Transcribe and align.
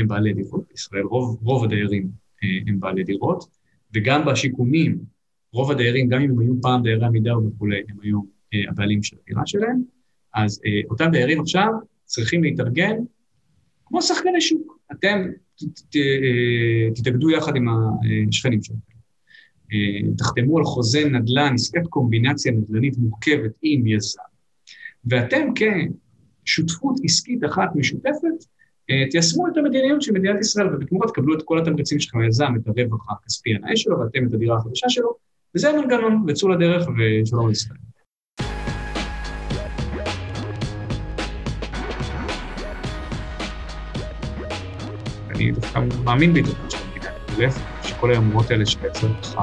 הם 0.00 0.08
בעלי 0.08 0.34
דירות, 0.34 0.64
בישראל 0.70 1.02
רוב, 1.02 1.38
רוב 1.42 1.64
הדיירים 1.64 2.10
הם 2.66 2.80
בעלי 2.80 3.04
דירות, 3.04 3.44
וגם 3.94 4.24
בשיכונים, 4.26 4.98
רוב 5.52 5.70
הדיירים, 5.70 6.08
גם 6.08 6.20
אם 6.20 6.30
הם 6.30 6.38
היו 6.38 6.54
פעם 6.62 6.82
דיירי 6.82 7.06
עמידר 7.06 7.38
וכולי, 7.38 7.82
הם 7.88 7.96
היו 8.02 8.20
הבעלים 8.68 9.02
של 9.02 9.16
הדירה 9.22 9.42
שלהם, 9.46 9.82
אז 10.34 10.60
אותם 10.90 11.10
דיירים 11.12 11.40
עכשיו 11.40 11.68
צריכים 12.04 12.42
להתארגן 12.42 12.96
כמו 13.86 14.02
שחקני 14.02 14.40
שוק. 14.40 14.78
אתם 14.92 15.30
תתאגדו 16.94 17.30
יחד 17.30 17.56
עם 17.56 17.66
השכנים 18.28 18.62
שלכם. 18.62 18.80
תחתמו 20.16 20.58
על 20.58 20.64
חוזה 20.64 21.08
נדל"ן, 21.08 21.54
עסקת 21.54 21.86
קומבינציה 21.88 22.52
נדל"נית 22.52 22.98
מורכבת 22.98 23.52
עם 23.62 23.86
יזם, 23.86 24.20
ואתם 25.04 25.46
כשותפות 26.44 26.96
עסקית 27.04 27.44
אחת 27.44 27.70
משותפת, 27.74 28.44
תיישמו 29.10 29.48
את 29.48 29.56
המדיניות 29.56 30.02
של 30.02 30.12
מדינת 30.12 30.40
ישראל, 30.40 30.74
ובתמורה 30.74 31.08
תקבלו 31.08 31.34
את 31.34 31.42
כל 31.44 31.58
התמריצים 31.58 32.00
שלכם, 32.00 32.18
היזם, 32.18 32.52
את 32.56 32.68
הרווח 32.68 33.06
הכספי 33.10 33.54
הנאה 33.54 33.76
שלו, 33.76 34.00
ואתם 34.00 34.26
את 34.26 34.34
הדירה 34.34 34.56
החדשה 34.56 34.88
שלו, 34.88 35.14
וזה 35.56 35.70
המנגנון, 35.70 36.24
וצאו 36.28 36.48
לדרך 36.48 36.88
ושלום 36.88 37.48
לישראל. 37.48 37.78
אני 45.30 45.52
דווקא 45.52 45.80
מאמין 46.04 46.34
בהתערבות 46.34 46.70
של 46.70 46.78
המדינה, 46.86 47.50
שכל 47.82 48.10
היומרות 48.10 48.50
האלה 48.50 48.66
שמייצר 48.66 49.08
לך 49.20 49.38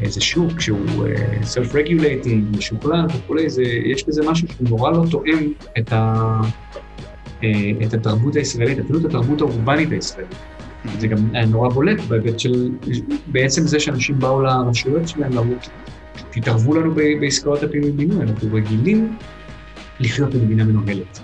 איזה 0.00 0.20
שוק 0.20 0.60
שהוא 0.60 1.06
self-regulating, 1.42 2.56
משוכלל 2.56 3.06
וכולי, 3.18 3.46
יש 3.84 4.08
בזה 4.08 4.30
משהו 4.30 4.48
שהוא 4.48 4.68
נורא 4.68 4.90
לא 4.90 5.04
תואם 5.10 5.52
את, 5.78 5.92
ה, 5.92 6.40
את 7.86 7.94
התרבות 7.94 8.36
הישראלית, 8.36 8.78
אפילו 8.78 8.98
את 9.00 9.04
התרבות 9.04 9.40
האורבנית 9.40 9.92
הישראלית. 9.92 10.34
זה 10.98 11.06
גם 11.06 11.36
נורא 11.48 11.68
בולט 11.68 12.00
בהיבט 12.00 12.38
של 12.38 12.70
בעצם 13.26 13.66
זה 13.66 13.80
שאנשים 13.80 14.18
באו 14.18 14.42
לרשויות 14.42 15.08
שלהם, 15.08 15.32
לראות, 15.32 15.68
תתערבו 16.30 16.74
לנו 16.74 16.94
בעסקאות 17.20 17.62
הפינוי-בינוי, 17.62 18.22
אנחנו 18.22 18.48
רגילים 18.52 19.16
לחיות 20.00 20.34
במדינה 20.34 20.64
מנוהלת. 20.64 21.20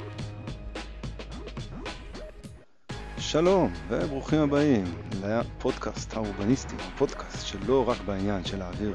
שלום 3.18 3.72
וברוכים 3.88 4.38
הבאים 4.38 4.84
לפודקאסט 5.22 6.14
האורבניסטי, 6.14 6.76
הפודקאסט 6.80 7.46
שלא 7.46 7.88
רק 7.88 8.00
בעניין 8.04 8.44
של 8.44 8.58
להעביר 8.58 8.94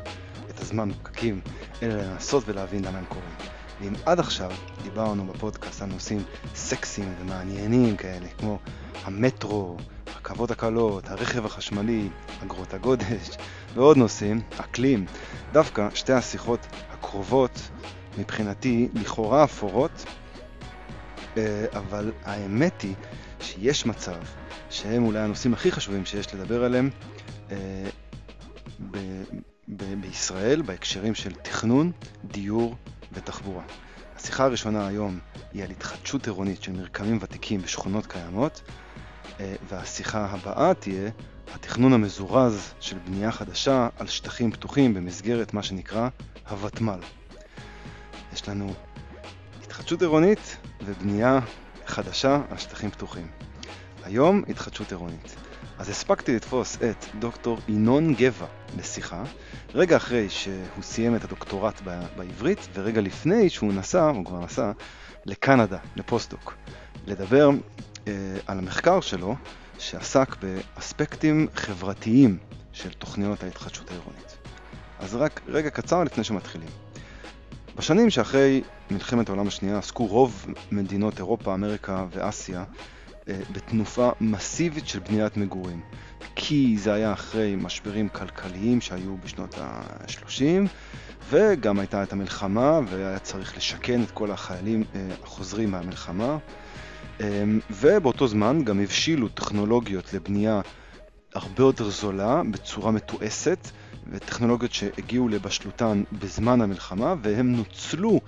את 0.49 0.59
הזמן 0.59 0.89
בפקקים, 0.89 1.41
אלא 1.83 1.93
לנסות 1.93 2.43
ולהבין 2.47 2.85
למה 2.85 2.97
הם 2.97 3.05
קורים. 3.05 3.35
ואם 3.81 3.93
עד 4.05 4.19
עכשיו 4.19 4.51
דיברנו 4.83 5.25
בפודקאסט 5.25 5.81
על 5.81 5.89
נושאים 5.89 6.23
סקסיים 6.55 7.13
ומעניינים 7.21 7.97
כאלה, 7.97 8.27
כמו 8.37 8.59
המטרו, 9.03 9.77
הרכבות 10.07 10.51
הקלות, 10.51 11.09
הרכב 11.09 11.45
החשמלי, 11.45 12.09
אגרות 12.43 12.73
הגודש 12.73 13.29
ועוד 13.73 13.97
נושאים, 13.97 14.41
אקלים, 14.59 15.05
דווקא 15.51 15.87
שתי 15.93 16.13
השיחות 16.13 16.67
הקרובות 16.91 17.69
מבחינתי 18.17 18.89
לכאורה 18.93 19.43
אפורות, 19.43 20.05
אה, 21.37 21.65
אבל 21.73 22.11
האמת 22.23 22.81
היא 22.81 22.95
שיש 23.39 23.85
מצב 23.85 24.21
שהם 24.69 25.03
אולי 25.03 25.19
הנושאים 25.19 25.53
הכי 25.53 25.71
חשובים 25.71 26.05
שיש 26.05 26.35
לדבר 26.35 26.63
עליהם 26.63 26.89
אה, 27.51 27.89
ב- 28.91 29.23
ב- 29.67 30.01
בישראל 30.01 30.61
בהקשרים 30.61 31.15
של 31.15 31.33
תכנון, 31.33 31.91
דיור 32.23 32.75
ותחבורה. 33.11 33.63
השיחה 34.15 34.43
הראשונה 34.43 34.87
היום 34.87 35.19
היא 35.53 35.63
על 35.63 35.69
התחדשות 35.71 36.27
עירונית 36.27 36.63
של 36.63 36.71
מרקמים 36.71 37.17
ותיקים 37.21 37.61
בשכונות 37.61 38.05
קיימות, 38.05 38.61
אה, 39.39 39.55
והשיחה 39.69 40.25
הבאה 40.25 40.73
תהיה 40.73 41.09
התכנון 41.53 41.93
המזורז 41.93 42.73
של 42.79 42.97
בנייה 42.97 43.31
חדשה 43.31 43.87
על 43.99 44.07
שטחים 44.07 44.51
פתוחים 44.51 44.93
במסגרת 44.93 45.53
מה 45.53 45.63
שנקרא 45.63 46.09
הוותמ"ל. 46.49 46.99
יש 48.33 48.49
לנו 48.49 48.73
התחדשות 49.63 50.01
עירונית 50.01 50.57
ובנייה 50.85 51.39
חדשה 51.85 52.41
על 52.49 52.57
שטחים 52.57 52.91
פתוחים. 52.91 53.27
היום 54.03 54.43
התחדשות 54.47 54.91
עירונית. 54.91 55.35
אז 55.81 55.89
הספקתי 55.89 56.35
לתפוס 56.35 56.77
את 56.77 57.05
דוקטור 57.19 57.57
ינון 57.67 58.13
גבע 58.13 58.45
לשיחה, 58.77 59.23
רגע 59.75 59.97
אחרי 59.97 60.29
שהוא 60.29 60.83
סיים 60.83 61.15
את 61.15 61.23
הדוקטורט 61.23 61.81
בעברית, 62.15 62.59
ורגע 62.73 63.01
לפני 63.01 63.49
שהוא 63.49 63.73
נסע, 63.73 64.09
הוא 64.09 64.25
כבר 64.25 64.39
נסע, 64.39 64.71
לקנדה, 65.25 65.77
לפוסט-דוק, 65.95 66.53
לדבר 67.07 67.49
אה, 68.07 68.13
על 68.47 68.57
המחקר 68.57 69.01
שלו, 69.01 69.35
שעסק 69.79 70.35
באספקטים 70.41 71.47
חברתיים 71.55 72.37
של 72.71 72.93
תוכניות 72.93 73.43
ההתחדשות 73.43 73.91
העירונית. 73.91 74.37
אז 74.99 75.15
רק 75.15 75.41
רגע 75.47 75.69
קצר 75.69 76.03
לפני 76.03 76.23
שמתחילים. 76.23 76.69
בשנים 77.75 78.09
שאחרי 78.09 78.61
מלחמת 78.91 79.29
העולם 79.29 79.47
השנייה 79.47 79.77
עסקו 79.77 80.05
רוב 80.05 80.45
מדינות 80.71 81.17
אירופה, 81.17 81.53
אמריקה 81.53 82.05
ואסיה 82.11 82.63
בתנופה 83.27 84.11
מסיבית 84.21 84.87
של 84.87 84.99
בניית 84.99 85.37
מגורים. 85.37 85.81
כי 86.35 86.77
זה 86.79 86.93
היה 86.93 87.13
אחרי 87.13 87.55
משברים 87.55 88.09
כלכליים 88.09 88.81
שהיו 88.81 89.17
בשנות 89.17 89.57
ה-30, 89.57 90.43
וגם 91.29 91.79
הייתה 91.79 92.03
את 92.03 92.13
המלחמה, 92.13 92.79
והיה 92.89 93.19
צריך 93.19 93.57
לשכן 93.57 94.03
את 94.03 94.11
כל 94.11 94.31
החיילים 94.31 94.83
אה, 94.95 95.07
החוזרים 95.23 95.71
מהמלחמה. 95.71 96.37
אה, 97.21 97.43
ובאותו 97.69 98.27
זמן 98.27 98.63
גם 98.63 98.79
הבשילו 98.79 99.27
טכנולוגיות 99.27 100.13
לבנייה 100.13 100.61
הרבה 101.35 101.63
יותר 101.63 101.89
זולה, 101.89 102.41
בצורה 102.51 102.91
מתועסת, 102.91 103.67
וטכנולוגיות 104.11 104.73
שהגיעו 104.73 105.29
לבשלותן 105.29 106.03
בזמן 106.11 106.61
המלחמה, 106.61 107.15
והם 107.21 107.55
נוצלו 107.55 108.19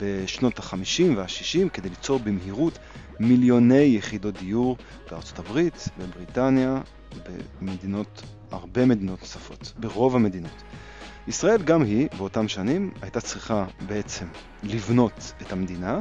בשנות 0.00 0.58
ה-50 0.58 1.16
וה-60 1.16 1.68
כדי 1.72 1.88
ליצור 1.88 2.18
במהירות 2.18 2.78
מיליוני 3.20 3.82
יחידות 3.82 4.38
דיור 4.38 4.76
בארצות 5.10 5.38
הברית, 5.38 5.88
בבריטניה, 5.98 6.80
במדינות, 7.60 8.22
הרבה 8.50 8.86
מדינות 8.86 9.20
נוספות, 9.20 9.72
ברוב 9.78 10.16
המדינות. 10.16 10.62
ישראל 11.28 11.62
גם 11.62 11.82
היא, 11.82 12.08
באותם 12.18 12.48
שנים, 12.48 12.90
הייתה 13.02 13.20
צריכה 13.20 13.66
בעצם 13.86 14.26
לבנות 14.62 15.32
את 15.42 15.52
המדינה, 15.52 15.98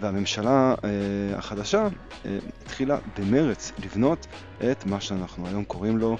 והממשלה 0.00 0.74
אה, 0.84 1.38
החדשה 1.38 1.88
אה, 2.26 2.38
התחילה 2.62 2.98
במרץ 3.18 3.72
לבנות 3.84 4.26
את 4.70 4.86
מה 4.86 5.00
שאנחנו 5.00 5.46
היום 5.46 5.64
קוראים 5.64 5.98
לו 5.98 6.16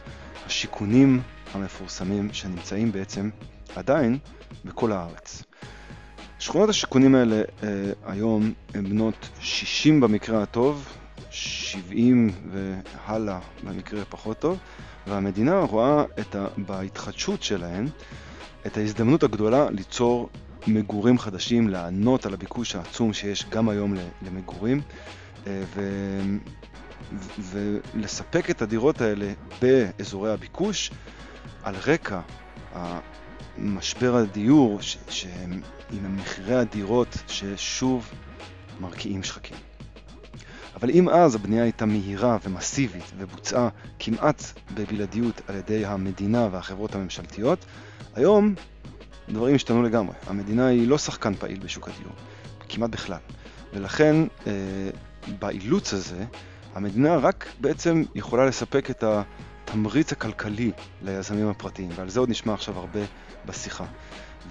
השיכונים 0.47 1.21
המפורסמים 1.55 2.33
שנמצאים 2.33 2.93
בעצם 2.93 3.31
עדיין 3.77 4.19
בכל 4.65 4.93
הארץ. 4.93 5.48
שכונות 6.39 6.69
השיכונים 6.69 7.15
האלה 7.15 7.37
אה, 7.37 7.69
היום 8.07 8.53
הן 8.75 8.89
בנות 8.89 9.29
60 9.41 10.01
במקרה 10.01 10.43
הטוב, 10.43 10.89
70 11.31 12.31
והלאה 12.53 13.39
במקרה 13.65 14.05
פחות 14.05 14.39
טוב, 14.39 14.59
והמדינה 15.07 15.61
רואה 15.61 16.05
את 16.21 16.35
ה, 16.35 16.47
בהתחדשות 16.57 17.43
שלהן 17.43 17.87
את 18.67 18.77
ההזדמנות 18.77 19.23
הגדולה 19.23 19.71
ליצור 19.71 20.29
מגורים 20.67 21.19
חדשים, 21.19 21.69
לענות 21.69 22.27
על 22.27 22.35
הביקוש 22.35 22.75
העצום 22.75 23.13
שיש 23.13 23.47
גם 23.51 23.69
היום 23.69 23.95
למגורים, 24.23 24.81
אה, 25.47 25.63
ו... 25.75 25.81
ולספק 27.39 28.51
את 28.51 28.63
הדירות 28.63 29.01
האלה 29.01 29.33
באזורי 29.63 30.33
הביקוש 30.33 30.91
על 31.63 31.75
רקע 31.87 32.21
משבר 33.59 34.17
הדיור, 34.17 34.81
ש- 34.81 35.27
עם 35.93 36.17
מחירי 36.17 36.55
הדירות 36.55 37.17
ששוב 37.29 38.11
מרקיעים 38.81 39.23
שחקים. 39.23 39.57
אבל 40.77 40.91
אם 40.91 41.09
אז 41.09 41.35
הבנייה 41.35 41.63
הייתה 41.63 41.87
מהירה 41.87 42.39
ומסיבית 42.45 43.05
ובוצעה 43.19 43.69
כמעט 43.99 44.43
בבלעדיות 44.75 45.41
על 45.47 45.57
ידי 45.57 45.87
המדינה 45.87 46.49
והחברות 46.53 46.95
הממשלתיות, 46.95 47.65
היום 48.15 48.55
דברים 49.29 49.55
השתנו 49.55 49.83
לגמרי. 49.83 50.15
המדינה 50.27 50.67
היא 50.67 50.89
לא 50.89 50.99
שחקן 50.99 51.35
פעיל 51.35 51.59
בשוק 51.59 51.89
הדיור, 51.89 52.13
כמעט 52.69 52.91
בכלל. 52.91 53.19
ולכן 53.73 54.17
אה, 54.47 54.53
באילוץ 55.39 55.95
הזה, 55.95 56.25
המדינה 56.75 57.17
רק 57.17 57.47
בעצם 57.61 58.03
יכולה 58.15 58.47
לספק 58.47 58.91
את 58.91 59.05
התמריץ 59.05 60.13
הכלכלי 60.13 60.73
ליזמים 61.03 61.49
הפרטיים, 61.49 61.89
ועל 61.95 62.09
זה 62.09 62.21
עוד 62.21 62.31
נשמע 62.31 62.55
עכשיו 62.55 62.79
הרבה 62.79 63.01
בשיחה. 63.49 63.85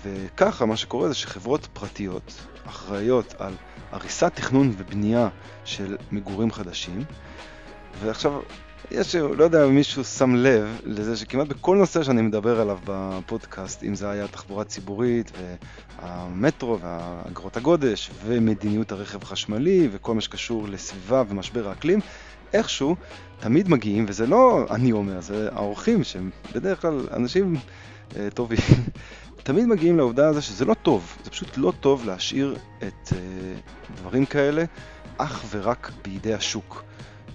וככה 0.03 0.65
מה 0.65 0.77
שקורה 0.77 1.07
זה 1.07 1.13
שחברות 1.13 1.67
פרטיות 1.73 2.33
אחראיות 2.67 3.35
על 3.39 3.53
הריסת 3.91 4.35
תכנון 4.35 4.73
ובנייה 4.77 5.29
של 5.63 5.97
מגורים 6.11 6.51
חדשים, 6.51 7.03
ועכשיו 7.99 8.41
יש, 8.91 9.15
לא 9.15 9.43
יודע 9.43 9.65
אם 9.65 9.75
מישהו 9.75 10.03
שם 10.03 10.35
לב 10.35 10.79
לזה 10.83 11.17
שכמעט 11.17 11.47
בכל 11.47 11.77
נושא 11.77 12.03
שאני 12.03 12.21
מדבר 12.21 12.61
עליו 12.61 12.79
בפודקאסט, 12.85 13.83
אם 13.83 13.95
זה 13.95 14.09
היה 14.09 14.27
תחבורה 14.27 14.63
ציבורית 14.63 15.31
והמטרו 16.01 16.79
ואגרות 16.81 17.57
הגודש 17.57 18.11
ומדיניות 18.25 18.91
הרכב 18.91 19.23
החשמלי 19.23 19.89
וכל 19.91 20.15
מה 20.15 20.21
שקשור 20.21 20.67
לסביבה 20.67 21.23
ומשבר 21.29 21.69
האקלים, 21.69 21.99
איכשהו 22.53 22.95
תמיד 23.39 23.69
מגיעים, 23.69 24.05
וזה 24.07 24.27
לא 24.27 24.65
אני 24.69 24.91
אומר, 24.91 25.21
זה 25.21 25.49
האורחים 25.51 26.03
שהם 26.03 26.29
בדרך 26.55 26.81
כלל 26.81 27.07
אנשים 27.13 27.55
אה, 28.15 28.29
טובים, 28.33 28.59
תמיד 29.43 29.65
מגיעים 29.65 29.97
לעובדה 29.97 30.27
הזו 30.27 30.41
שזה 30.41 30.65
לא 30.65 30.73
טוב, 30.73 31.17
זה 31.23 31.29
פשוט 31.29 31.57
לא 31.57 31.73
טוב 31.79 32.05
להשאיר 32.05 32.55
את 32.77 33.13
אה, 33.13 33.17
דברים 33.95 34.25
כאלה 34.25 34.63
אך 35.17 35.45
ורק 35.49 35.91
בידי 36.03 36.33
השוק. 36.33 36.83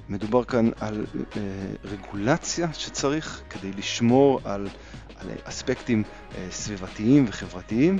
מדובר 0.08 0.44
כאן 0.44 0.70
על 0.80 1.06
אה, 1.36 1.40
רגולציה 1.84 2.68
שצריך 2.72 3.42
כדי 3.50 3.72
לשמור 3.72 4.40
על, 4.44 4.68
על 5.16 5.28
אספקטים 5.44 6.02
סביבתיים 6.50 7.24
וחברתיים, 7.28 7.98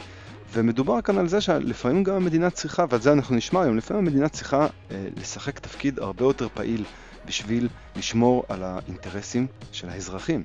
ומדובר 0.52 1.00
כאן 1.00 1.18
על 1.18 1.28
זה 1.28 1.40
שלפעמים 1.40 2.04
גם 2.04 2.14
המדינה 2.14 2.50
צריכה, 2.50 2.84
ועל 2.90 3.00
זה 3.00 3.12
אנחנו 3.12 3.36
נשמע 3.36 3.62
היום, 3.62 3.76
לפעמים 3.76 4.06
המדינה 4.06 4.28
צריכה 4.28 4.66
אה, 4.90 5.06
לשחק 5.16 5.58
תפקיד 5.58 5.98
הרבה 5.98 6.24
יותר 6.24 6.48
פעיל 6.54 6.84
בשביל 7.26 7.68
לשמור 7.96 8.44
על 8.48 8.62
האינטרסים 8.62 9.46
של 9.72 9.88
האזרחים. 9.88 10.42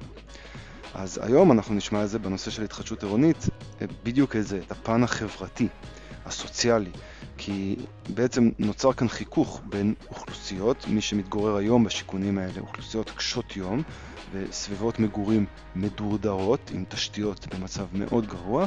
אז 0.97 1.19
היום 1.23 1.51
אנחנו 1.51 1.75
נשמע 1.75 2.03
את 2.03 2.09
זה 2.09 2.19
בנושא 2.19 2.51
של 2.51 2.63
התחדשות 2.63 3.03
עירונית, 3.03 3.49
אה, 3.81 3.85
בדיוק 4.03 4.35
את 4.35 4.47
זה, 4.47 4.59
את 4.65 4.71
הפן 4.71 5.03
החברתי, 5.03 5.67
הסוציאלי, 6.25 6.91
כי 7.37 7.75
בעצם 8.09 8.49
נוצר 8.59 8.93
כאן 8.93 9.07
חיכוך 9.07 9.61
בין 9.65 9.93
אוכלוסיות, 10.09 10.87
מי 10.87 11.01
שמתגורר 11.01 11.55
היום 11.55 11.83
בשיכונים 11.83 12.37
האלה, 12.37 12.59
אוכלוסיות 12.59 13.09
קשות 13.09 13.57
יום 13.57 13.83
וסביבות 14.31 14.99
מגורים 14.99 15.45
מדורדרות 15.75 16.71
עם 16.73 16.83
תשתיות 16.89 17.47
במצב 17.53 17.85
מאוד 17.93 18.27
גרוע, 18.27 18.65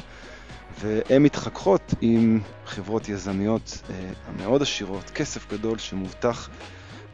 והן 0.81 1.23
מתחככות 1.23 1.95
עם 2.01 2.41
חברות 2.65 3.09
יזמיות 3.09 3.83
אה, 3.91 4.11
מאוד 4.39 4.63
עשירות, 4.63 5.11
כסף 5.11 5.53
גדול 5.53 5.79
שמובטח 5.79 6.49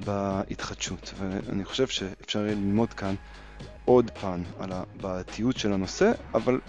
בהתחדשות. 0.04 1.14
ואני 1.19 1.64
חושב 1.64 1.86
שאפשר 1.86 2.42
ללמוד 2.42 2.94
כאן 2.94 3.14
עוד 3.85 4.11
פן 4.20 4.43
על 4.58 4.73
הבעייתיות 4.73 5.56
של 5.56 5.73
הנושא, 5.73 6.12
אבל 6.35 6.61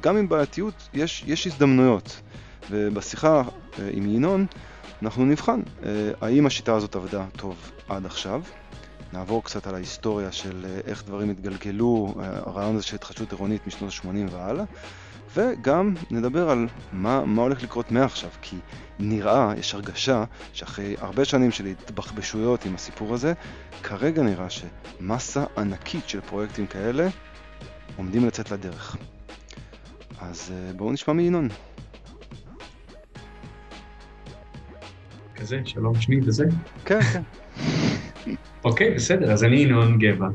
גם 0.00 0.16
עם 0.16 0.28
בעייתיות 0.28 0.88
יש, 0.94 1.24
יש 1.26 1.46
הזדמנויות. 1.46 2.20
ובשיחה 2.70 3.42
אה, 3.78 3.88
עם 3.92 4.14
ינון 4.14 4.46
אנחנו 5.02 5.24
נבחן 5.24 5.60
אה, 5.84 6.10
האם 6.20 6.46
השיטה 6.46 6.74
הזאת 6.74 6.96
עבדה 6.96 7.24
טוב 7.36 7.72
עד 7.88 8.06
עכשיו. 8.06 8.42
נעבור 9.12 9.44
קצת 9.44 9.66
על 9.66 9.74
ההיסטוריה 9.74 10.32
של 10.32 10.66
אה, 10.68 10.80
איך 10.86 11.04
דברים 11.04 11.30
התגלגלו, 11.30 12.14
הרעיון 12.18 12.76
הזה 12.76 12.84
של 12.84 12.96
התחדשות 12.96 13.32
עירונית 13.32 13.66
משנות 13.66 13.92
ה-80 13.92 14.32
והלאה, 14.32 14.64
וגם 15.36 15.94
נדבר 16.10 16.50
על 16.50 16.66
מה, 16.92 17.24
מה 17.24 17.42
הולך 17.42 17.62
לקרות 17.62 17.92
מעכשיו, 17.92 18.30
כי 18.42 18.56
נראה, 18.98 19.52
יש 19.58 19.74
הרגשה, 19.74 20.24
שאחרי 20.52 20.94
הרבה 20.98 21.24
שנים 21.24 21.50
של 21.50 21.66
התבחבשויות 21.66 22.64
עם 22.64 22.74
הסיפור 22.74 23.14
הזה, 23.14 23.32
כרגע 23.82 24.22
נראה 24.22 24.46
שמסה 24.50 25.44
ענקית 25.58 26.08
של 26.08 26.20
פרויקטים 26.20 26.66
כאלה 26.66 27.08
עומדים 27.96 28.26
לצאת 28.26 28.50
לדרך. 28.50 28.96
אז 30.20 30.52
בואו 30.76 30.92
נשמע 30.92 31.14
מינון. 31.14 31.48
כזה, 35.34 35.60
שלום 35.64 36.00
שמי 36.00 36.20
וזה? 36.26 36.44
כן, 36.84 37.00
כן. 37.00 37.22
אוקיי, 38.64 38.94
בסדר, 38.94 39.32
אז 39.32 39.44
אני 39.44 39.56
ינון 39.56 39.98
גבע. 39.98 40.28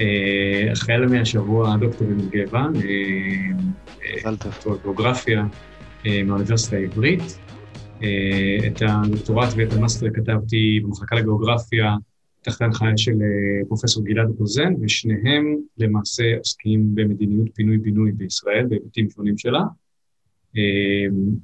אה, 0.00 0.72
החל 0.72 1.06
מהשבוע 1.06 1.76
דוקטור 1.76 2.06
ינון 2.06 2.28
גבע, 2.28 2.60
אה, 2.60 3.64
גיאוגרפיה 4.82 5.46
אה, 6.06 6.22
מהאוניברסיטה 6.22 6.76
העברית. 6.76 7.38
את 8.66 8.82
הדוקטורט 8.88 9.48
ואת 9.56 9.72
המאסטר 9.72 10.06
כתבתי 10.14 10.80
במחלקה 10.82 11.16
לגיאוגרפיה 11.16 11.96
תחת 12.40 12.60
ההנחיה 12.60 12.96
של 12.96 13.14
פרופסור 13.68 14.04
גלעד 14.04 14.28
רוזן, 14.38 14.74
ושניהם 14.80 15.56
למעשה 15.78 16.36
עוסקים 16.38 16.94
במדיניות 16.94 17.48
פינוי-בינוי 17.54 18.12
בישראל, 18.12 18.66
בהיבטים 18.66 19.10
שונים 19.10 19.38
שלה. 19.38 19.60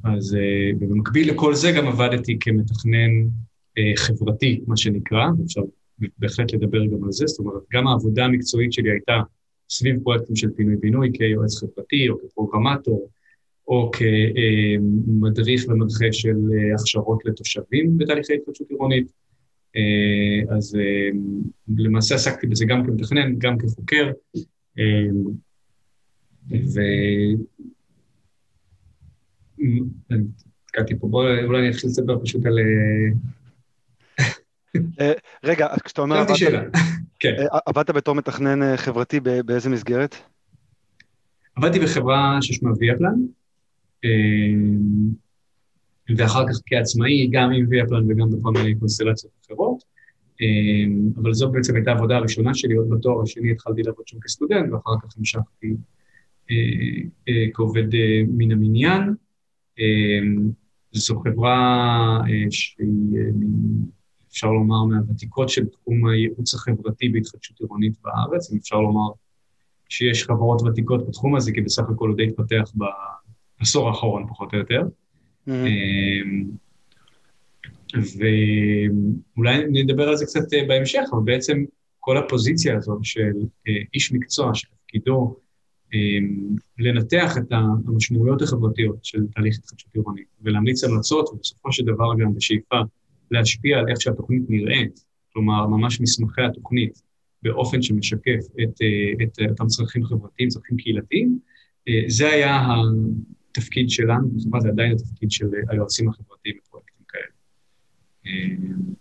אז 0.04 0.34
אה, 0.34 0.70
במקביל 0.78 1.30
לכל 1.30 1.54
זה 1.54 1.72
גם 1.76 1.86
עבדתי 1.86 2.36
כמתכנן 2.40 3.10
אה, 3.78 3.92
חברתי, 3.96 4.60
מה 4.66 4.76
שנקרא, 4.76 5.26
אפשר 5.44 5.60
בהחלט 6.18 6.52
לדבר 6.52 6.86
גם 6.86 7.04
על 7.04 7.12
זה, 7.12 7.26
זאת 7.26 7.38
אומרת, 7.38 7.62
גם 7.72 7.86
העבודה 7.86 8.24
המקצועית 8.24 8.72
שלי 8.72 8.90
הייתה 8.90 9.12
סביב 9.70 10.02
פרויקטים 10.02 10.36
של 10.36 10.50
פינוי-בינוי 10.56 11.10
כיועץ 11.14 11.58
חברתי 11.58 12.08
או 12.08 12.16
כפרוגרמטור, 12.20 13.10
או 13.68 13.90
כמדריך 13.92 15.64
ומנחה 15.68 16.12
של 16.12 16.36
אה, 16.52 16.74
הכשרות 16.74 17.24
לתושבים 17.24 17.98
בתהליכי 17.98 18.34
התחדשות 18.34 18.70
עירונית. 18.70 19.12
אז 20.50 20.78
למעשה 21.76 22.14
עסקתי 22.14 22.46
בזה 22.46 22.64
גם 22.64 22.86
כמתכנן, 22.86 23.38
גם 23.38 23.58
כחוקר, 23.58 24.10
ו... 26.50 26.80
נתקעתי 30.10 30.98
פה, 30.98 31.08
בואו 31.08 31.44
אולי 31.44 31.58
אני 31.58 31.70
אתחיל 31.70 31.90
לספר 31.90 32.18
פשוט 32.22 32.46
על... 32.46 32.58
אה, 32.58 34.24
אה, 35.00 35.12
רגע, 35.44 35.68
כשאתה 35.84 36.02
אומר... 36.02 36.16
שאלתי 36.16 36.34
שאלה, 36.38 36.62
כן. 37.20 37.34
אה, 37.38 37.58
עבדת 37.66 37.90
בתור 37.90 38.14
מתכנן 38.14 38.76
חברתי 38.76 39.20
באיזה 39.20 39.70
מסגרת? 39.70 40.16
עבדתי 41.56 41.78
בחברה 41.80 42.38
ששמה 42.40 42.70
ויאפלן, 42.78 43.14
ואחר 46.16 46.44
כך 46.48 46.60
כעצמאי, 46.66 47.28
גם 47.32 47.50
עם 47.50 47.66
ויאפלן 47.68 48.10
וגם 48.10 48.30
בכל 48.30 48.52
מיני 48.52 48.74
קונסטלציות 48.74 49.32
אחרות. 49.46 49.82
אבל 51.16 51.32
זו 51.32 51.50
בעצם 51.50 51.74
הייתה 51.74 51.90
העבודה 51.90 52.16
הראשונה 52.16 52.54
שלי, 52.54 52.74
עוד 52.74 52.88
בתואר 52.90 53.22
השני 53.22 53.50
התחלתי 53.50 53.82
לעבוד 53.82 54.08
שם 54.08 54.20
כסטודנט, 54.20 54.72
ואחר 54.72 54.90
כך 55.02 55.18
המשכתי 55.18 55.74
כעובד 57.54 57.86
מן 58.28 58.52
המניין. 58.52 59.14
זו 60.96 61.20
חברה 61.20 62.20
אה, 62.28 62.50
שהיא, 62.50 63.18
אה, 63.18 63.30
אפשר 64.36 64.52
לומר, 64.52 64.84
מהוותיקות 64.84 65.48
של 65.48 65.66
תחום 65.66 66.08
הייעוץ 66.08 66.54
החברתי 66.54 67.08
בהתחדשות 67.08 67.60
עירונית 67.60 67.94
בארץ, 68.02 68.52
אם 68.52 68.58
אפשר 68.58 68.80
לומר 68.80 69.10
שיש 69.88 70.24
חברות 70.24 70.62
ותיקות 70.62 71.08
בתחום 71.08 71.36
הזה, 71.36 71.52
כי 71.52 71.60
בסך 71.60 71.82
הכל 71.90 72.08
הוא 72.08 72.16
די 72.16 72.26
התפתח 72.26 72.72
בעשור 73.58 73.88
האחרון, 73.88 74.26
פחות 74.28 74.52
או 74.52 74.58
יותר. 74.58 74.82
Mm-hmm. 75.48 75.50
ואולי 77.94 79.64
נדבר 79.68 80.08
על 80.08 80.16
זה 80.16 80.24
קצת 80.24 80.54
אה, 80.54 80.64
בהמשך, 80.68 81.02
אבל 81.12 81.22
בעצם 81.24 81.64
כל 82.00 82.16
הפוזיציה 82.16 82.76
הזאת 82.76 82.98
של 83.02 83.32
איש 83.94 84.12
מקצוע 84.12 84.54
שתפקידו 84.54 85.36
אמ, 85.94 86.56
לנתח 86.78 87.38
את 87.38 87.52
המשמעויות 87.86 88.42
החברתיות 88.42 89.04
של 89.04 89.26
תהליך 89.34 89.58
התחדשות 89.58 89.94
עירונית 89.94 90.26
ולהמליץ 90.42 90.84
המלצות, 90.84 91.28
ובסופו 91.28 91.72
של 91.72 91.84
דבר 91.84 92.14
גם 92.18 92.34
בשאיפה 92.34 92.76
להשפיע 93.30 93.78
על 93.78 93.88
איך 93.88 94.00
שהתוכנית 94.00 94.42
נראית, 94.48 95.04
כלומר, 95.32 95.66
ממש 95.66 96.00
מסמכי 96.00 96.42
התוכנית 96.42 97.02
באופן 97.42 97.82
שמשקף 97.82 98.40
את, 98.62 98.82
אה, 98.82 99.24
את 99.24 99.50
אותם 99.50 99.66
צרכים 99.66 100.04
חברתיים, 100.04 100.48
צרכים 100.48 100.76
קהילתיים, 100.76 101.38
אה, 101.88 102.02
זה 102.08 102.28
היה 102.30 102.66
התפקיד 103.50 103.90
שלנו, 103.90 104.28
בחברה 104.28 104.60
זה 104.60 104.68
עדיין 104.68 104.92
התפקיד 104.92 105.30
של 105.30 105.46
היועצים 105.68 106.08
החברתיים 106.08 106.54
בפרויקטים 106.62 107.04
כאלה. 107.08 107.24
אה, 108.26 108.56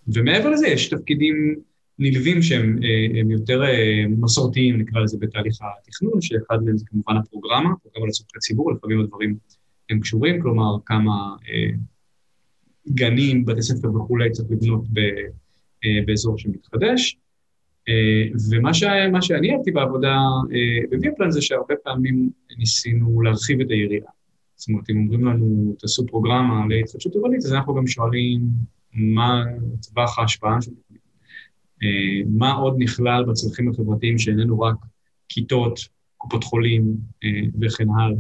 ומעבר 0.07 0.49
לזה, 0.49 0.67
יש 0.67 0.89
תפקידים 0.89 1.55
נלווים 1.99 2.41
שהם 2.41 2.79
אה, 2.83 3.21
יותר 3.29 3.63
אה, 3.63 4.03
מסורתיים, 4.09 4.77
נקרא 4.77 5.01
לזה, 5.01 5.17
בתהליך 5.21 5.55
התכנון, 5.61 6.21
שאחד 6.21 6.63
מהם 6.63 6.77
זה 6.77 6.85
כמובן 6.87 7.17
הפרוגרמה, 7.17 7.69
פרוגרמה 7.83 8.07
לצורכי 8.07 8.39
ציבור, 8.39 8.71
לפעמים 8.71 8.99
הדברים 9.01 9.37
הם 9.89 9.99
קשורים, 9.99 10.41
כלומר, 10.41 10.77
כמה 10.85 11.35
אה, 11.49 11.69
גנים, 12.89 13.45
בתי 13.45 13.61
ספר 13.61 13.95
וכולי 13.95 14.31
צריך 14.31 14.47
לבנות 14.51 14.83
ב, 14.93 14.99
באזור 16.05 16.37
שמתחדש. 16.37 17.17
ומה 18.49 18.73
ש, 18.73 18.83
שאני 19.21 19.53
אהבתי 19.53 19.71
בעבודה 19.71 20.17
בביפלן 20.91 21.31
זה 21.31 21.41
שהרבה 21.41 21.75
פעמים 21.83 22.29
ניסינו 22.57 23.21
להרחיב 23.21 23.61
את 23.61 23.69
היריעה. 23.69 24.11
זאת 24.55 24.69
אומרת, 24.69 24.89
אם 24.89 24.97
אומרים 24.97 25.25
לנו, 25.25 25.75
תעשו 25.79 26.05
פרוגרמה 26.05 26.65
להתחדשות 26.69 27.13
עירונית, 27.13 27.45
אז 27.45 27.53
אנחנו 27.53 27.75
גם 27.75 27.87
שואלים 27.87 28.41
מה 28.93 29.43
טווח 29.81 30.19
ההשפעה 30.19 30.61
של 30.61 30.71
אה, 31.83 32.21
מה 32.29 32.51
עוד 32.51 32.75
נכלל 32.79 33.23
בצרכים 33.25 33.69
החברתיים 33.69 34.17
שאיננו 34.17 34.59
רק 34.59 34.75
כיתות, 35.29 35.79
קופות 36.17 36.43
חולים 36.43 36.95
אה, 37.23 37.29
וכן 37.61 37.89
הלאה. 37.89 38.17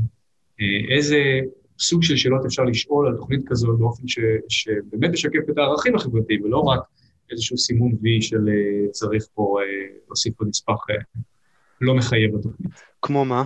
אה, 0.61 0.95
איזה 0.95 1.39
סוג 1.79 2.03
של 2.03 2.15
שאלות 2.15 2.45
אפשר 2.45 2.63
לשאול 2.63 3.07
על 3.07 3.15
תוכנית 3.17 3.41
כזו 3.45 3.77
באופן 3.77 4.07
ש, 4.07 4.19
שבאמת 4.49 5.09
משקף 5.09 5.49
את 5.49 5.57
הערכים 5.57 5.95
החברתיים, 5.95 6.43
ולא 6.43 6.59
רק 6.59 6.79
איזשהו 7.31 7.57
סימון 7.57 7.91
וי 8.01 8.21
של 8.21 8.49
צריך 8.91 9.23
פה 9.33 9.57
להוסיף 10.07 10.33
פה 10.35 10.45
נספח 10.45 10.85
לא 11.81 11.95
מחייב 11.95 12.37
בתוכנית. 12.37 12.71
כמו 13.01 13.25
מה? 13.25 13.43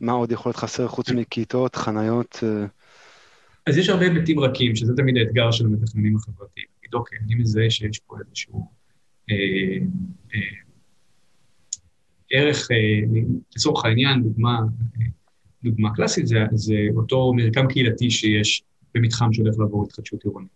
מה 0.00 0.12
עוד 0.12 0.32
יכול 0.32 0.50
להיות 0.50 0.56
חסר 0.56 0.88
חוץ 0.88 1.10
מכיתות, 1.10 1.76
חניות? 1.76 2.38
אז 3.66 3.78
יש 3.78 3.88
הרבה 3.88 4.04
היבטים 4.04 4.40
רכים, 4.40 4.76
שזה 4.76 4.92
תמיד 4.96 5.16
האתגר 5.16 5.50
של 5.50 5.66
המתכננים 5.66 6.16
החברתיים. 6.16 6.66
להגיד, 6.76 6.94
אוקיי, 6.94 7.18
אני 7.26 7.34
מזהה 7.34 7.70
שיש 7.70 7.98
פה 7.98 8.16
איזשהו 8.26 8.70
אה, 9.30 9.34
אה, 10.34 10.40
ערך, 12.30 12.68
לצורך 13.56 13.84
העניין, 13.84 14.22
דוגמה, 14.22 14.58
דוגמה 15.64 15.94
קלאסית, 15.94 16.26
זה, 16.26 16.38
זה 16.52 16.74
אותו 16.96 17.32
מרקם 17.36 17.66
קהילתי 17.66 18.10
שיש 18.10 18.62
במתחם 18.94 19.32
שהולך 19.32 19.58
לעבור 19.58 19.84
התחדשות 19.84 20.24
עירונית, 20.24 20.50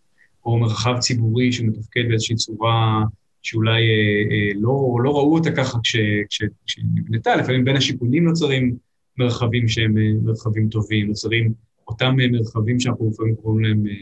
או 0.45 0.59
מרחב 0.59 0.99
ציבורי 0.99 1.53
שמתפקד 1.53 2.03
באיזושהי 2.09 2.37
צורה 2.37 3.05
שאולי 3.43 3.81
אה, 3.81 4.35
אה, 4.35 4.51
לא, 4.55 4.97
לא 5.03 5.11
ראו 5.11 5.35
אותה 5.35 5.51
ככה 5.51 5.79
כשהיא 5.83 6.85
נבנתה, 6.95 7.37
לפעמים 7.37 7.65
בין 7.65 7.77
השיכונים 7.77 8.25
נוצרים 8.25 8.77
מרחבים 9.19 9.69
שהם 9.69 9.99
אה, 9.99 10.13
מרחבים 10.23 10.69
טובים, 10.69 11.07
נוצרים 11.07 11.53
אותם 11.89 12.17
אה, 12.21 12.29
מרחבים 12.29 12.81
שאנחנו 12.81 13.11
לפעמים 13.11 13.35
קוראים 13.37 13.65
להם 13.65 13.87
אה, 13.87 13.93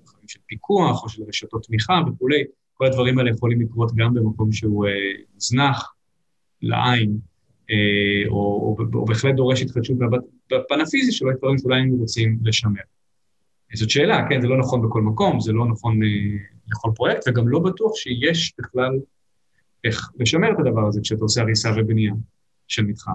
מרחבים 0.00 0.28
של 0.28 0.40
פיקוח 0.46 1.04
או 1.04 1.08
של 1.08 1.22
רשתות 1.28 1.66
תמיכה 1.66 2.00
וכולי, 2.08 2.44
כל 2.74 2.86
הדברים 2.86 3.18
האלה 3.18 3.30
יכולים 3.30 3.60
לקרות 3.60 3.92
גם 3.94 4.14
במקום 4.14 4.52
שהוא 4.52 4.86
מוזנח 5.34 5.94
לעין, 6.62 7.18
או, 8.28 8.36
או, 8.36 8.76
או 8.94 9.04
בהחלט 9.04 9.34
דורש 9.34 9.62
התחדשות 9.62 9.98
בפן 10.50 10.80
הפיזי 10.80 11.12
שלו, 11.12 11.30
דברים 11.38 11.58
שאולי 11.58 11.80
היינו 11.80 11.96
רוצים 11.96 12.38
לשמר. 12.42 12.80
זאת 13.74 13.90
שאלה, 13.90 14.26
כן, 14.28 14.40
זה 14.40 14.46
לא 14.46 14.58
נכון 14.58 14.82
בכל 14.82 15.02
מקום, 15.02 15.40
זה 15.40 15.52
לא 15.52 15.68
נכון 15.68 16.00
לכל 16.68 16.90
פרויקט, 16.94 17.28
וגם 17.28 17.48
לא 17.48 17.58
בטוח 17.58 17.92
שיש 17.94 18.54
בכלל 18.58 18.98
איך 19.84 20.10
לשמר 20.18 20.52
את 20.52 20.58
הדבר 20.58 20.88
הזה 20.88 21.00
כשאתה 21.00 21.20
עושה 21.20 21.40
הריסה 21.40 21.70
ובנייה 21.76 22.12
של 22.68 22.84
מתחם. 22.84 23.12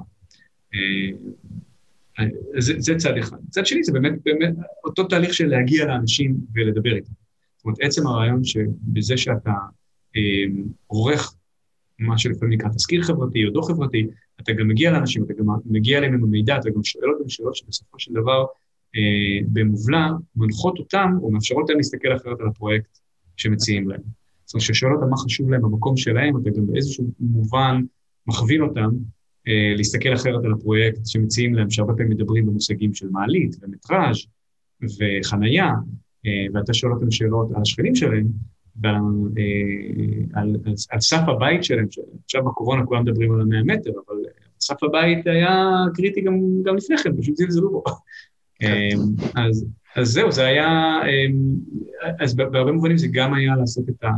אה, 0.74 2.25
זה, 2.57 2.74
זה 2.77 2.95
צד 2.97 3.17
אחד. 3.17 3.38
צד 3.50 3.65
שני 3.65 3.83
זה 3.83 3.91
באמת, 3.91 4.13
באמת 4.25 4.53
אותו 4.83 5.03
תהליך 5.03 5.33
של 5.33 5.47
להגיע 5.47 5.85
לאנשים 5.85 6.35
ולדבר 6.53 6.95
איתם. 6.95 7.12
זאת 7.57 7.65
אומרת, 7.65 7.77
עצם 7.81 8.07
הרעיון 8.07 8.43
שבזה 8.43 9.17
שאתה 9.17 9.51
אה, 10.15 10.21
עורך 10.88 11.35
מה 12.00 12.17
שלפעמים 12.17 12.53
נקרא 12.53 12.69
תזכיר 12.69 13.03
חברתי 13.03 13.45
או 13.45 13.51
דוח 13.51 13.67
חברתי, 13.67 14.07
אתה 14.42 14.54
גם 14.54 14.68
מגיע 14.68 14.92
לאנשים, 14.92 15.24
אתה 15.24 15.34
גם 15.34 15.46
מגיע 15.65 15.98
אליהם 15.98 16.13
עם 16.13 16.24
המידע, 16.24 16.58
אתה 16.58 16.70
גם 16.70 16.84
שואל 16.84 17.10
אותם 17.10 17.30
שאלות 17.30 17.56
שבסופו 17.56 18.00
של 18.00 18.13
דבר 18.13 18.46
אה, 18.96 19.48
במובלע 19.48 20.08
מנחות 20.36 20.80
אותם 20.80 21.12
או 21.22 21.32
מאפשרות 21.32 21.70
להם 21.70 21.77
להסתכל 21.77 22.15
אחרת 22.15 22.39
על 22.39 22.48
הפרויקט 22.48 23.00
שמציעים 23.38 23.89
להם. 23.89 24.01
זאת 24.46 24.54
אומרת, 24.54 24.63
כששואל 24.63 24.94
אותם 24.94 25.10
מה 25.10 25.18
חשוב 25.18 25.50
להם 25.50 25.62
במקום 25.62 25.98
שלהם, 25.98 26.38
אתה 26.38 26.50
גם 26.50 26.68
באיזשהו 26.68 27.12
מובן 27.20 27.82
מכווין 28.27 28.62
אותם 28.62 28.89
אה, 29.48 29.74
להסתכל 29.77 30.13
אחרת 30.13 30.46
על 30.46 30.51
הפרויקט 30.51 31.06
שמציעים 31.06 31.56
להם, 31.56 31.70
שהרבה 31.70 31.94
פעמים 31.94 32.10
מדברים 32.10 32.46
במושגים 32.46 32.94
של 32.94 33.10
מעלית 33.10 33.56
ומטראז' 33.62 34.25
וחנייה, 34.82 35.72
אה, 36.25 36.46
ואתה 36.54 36.74
שואל 36.74 36.92
אותם 36.94 37.12
שאלות 37.12 37.51
על 37.56 37.62
השכנים 37.62 37.96
שלהם, 37.96 38.27
ועל, 38.82 38.94
אה, 39.38 40.42
על, 40.42 40.56
על, 40.65 40.74
על 40.89 41.00
סף 41.00 41.22
הבית 41.27 41.63
שלהם, 41.63 41.88
שעכשיו 41.92 42.44
בקורונה 42.44 42.86
כולם 42.86 43.01
מדברים 43.01 43.34
על 43.34 43.42
המאה 43.42 43.63
מטר, 43.63 43.92
אבל 44.08 44.15
סף 44.65 44.84
הבית 44.84 45.27
היה 45.27 45.84
קריטי 45.93 46.22
גם, 46.22 46.39
גם 46.63 46.75
לפני 46.75 46.98
כן, 46.98 47.17
פשוט 47.17 47.36
זלזלו 47.36 47.72
בו. 47.72 47.84
כן. 48.60 48.98
אז, 49.36 49.65
אז 49.95 50.07
זהו, 50.07 50.31
זה 50.31 50.45
היה, 50.45 51.00
אז 52.19 52.36
בהרבה 52.36 52.72
מובנים 52.72 52.98
זה 52.98 53.07
גם 53.12 53.34
היה 53.34 53.55
לעשות 53.55 53.89
את, 53.89 54.03
ה, 54.03 54.10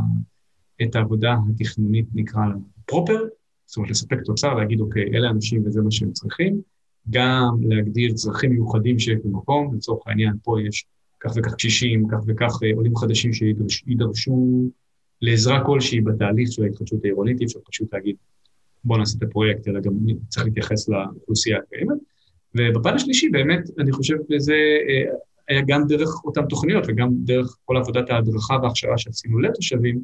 את 0.82 0.96
העבודה 0.96 1.36
התכנונית, 1.50 2.06
נקרא 2.14 2.46
לה, 2.46 2.54
פרופר, 2.86 3.24
זאת 3.66 3.76
אומרת, 3.76 3.90
לספק 3.90 4.18
תוצר, 4.24 4.54
להגיד, 4.54 4.80
אוקיי, 4.80 5.02
אלה 5.14 5.28
האנשים 5.28 5.62
וזה 5.66 5.82
מה 5.82 5.90
שהם 5.90 6.12
צריכים, 6.12 6.60
גם 7.10 7.56
להגדיר 7.62 8.12
צרכים 8.12 8.50
מיוחדים 8.50 8.98
שיש 8.98 9.18
במקום, 9.24 9.74
לצורך 9.74 10.06
העניין, 10.06 10.32
פה 10.42 10.56
יש 10.68 10.86
כך 11.20 11.30
וכך 11.36 11.54
קשישים, 11.54 12.08
כך 12.08 12.18
וכך 12.26 12.52
אה, 12.62 12.70
עולים 12.74 12.96
חדשים 12.96 13.30
שידרשו 13.68 14.62
לעזרה 15.22 15.64
כלשהי 15.64 16.00
בתהליך 16.00 16.52
של 16.52 16.62
ההתחדשות 16.62 17.04
העירונית, 17.04 17.40
אי 17.40 17.46
אפשר 17.46 17.58
פשוט 17.70 17.94
להגיד, 17.94 18.16
בוא 18.84 18.98
נעשה 18.98 19.18
את 19.18 19.22
הפרויקט, 19.22 19.68
אלא 19.68 19.80
גם 19.80 19.92
צריך 20.28 20.46
להתייחס 20.46 20.88
לאוכלוסייה 20.88 21.58
הקיימת. 21.58 21.98
ובפן 22.54 22.94
השלישי, 22.94 23.28
באמת, 23.28 23.70
אני 23.78 23.92
חושב 23.92 24.16
שזה 24.30 24.54
אה, 24.88 25.14
היה 25.48 25.62
גם 25.66 25.86
דרך 25.86 26.24
אותן 26.24 26.46
תוכניות 26.46 26.84
וגם 26.88 27.08
דרך 27.12 27.56
כל 27.64 27.76
עבודת 27.76 28.10
ההדרכה 28.10 28.54
וההכשרה 28.62 28.98
שעשינו 28.98 29.38
לתושבים, 29.38 30.00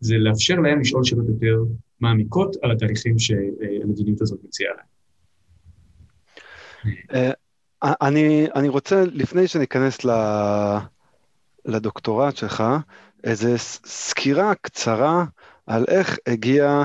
זה 0.00 0.18
לאפשר 0.18 0.54
להם 0.54 0.80
לשאול 0.80 1.04
שאלות 1.04 1.26
יותר 1.28 1.62
מעמיקות 2.00 2.56
על 2.62 2.70
התהליכים 2.70 3.18
שהמדיניות 3.18 4.20
הזאת 4.20 4.38
מציעה 4.44 4.72
להם. 4.76 4.86
אה, 7.14 7.30
אני, 7.82 8.46
אני 8.54 8.68
רוצה, 8.68 9.04
לפני 9.12 9.48
שניכנס 9.48 9.98
לדוקטורט 11.64 12.36
שלך, 12.36 12.64
איזו 13.24 13.48
סקירה 13.86 14.54
קצרה 14.54 15.24
על 15.66 15.84
איך 15.88 16.18
הגיע 16.26 16.84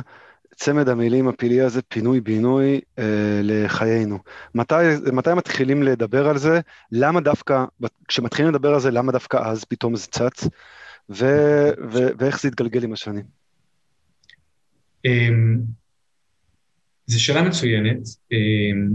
צמד 0.63 0.89
המילים 0.89 1.27
הפילי 1.27 1.61
הזה, 1.61 1.81
פינוי-בינוי, 1.81 2.81
אה, 2.99 3.39
לחיינו. 3.43 4.19
מתי, 4.55 4.75
מתי 5.13 5.33
מתחילים 5.33 5.83
לדבר 5.83 6.27
על 6.27 6.37
זה? 6.37 6.59
למה 6.91 7.21
דווקא, 7.21 7.65
כשמתחילים 8.07 8.51
לדבר 8.51 8.73
על 8.73 8.79
זה, 8.79 8.91
למה 8.91 9.11
דווקא 9.11 9.37
אז 9.37 9.63
פתאום 9.63 9.95
זה 9.95 10.07
צץ? 10.07 10.43
ו, 11.09 11.25
ו, 11.91 11.97
ואיך 12.17 12.41
זה 12.41 12.47
התגלגל 12.47 12.83
עם 12.83 12.93
השנים? 12.93 13.23
אמ, 15.05 15.57
זו 17.05 17.23
שאלה 17.23 17.41
מצוינת. 17.41 18.01
אמ, 18.31 18.89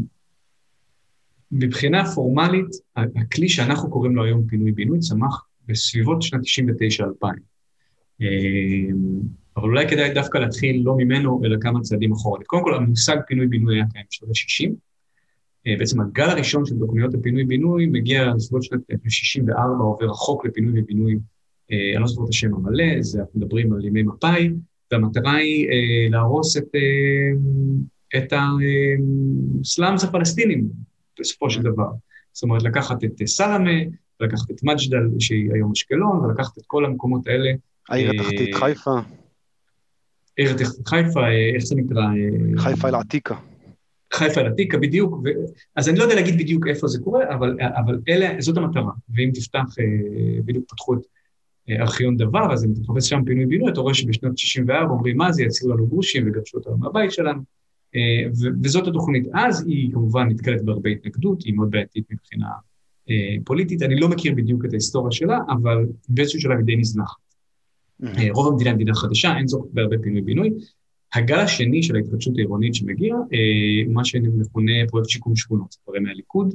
מבחינה 1.52 2.04
פורמלית, 2.14 2.70
הכלי 2.96 3.48
שאנחנו 3.48 3.90
קוראים 3.90 4.16
לו 4.16 4.24
היום 4.24 4.46
פינוי-בינוי 4.46 4.98
צמח 4.98 5.46
בסביבות 5.66 6.22
שנת 6.22 6.40
99-2000. 6.40 7.26
אבל 9.56 9.64
אולי 9.64 9.88
כדאי 9.88 10.14
דווקא 10.14 10.38
להתחיל 10.38 10.82
לא 10.84 10.96
ממנו, 10.96 11.40
אלא 11.44 11.56
כמה 11.60 11.80
צעדים 11.80 12.12
אחורה. 12.12 12.40
קודם 12.46 12.64
כל, 12.64 12.74
המושג 12.74 13.16
פינוי-בינוי 13.26 13.74
היה 13.76 13.84
קיים 13.92 14.04
בשנות 14.10 14.30
ה-60. 14.30 14.70
בעצם 15.78 16.00
הגל 16.00 16.30
הראשון 16.30 16.66
של 16.66 16.74
תוכניות 16.78 17.14
הפינוי-בינוי 17.14 17.86
מגיע 17.86 18.32
לסביבות 18.34 18.62
שנת 18.62 18.80
64, 19.08 19.84
עובר 19.84 20.10
החוק 20.10 20.46
לפינוי 20.46 20.80
ובינוי 20.80 21.18
אה, 21.72 21.90
אני 21.92 22.00
לא 22.00 22.06
זוכר 22.06 22.24
את 22.24 22.28
השם 22.28 22.54
המלא, 22.54 22.84
זה 23.00 23.20
אנחנו 23.20 23.40
מדברים 23.40 23.72
על 23.72 23.84
ימי 23.84 24.02
מפא"י, 24.02 24.50
והמטרה 24.92 25.34
היא 25.34 25.68
אה, 25.68 26.08
להרוס 26.10 26.56
את, 26.56 26.74
אה, 26.74 28.18
את 28.18 28.32
הסלאמס 28.32 30.04
הפלסטינים 30.04 30.68
בסופו 31.20 31.50
של 31.50 31.62
דבר. 31.62 31.88
זאת 32.32 32.42
אומרת, 32.42 32.62
לקחת 32.62 33.04
את 33.04 33.26
סלמה, 33.26 33.80
לקחת 34.20 34.50
את 34.50 34.62
מג'דל, 34.62 35.08
שהיא 35.18 35.50
היום 35.52 35.72
אשקלון, 35.72 36.24
ולקחת 36.24 36.58
את 36.58 36.62
כל 36.66 36.84
המקומות 36.84 37.26
האלה. 37.26 37.50
העיר 37.88 38.10
התחתית 38.10 38.54
חיפה. 38.54 39.00
חיפה, 40.86 41.28
איך 41.54 41.64
זה 41.64 41.74
נקרא? 41.76 42.02
חיפה 42.56 42.88
אל-עתיקה. 42.88 43.34
חיפה 44.12 44.40
אל-עתיקה, 44.40 44.78
בדיוק. 44.78 45.12
ו... 45.24 45.28
אז 45.76 45.88
אני 45.88 45.98
לא 45.98 46.02
יודע 46.02 46.14
להגיד 46.14 46.38
בדיוק 46.38 46.66
איפה 46.66 46.86
זה 46.88 46.98
קורה, 47.04 47.34
אבל, 47.34 47.56
אבל 47.60 48.00
אלה, 48.08 48.40
זאת 48.40 48.56
המטרה. 48.56 48.92
ואם 49.14 49.30
תפתח, 49.34 49.74
בדיוק 50.44 50.64
פתחו 50.72 50.94
את 50.94 51.00
ארכיון 51.70 52.16
דבר, 52.16 52.52
אז 52.52 52.64
אם 52.64 52.72
אתה 52.72 52.80
מחפש 52.80 53.08
שם 53.08 53.24
פינוי-בינוי, 53.24 53.72
אתה 53.72 53.80
רואה 53.80 53.94
שבשנת 53.94 54.38
64 54.38 54.92
אומרים, 54.92 55.16
מה 55.16 55.32
זה, 55.32 55.42
יציעו 55.42 55.72
לנו 55.72 55.86
גרושים 55.86 56.28
וגרשו 56.28 56.58
אותנו 56.58 56.78
מהבית 56.78 57.12
שלנו, 57.12 57.42
אה, 57.94 58.30
וזאת 58.62 58.86
התוכנית. 58.86 59.26
אז 59.34 59.66
היא 59.66 59.92
כמובן 59.92 60.28
נתקלת 60.28 60.64
בהרבה 60.64 60.90
התנגדות, 60.90 61.42
היא 61.42 61.54
מאוד 61.54 61.70
בעייתית 61.70 62.04
מבחינה 62.10 62.48
אה, 63.10 63.36
פוליטית. 63.44 63.82
אני 63.82 64.00
לא 64.00 64.08
מכיר 64.08 64.34
בדיוק 64.34 64.64
את 64.64 64.72
ההיסטוריה 64.72 65.12
שלה, 65.12 65.38
אבל 65.48 65.86
באיזשהו 66.08 66.40
שלב 66.40 66.56
היא 66.56 66.64
די 66.64 66.76
נזנחת. 66.76 67.25
אה, 68.04 68.28
רוב 68.32 68.52
המדינה 68.52 68.70
היא 68.70 68.74
מדינה 68.74 68.94
חדשה, 68.94 69.36
אין 69.36 69.48
זאת 69.48 69.68
בהרבה 69.72 69.96
פינוי-בינוי. 70.02 70.50
הגל 71.14 71.38
השני 71.38 71.82
של 71.82 71.96
ההתחדשות 71.96 72.34
העירונית 72.36 72.74
שמגיע, 72.74 73.14
הוא 73.86 73.94
מה 73.94 74.04
שמכונה 74.04 74.72
פרויקט 74.88 75.08
שיקום 75.08 75.36
שכונות, 75.36 75.76
כבר 75.84 75.94
מהליכוד, 76.00 76.54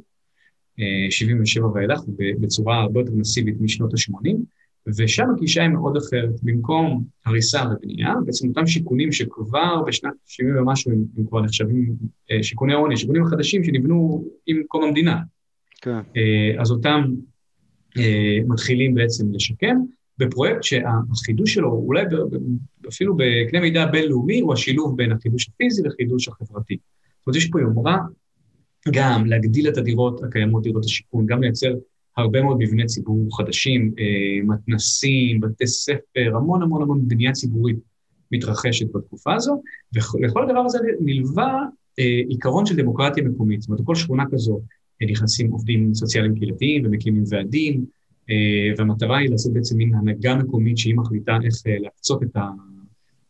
77 1.10 1.68
ואילך, 1.68 2.00
בצורה 2.40 2.82
הרבה 2.82 3.00
יותר 3.00 3.12
מסיבית 3.16 3.56
משנות 3.62 3.94
ה-80. 3.94 4.36
ושם 4.88 5.26
הגישה 5.36 5.62
היא 5.62 5.70
מאוד 5.70 5.98
אחרת, 5.98 6.44
במקום 6.44 7.04
הריסה 7.26 7.64
ובנייה, 7.72 8.14
בעצם 8.26 8.48
אותם 8.48 8.68
שיכונים 8.68 9.12
שכבר 9.12 9.82
בשנת 9.88 10.14
70 10.26 10.58
ומשהו 10.58 10.92
הם, 10.92 11.04
הם 11.18 11.26
כבר 11.26 11.42
נחשבים 11.42 11.96
אה, 12.32 12.44
שיכוני 12.44 12.74
עוני, 12.74 12.98
שיכונים 12.98 13.26
חדשים 13.26 13.64
שנבנו 13.64 14.26
עם 14.48 14.62
קום 14.68 14.84
המדינה. 14.84 15.20
כן. 15.82 16.00
אה, 16.18 16.62
אז 16.62 16.72
אותם 16.72 17.04
אה, 17.98 18.38
מתחילים 18.48 18.94
בעצם 18.94 19.34
לשקם, 19.34 19.76
בפרויקט 20.22 20.64
שהחידוש 20.64 21.54
שלו, 21.54 21.72
אולי 21.72 22.04
אפילו 22.90 23.16
בקנה 23.18 23.60
מידה 23.60 23.86
בינלאומי, 23.86 24.40
הוא 24.40 24.54
השילוב 24.54 24.98
בין 24.98 25.12
החידוש 25.12 25.50
הפיזי 25.50 25.84
לחידוש 25.84 26.28
החברתי. 26.28 26.78
זאת 27.20 27.28
אומרת, 27.28 27.38
יש 27.38 27.50
פה 27.50 27.62
יומרה 27.62 27.98
גם 28.94 29.26
להגדיל 29.26 29.70
את 29.70 29.78
הדירות 29.78 30.24
הקיימות, 30.24 30.64
דירות 30.64 30.86
השיכון, 30.86 31.26
גם 31.26 31.42
לייצר 31.42 31.74
הרבה 32.18 32.42
מאוד 32.42 32.58
מבני 32.60 32.86
ציבור 32.86 33.38
חדשים, 33.38 33.94
אה, 34.00 34.44
מתנסים, 34.44 35.40
בתי 35.40 35.68
ספר, 35.68 36.36
המון 36.36 36.62
המון 36.62 36.82
המון 36.82 37.08
בנייה 37.08 37.32
ציבורית 37.32 37.78
מתרחשת 38.32 38.92
בתקופה 38.94 39.34
הזו, 39.36 39.62
ולכל 39.94 40.44
הדבר 40.44 40.60
הזה 40.60 40.80
נלווה 41.00 41.60
אה, 42.00 42.22
עיקרון 42.30 42.66
של 42.66 42.76
דמוקרטיה 42.76 43.24
מקומית. 43.24 43.62
זאת 43.62 43.70
אומרת, 43.70 43.86
כל 43.86 43.96
שכונה 43.96 44.24
כזו 44.32 44.62
אה, 45.02 45.08
נכנסים 45.08 45.52
עובדים 45.52 45.94
סוציאליים 45.94 46.36
קהילתיים 46.36 46.86
ומקימים 46.86 47.24
ועדים, 47.30 47.86
והמטרה 48.78 49.18
היא 49.18 49.30
לעשות 49.30 49.54
בעצם 49.54 49.78
מין 49.78 49.96
הנהגה 49.96 50.36
מקומית 50.36 50.78
שהיא 50.78 50.96
מחליטה 50.96 51.38
איך 51.44 51.54
להקצות 51.66 52.24
את, 52.24 52.36
ה, 52.36 52.50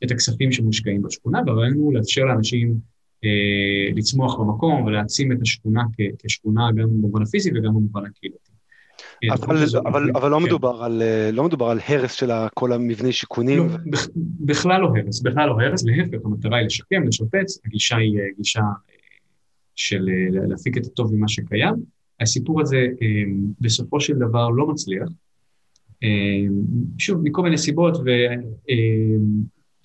את 0.03 0.12
הכספים 0.12 0.51
שמושקעים 0.51 1.01
בשכונה, 1.01 1.39
והרעיון 1.46 1.74
הוא 1.74 1.93
לאפשר 1.93 2.25
לאנשים 2.25 2.75
אה, 3.24 3.93
לצמוח 3.96 4.39
במקום 4.39 4.84
ולהעצים 4.84 5.31
את 5.31 5.41
השכונה 5.41 5.81
כשכונה 6.24 6.72
גם 6.72 6.88
במובן 6.89 7.22
הפיזי 7.22 7.51
וגם 7.51 7.70
במובן 7.70 8.05
הקהילתי. 8.05 8.51
אה, 9.24 9.34
אבל, 9.34 9.58
אבל, 9.86 10.10
אבל 10.15 10.31
לא, 10.31 10.38
כן. 10.38 10.43
מדובר 10.43 10.84
על, 10.84 11.01
אה, 11.01 11.29
לא 11.31 11.43
מדובר 11.43 11.65
על 11.65 11.79
הרס 11.88 12.13
של 12.13 12.29
כל 12.53 12.74
המבני 12.74 13.12
שיכונים. 13.12 13.67
לא, 13.67 14.00
בכלל 14.39 14.81
לא 14.81 14.93
הרס, 14.98 15.22
בכלל 15.22 15.48
לא 15.50 15.62
הרס, 15.62 15.84
להפך, 15.86 16.25
המטרה 16.25 16.58
היא 16.58 16.65
לשקם, 16.65 17.08
לשפץ, 17.08 17.60
הגישה 17.65 17.98
היא 17.98 18.20
גישה 18.38 18.62
של 19.75 20.10
להפיק 20.48 20.77
את 20.77 20.86
הטוב 20.86 21.15
ממה 21.15 21.27
שקיים. 21.27 22.00
הסיפור 22.21 22.61
הזה 22.61 22.87
בסופו 23.61 23.99
של 23.99 24.13
דבר 24.13 24.49
לא 24.49 24.67
מצליח. 24.67 25.07
שוב, 26.97 27.21
מכל 27.23 27.41
מיני 27.41 27.57
סיבות, 27.57 27.97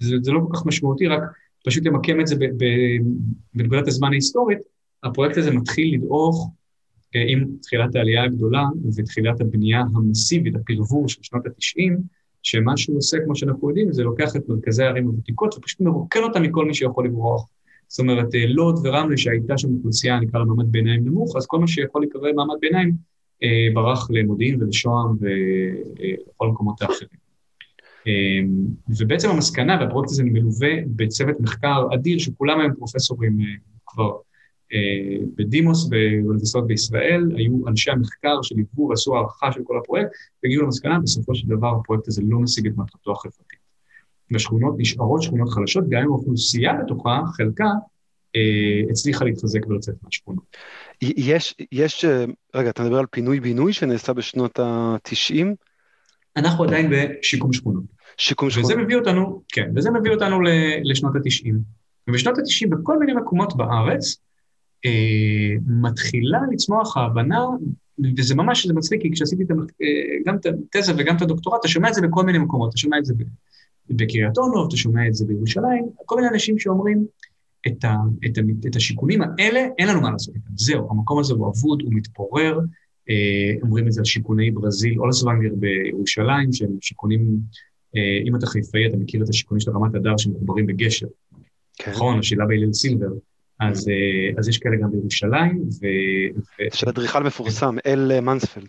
וזה 0.02 0.32
לא 0.32 0.40
כל 0.40 0.56
כך 0.56 0.66
משמעותי, 0.66 1.06
רק 1.06 1.22
פשוט 1.66 1.86
למקם 1.86 2.20
את 2.20 2.26
זה 2.26 2.36
בנקודת 3.54 3.88
הזמן 3.88 4.12
ההיסטורית, 4.12 4.58
הפרויקט 5.02 5.38
הזה 5.38 5.50
מתחיל 5.50 5.94
לדעוך 5.94 6.50
אה, 7.16 7.24
עם 7.28 7.44
תחילת 7.62 7.96
העלייה 7.96 8.24
הגדולה 8.24 8.64
ותחילת 8.96 9.40
הבנייה 9.40 9.80
המסיבית, 9.94 10.54
הפרבור 10.56 11.08
של 11.08 11.22
שנות 11.22 11.46
ה-90, 11.46 12.00
שמה 12.42 12.76
שהוא 12.76 12.98
עושה, 12.98 13.16
כמו 13.24 13.36
שאנחנו 13.36 13.68
יודעים, 13.68 13.92
זה 13.92 14.02
לוקח 14.02 14.36
את 14.36 14.48
מרכזי 14.48 14.84
הערים 14.84 15.06
הוותיקות 15.06 15.54
ופשוט 15.54 15.80
מרוקן 15.80 16.22
אותם 16.22 16.42
מכל 16.42 16.64
מי 16.64 16.74
שיכול 16.74 17.06
לברוח. 17.06 17.46
זאת 17.88 17.98
אומרת, 17.98 18.34
אה, 18.34 18.46
לוד 18.46 18.80
ורמלה, 18.84 19.16
שהייתה 19.16 19.58
שם 19.58 19.68
אוכלוסייה, 19.74 20.20
נקרא 20.20 20.40
לה 20.40 20.44
מעמד 20.44 20.72
ביניים 20.72 21.04
נמוך, 21.04 21.36
אז 21.36 21.46
כל 21.46 21.58
מה 21.58 21.66
שיכול 21.66 22.02
להיקרא 22.02 22.32
מעמד 22.32 22.56
ביניים 22.60 22.92
אה, 23.42 23.68
ברח 23.74 24.10
למודיעין 24.10 24.62
ולשוהם 24.62 25.16
ולכל 25.20 26.46
המקומות 26.46 26.82
האחרים. 26.82 27.26
אמ, 28.06 28.66
ובעצם 28.98 29.30
המסקנה, 29.30 29.78
והפרויקט 29.80 30.10
הזה 30.10 30.24
מלווה 30.24 30.70
בצוות 30.86 31.40
מחקר 31.40 31.86
אדיר, 31.94 32.18
שכולם 32.18 32.60
היום 32.60 32.74
פרופסורים 32.74 33.40
אה, 33.40 33.44
כבר 33.86 34.12
אה, 34.72 35.26
בדימוס 35.34 35.88
באוניברסיטאות 35.88 36.66
בישראל, 36.66 37.22
היו 37.36 37.68
אנשי 37.68 37.90
המחקר 37.90 38.42
שליוו 38.42 38.88
ועשו 38.88 39.16
הערכה 39.16 39.52
של 39.52 39.60
כל 39.64 39.78
הפרויקט, 39.78 40.10
והגיעו 40.42 40.62
למסקנה, 40.62 40.98
בסופו 40.98 41.34
של 41.34 41.48
דבר 41.48 41.72
הפרויקט 41.80 42.08
הזה 42.08 42.22
לא 42.28 42.38
משיג 42.38 42.66
את 42.66 42.76
מטרתו 42.76 43.12
החברתית. 43.12 43.55
והשכונות 44.30 44.74
נשארות 44.78 45.22
שכונות 45.22 45.48
חלשות, 45.48 45.84
גם 45.88 46.02
אם 46.02 46.08
האוכלוסייה 46.08 46.72
בתוכה, 46.72 47.20
חלקה, 47.36 47.68
אה, 48.36 48.90
הצליחה 48.90 49.24
להתחזק 49.24 49.66
ולצאת 49.66 49.94
מהשכונות. 50.02 50.56
יש, 51.02 51.54
יש, 51.72 52.04
רגע, 52.54 52.70
אתה 52.70 52.82
מדבר 52.82 52.98
על 52.98 53.06
פינוי-בינוי 53.10 53.72
שנעשה 53.72 54.12
בשנות 54.12 54.58
ה-90? 54.58 55.46
אנחנו 56.36 56.64
עדיין 56.64 56.90
בשיקום 56.90 57.52
שכונות. 57.52 57.84
שיקום 58.16 58.50
שכונות. 58.50 58.70
וזה 58.70 58.82
מביא 58.82 58.96
אותנו, 58.96 59.42
כן, 59.48 59.70
וזה 59.76 59.90
מביא 59.90 60.10
אותנו 60.10 60.40
לשנות 60.84 61.16
ה-90. 61.16 61.54
ובשנות 62.08 62.38
ה-90 62.38 62.68
בכל 62.68 62.98
מיני 62.98 63.12
מקומות 63.12 63.56
בארץ 63.56 64.16
אה, 64.84 65.54
מתחילה 65.66 66.38
לצמוח 66.52 66.96
ההבנה, 66.96 67.44
וזה 68.18 68.34
ממש, 68.34 68.66
זה 68.66 68.74
מצחיק, 68.74 69.02
כי 69.02 69.12
כשעשיתי 69.12 69.42
את, 69.42 69.50
אה, 69.50 69.86
גם 70.26 70.36
את 70.36 70.46
התזה 70.46 70.92
וגם 70.98 71.16
את 71.16 71.22
הדוקטורט, 71.22 71.60
אתה 71.60 71.68
שומע 71.68 71.88
את 71.88 71.94
זה 71.94 72.02
בכל 72.02 72.22
מיני 72.22 72.38
מקומות, 72.38 72.68
אתה 72.70 72.78
שומע 72.78 72.98
את 72.98 73.04
זה 73.04 73.14
בקריית 73.90 74.38
אונו, 74.38 74.68
אתה 74.68 74.76
שומע 74.76 75.08
את 75.08 75.14
זה 75.14 75.24
בירושלים, 75.24 75.84
כל 75.96 76.16
מיני 76.16 76.28
אנשים 76.28 76.58
שאומרים, 76.58 77.06
את, 77.66 77.84
ה, 77.84 77.94
את, 78.26 78.38
ה, 78.38 78.40
את 78.68 78.76
השיקולים 78.76 79.20
האלה, 79.22 79.66
אין 79.78 79.88
לנו 79.88 80.00
מה 80.00 80.10
לעשות 80.10 80.34
איתם. 80.34 80.50
זהו, 80.54 80.88
המקום 80.90 81.18
הזה 81.18 81.34
הוא 81.34 81.48
אבוד, 81.48 81.82
הוא 81.82 81.92
מתפורר, 81.94 82.58
אה, 83.10 83.52
אומרים 83.62 83.86
את 83.86 83.92
זה 83.92 84.00
על 84.00 84.04
שיכוני 84.04 84.50
ברזיל, 84.50 84.98
אולסוונגר 84.98 85.54
בירושלים, 85.54 86.52
שהם 86.52 86.76
שיכונים 86.80 87.38
אה, 87.96 88.28
אם 88.28 88.36
אתה 88.36 88.46
חיפאי, 88.46 88.86
אתה 88.86 88.96
מכיר 88.96 89.22
את 89.22 89.28
השיכונים 89.28 89.60
של 89.60 89.70
רמת 89.70 89.94
הדר 89.94 90.16
שמחוברים 90.16 90.66
בגשר. 90.66 91.06
כן. 91.76 91.90
נכון, 91.90 92.18
השאלה 92.18 92.46
בהלל 92.46 92.72
סילבר. 92.72 93.10
אז, 93.60 93.88
אה, 93.88 94.38
אז 94.38 94.48
יש 94.48 94.58
כאלה 94.58 94.76
גם 94.82 94.90
בירושלים, 94.90 95.62
ו... 95.82 95.86
של 96.72 96.88
אדריכל 96.88 97.22
מפורסם, 97.22 97.76
אל 97.86 98.20
מנספלד. 98.20 98.68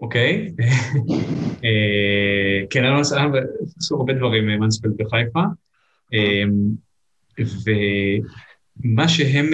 אוקיי. 0.00 0.52
אה, 1.64 2.66
כן, 2.70 2.84
עשו 3.78 3.96
הרבה 3.96 4.12
דברים 4.12 4.46
מנספלד 4.46 4.92
בחיפה. 4.98 5.40
ומה 8.84 9.08
שהם... 9.08 9.46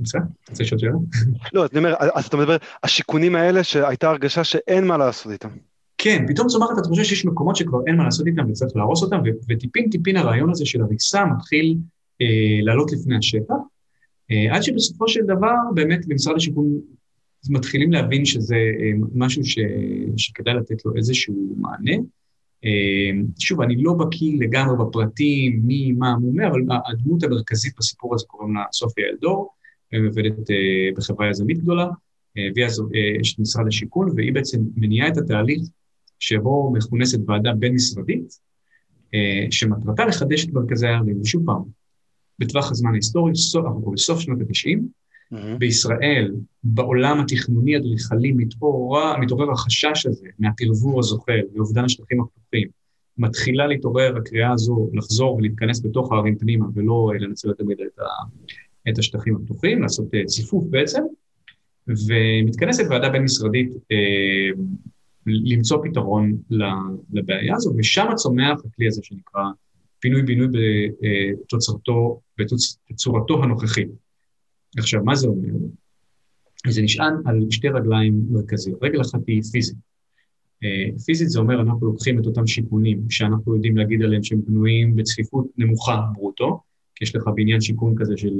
בסדר? 0.00 0.22
אתה 0.44 0.50
רוצה 0.50 0.62
לשאול 0.62 0.80
שאלה? 0.80 0.92
לא, 1.54 1.66
אני 1.72 1.78
אומר, 1.78 1.94
אז 2.14 2.26
אתה 2.26 2.36
מדבר, 2.36 2.56
השיכונים 2.82 3.36
האלה 3.36 3.64
שהייתה 3.64 4.10
הרגשה 4.10 4.44
שאין 4.44 4.86
מה 4.86 4.96
לעשות 4.96 5.32
איתם. 5.32 5.48
כן, 5.98 6.24
פתאום 6.28 6.48
צומחת 6.48 6.78
התחושה 6.78 7.04
שיש 7.04 7.24
מקומות 7.24 7.56
שכבר 7.56 7.78
אין 7.86 7.96
מה 7.96 8.04
לעשות 8.04 8.26
איתם 8.26 8.50
וצריך 8.50 8.76
להרוס 8.76 9.02
אותם, 9.02 9.18
וטיפין 9.48 9.90
טיפין 9.90 10.16
הרעיון 10.16 10.50
הזה 10.50 10.66
של 10.66 10.82
הריסה 10.82 11.24
מתחיל 11.24 11.76
אה, 12.22 12.58
לעלות 12.62 12.92
לפני 12.92 13.16
השטח, 13.16 13.54
אה, 14.30 14.56
עד 14.56 14.62
שבסופו 14.62 15.08
של 15.08 15.20
דבר 15.24 15.54
באמת 15.74 16.06
במשרד 16.06 16.36
השיכון 16.36 16.80
מתחילים 17.50 17.92
להבין 17.92 18.24
שזה 18.24 18.54
אה, 18.54 18.90
משהו 19.14 19.44
ש, 19.44 19.58
שכדאי 20.16 20.54
לתת 20.54 20.84
לו 20.84 20.96
איזשהו 20.96 21.54
מענה. 21.56 21.96
אה, 22.64 23.10
שוב, 23.38 23.60
אני 23.60 23.82
לא 23.82 23.92
בקיא 23.92 24.38
לגמרי 24.40 24.76
בפרטים, 24.78 25.60
מי, 25.64 25.92
מה, 25.92 26.16
מומה, 26.18 26.46
אבל 26.46 26.60
הדמות 26.86 27.22
המרכזית 27.22 27.74
בסיפור 27.78 28.14
הזה 28.14 28.24
קוראים 28.28 28.54
לה 28.54 28.64
סופיה 28.72 29.04
אלדור, 29.08 29.54
ועובדת 29.92 30.50
אה, 30.50 30.88
בחברה 30.96 31.30
יזמית 31.30 31.58
גדולה, 31.58 31.88
והיא 32.54 32.66
יש 33.20 33.38
משרד 33.38 33.66
השיכון, 33.66 34.08
והיא 34.16 34.32
בעצם 34.32 34.60
מניעה 34.76 35.08
את 35.08 35.16
התהליך 35.16 35.60
שבו 36.18 36.72
מכונסת 36.72 37.18
ועדה 37.26 37.52
בין-משרדית, 37.52 38.46
שמטרתה 39.50 40.06
לחדש 40.06 40.44
את 40.44 40.52
מרכזי 40.52 40.86
הערים. 40.86 41.20
ושוב 41.20 41.46
פעם, 41.46 41.62
בטווח 42.38 42.70
הזמן 42.70 42.92
ההיסטורי, 42.92 43.32
אנחנו 43.56 43.82
כבר 43.82 43.92
בסוף 43.92 44.20
שנות 44.20 44.38
ה-90, 44.40 44.78
mm-hmm. 45.32 45.58
בישראל, 45.58 46.34
בעולם 46.64 47.20
התכנוני-אדריכלי, 47.20 48.32
מתעורר, 48.32 49.16
מתעורר 49.16 49.52
החשש 49.52 50.06
הזה 50.06 50.28
מהפרבור 50.38 50.98
הזוחל 50.98 51.40
ואובדן 51.54 51.84
השטחים 51.84 52.20
הפתוחים. 52.20 52.68
מתחילה 53.18 53.66
להתעורר 53.66 54.16
הקריאה 54.16 54.52
הזו 54.52 54.90
לחזור 54.92 55.36
ולהתכנס 55.36 55.84
בתוך 55.84 56.12
הערים 56.12 56.38
פנימה 56.38 56.66
ולא 56.74 57.10
אה, 57.12 57.18
לנצל 57.18 57.48
מדי 57.60 57.82
את, 57.82 58.00
את 58.88 58.98
השטחים 58.98 59.36
הפתוחים, 59.36 59.82
לעשות 59.82 60.14
אה, 60.14 60.24
ציפוף 60.24 60.64
בעצם, 60.70 61.02
ומתכנסת 61.88 62.84
ועדה 62.90 63.08
בין-משרדית 63.08 63.70
למצוא 65.26 65.78
פתרון 65.84 66.36
לבעיה 67.12 67.54
הזו, 67.56 67.72
ושם 67.76 68.06
צומח 68.16 68.60
הכלי 68.64 68.86
הזה 68.86 69.00
שנקרא 69.04 69.42
פינוי-בינוי 70.00 70.48
בתוצרתו, 70.50 72.20
בצורתו 72.90 73.42
הנוכחית. 73.42 74.05
עכשיו, 74.78 75.04
מה 75.04 75.14
זה 75.14 75.28
אומר? 75.28 75.48
זה 76.68 76.82
נשען 76.82 77.14
על 77.24 77.46
שתי 77.50 77.68
רגליים 77.68 78.22
מרכזיות. 78.30 78.78
רגל 78.82 79.00
אחת 79.00 79.20
היא 79.26 79.42
פיזית. 79.42 79.76
אה, 80.64 80.98
פיזית 81.04 81.28
זה 81.28 81.38
אומר, 81.38 81.60
אנחנו 81.60 81.86
לוקחים 81.86 82.18
את 82.18 82.26
אותם 82.26 82.46
שיכונים 82.46 83.10
שאנחנו 83.10 83.54
יודעים 83.54 83.76
להגיד 83.76 84.02
עליהם 84.02 84.22
שהם 84.22 84.40
בנויים 84.46 84.96
בצפיפות 84.96 85.46
נמוכה 85.58 86.02
ברוטו, 86.14 86.60
כי 86.94 87.04
יש 87.04 87.16
לך 87.16 87.22
בניין 87.34 87.60
שיכון 87.60 87.94
כזה 87.98 88.16
של 88.16 88.34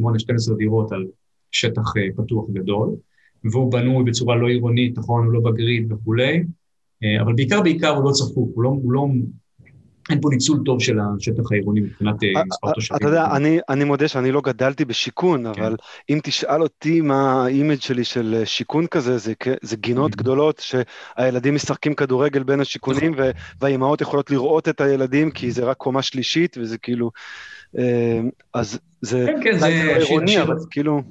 8-12 0.00 0.04
אה, 0.50 0.56
דירות 0.56 0.92
על 0.92 1.06
שטח 1.50 1.96
אה, 1.96 2.02
פתוח 2.16 2.50
גדול, 2.50 2.96
והוא 3.44 3.72
בנוי 3.72 4.04
בצורה 4.04 4.36
לא 4.36 4.48
עירונית, 4.48 4.98
נכון, 4.98 5.24
הוא 5.24 5.32
לא 5.32 5.40
ב 5.40 5.50
grid 5.50 5.92
וכולי, 5.92 6.44
אבל 7.22 7.34
בעיקר 7.34 7.62
בעיקר 7.62 7.88
הוא 7.88 8.04
לא 8.04 8.10
צפוף, 8.10 8.50
הוא 8.54 8.62
לא, 8.62 8.68
הוא 8.68 8.92
לא, 8.92 9.06
אין 10.10 10.20
פה 10.20 10.28
ניצול 10.32 10.58
טוב 10.64 10.82
של 10.82 10.98
השטח 11.00 11.52
העירוני 11.52 11.80
מבחינת 11.80 12.14
אה, 12.24 12.44
מספר 12.46 12.72
תושבים. 12.72 12.96
אתה 12.96 13.06
יודע, 13.08 13.26
אני, 13.36 13.58
אני 13.68 13.84
מודה 13.84 14.08
שאני 14.08 14.32
לא 14.32 14.40
גדלתי 14.40 14.84
בשיכון, 14.84 15.54
כן. 15.54 15.62
אבל 15.62 15.76
אם 16.10 16.18
תשאל 16.22 16.62
אותי 16.62 17.00
מה 17.00 17.44
ה 17.44 17.50
image 17.50 17.80
שלי 17.80 18.04
של 18.04 18.42
שיכון 18.44 18.86
כזה, 18.86 19.18
זה, 19.18 19.32
זה 19.62 19.76
גינות 19.76 20.12
mm-hmm. 20.12 20.16
גדולות 20.16 20.62
שהילדים 20.64 21.54
משחקים 21.54 21.94
כדורגל 21.94 22.42
בין 22.42 22.60
השיכונים, 22.60 23.12
נכון. 23.12 23.24
והאימהות 23.60 24.00
יכולות 24.00 24.30
לראות 24.30 24.68
את 24.68 24.80
הילדים, 24.80 25.30
כי 25.30 25.50
זה 25.50 25.64
רק 25.64 25.76
קומה 25.76 26.02
שלישית, 26.02 26.56
וזה 26.60 26.78
כאילו... 26.78 27.10
אה, 27.78 28.20
אז 28.54 28.78
זה... 29.00 29.26
כן, 29.26 29.40
כן, 29.44 29.58
זה... 29.58 29.96
עירוני, 29.96 30.42
אבל 30.42 30.56
כאילו... 30.70 31.02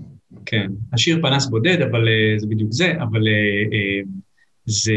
כן, 0.45 0.71
השיר 0.93 1.19
פנס 1.21 1.45
בודד, 1.45 1.81
אבל 1.81 2.07
זה 2.37 2.47
בדיוק 2.47 2.71
זה, 2.71 2.93
אבל 3.01 3.21
זה... 4.71 4.93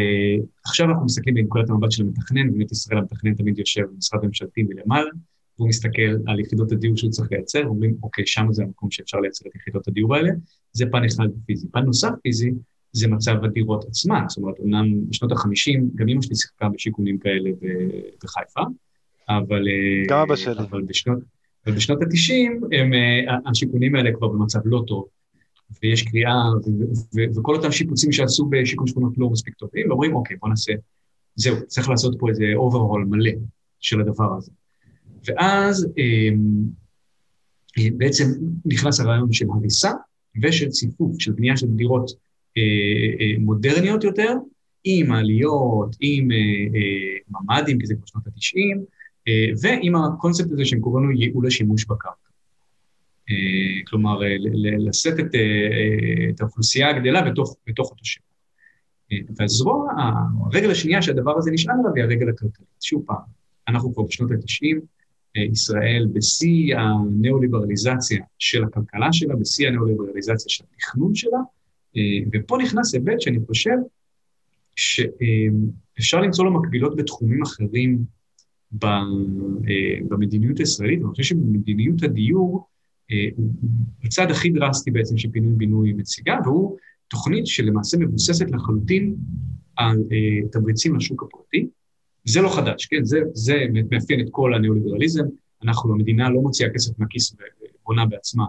עכשיו 0.65 0.89
אנחנו 0.89 1.05
מסתכלים 1.05 1.35
בנקודת 1.35 1.71
המבט 1.71 1.91
של 1.91 2.03
המתכנן, 2.03 2.51
באמת 2.53 2.73
ישראל 2.73 2.99
המתכנן 2.99 3.35
תמיד 3.35 3.59
יושב 3.59 3.83
במשרד 3.95 4.25
ממשלתי 4.25 4.63
מלמעלה, 4.63 5.11
והוא 5.59 5.69
מסתכל 5.69 6.17
על 6.27 6.41
יחידות 6.41 6.73
הדיור 6.73 6.97
שהוא 6.97 7.11
צריך 7.11 7.33
לייצר, 7.33 7.67
אומרים, 7.67 7.97
אוקיי, 8.03 8.27
שם 8.27 8.47
זה 8.51 8.63
המקום 8.63 8.91
שאפשר 8.91 9.21
לייצר 9.21 9.49
את 9.49 9.55
יחידות 9.55 9.89
הדיור 9.89 10.17
האלה, 10.17 10.31
זה 10.73 10.85
פן 10.93 11.05
אחד 11.05 11.27
פיזי. 11.47 11.69
פן 11.73 11.85
נוסף 11.85 12.11
פיזי, 12.23 12.51
זה 12.93 13.09
מצב 13.09 13.45
הדירות 13.45 13.85
עצמן, 13.85 14.25
זאת 14.29 14.39
אומרת, 14.39 14.59
אומנם 14.59 15.09
בשנות 15.09 15.33
ה-50, 15.33 15.81
גם 15.95 16.09
אמא 16.09 16.23
שלי 16.23 16.37
שיחקה 16.37 16.69
בשיכונים 16.69 17.19
כאלה 17.19 17.51
בחיפה, 18.25 18.61
אבל... 19.29 19.69
גם 20.09 20.19
אבא 20.19 20.37
שלי. 20.37 20.53
אבל 20.59 20.83
בשנות, 20.83 21.19
אבל 21.67 21.75
בשנות 21.75 22.03
ה-90, 22.03 22.77
השיכונים 23.51 23.95
האלה 23.95 24.11
כבר 24.15 24.29
במצב 24.29 24.59
לא 24.65 24.85
טוב, 24.87 25.09
ויש 25.83 26.03
קריאה, 26.03 26.42
וכל 27.37 27.57
אותם 27.57 27.72
שיפוצים 27.72 28.12
שעשו 28.12 28.46
בשיקום 28.50 28.87
שכונות 28.87 29.12
לא 29.18 29.31
מספיק 29.31 29.55
טובים, 29.55 29.88
ואומרים, 29.88 30.14
אוקיי, 30.14 30.37
בוא 30.37 30.48
נעשה, 30.48 30.72
זהו, 31.37 31.57
צריך 31.66 31.88
לעשות 31.88 32.16
פה 32.18 32.29
איזה 32.29 32.44
אוברהול 32.55 33.05
מלא 33.05 33.33
של 33.81 34.00
הדבר 34.00 34.37
הזה. 34.37 34.53
ואז 35.27 35.88
אמ, 35.98 36.64
בעצם 37.96 38.24
נכנס 38.64 39.00
הרעיון 39.00 39.33
של 39.33 39.46
הריסה 39.55 39.90
ושל 40.42 40.68
ציפוף, 40.68 41.16
של 41.18 41.33
בנייה 41.33 41.57
של 41.57 41.66
דירות 41.66 42.11
מודרניות 43.38 44.05
יותר, 44.05 44.33
עם 44.85 45.12
עליות, 45.12 45.96
עם 46.00 46.29
ממ"דים, 47.29 47.79
כי 47.79 47.87
זה 47.87 47.94
כבר 47.94 48.07
שנות 48.07 48.27
ה-90, 48.27 48.79
ועם 49.62 49.96
הקונספט 49.96 50.53
הזה 50.53 50.64
שהם 50.64 50.81
קוראים 50.81 51.11
לו 51.11 51.20
ייעול 51.20 51.46
השימוש 51.46 51.85
בקרקע. 51.85 52.24
כלומר, 53.87 54.21
לשאת 54.79 55.21
את, 55.21 55.35
את 56.31 56.41
האוכלוסייה 56.41 56.91
הגדלה 56.91 57.31
בתוך, 57.31 57.57
בתוך 57.67 57.91
אותו 57.91 58.05
שם. 58.05 58.21
והזרוע, 59.37 59.93
הרגל 60.47 60.71
השנייה 60.71 61.03
שהדבר 61.03 61.39
הזה 61.39 61.51
נשען 61.51 61.77
עליו 61.81 61.95
היא 61.95 62.05
הרגל 62.05 62.29
הכלכלית. 62.29 62.69
שוב 62.81 63.05
פעם, 63.07 63.17
אנחנו 63.69 63.95
כבר 63.95 64.03
בשנות 64.03 64.31
ה-90, 64.31 64.77
ישראל 65.53 66.07
בשיא 66.13 66.77
הניאו-ליברליזציה 66.77 68.25
של 68.39 68.65
הכלכלה 68.65 69.13
שלה, 69.13 69.37
בשיא 69.37 69.69
הניאו-ליברליזציה 69.69 70.49
של 70.49 70.65
התכנון 70.73 71.15
שלה, 71.15 71.39
ופה 72.33 72.59
נכנס 72.63 72.95
היבט 72.95 73.21
שאני 73.21 73.39
חושב 73.47 73.77
שאפשר 74.77 76.21
למצוא 76.21 76.45
לו 76.45 76.61
מקבילות 76.61 76.97
בתחומים 76.97 77.43
אחרים 77.43 78.05
במדיניות 80.09 80.59
הישראלית, 80.59 81.03
ואני 81.03 81.11
חושב 81.11 81.23
שבמדיניות 81.23 82.03
הדיור 82.03 82.67
הוא 83.37 83.51
הצד 84.05 84.31
הכי 84.31 84.51
דרסטי 84.51 84.90
בעצם 84.90 85.19
שפינוי-בינוי 85.19 85.93
מציגה, 85.93 86.38
והוא 86.45 86.77
תוכנית 87.09 87.47
שלמעשה 87.47 87.97
מבוססת 87.99 88.51
לחלוטין 88.51 89.17
על 89.77 89.99
uh, 89.99 90.49
תמריצים 90.53 90.97
לשוק 90.97 91.23
הפרטי. 91.23 91.67
זה 92.25 92.40
לא 92.40 92.49
חדש, 92.57 92.87
כן? 92.87 93.05
זה, 93.05 93.21
זה 93.33 93.55
מאפיין 93.90 94.21
את 94.21 94.27
כל 94.31 94.55
הניאו-ליברליזם. 94.55 95.25
אנחנו, 95.62 95.93
המדינה 95.93 96.31
לא 96.31 96.40
מוציאה 96.40 96.71
כסף 96.71 96.99
מהכיס 96.99 97.37
ובונה 97.81 98.07
בעצמה, 98.07 98.45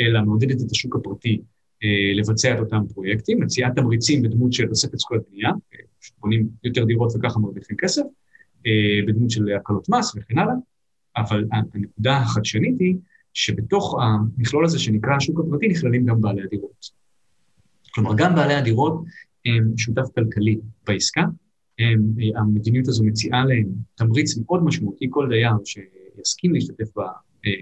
אלא 0.00 0.22
מעודדת 0.22 0.62
את 0.66 0.70
השוק 0.70 0.96
הפרטי 0.96 1.40
uh, 1.40 1.86
לבצע 2.18 2.54
את 2.54 2.60
אותם 2.60 2.82
פרויקטים, 2.94 3.40
מציעה 3.40 3.70
תמריצים 3.74 4.22
בדמות 4.22 4.52
של 4.52 4.66
תוספת 4.66 4.98
זכויות 4.98 5.22
בנייה, 5.30 5.50
בונים 6.20 6.48
יותר 6.64 6.84
דירות 6.84 7.12
וככה 7.16 7.38
מרוויחים 7.38 7.76
כסף, 7.76 8.02
בדמות 9.06 9.30
של 9.30 9.48
הקלות 9.56 9.88
מס 9.88 10.14
וכן 10.16 10.38
הלאה, 10.38 10.54
אבל 11.16 11.44
הנקודה 11.52 12.16
החדשנית 12.16 12.80
היא 12.80 12.96
שבתוך 13.34 13.98
המכלול 14.02 14.64
הזה 14.64 14.78
שנקרא 14.78 15.14
השוק 15.16 15.40
הפרטי 15.40 15.68
נכללים 15.68 16.06
גם 16.06 16.20
בעלי 16.20 16.42
הדירות. 16.42 16.90
כלומר, 17.94 18.10
גם 18.16 18.34
בעלי 18.34 18.54
הדירות 18.54 19.04
הם 19.46 19.72
שותף 19.76 20.08
כלכלי 20.14 20.58
בעסקה, 20.86 21.24
הם, 21.78 22.00
המדיניות 22.36 22.88
הזו 22.88 23.04
מציעה 23.04 23.44
להם 23.44 23.66
תמריץ 23.94 24.38
מאוד 24.38 24.64
משמעותי, 24.64 25.06
כל 25.10 25.28
דייר 25.28 25.52
שיסכים 25.64 26.54
להשתתף 26.54 26.98
ב, 26.98 27.00
אה, 27.46 27.52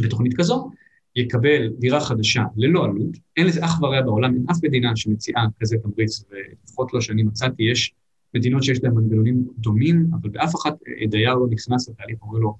בתוכנית 0.00 0.32
כזו, 0.36 0.70
יקבל 1.16 1.68
דירה 1.78 2.00
חדשה 2.00 2.42
ללא 2.56 2.84
עלות, 2.84 3.16
אין 3.36 3.46
לזה 3.46 3.64
אח 3.64 3.82
ורע 3.82 4.02
בעולם, 4.02 4.34
אין 4.34 4.44
אף 4.50 4.56
מדינה 4.64 4.96
שמציעה 4.96 5.46
כזה 5.60 5.76
תמריץ, 5.82 6.24
ולפחות 6.30 6.94
לא 6.94 7.00
שאני 7.00 7.22
מצאתי, 7.22 7.62
יש 7.62 7.94
מדינות 8.34 8.62
שיש 8.62 8.82
להן 8.82 8.92
מנגנונים 8.92 9.48
דומים, 9.58 10.10
אבל 10.20 10.30
באף 10.30 10.54
אחת 10.54 10.74
אה, 10.88 11.06
דייר 11.06 11.34
לא 11.34 11.46
נכנס 11.50 11.88
לתהליך, 11.88 12.22
אומר 12.22 12.38
לו, 12.38 12.56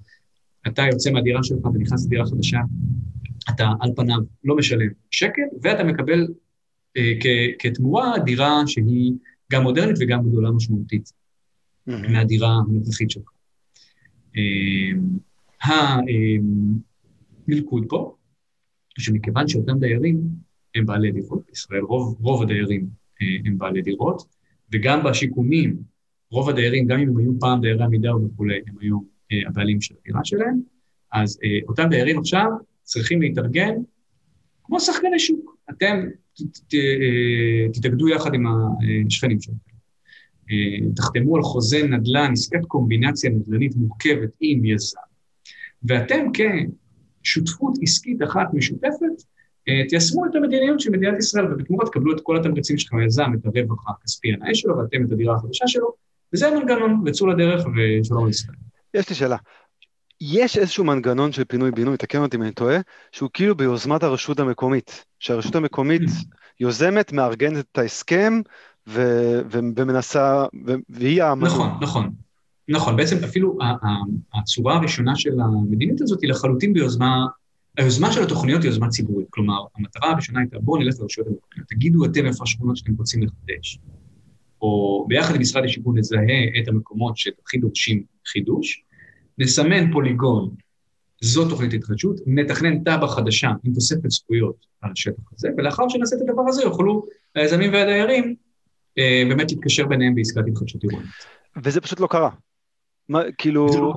אתה 0.67 0.81
יוצא 0.91 1.11
מהדירה 1.11 1.43
שלך 1.43 1.65
ונכנס 1.65 2.05
לדירה 2.05 2.25
חדשה, 2.25 2.59
אתה 3.49 3.69
על 3.79 3.91
פניו 3.95 4.19
לא 4.43 4.55
משלם 4.55 4.89
שקל, 5.11 5.41
ואתה 5.61 5.83
מקבל 5.83 6.27
אה, 6.97 7.13
כ- 7.19 7.55
כתמורה 7.59 8.19
דירה 8.25 8.61
שהיא 8.67 9.13
גם 9.51 9.63
מודרנית 9.63 9.95
וגם 9.99 10.29
גדולה 10.29 10.51
משמעותית 10.51 11.11
mm-hmm. 11.89 12.11
מהדירה 12.11 12.49
הנוכחית 12.69 13.11
שלך. 13.11 13.31
אה, 14.37 14.91
המלכוד 17.47 17.85
פה, 17.89 18.15
שמכיוון 18.99 19.47
שאותם 19.47 19.79
דיירים 19.79 20.21
הם 20.75 20.85
בעלי 20.85 21.11
דירות, 21.11 21.43
בישראל 21.47 21.81
רוב, 21.81 22.17
רוב 22.21 22.43
הדיירים 22.43 22.87
אה, 23.21 23.27
הם 23.45 23.57
בעלי 23.57 23.81
דירות, 23.81 24.23
וגם 24.73 25.03
בשיקומים, 25.03 25.77
רוב 26.31 26.49
הדיירים, 26.49 26.87
גם 26.87 26.99
אם 26.99 27.09
הם 27.09 27.17
היו 27.17 27.39
פעם 27.39 27.61
דיירי 27.61 27.83
עמידר 27.83 28.15
וכולי, 28.15 28.59
הם 28.67 28.75
היום 28.81 29.05
אה, 29.05 29.10
הבעלים 29.47 29.81
של 29.81 29.95
הדירה 30.01 30.21
שלהם, 30.23 30.61
אז 31.13 31.39
אה, 31.43 31.49
אותם 31.67 31.89
דיירים 31.89 32.19
עכשיו 32.19 32.47
צריכים 32.83 33.21
להתארגן 33.21 33.73
כמו 34.63 34.79
שחקני 34.79 35.19
שוק. 35.19 35.57
אתם 35.69 36.07
תתאגדו 37.73 38.09
יחד 38.09 38.33
עם 38.33 38.45
השכנים 39.07 39.41
שלכם. 39.41 39.61
תחתמו 40.95 41.35
על 41.35 41.43
חוזה 41.43 41.83
נדל"ן, 41.83 42.31
עסקת 42.31 42.65
קומבינציה 42.67 43.29
נדל"נית 43.29 43.75
מורכבת 43.75 44.29
עם 44.39 44.65
יזם, 44.65 44.99
ואתם 45.83 46.25
כשותפות 47.23 47.73
עסקית 47.81 48.23
אחת 48.23 48.53
משותפת, 48.53 49.23
תיישמו 49.89 50.25
את 50.25 50.35
המדיניות 50.35 50.79
של 50.79 50.91
מדינת 50.91 51.19
ישראל, 51.19 51.53
ובתמורה 51.53 51.85
תקבלו 51.85 52.15
את 52.15 52.21
כל 52.23 52.37
התמריצים 52.37 52.77
שלכם, 52.77 52.97
היזם, 52.97 53.31
את 53.33 53.45
הרווח 53.45 53.89
הכספי 53.89 54.33
הנאה 54.33 54.55
שלו, 54.55 54.77
ואתם 54.77 55.05
את 55.05 55.11
הדירה 55.11 55.35
החדשה 55.35 55.67
שלו, 55.67 55.93
וזה 56.33 56.47
המנגנון, 56.47 57.03
וצאו 57.05 57.27
לדרך 57.27 57.65
ושלום 57.65 58.27
לישראל. 58.27 58.55
יש 58.93 59.09
לי 59.09 59.15
שאלה. 59.15 59.37
יש 60.21 60.57
איזשהו 60.57 60.83
מנגנון 60.83 61.31
של 61.31 61.43
פינוי-בינוי, 61.43 61.97
תקן 61.97 62.21
אותי 62.21 62.37
אם 62.37 62.41
אני 62.41 62.51
טועה, 62.51 62.77
שהוא 63.11 63.29
כאילו 63.33 63.55
ביוזמת 63.55 64.03
הרשות 64.03 64.39
המקומית, 64.39 65.05
שהרשות 65.19 65.55
המקומית 65.55 66.01
יוזמת, 66.59 67.11
מארגנת 67.11 67.65
את 67.71 67.77
ההסכם 67.77 68.41
ו- 68.87 69.41
ו- 69.51 69.59
ומנסה, 69.75 70.45
ו- 70.67 70.73
והיא 70.89 71.23
המנגנון. 71.23 71.53
נכון, 71.53 71.69
נכון. 71.81 72.09
נכון, 72.69 72.97
בעצם 72.97 73.23
אפילו 73.23 73.57
הצורה 74.33 74.75
הראשונה 74.75 75.15
של 75.15 75.39
המדיניות 75.39 76.01
הזאת 76.01 76.21
היא 76.21 76.29
לחלוטין 76.29 76.73
ביוזמה, 76.73 77.25
היוזמה 77.77 78.11
של 78.11 78.23
התוכניות 78.23 78.61
היא 78.63 78.69
יוזמה 78.69 78.89
ציבורית. 78.89 79.27
כלומר, 79.29 79.65
המטרה 79.75 80.11
הראשונה 80.11 80.39
הייתה, 80.39 80.59
בואו 80.59 80.81
נלך 80.81 80.95
לרשויות 80.99 81.27
המקומיות, 81.27 81.67
תגידו 81.69 82.05
אתם 82.05 82.25
איפה 82.25 82.43
השכונות 82.43 82.77
שאתם 82.77 82.93
רוצים 82.97 83.23
לחדש. 83.23 83.79
או 84.61 85.05
ביחד 85.07 85.35
עם 85.35 85.41
משרד 85.41 85.63
השיכון 85.63 85.97
נזהה 85.97 86.59
את 86.63 86.67
המקומות 86.67 87.17
שהכי 87.17 87.57
דורשים 87.57 88.03
חידוש, 88.31 88.83
נסמן 89.37 89.91
פוליגון, 89.91 90.49
זו 91.21 91.49
תוכנית 91.49 91.73
התחדשות, 91.73 92.15
נתכנן 92.25 92.79
תב"ע 92.79 93.07
חדשה 93.07 93.51
עם 93.63 93.73
תוספת 93.73 94.09
זכויות 94.09 94.65
על 94.81 94.91
השטח 94.91 95.33
הזה, 95.33 95.49
ולאחר 95.57 95.89
שנעשה 95.89 96.15
את 96.15 96.21
הדבר 96.21 96.43
הזה 96.47 96.63
יוכלו 96.63 97.05
היזמים 97.35 97.73
והדיירים 97.73 98.35
אה, 98.97 99.23
באמת 99.29 99.51
להתקשר 99.51 99.85
ביניהם 99.85 100.15
בעסקת 100.15 100.41
התחדשות 100.47 100.83
עירונית. 100.83 101.09
וזה 101.63 101.81
פשוט 101.81 101.99
לא 101.99 102.07
קרה. 102.07 102.29
מה, 103.09 103.21
כאילו... 103.37 103.69
זה 103.73 103.79
לא, 103.79 103.93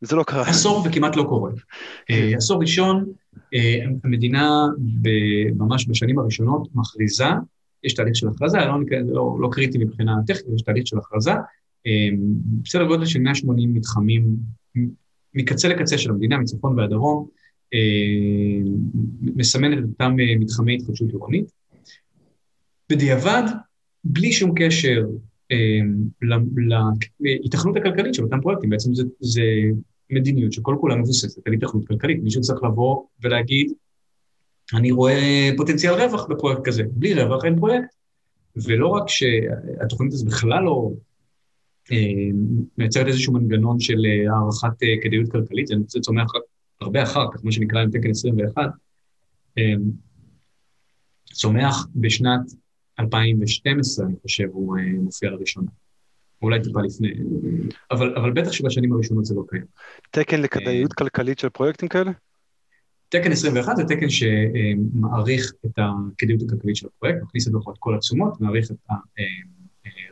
זה 0.00 0.16
לא 0.16 0.22
קרה. 0.22 0.48
עשור 0.48 0.86
וכמעט 0.86 1.16
לא 1.16 1.22
קורה. 1.22 1.50
אה, 2.10 2.32
עשור 2.36 2.60
ראשון, 2.60 3.12
אה, 3.54 3.78
המדינה 4.04 4.66
ממש 5.56 5.88
בשנים 5.88 6.18
הראשונות 6.18 6.68
מכריזה, 6.74 7.28
יש 7.84 7.94
תהליך 7.94 8.16
של 8.16 8.28
הכרזה, 8.28 8.58
לא, 8.58 8.78
לא, 9.06 9.36
לא 9.40 9.48
קריטי 9.52 9.78
מבחינה 9.78 10.16
טכנית, 10.26 10.54
יש 10.54 10.62
תהליך 10.62 10.86
של 10.86 10.98
הכרזה, 10.98 11.32
בסדר 12.62 12.84
גודל 12.84 13.06
של 13.06 13.20
180 13.20 13.74
מתחמים 13.74 14.36
מקצה 15.34 15.68
לקצה 15.68 15.98
של 15.98 16.10
המדינה, 16.10 16.38
מצפון 16.38 16.78
ועד 16.78 16.90
דרום, 16.90 17.28
אה, 17.74 18.70
מסמנת 19.22 19.78
את 19.78 19.84
אותם 19.84 20.16
אה, 20.20 20.38
מתחמי 20.38 20.74
התחדשות 20.74 21.10
עירונית. 21.10 21.52
בדיעבד, 22.90 23.42
בלי 24.04 24.32
שום 24.32 24.52
קשר 24.56 25.02
אה, 25.52 25.56
להיתכנות 27.20 27.76
הכלכלית 27.76 28.14
של 28.14 28.22
אותם 28.22 28.40
פרויקטים, 28.40 28.70
בעצם 28.70 28.94
זה, 28.94 29.02
זה 29.20 29.42
מדיניות 30.10 30.52
שכל 30.52 30.76
כולה 30.80 30.96
מבוססת 30.96 31.46
על 31.46 31.52
היתכנות 31.52 31.88
כלכלית. 31.88 32.22
מישהו 32.22 32.40
צריך 32.40 32.62
לבוא 32.62 33.02
ולהגיד, 33.22 33.72
אני 34.74 34.90
רואה 34.90 35.50
פוטנציאל 35.56 35.94
רווח 35.94 36.26
בפרויקט 36.26 36.60
כזה. 36.64 36.82
בלי 36.92 37.14
רווח 37.14 37.44
אין 37.44 37.56
פרויקט. 37.56 37.94
ולא 38.56 38.88
רק 38.88 39.08
שהתוכנית 39.08 40.12
הזו 40.12 40.26
בכלל 40.26 40.64
לא 40.64 40.90
מייצרת 42.78 43.06
איזשהו 43.06 43.32
מנגנון 43.32 43.80
של 43.80 43.98
אה, 44.06 44.36
הערכת 44.36 44.82
אה, 44.82 44.94
כדאיות 45.02 45.30
כלכלית, 45.30 45.66
זה 45.66 46.00
צומח 46.00 46.30
הרבה 46.80 47.02
אחר 47.02 47.26
כך, 47.32 47.44
מה 47.44 47.52
שנקרא 47.52 47.80
עם 47.80 47.90
תקן 47.90 48.10
21, 48.10 48.62
צומח 51.32 51.86
בשנת 51.94 52.40
2012, 53.00 54.06
אני 54.06 54.14
חושב, 54.22 54.44
הוא 54.52 54.76
מופיע 54.98 55.30
לראשונה. 55.30 55.70
אולי 56.42 56.62
טיפה 56.62 56.80
לפני, 56.82 57.08
אבל, 57.90 58.14
אבל 58.16 58.32
בטח 58.32 58.52
שבשנים 58.52 58.92
הראשונות 58.92 59.24
זה 59.24 59.34
לא 59.34 59.42
קיים. 59.48 59.64
תקן 60.10 60.40
לכדאיות 60.40 60.92
כלכלית 60.92 61.38
של 61.38 61.48
פרויקטים 61.48 61.88
כאלה? 61.88 62.10
תקן 63.08 63.32
21 63.32 63.76
זה 63.76 63.84
תקן 63.84 64.10
שמעריך 64.10 65.52
את 65.66 65.78
הכדאיות 65.78 66.42
הכלכלית 66.42 66.76
של 66.76 66.86
הפרויקט, 66.86 67.22
מכניס 67.22 67.48
לתוכו 67.48 67.72
את 67.72 67.76
כל 67.78 67.94
התשומות, 67.94 68.40
מעריך 68.40 68.70
את 68.70 68.76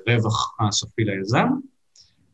הרווח 0.07 0.57
הסופי 0.61 1.05
ליזם, 1.05 1.47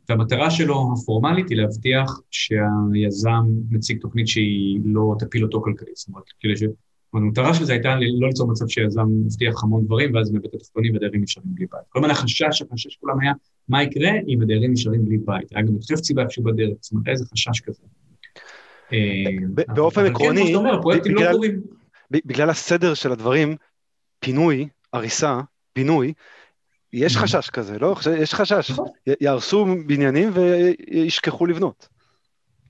והמטרה 0.09 0.51
שלו 0.51 0.93
הפורמלית 0.93 1.49
היא 1.49 1.59
להבטיח 1.59 2.21
שהיזם 2.31 3.45
מציג 3.71 4.01
תוכנית 4.01 4.29
שהיא 4.29 4.81
לא 4.85 5.15
תפיל 5.19 5.45
אותו 5.45 5.63
כלכלית. 5.63 5.97
זאת 5.97 6.09
אומרת, 6.09 6.25
כדי 6.41 6.57
ש... 6.57 6.63
המטרה 7.15 7.55
של 7.55 7.65
זה 7.65 7.73
הייתה 7.73 7.95
לא 8.19 8.29
ליצור 8.29 8.51
מצב 8.51 8.69
שיזם 8.69 9.07
מבטיח 9.27 9.65
המון 9.65 9.85
דברים 9.85 10.15
ואז 10.15 10.33
מבית 10.33 10.55
התחתונים 10.55 10.93
והדיירים 10.93 11.23
נשארים 11.23 11.55
בלי 11.55 11.67
בית. 11.73 11.81
כל 11.89 11.99
הזמן 11.99 12.11
החשש, 12.11 12.63
החשש 12.63 12.97
כולם 12.97 13.21
היה 13.21 13.33
מה 13.69 13.83
יקרה 13.83 14.11
אם 14.29 14.43
הדיירים 14.43 14.73
נשארים 14.73 15.05
בלי 15.05 15.19
בית. 15.19 15.53
היה 15.53 15.63
גם 15.63 15.75
חפצי 15.83 16.15
באיפשהו 16.15 16.45
בדרך, 16.45 16.77
זאת 16.81 16.93
אומרת, 16.93 17.09
איזה 17.09 17.25
חשש 17.33 17.61
כזה. 17.61 17.83
באופן 19.75 20.05
עקרוני, 20.05 20.47
כן, 20.49 20.55
אומר, 20.55 20.79
הפרויקטים 20.79 21.15
לא. 21.15 21.23
בגלל 22.11 22.51
הסדר 22.51 22.95
של 22.95 23.13
הדברים, 23.13 23.57
פינוי, 24.19 24.69
הריסה, 24.93 25.41
פינוי, 25.73 26.13
יש. 26.93 27.17
חשש 27.17 27.51
כזה, 27.51 27.79
לא? 27.79 27.97
יש 28.19 28.35
חשש. 28.35 28.71
נכון. 28.71 28.89
יהרסו 29.21 29.67
בניינים 29.87 30.31
וישכחו 30.35 31.47
לבנות. 31.47 31.89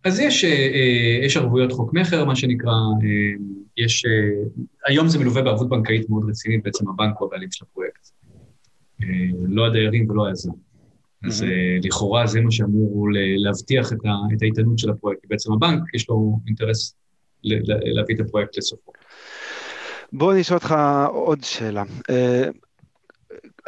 אז 0.05 0.21
יש, 0.21 0.45
אה, 0.45 0.51
אה, 0.51 1.25
יש 1.25 1.37
ערבויות 1.37 1.73
חוק 1.73 1.95
מכר, 1.95 2.25
מה 2.25 2.37
שנקרא, 2.37 2.71
אה, 2.71 3.45
יש, 3.77 4.05
היום 4.87 5.09
זה 5.09 5.19
מלווה 5.19 5.43
בערבות 5.43 5.69
בנקאית 5.69 6.11
מאוד 6.11 6.31
רצינית, 6.31 6.63
בעצם 6.63 6.89
הבנק 6.89 7.15
הוא 7.19 7.29
הבעלים 7.29 7.49
של 7.53 7.65
הפרויקט. 7.71 8.09
לא 9.49 9.67
הדיירים 9.67 10.11
ולא 10.11 10.27
היזם. 10.27 10.53
אז. 11.25 11.45
לכאורה 11.83 12.27
זה 12.27 12.41
מה 12.41 12.51
שאמור 12.51 13.09
להבטיח 13.45 13.93
את, 13.93 13.99
את 14.37 14.43
האיתנות 14.43 14.79
של 14.79 14.91
הפרויקט. 14.91 15.27
בעצם 15.29 15.53
הבנק, 15.53 15.83
יש 15.95 16.09
לו 16.09 16.39
אינטרס 16.47 16.97
להביא 17.95 18.15
את 18.15 18.21
הפרויקט 18.21 18.59
לסופו. 18.59 18.93
בוא 20.13 20.33
אני 20.33 20.41
אשאל 20.41 20.57
אותך 20.57 20.75
עוד 21.13 21.45
שאלה. 21.45 21.83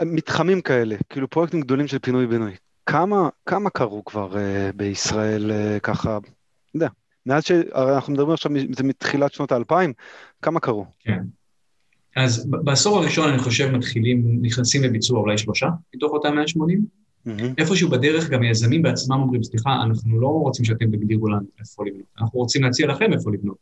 מתחמים 0.07 0.61
כאלה, 0.61 0.97
כאילו 1.09 1.31
פרויקטים 1.31 1.61
גדולים 1.61 1.87
של 1.87 1.99
פינוי-בינוי, 1.99 2.53
כמה, 2.87 3.29
כמה 3.47 3.71
קרו 3.71 4.05
כבר 4.05 4.33
uh, 4.33 4.77
בישראל 4.77 5.51
uh, 5.51 5.81
ככה, 5.81 6.17
אתה 6.17 6.77
יודע, 6.77 6.89
מאז 7.27 7.45
שאנחנו 7.45 8.13
מדברים 8.13 8.33
עכשיו, 8.33 8.53
זה 8.77 8.85
מתחילת 8.85 9.33
שנות 9.33 9.53
האלפיים, 9.53 9.93
כמה 10.43 10.61
קרו? 10.61 10.87
כן. 10.99 11.23
אז 12.17 12.47
בעשור 12.51 12.99
הראשון 12.99 13.29
אני 13.29 13.39
חושב 13.39 13.71
מתחילים, 13.71 14.39
נכנסים 14.43 14.83
לביצוע 14.83 15.21
אולי 15.21 15.39
שלושה 15.39 15.69
מתוך 15.95 16.13
אותם 16.13 16.35
180. 16.35 16.81
Mm-hmm. 17.27 17.31
איפשהו 17.59 17.91
בדרך 17.91 18.31
גם 18.31 18.43
יזמים 18.43 18.83
בעצמם 18.83 19.21
אומרים, 19.21 19.43
סליחה, 19.43 19.83
אנחנו 19.83 20.21
לא 20.21 20.27
רוצים 20.27 20.65
שאתם 20.65 20.87
תגדירו 20.87 21.29
לנו 21.29 21.47
איפה 21.61 21.85
לבנות, 21.87 22.07
אנחנו 22.19 22.39
רוצים 22.39 22.63
להציע 22.63 22.87
לכם 22.87 23.13
איפה 23.13 23.31
לבנות. 23.31 23.57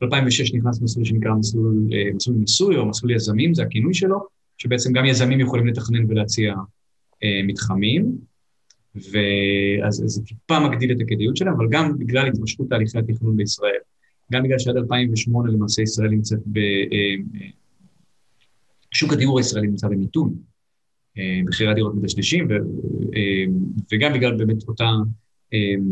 ב-2006 0.00 0.56
נכנס 0.56 0.82
מסלול 0.82 1.04
שנקרא 1.04 1.34
מסלול, 1.34 1.74
אה, 1.92 2.14
מסלול 2.14 2.36
מיסוי 2.36 2.76
או 2.76 2.86
מסלול 2.86 3.12
יזמים, 3.12 3.54
זה 3.54 3.62
הכינוי 3.62 3.94
שלו, 3.94 4.26
שבעצם 4.58 4.92
גם 4.92 5.04
יזמים 5.04 5.40
יכולים 5.40 5.66
לתכנן 5.66 6.10
ולהציע 6.10 6.54
אה, 7.24 7.40
מתחמים. 7.44 8.18
ואז 8.96 10.02
זה 10.06 10.22
טיפה 10.22 10.60
מגדיל 10.60 10.92
את 10.92 10.96
הכדאיות 11.00 11.36
שלהם, 11.36 11.54
אבל 11.54 11.66
גם 11.70 11.98
בגלל 11.98 12.26
התמשכות 12.26 12.68
תהליכי 12.68 12.98
התכנון 12.98 13.36
בישראל, 13.36 13.80
גם 14.32 14.42
בגלל 14.42 14.58
שעד 14.58 14.76
2008 14.76 15.52
למעשה 15.52 15.82
ישראל 15.82 16.08
נמצאת 16.08 16.38
ב... 16.46 16.58
אה, 16.58 17.14
אה, 17.34 17.48
שוק 18.94 19.12
הדיור 19.12 19.38
הישראלי 19.38 19.66
נמצא 19.66 19.88
במיתון, 19.88 20.34
אה, 21.18 21.40
מחירי 21.44 21.70
הדירות 21.70 21.94
מדשדשים, 21.94 22.48
וגם 23.92 24.12
בגלל 24.12 24.36
באמת 24.36 24.68
אותה 24.68 24.90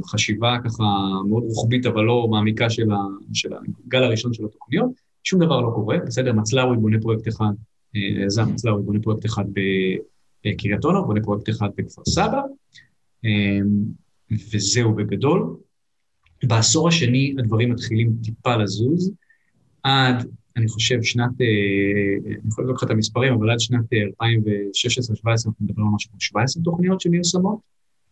חשיבה 0.06 0.56
ככה 0.64 0.84
מאוד 1.28 1.42
רוחבית, 1.42 1.86
אבל 1.86 2.02
לא 2.02 2.28
מעמיקה 2.30 2.70
של, 2.70 2.86
של 3.32 3.48
הגל 3.86 4.02
הראשון 4.02 4.32
של 4.32 4.44
התוכניות, 4.44 4.90
שום 5.24 5.40
דבר 5.44 5.60
לא 5.60 5.70
קורה, 5.74 5.96
בסדר? 6.06 6.32
מצלאוי 6.32 6.76
בונה 6.76 7.00
פרויקט 7.00 7.28
אחד, 7.28 7.52
יזם 7.94 8.52
מצלאוי 8.52 8.82
בונה 8.82 9.00
פרויקט 9.00 9.26
אחד 9.26 9.44
בקריית 10.44 10.84
אונו, 10.84 11.06
בונה 11.06 11.20
פרויקט 11.22 11.48
אחד 11.48 11.68
בכפר 11.76 12.02
סבא, 12.08 12.40
אמ, 13.24 13.84
וזהו 14.30 14.94
בגדול. 14.94 15.56
בעשור 16.44 16.88
השני 16.88 17.34
הדברים 17.38 17.72
מתחילים 17.72 18.12
טיפה 18.22 18.56
לזוז, 18.56 19.12
עד, 19.82 20.28
אני 20.56 20.68
חושב, 20.68 21.02
שנת, 21.02 21.40
אה, 21.40 21.46
אני 22.26 22.48
יכול 22.48 22.64
לבדוק 22.64 22.76
לך 22.76 22.84
את 22.84 22.90
המספרים, 22.90 23.32
אבל 23.32 23.50
עד 23.50 23.60
שנת 23.60 23.84
2016-2017 23.92 25.26
אנחנו 25.26 25.52
מדברים 25.60 25.86
על 25.86 25.94
משהו 25.94 26.10
כמו 26.10 26.20
17 26.20 26.62
תוכניות 26.62 27.00
שמיושמות. 27.00 27.58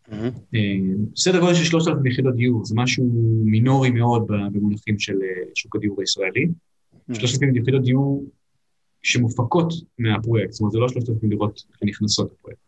Mm-hmm. 0.08 0.56
סדר 1.16 1.40
גודל 1.40 1.54
של 1.54 1.64
3,000 1.64 2.06
יחידות 2.06 2.36
דיור, 2.36 2.64
זה 2.64 2.74
משהו 2.76 3.10
מינורי 3.44 3.90
מאוד 3.90 4.26
במונחים 4.52 4.98
של 4.98 5.14
אה, 5.22 5.42
שוק 5.54 5.76
הדיור 5.76 6.00
הישראלי. 6.00 6.46
Mm-hmm. 6.46 7.14
3,000 7.14 7.56
יחידות 7.56 7.82
דיור 7.82 8.24
שמופקות 9.02 9.72
מהפרויקט, 9.98 10.52
זאת 10.52 10.60
אומרת, 10.60 10.72
זה 10.72 10.78
לא 10.78 10.88
3,000 10.88 11.28
דירות 11.28 11.62
שנכנסות 11.80 12.32
לפרויקט. 12.32 12.60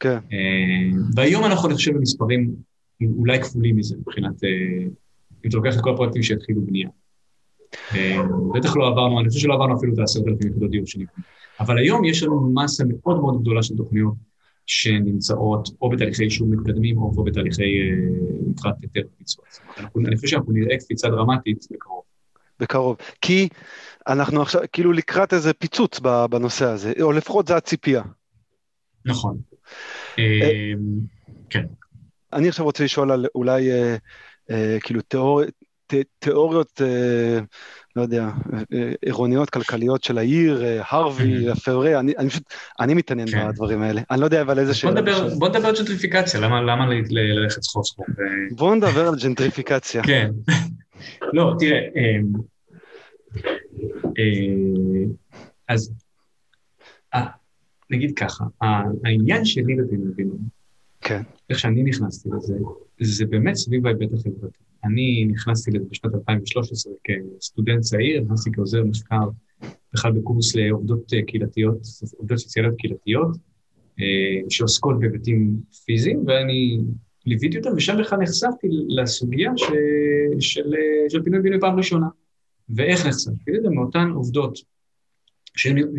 כן. 0.00 0.18
אה, 0.32 0.98
והיום 1.14 1.44
אנחנו, 1.44 1.68
אני 1.68 1.74
חושב, 1.74 1.94
במספרים 1.94 2.54
אולי 3.18 3.42
כפולים 3.42 3.76
מזה, 3.76 3.96
מבחינת, 3.96 4.44
אה, 4.44 4.48
אם 5.44 5.48
אתה 5.48 5.56
לוקח 5.56 5.76
את 5.76 5.80
כל 5.80 5.90
הפרויקטים 5.90 6.22
שהתחילו 6.22 6.62
בנייה. 6.62 6.88
אה, 7.94 8.22
בטח 8.54 8.76
לא 8.76 8.86
עברנו, 8.88 9.20
אני 9.20 9.28
חושב 9.28 9.40
שלא 9.40 9.54
עברנו 9.54 9.76
אפילו 9.76 9.94
את 9.94 9.98
העשרת 9.98 10.24
אלפים 10.26 10.50
יחידות 10.50 10.70
דיור 10.70 10.86
שנקרא. 10.86 11.22
אבל 11.60 11.78
היום 11.78 12.04
יש 12.04 12.22
לנו 12.22 12.52
מסה 12.54 12.84
מאוד 12.84 13.20
מאוד 13.20 13.40
גדולה 13.40 13.62
של 13.62 13.76
תוכניות 13.76 14.14
שנמצאות 14.66 15.68
או 15.82 15.90
בתהליכי 15.90 16.24
אישור 16.24 16.48
מתקדמים 16.48 16.98
או 16.98 17.24
בתהליכי 17.24 17.80
מבחינת 18.46 18.74
היתר 18.82 19.08
ביצוע. 19.18 19.44
אני 20.06 20.16
חושב 20.16 20.28
שאנחנו 20.28 20.52
נראה 20.52 20.76
קפיצה 20.78 21.08
דרמטית 21.08 21.66
בקרוב. 21.70 22.02
בקרוב. 22.60 22.96
כי 23.20 23.48
אנחנו 24.08 24.42
עכשיו 24.42 24.62
כאילו 24.72 24.92
לקראת 24.92 25.32
איזה 25.32 25.52
פיצוץ 25.52 26.00
בנושא 26.30 26.66
הזה, 26.66 26.92
או 27.00 27.12
לפחות 27.12 27.46
זה 27.46 27.56
הציפייה. 27.56 28.02
נכון. 29.04 29.38
אה, 30.18 30.72
כן. 31.50 31.64
אני 32.32 32.48
עכשיו 32.48 32.64
רוצה 32.64 32.84
לשאול 32.84 33.10
על 33.12 33.26
אולי 33.34 33.70
אה, 33.70 33.96
אה, 34.50 34.78
כאילו 34.82 35.00
תיאוריות, 36.18 36.80
לא 37.96 38.02
יודע, 38.02 38.28
עירוניות 39.02 39.50
כלכליות 39.50 40.04
של 40.04 40.18
העיר, 40.18 40.64
הרווי, 40.88 41.50
הפאורי, 41.50 41.98
אני 41.98 42.30
פשוט, 42.30 42.42
אני 42.80 42.94
מתעניין 42.94 43.30
כן. 43.30 43.48
בדברים 43.48 43.82
האלה. 43.82 44.02
אני 44.10 44.20
לא 44.20 44.24
יודע 44.24 44.40
אבל 44.42 44.58
איזה 44.58 44.74
שאלה. 44.74 45.02
בוא 45.38 45.48
נדבר 45.48 45.68
על 45.68 45.74
ג'נטריפיקציה, 45.76 46.40
למה 46.40 46.86
ללכת 47.10 47.62
סחור 47.62 47.84
סחור? 47.84 48.06
בוא 48.50 48.74
נדבר 48.74 49.08
על 49.08 49.14
ג'נטריפיקציה. 49.22 50.02
כן. 50.02 50.30
לא, 51.32 51.54
תראה, 51.58 51.88
אז 55.68 55.92
נגיד 57.90 58.18
ככה, 58.18 58.44
העניין 59.04 59.44
שלי 59.44 59.76
בפינוי 59.76 60.12
בינוי, 60.16 60.38
כן. 61.00 61.22
איך 61.50 61.58
שאני 61.58 61.82
נכנסתי 61.82 62.28
לזה, 62.36 62.54
זה 63.00 63.26
באמת 63.26 63.54
סביב 63.54 63.86
ההיבט 63.86 64.12
החברתי. 64.12 64.58
אני 64.84 65.24
נכנסתי 65.24 65.70
לזה 65.70 65.86
בשנת 65.90 66.14
2013 66.14 66.92
כסטודנט 67.04 67.80
צעיר, 67.80 68.20
נכנסתי 68.22 68.50
כעוזר 68.52 68.84
מחקר 68.84 69.28
בכלל 69.92 70.12
בקורס 70.12 70.56
לעובדות 70.56 71.12
קהילתיות, 71.26 71.78
עובדות 72.16 72.38
סוציאליות 72.38 72.74
קהילתיות, 72.78 73.36
אה, 74.00 74.40
שעוסקות 74.50 75.00
בהיבטים 75.00 75.60
פיזיים, 75.84 76.24
ואני 76.26 76.80
ליוויתי 77.26 77.58
אותם, 77.58 77.70
ושם 77.76 77.96
בכלל 78.00 78.18
נחשפתי 78.18 78.68
לסוגיה 78.88 79.52
ש... 79.56 79.62
של, 80.40 80.74
של 81.08 81.22
פינוי 81.22 81.40
בינוי 81.40 81.60
פעם 81.60 81.76
ראשונה. 81.76 82.06
ואיך 82.68 83.06
נחשפתי 83.06 83.50
לזה? 83.52 83.68
מאותן 83.70 84.10
עובדות 84.10 84.58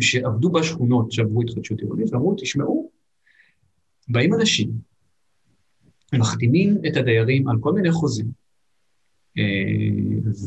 שעבדו 0.00 0.50
בשכונות 0.50 1.12
שעברו 1.12 1.42
התחדשות 1.42 1.80
עירונית, 1.80 2.12
ואמרו, 2.12 2.34
תשמעו, 2.38 2.90
באים 4.08 4.34
אנשים, 4.34 4.70
מחתימים 6.14 6.78
את 6.88 6.96
הדיירים 6.96 7.48
על 7.48 7.56
כל 7.60 7.72
מיני 7.72 7.92
חוזים, 7.92 8.26
אה, 9.38 9.42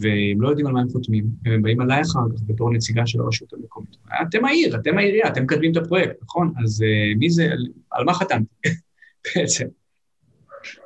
והם 0.02 0.42
לא 0.42 0.50
יודעים 0.50 0.68
על 0.68 0.74
מה 0.74 0.82
הם 0.82 0.90
חותמים, 0.90 1.26
הם 1.46 1.62
באים 1.62 1.82
אליי 1.82 2.02
אחר 2.02 2.20
כך 2.36 2.42
בתור 2.46 2.74
נציגה 2.74 3.08
של 3.08 3.22
הרשות 3.22 3.54
המקומית. 3.54 3.98
אתם 4.22 4.46
העיר, 4.46 4.76
אתם 4.76 4.98
העירייה, 4.98 5.28
אתם 5.28 5.44
מקדמים 5.44 5.72
את 5.72 5.78
הפרויקט, 5.78 6.16
נכון? 6.24 6.54
אז 6.64 6.84
אה, 6.84 7.16
מי 7.18 7.30
זה, 7.30 7.50
על 7.92 8.06
מה 8.06 8.14
חתמתי 8.14 8.70
בעצם? 9.36 9.68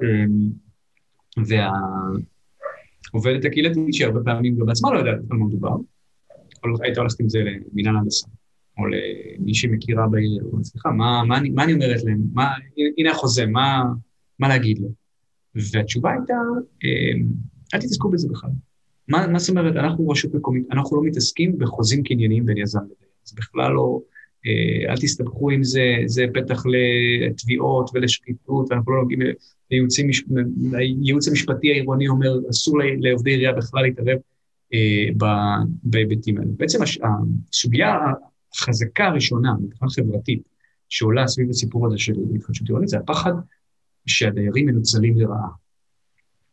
אה, 0.04 0.26
והעובדת 3.14 3.46
הקהילתית, 3.46 3.94
שהרבה 3.94 4.20
פעמים 4.24 4.58
גם 4.58 4.66
בעצמה 4.66 4.94
לא 4.94 5.00
יודעת 5.00 5.20
על 5.32 5.38
מה 5.38 5.46
מדובר, 5.46 5.76
היית 6.84 6.98
הולכת 6.98 7.20
עם 7.20 7.30
זה 7.30 7.40
למינהל 7.40 7.96
הנדסה, 7.98 8.28
או 8.78 8.84
למי 8.86 9.54
שמכירה 9.54 10.08
בעיר, 10.08 10.44
או 10.52 10.64
סליחה, 10.64 10.92
מה, 10.92 11.24
מה, 11.28 11.40
מה 11.54 11.64
אני 11.64 11.74
אומרת 11.74 12.04
להם? 12.04 12.22
מה, 12.34 12.48
הנה 12.98 13.12
החוזה, 13.12 13.46
מה, 13.46 13.84
מה 14.40 14.48
להגיד 14.48 14.80
לו? 14.80 14.90
והתשובה 15.56 16.12
הייתה, 16.12 16.34
אמ, 16.84 17.28
אל 17.74 17.80
תתעסקו 17.80 18.10
בזה 18.10 18.28
בכלל. 18.32 18.50
מה, 19.08 19.28
מה 19.28 19.40
זאת 19.40 19.50
אומרת, 19.50 19.76
אנחנו 19.76 20.10
רשות 20.10 20.34
מקומית, 20.34 20.66
אנחנו 20.72 20.98
לא 20.98 21.04
מתעסקים 21.04 21.58
בחוזים 21.58 22.04
קנייניים 22.04 22.46
בין 22.46 22.58
יזם 22.58 22.80
לבין. 22.80 23.10
זה 23.24 23.36
בכלל 23.38 23.72
לא, 23.72 24.00
אל 24.90 24.96
תסתבכו 24.96 25.50
עם 25.50 25.64
זה, 25.64 25.96
זה 26.06 26.26
פתח 26.34 26.64
לתביעות 26.66 27.90
ולשחיתות, 27.94 28.68
ואנחנו 28.70 28.92
לא 28.92 29.02
נוגעים, 29.02 29.20
הייעוץ 30.74 31.28
המשפטי 31.28 31.72
העירוני 31.72 32.08
אומר, 32.08 32.40
אסור 32.50 32.78
לעובדי 33.00 33.30
עירייה 33.30 33.54
בכלל 33.54 33.84
להתערב. 33.84 34.18
אה, 34.74 35.28
בהיבטים 35.84 36.38
האלה. 36.38 36.52
בעצם 36.58 36.80
הסוגיה 36.84 37.98
החזקה 38.54 39.06
הראשונה, 39.06 39.54
מבחינה 39.62 39.92
חברתית, 39.92 40.42
שעולה 40.90 41.28
סביב 41.28 41.50
הסיפור 41.50 41.88
הזה 41.88 41.98
של 41.98 42.14
התחדשות 42.36 42.68
עירונית, 42.68 42.90
זה 42.90 42.98
הפחד 42.98 43.32
שהדיירים 44.06 44.66
מנוצלים 44.66 45.18
לרעה. 45.18 45.50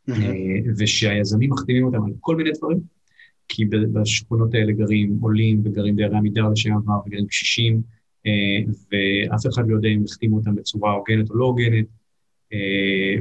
אה, 0.09 0.15
ושהיזמים 0.79 1.51
מחתימים 1.51 1.85
אותם 1.85 2.05
על 2.05 2.13
כל 2.21 2.37
מיני 2.37 2.51
דברים, 2.59 2.81
כי 3.49 3.65
בשכונות 3.65 4.55
האלה 4.55 4.73
גרים 4.73 5.19
עולים 5.21 5.61
וגרים 5.65 5.97
דיירי 5.97 6.17
עמידר 6.17 6.49
לשעבר 6.49 7.01
וגרים 7.07 7.27
קשישים, 7.27 7.83
אה, 8.27 8.73
ואף 8.93 9.47
אחד 9.55 9.69
לא 9.69 9.77
יודע 9.77 9.89
אם 9.89 10.05
החתימו 10.05 10.37
אותם 10.37 10.55
בצורה 10.55 10.93
הוגנת 10.93 11.31
או 11.31 11.35
לא 11.35 11.45
הוגנת, 11.45 11.87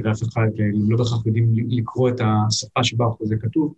ואף 0.04 0.22
אחד 0.22 0.46
לא 0.88 0.96
בהכרח 0.96 1.26
יודעים 1.26 1.54
לקרוא 1.68 2.10
את 2.10 2.20
השפה 2.20 2.84
שבה 2.84 3.06
החוזה 3.06 3.36
כתוב. 3.36 3.74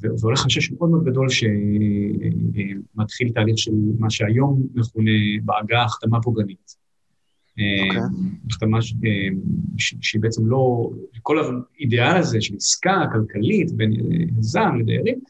ועולה 0.00 0.36
חשש 0.36 0.72
מאוד 0.72 0.90
מאוד 0.90 1.04
גדול 1.04 1.28
שמתחיל 1.28 3.32
תהליך 3.32 3.58
של 3.58 3.72
מה 3.98 4.10
שהיום 4.10 4.66
מכונה 4.74 5.10
בעגה 5.44 5.82
החתמה 5.82 6.22
פוגענית. 6.22 6.80
אוקיי. 7.52 8.00
החתמה 8.50 8.78
שהיא 9.78 10.20
בעצם 10.20 10.46
לא, 10.46 10.90
כל 11.22 11.38
האידיאל 11.38 12.16
הזה 12.16 12.40
של 12.40 12.56
עסקה 12.56 13.04
כלכלית 13.12 13.72
בין 13.72 13.92
יזם 14.38 14.76
לדיירים, 14.80 15.20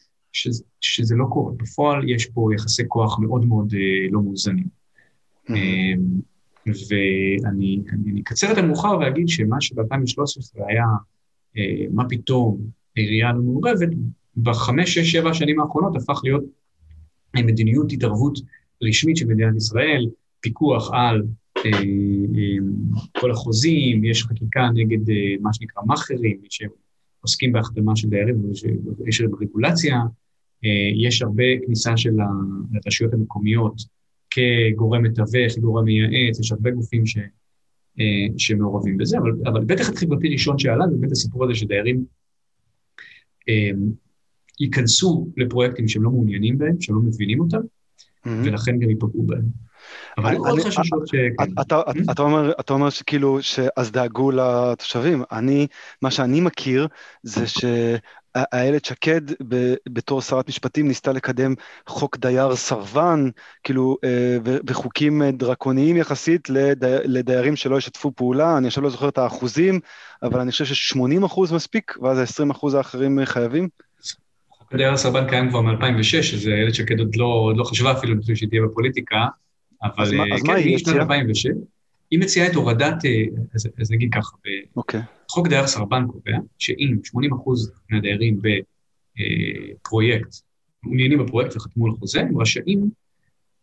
שזה 0.81 1.15
לא 1.15 1.25
קורה. 1.29 1.53
בפועל 1.57 2.09
יש 2.09 2.25
פה 2.25 2.49
יחסי 2.55 2.83
כוח 2.87 3.19
מאוד 3.19 3.45
מאוד 3.45 3.73
לא 4.11 4.21
מאוזנים. 4.21 4.67
ואני 6.65 7.81
אקצר 8.21 8.51
את 8.51 8.57
המאוחר 8.57 8.97
ואגיד 8.99 9.29
שמה 9.29 9.61
שב-2013 9.61 10.63
היה, 10.67 10.85
מה 11.91 12.09
פתאום 12.09 12.57
עירייה 12.95 13.33
לא 13.33 13.41
מעורבת, 13.41 13.89
בחמש, 14.37 14.93
שש, 14.93 15.11
שבע 15.11 15.29
השנים 15.29 15.59
האחרונות 15.59 15.95
הפך 15.95 16.21
להיות 16.23 16.43
מדיניות 17.35 17.91
התערבות 17.91 18.39
רשמית 18.83 19.17
של 19.17 19.25
מדינת 19.25 19.55
ישראל, 19.55 20.07
פיקוח 20.39 20.91
על 20.93 21.23
אה, 21.57 21.71
אה, 21.71 22.57
כל 23.19 23.31
החוזים, 23.31 24.03
יש 24.03 24.23
חקיקה 24.23 24.69
נגד 24.73 25.09
אה, 25.09 25.35
מה 25.41 25.53
שנקרא 25.53 25.83
מאכערים, 25.87 26.41
שעוסקים 26.49 27.51
בהחתמה 27.51 27.95
של 27.95 28.09
דיירים, 28.09 28.41
יש 29.05 29.21
רגולציה, 29.41 29.95
אה, 29.95 30.01
יש 31.05 31.21
הרבה 31.21 31.43
כניסה 31.65 31.97
של 31.97 32.13
הרשויות 32.85 33.13
המקומיות 33.13 33.73
כגורם 34.29 35.03
מתווך, 35.03 35.57
גורם 35.59 35.85
מייעץ, 35.85 36.39
יש 36.39 36.51
הרבה 36.51 36.71
גופים 36.71 37.05
ש, 37.05 37.17
אה, 37.99 38.27
שמעורבים 38.37 38.97
בזה, 38.97 39.17
אבל, 39.17 39.31
אבל 39.45 39.65
בטח 39.65 39.89
החברתי 39.89 40.29
ראשון 40.29 40.59
שעלה 40.59 40.87
זה 40.89 40.95
באמת 40.97 41.11
הסיפור 41.11 41.43
הזה 41.43 41.55
שדיירים 41.55 42.05
אה, 43.49 43.71
ייכנסו 44.59 45.27
לפרויקטים 45.37 45.87
שהם 45.87 46.03
לא 46.03 46.09
מעוניינים 46.09 46.57
בהם, 46.57 46.81
שהם 46.81 46.95
לא 46.95 47.01
מבינים 47.01 47.39
אותם, 47.39 47.57
mm-hmm. 47.57 48.29
ולכן 48.45 48.79
גם 48.79 48.89
ייפגעו 48.89 49.23
בהם. 49.23 49.45
אבל 50.17 50.35
עוד 50.35 50.59
חששות 50.59 51.07
ש... 51.07 51.15
אתה 52.59 52.73
אומר 52.73 52.89
שכאילו, 52.89 53.39
אז 53.77 53.91
דאגו 53.91 54.31
לתושבים. 54.31 55.23
אני, 55.31 55.67
מה 56.01 56.11
שאני 56.11 56.41
מכיר 56.41 56.87
זה 57.23 57.47
שאיילת 58.37 58.85
שקד 58.85 59.21
בתור 59.89 60.21
שרת 60.21 60.47
משפטים 60.47 60.87
ניסתה 60.87 61.11
לקדם 61.11 61.53
חוק 61.87 62.17
דייר 62.17 62.55
סרבן, 62.55 63.29
כאילו, 63.63 63.97
אה, 64.03 64.37
וחוקים 64.43 65.21
דרקוניים 65.23 65.97
יחסית 65.97 66.47
לדיירים 67.05 67.55
שלא 67.55 67.77
ישתפו 67.77 68.11
פעולה, 68.15 68.57
אני 68.57 68.67
עכשיו 68.67 68.83
לא 68.83 68.89
זוכר 68.89 69.09
את 69.09 69.17
האחוזים, 69.17 69.79
אבל 70.23 70.39
אני 70.39 70.51
חושב 70.51 70.65
ש-80 70.65 71.25
אחוז 71.25 71.53
מספיק, 71.53 71.97
ואז 72.01 72.17
ה-20 72.17 72.51
אחוז 72.51 72.73
האחרים 72.73 73.19
חייבים. 73.25 73.69
דייר 74.73 74.97
סרבן 74.97 75.29
קיים 75.29 75.49
כבר 75.49 75.61
מ-2006, 75.61 76.35
אז 76.35 76.47
איילת 76.47 76.75
שקד 76.75 76.99
עוד 76.99 77.15
לא, 77.15 77.25
עוד 77.25 77.57
לא 77.57 77.63
חשבה 77.63 77.91
אפילו 77.91 78.15
שהיא 78.35 78.49
תהיה 78.49 78.61
בפוליטיקה, 78.61 79.25
אבל 79.83 79.93
אז, 79.97 80.13
אז 80.33 80.41
כן, 80.45 80.55
היא 80.55 80.75
משנת 80.75 80.95
2006. 80.95 81.45
היא 82.11 82.19
מציעה 82.19 82.47
את 82.47 82.55
הורדת, 82.55 83.05
אה, 83.05 83.23
אז, 83.55 83.67
אז 83.81 83.91
נגיד 83.91 84.09
ככה, 84.13 84.37
okay. 84.79 84.97
חוק 85.29 85.47
דייר 85.47 85.67
סרבן 85.67 86.07
קובע 86.07 86.37
שאם 86.59 86.95
80% 87.15 87.15
מהדיירים 87.89 88.41
בפרויקט, 89.81 90.35
מעוניינים 90.83 91.25
בפרויקט 91.25 91.55
וחתמו 91.55 91.85
על 91.85 91.91
חוזה, 91.91 92.21
הם 92.21 92.41
רשאים 92.41 92.89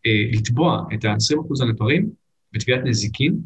אה, 0.06 0.30
לתבוע 0.32 0.84
את 0.94 1.04
ה-20% 1.04 1.62
הנותרים 1.62 2.11
בתביעת 2.52 2.80
נזיקין 2.84 3.40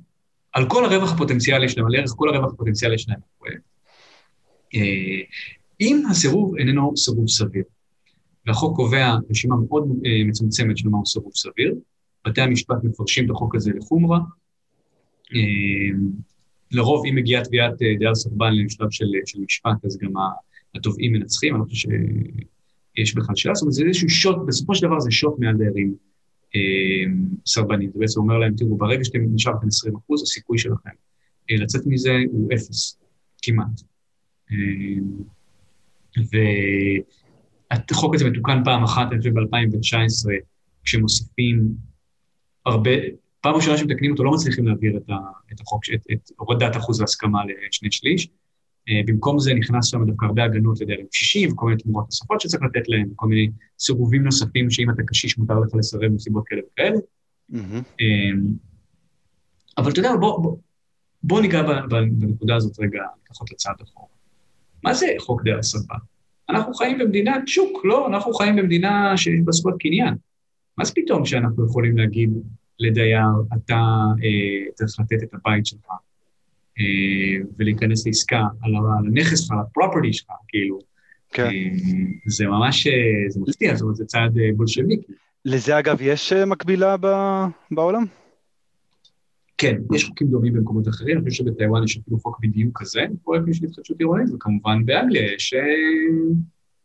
על 0.52 0.68
כל 0.68 0.84
הרווח 0.84 1.12
הפוטנציאלי 1.12 1.68
שלהם, 1.68 1.86
על 1.86 1.94
ערך 1.96 2.10
כל 2.16 2.34
הרווח 2.34 2.52
הפוטנציאלי 2.52 2.98
שלהם 2.98 3.18
בפרויקט. 3.36 3.62
אה, 4.74 4.80
אם 5.80 6.02
הסירוב 6.10 6.56
איננו 6.56 6.96
סירוב 6.96 7.28
סביר, 7.28 7.64
והחוק 8.46 8.76
קובע 8.76 9.14
רשימה 9.30 9.56
מאוד 9.56 9.88
אה, 10.06 10.24
מצומצמת 10.24 10.78
של 10.78 10.88
מהו 10.88 11.06
סירוב 11.06 11.32
סביר, 11.34 11.74
בתי 12.26 12.40
המשפט 12.40 12.76
מפרשים 12.82 13.24
את 13.24 13.30
החוק 13.30 13.54
הזה 13.54 13.70
לחומרה. 13.76 14.18
אה, 15.34 15.98
לרוב, 16.72 17.06
אם 17.06 17.14
מגיעה 17.14 17.44
תביעת 17.44 17.82
אה, 17.82 17.94
דייר 17.98 18.14
סרבן 18.14 18.52
לשלב 18.64 18.90
של, 18.90 19.04
של 19.26 19.40
משפט, 19.40 19.84
אז 19.84 19.98
גם 19.98 20.12
התובעים 20.74 21.12
מנצחים, 21.12 21.56
אני 21.56 21.64
חושב 21.64 21.88
שיש 22.96 23.14
בכלל 23.14 23.36
שאלה, 23.36 23.54
זאת 23.54 23.62
אומרת, 23.62 23.72
זה 23.72 23.84
איזשהו 23.84 24.08
שוט, 24.08 24.36
בסופו 24.46 24.74
של 24.74 24.86
דבר 24.86 25.00
זה 25.00 25.10
שוט 25.10 25.38
מעל 25.38 25.56
דיירים 25.56 25.94
סרבנים. 27.46 27.90
זה 27.92 27.98
בעצם 27.98 28.20
אומר 28.20 28.38
להם, 28.38 28.54
תראו, 28.56 28.76
ברגע 28.76 29.04
שאתם 29.04 29.18
נשארתם 29.34 29.66
20 29.66 29.96
אחוז, 29.96 30.22
הסיכוי 30.22 30.58
שלכם 30.58 30.90
לצאת 31.50 31.82
מזה 31.86 32.12
הוא 32.30 32.52
אפס, 32.54 33.00
כמעט. 33.42 33.80
והחוק 37.70 38.14
הזה 38.14 38.30
מתוקן 38.30 38.64
פעם 38.64 38.84
אחת, 38.84 39.06
אני 39.10 39.18
חושב 39.18 39.32
ב-2019, 39.34 40.30
כשמוסיפים 40.84 41.68
הרבה, 42.66 42.90
פעם 43.42 43.54
ראשונה 43.54 43.76
שמתקנים 43.76 44.10
אותו 44.10 44.24
לא 44.24 44.30
מצליחים 44.30 44.66
להעביר 44.66 44.96
את, 44.96 45.10
ה, 45.10 45.16
את 45.52 45.60
החוק, 45.60 45.82
את, 45.94 46.00
את 46.12 46.30
הורדת 46.36 46.76
אחוז 46.76 47.00
ההסכמה 47.00 47.42
לשני 47.68 47.92
שליש. 47.92 48.28
Uh, 48.90 48.92
במקום 49.06 49.38
זה 49.38 49.54
נכנס 49.54 49.86
שם 49.86 50.04
דווקא 50.06 50.24
הרבה 50.26 50.44
הגנות 50.44 50.80
לדיירים 50.80 51.06
קשישים 51.06 51.52
וכל 51.52 51.66
מיני 51.66 51.82
תמורות 51.82 52.04
נוספות 52.04 52.40
שצריך 52.40 52.62
לתת 52.62 52.88
להם, 52.88 53.08
כל 53.16 53.26
מיני 53.26 53.50
סירובים 53.78 54.22
נוספים 54.22 54.70
שאם 54.70 54.90
אתה 54.90 55.02
קשיש 55.06 55.38
מותר 55.38 55.54
לך 55.60 55.74
לסרב 55.74 56.08
מסיבות 56.08 56.44
כאלה 56.46 56.60
וכאלה. 56.72 56.96
Mm-hmm. 57.52 58.00
Uh, 58.00 58.38
אבל 59.78 59.90
אתה 59.90 60.00
יודע, 60.00 60.16
בוא, 60.20 60.42
בוא, 60.42 60.56
בוא 61.22 61.40
ניגע 61.40 61.62
בנקודה 61.90 62.56
הזאת 62.56 62.80
רגע, 62.80 63.02
לפחות 63.24 63.52
לצד 63.52 63.72
החוק. 63.80 64.10
מה 64.84 64.94
זה 64.94 65.06
חוק 65.18 65.42
דייר 65.42 65.62
סרבן? 65.62 65.96
אנחנו 66.48 66.74
חיים 66.74 66.98
במדינת 66.98 67.48
שוק, 67.48 67.84
לא? 67.84 68.06
אנחנו 68.06 68.34
חיים 68.34 68.56
במדינה 68.56 69.16
שיש 69.16 69.40
בה 69.44 69.52
זכויות 69.52 69.78
קניין. 69.80 70.14
מה 70.78 70.84
זה 70.84 70.92
פתאום 70.94 71.24
שאנחנו 71.24 71.66
יכולים 71.66 71.98
להגיד 71.98 72.30
לדייר, 72.82 73.26
אתה 73.56 73.82
אה, 74.22 74.72
צריך 74.74 75.00
לתת 75.00 75.22
את 75.22 75.34
הבית 75.34 75.66
שלך 75.66 75.86
אה, 76.78 77.44
ולהיכנס 77.58 78.06
לעסקה 78.06 78.42
על, 78.62 78.72
הנכס 78.98 79.40
שלך, 79.40 79.52
על 79.52 79.58
הפרופרטי 79.58 80.12
שלך, 80.12 80.30
כאילו. 80.48 80.78
כן. 81.32 81.44
אה, 81.44 81.50
זה 82.26 82.46
ממש, 82.46 82.86
זה 83.28 83.40
מפתיע, 83.40 83.74
זאת 83.74 83.82
אומרת, 83.82 83.96
זה 83.96 84.04
צעד 84.04 84.38
בולשביקי. 84.56 85.12
לזה 85.44 85.78
אגב 85.78 85.98
יש 86.00 86.32
מקבילה 86.32 86.96
ב, 87.00 87.06
בעולם? 87.70 88.04
כן, 89.58 89.76
יש 89.94 90.04
חוקים 90.04 90.26
דומים 90.26 90.52
במקומות 90.52 90.88
אחרים, 90.88 91.18
אני 91.18 91.30
חושב 91.30 91.44
שבטיוואן 91.44 91.84
יש 91.84 91.98
אפילו 91.98 92.18
חוק 92.18 92.38
בדיוק 92.40 92.80
כזה, 92.80 93.00
פרויקטים 93.24 93.54
של 93.54 93.64
התחדשות 93.64 93.98
עירונית, 93.98 94.34
וכמובן 94.34 94.84
באנגליה 94.84 95.32
יש 95.34 95.54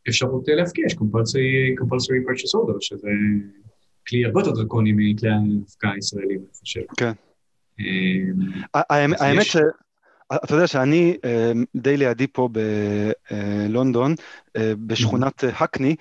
אפשרות 0.09 0.47
להפקיע, 0.47 0.85
יש 0.85 0.93
compulsory 0.93 2.29
purchase 2.29 2.59
order, 2.59 2.77
שזה 2.79 3.09
כלי 4.07 4.25
הרבה 4.25 4.41
יותר 4.41 4.51
דרקוני 4.51 4.91
מכלי 4.91 5.29
ההפקעה 5.29 5.91
הישראלים, 5.91 6.39
אני 6.39 6.59
חושב. 6.59 6.81
כן. 6.97 7.11
אה, 8.75 9.05
האמת 9.19 9.45
ש... 9.45 9.57
אתה 10.43 10.53
יודע 10.53 10.67
שאני 10.67 11.17
די 11.75 11.97
לידי 11.97 12.27
פה 12.27 12.49
בלונדון, 13.69 14.15
בשכונת 14.57 15.43
האקני, 15.59 15.95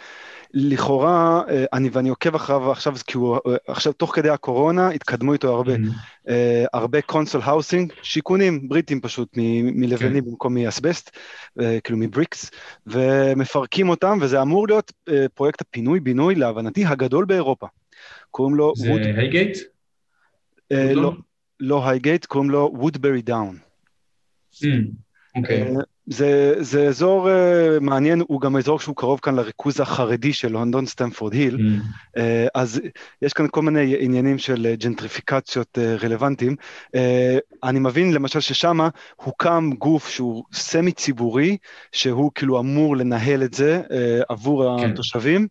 לכאורה, 0.54 1.42
אה, 1.48 1.64
אני 1.72 1.88
ואני 1.92 2.08
עוקב 2.08 2.34
אחריו 2.34 2.72
עכשיו, 2.72 2.94
כי 3.06 3.16
הוא 3.16 3.38
אה, 3.46 3.56
עכשיו 3.68 3.92
תוך 3.92 4.14
כדי 4.14 4.30
הקורונה 4.30 4.88
התקדמו 4.90 5.32
איתו 5.32 5.54
הרבה, 5.54 5.74
mm-hmm. 5.74 6.30
הרבה 6.72 7.00
council 7.00 7.40
housing, 7.44 7.92
שיכונים 8.02 8.68
בריטים 8.68 9.00
פשוט 9.00 9.28
מלבנים 9.36 10.22
okay. 10.22 10.24
כן. 10.24 10.30
במקום 10.30 10.54
מאסבסט, 10.54 11.10
כאילו 11.84 11.98
מ 11.98 12.05
bricks, 12.05 12.50
ומפרקים 12.86 13.88
אותם, 13.88 14.18
וזה 14.20 14.42
אמור 14.42 14.66
להיות 14.66 14.92
פרויקט 15.34 15.60
הפינוי-בינוי, 15.60 16.34
להבנתי, 16.34 16.84
הגדול 16.84 17.24
באירופה. 17.24 17.66
קוראים 18.30 18.54
לו... 18.54 18.72
זה 18.76 18.92
הייגייט? 19.16 19.58
לא, 20.70 21.12
לא 21.60 21.88
הייגייט, 21.88 22.26
קוראים 22.26 22.50
לו 22.50 22.72
וודברי 22.74 23.22
דאון. 23.22 23.58
Mm, 24.54 24.66
אוקיי. 25.36 25.74
זה, 26.06 26.54
זה 26.60 26.88
אזור 26.88 27.28
uh, 27.28 27.80
מעניין, 27.80 28.22
הוא 28.28 28.40
גם 28.40 28.56
אזור 28.56 28.80
שהוא 28.80 28.96
קרוב 28.96 29.20
כאן 29.20 29.34
לריכוז 29.34 29.80
החרדי 29.80 30.32
של 30.32 30.48
לונדון, 30.48 30.86
סטמפורד 30.86 31.32
היל, 31.32 31.56
mm. 31.56 32.18
uh, 32.18 32.20
אז 32.54 32.80
יש 33.22 33.32
כאן 33.32 33.46
כל 33.50 33.62
מיני 33.62 33.96
עניינים 33.98 34.38
של 34.38 34.74
ג'נטריפיקציות 34.74 35.78
uh, 35.78 36.04
רלוונטיים. 36.04 36.56
Uh, 36.86 36.98
אני 37.64 37.78
מבין 37.78 38.12
למשל 38.12 38.40
ששם 38.40 38.78
הוקם 39.16 39.70
גוף 39.78 40.08
שהוא 40.08 40.44
סמי 40.52 40.92
ציבורי, 40.92 41.56
שהוא 41.92 42.30
כאילו 42.34 42.60
אמור 42.60 42.96
לנהל 42.96 43.42
את 43.42 43.54
זה 43.54 43.82
uh, 43.84 44.24
עבור 44.28 44.80
כן. 44.80 44.90
התושבים. 44.90 45.46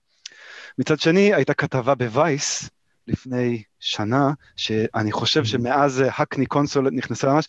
מצד 0.79 0.99
שני, 0.99 1.33
הייתה 1.33 1.53
כתבה 1.53 1.95
בווייס 1.95 2.69
לפני 3.07 3.63
שנה, 3.79 4.31
שאני 4.55 5.11
חושב 5.11 5.41
mm. 5.41 5.45
שמאז 5.45 6.03
Hackney 6.17 6.45
Council 6.45 6.89
נכנסה 6.91 7.33
ממש, 7.33 7.47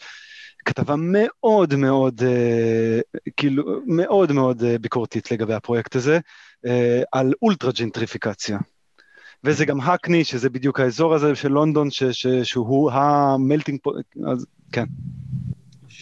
כתבה 0.65 0.95
מאוד 0.99 1.75
מאוד, 1.75 2.23
אה, 2.23 3.01
כאילו, 3.37 3.81
מאוד 3.87 4.33
מאוד 4.33 4.63
אה, 4.63 4.79
ביקורתית 4.79 5.31
לגבי 5.31 5.55
הפרויקט 5.55 5.97
הזה, 5.97 6.19
אה, 6.67 7.03
על 7.13 7.33
אולטרה 7.43 7.71
ג'נטריפיקציה. 7.79 8.59
וזה 9.45 9.65
גם 9.65 9.81
הקני, 9.81 10.25
שזה 10.25 10.51
בדיוק 10.51 10.81
האזור 10.81 11.15
הזה 11.15 11.35
של 11.35 11.49
לונדון, 11.49 11.91
ש, 11.91 12.03
ש, 12.03 12.27
שהוא 12.27 12.91
ה 12.91 13.02
melting 13.02 13.79
po... 13.83 13.93
אז 14.33 14.47
כן. 14.73 14.85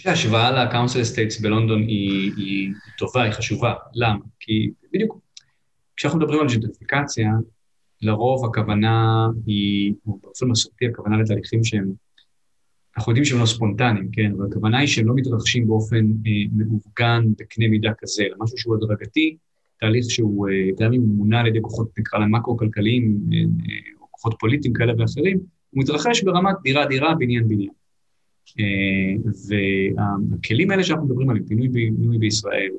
ההשוואה 0.04 0.64
ל 0.64 0.69
council 0.69 1.02
estates 1.02 1.40
בלונדון 1.40 1.82
היא, 1.82 2.32
היא 2.36 2.72
טובה, 2.98 3.22
היא 3.22 3.32
חשובה. 3.32 3.74
למה? 3.94 4.18
כי 4.40 4.70
בדיוק 4.92 5.18
כשאנחנו 5.96 6.18
מדברים 6.18 6.40
על 6.40 6.46
ג'נטריפיקציה, 6.46 7.30
לרוב 8.02 8.44
הכוונה 8.44 9.28
היא, 9.46 9.94
או 10.06 10.18
באופן 10.22 10.46
מסורתי 10.46 10.86
הכוונה 10.86 11.16
לתהליכים 11.16 11.64
שהם, 11.64 11.92
אנחנו 12.96 13.12
יודעים 13.12 13.24
שהם 13.24 13.40
לא 13.40 13.46
ספונטניים, 13.46 14.08
כן, 14.12 14.32
אבל 14.36 14.46
הכוונה 14.50 14.78
היא 14.78 14.88
שהם 14.88 15.06
לא 15.06 15.14
מתרחשים 15.14 15.66
באופן 15.66 15.96
אה, 15.96 16.32
מאורגן 16.56 17.24
בקנה 17.38 17.68
מידה 17.68 17.90
כזה, 17.98 18.22
אלא 18.22 18.34
משהו 18.38 18.58
שהוא 18.58 18.76
הדרגתי, 18.76 19.36
תהליך 19.80 20.04
שהוא, 20.08 20.48
אה, 20.48 20.68
גם 20.80 20.92
אם 20.92 21.00
הוא 21.00 21.16
מונע 21.16 21.40
על 21.40 21.46
ידי 21.46 21.62
כוחות, 21.62 21.98
נקרא 21.98 22.18
להם 22.18 22.34
מקרו-כלכליים, 22.34 23.18
אה, 23.32 23.38
אה, 23.38 24.00
או 24.00 24.06
כוחות 24.10 24.34
פוליטיים 24.40 24.74
כאלה 24.74 24.92
ואחרים, 24.98 25.38
הוא 25.70 25.82
מתרחש 25.82 26.22
ברמת 26.22 26.56
דירה-דירה, 26.62 27.14
בניין-בניין. 27.14 27.70
אה, 28.60 29.30
והכלים 30.30 30.70
האלה 30.70 30.84
שאנחנו 30.84 31.06
מדברים 31.06 31.30
עליהם, 31.30 31.46
פינוי 31.46 32.18
בישראל, 32.18 32.70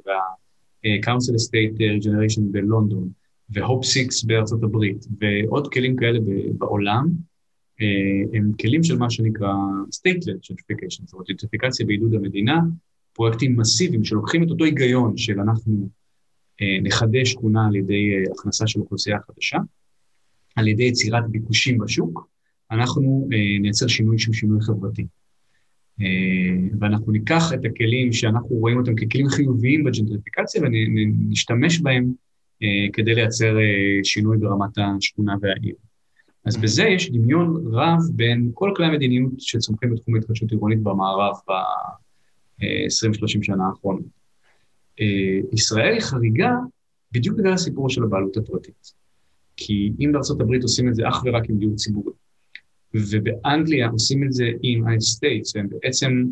וה-Council 0.85 1.33
Estate 1.33 1.77
Regeneration 1.77 2.41
בלונדון, 2.51 3.09
והופ 3.49 3.85
סיקס 3.85 4.23
בארצות 4.23 4.63
הברית, 4.63 5.05
ועוד 5.19 5.73
כלים 5.73 5.95
כאלה 5.95 6.19
בעולם, 6.57 7.09
אה, 7.81 8.37
הם 8.37 8.51
כלים 8.61 8.83
של 8.83 8.97
מה 8.97 9.09
שנקרא 9.09 9.53
State-led 9.95 10.51
Gentrification, 10.51 11.05
זאת 11.05 11.13
אומרת, 11.13 11.27
ג'נטריפיקציה 11.27 11.85
בעידוד 11.85 12.13
המדינה, 12.13 12.59
פרויקטים 13.13 13.59
מסיביים 13.59 14.03
שלוקחים 14.03 14.43
את 14.43 14.49
אותו 14.49 14.63
היגיון 14.63 15.17
של 15.17 15.39
אנחנו 15.39 15.89
אה, 16.61 16.77
נחדש 16.81 17.31
שכונה 17.31 17.67
על 17.67 17.75
ידי 17.75 18.13
אה, 18.13 18.31
הכנסה 18.31 18.67
של 18.67 18.79
אוכלוסייה 18.79 19.17
חדשה, 19.27 19.57
על 20.55 20.67
ידי 20.67 20.83
יצירת 20.83 21.23
ביקושים 21.29 21.77
בשוק, 21.77 22.27
אנחנו 22.71 23.27
נייצר 23.61 23.87
שינוי 23.87 24.19
שהוא 24.19 24.33
שינוי 24.33 24.61
חברתי. 24.61 25.05
ואנחנו 26.79 27.11
ניקח 27.11 27.53
את 27.53 27.65
הכלים 27.65 28.13
שאנחנו 28.13 28.55
רואים 28.55 28.77
אותם 28.77 28.95
ככלים 28.95 29.29
חיוביים 29.29 29.83
בג'נטריפיקציה 29.83 30.61
ונשתמש 30.61 31.79
בהם 31.79 32.11
אה, 32.63 32.87
כדי 32.93 33.15
לייצר 33.15 33.57
אה, 33.59 33.99
שינוי 34.03 34.37
ברמת 34.37 34.77
השכונה 34.77 35.35
והעיר. 35.41 35.75
אז 36.45 36.57
בזה 36.57 36.83
יש 36.83 37.11
דמיון 37.11 37.63
רב 37.71 37.99
בין 38.13 38.51
כל 38.53 38.73
כלי 38.75 38.85
המדיניות 38.85 39.31
שצומחים 39.39 39.93
בתחום 39.93 40.15
ההתחדשות 40.15 40.51
עירונית 40.51 40.79
במערב 40.79 41.35
ב-20-30 41.47 43.27
שנה 43.41 43.67
האחרונות. 43.67 44.05
אה, 45.01 45.39
ישראל 45.53 45.93
היא 45.93 46.01
חריגה 46.01 46.51
בדיוק 47.11 47.37
בגלל 47.37 47.53
הסיפור 47.53 47.89
של 47.89 48.03
הבעלות 48.03 48.37
הפרטית. 48.37 48.93
כי 49.57 49.91
אם 49.99 50.11
בארה"ב 50.11 50.61
עושים 50.61 50.89
את 50.89 50.95
זה 50.95 51.07
אך 51.07 51.23
ורק 51.25 51.49
עם 51.49 51.57
דיור 51.57 51.75
ציבורי, 51.75 52.13
ובאנגליה 52.95 53.89
עושים 53.89 54.23
את 54.23 54.33
זה 54.33 54.49
עם 54.61 54.87
ה-States, 54.87 55.51
שהם 55.51 55.67
בעצם 55.69 56.23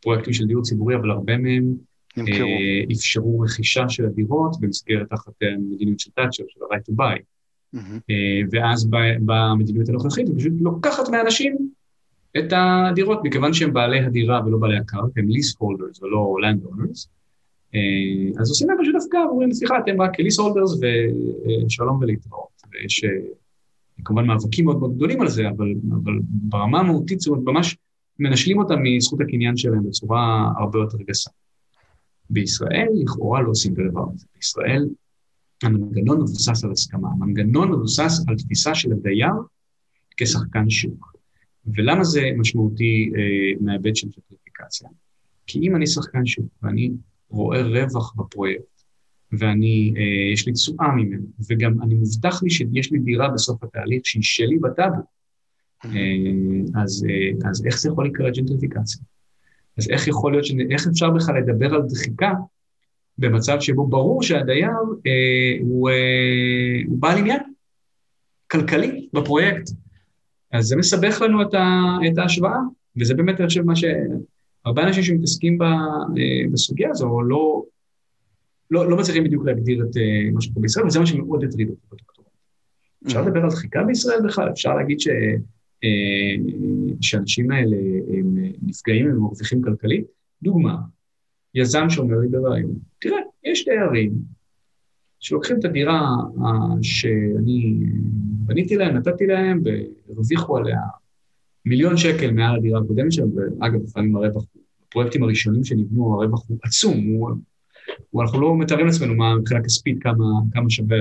פרויקטים 0.00 0.32
של 0.32 0.46
דיור 0.46 0.62
ציבורי, 0.62 0.96
אבל 0.96 1.10
הרבה 1.10 1.36
מהם 1.38 1.74
נמכרו. 2.16 2.46
אה, 2.46 2.92
אפשרו 2.92 3.40
רכישה 3.40 3.88
של 3.88 4.06
הדירות 4.06 4.60
במסגרת 4.60 5.10
תחת 5.10 5.32
אה, 5.42 5.48
מדיניות 5.70 6.00
של 6.00 6.10
תאצ'ר, 6.10 6.44
של 6.48 6.60
ה-right 6.62 6.92
to 6.92 6.96
buy. 6.96 7.20
Mm-hmm. 7.76 8.12
ואז 8.50 8.88
במדיניות 9.24 9.88
הנוכחית 9.88 10.28
היא 10.28 10.36
פשוט 10.38 10.52
לוקחת 10.60 11.08
מאנשים 11.08 11.56
את 12.38 12.52
הדירות, 12.52 13.20
מכיוון 13.24 13.52
שהם 13.52 13.72
בעלי 13.72 14.00
הדירה 14.00 14.40
ולא 14.46 14.58
בעלי 14.58 14.76
הקרקע, 14.76 15.20
הם 15.20 15.28
lease 15.28 15.56
holders 15.56 16.02
ולא 16.02 16.36
land 16.42 16.66
owners, 16.66 17.08
אז 18.40 18.48
עושים 18.48 18.68
להם 18.68 18.78
פשוט 18.82 18.94
הפקעה, 18.94 19.24
אומרים, 19.24 19.52
סליחה, 19.52 19.78
אתם 19.78 20.02
רק 20.02 20.20
lease 20.20 20.40
holders 20.40 20.86
ושלום 21.66 21.98
ולהתראות. 22.00 22.62
ויש 22.72 23.04
כמובן 24.04 24.26
מאבקים 24.26 24.64
מאוד 24.64 24.78
מאוד 24.78 24.96
גדולים 24.96 25.20
על 25.20 25.28
זה, 25.28 25.48
אבל, 25.48 25.74
אבל 26.04 26.18
ברמה 26.22 26.80
המהותית, 26.80 27.20
זאת 27.20 27.38
ממש 27.44 27.76
מנשלים 28.18 28.58
אותם 28.58 28.82
מזכות 28.82 29.20
הקניין 29.20 29.56
שלהם 29.56 29.88
בצורה 29.88 30.50
הרבה 30.58 30.78
יותר 30.78 30.98
גסה. 30.98 31.30
בישראל 32.30 32.88
לכאורה 33.02 33.42
לא 33.42 33.50
עושים 33.50 33.72
את 33.72 33.78
הדבר 33.78 34.04
הזה. 34.14 34.26
בישראל 34.34 34.88
המנגנון 35.62 36.16
מבוסס 36.16 36.64
על 36.64 36.72
הסכמה, 36.72 37.08
המנגנון 37.08 37.72
מבוסס 37.72 38.24
על 38.28 38.36
תפיסה 38.36 38.74
של 38.74 38.92
הדייר 38.92 39.32
כשחקן 40.16 40.70
שוק. 40.70 41.12
ולמה 41.66 42.04
זה 42.04 42.22
משמעותי 42.38 43.10
אה, 43.16 43.20
מההיבט 43.60 43.96
של 43.96 44.08
ג'נטריפיקציה? 44.08 44.88
כי 45.46 45.58
אם 45.58 45.76
אני 45.76 45.86
שחקן 45.86 46.26
שוק 46.26 46.46
ואני 46.62 46.90
רואה 47.30 47.62
רווח 47.62 48.14
בפרויקט, 48.16 48.79
ואני, 49.32 49.94
אה, 49.96 50.32
יש 50.32 50.46
לי 50.46 50.52
תשואה 50.52 50.92
ממנו, 50.96 51.26
וגם 51.50 51.82
אני 51.82 51.94
מובטח 51.94 52.42
לי 52.42 52.50
שיש 52.50 52.92
לי 52.92 52.98
דירה 52.98 53.28
בסוף 53.28 53.64
התהליך 53.64 54.02
שהיא 54.04 54.22
שלי 54.22 54.58
בטאבו, 54.58 55.02
אה, 55.84 55.90
אז, 56.82 57.06
אה, 57.08 57.50
אז 57.50 57.66
איך 57.66 57.80
זה 57.80 57.88
יכול 57.88 58.06
לקרוא 58.06 58.30
ג'נטריפיקציה? 58.30 59.02
אז 59.78 59.90
איך 59.90 60.08
יכול 60.08 60.32
להיות, 60.32 60.44
ש... 60.44 60.52
איך 60.70 60.86
אפשר 60.86 61.10
בכלל 61.10 61.38
לדבר 61.38 61.74
על 61.74 61.82
דחיקה 61.82 62.32
במצב 63.18 63.60
שבו 63.60 63.86
ברור 63.86 64.22
שהדייר 64.22 64.70
אה, 65.06 65.58
הוא, 65.60 65.90
אה, 65.90 66.82
הוא 66.86 66.98
בעל 66.98 67.18
עניין 67.18 67.40
כלכלי 68.50 69.08
בפרויקט. 69.12 69.70
אז 70.52 70.64
זה 70.64 70.76
מסבך 70.76 71.20
לנו 71.22 71.42
את, 71.42 71.54
ה, 71.54 71.96
את 72.12 72.18
ההשוואה, 72.18 72.58
וזה 73.00 73.14
באמת, 73.14 73.40
אני 73.40 73.48
חושב, 73.48 73.62
מה 73.62 73.76
ש... 73.76 73.84
הרבה 74.64 74.82
אנשים 74.82 75.02
שמתעסקים 75.02 75.58
ב, 75.58 75.62
אה, 75.62 76.42
בסוגיה 76.52 76.90
הזו 76.90 77.20
לא, 77.20 77.62
לא, 78.70 78.90
לא 78.90 78.96
מצליחים 78.96 79.24
בדיוק 79.24 79.46
להגדיר 79.46 79.86
את 79.90 79.96
אה, 79.96 80.30
מה 80.32 80.40
שקורה 80.40 80.62
בישראל, 80.62 80.86
וזה 80.86 81.00
מה 81.00 81.06
שמאוד 81.06 81.44
הטריד 81.44 81.68
אותי 81.68 81.86
בדוקטורט. 81.92 82.26
אפשר 83.06 83.24
mm-hmm. 83.24 83.26
לדבר 83.26 83.42
על 83.42 83.50
דחיקה 83.50 83.82
בישראל 83.82 84.20
בכלל? 84.24 84.50
אפשר 84.50 84.74
להגיד 84.74 85.00
ש... 85.00 85.08
אה, 85.84 86.44
שהאנשים 87.00 87.50
האלה 87.50 87.76
הם 88.08 88.36
נפגעים, 88.62 89.06
הם 89.06 89.16
מרוויחים 89.16 89.62
כלכלית. 89.62 90.04
דוגמה, 90.42 90.76
יזם 91.54 91.90
שאומר 91.90 92.18
לי 92.18 92.28
ברעיון, 92.28 92.74
תראה, 93.00 93.18
יש 93.44 93.64
דיירים 93.64 94.12
שלוקחים 95.20 95.58
את 95.58 95.64
הדירה 95.64 96.00
שאני 96.82 97.76
בניתי 98.20 98.76
להם, 98.76 98.96
נתתי 98.96 99.26
להם, 99.26 99.62
והרוויחו 99.64 100.56
עליה 100.56 100.80
מיליון 101.64 101.96
שקל 101.96 102.30
מעל 102.30 102.56
הדירה 102.56 102.80
הקודמת 102.80 103.12
שלהם, 103.12 103.30
ואגב, 103.36 103.82
לפעמים 103.82 104.16
הרווח, 104.16 104.44
הפרויקטים 104.88 105.22
הראשונים 105.22 105.64
שנבנו, 105.64 106.14
הרווח 106.14 106.48
הוא 106.48 106.58
עצום, 106.62 107.06
הוא, 107.06 107.30
הוא, 108.10 108.22
אנחנו 108.22 108.40
לא 108.40 108.56
מתארים 108.58 108.86
לעצמנו 108.86 109.14
מה 109.14 109.34
מבחינה 109.34 109.62
כספית, 109.62 110.02
כמה, 110.02 110.24
כמה 110.52 110.70
שווה, 110.70 110.96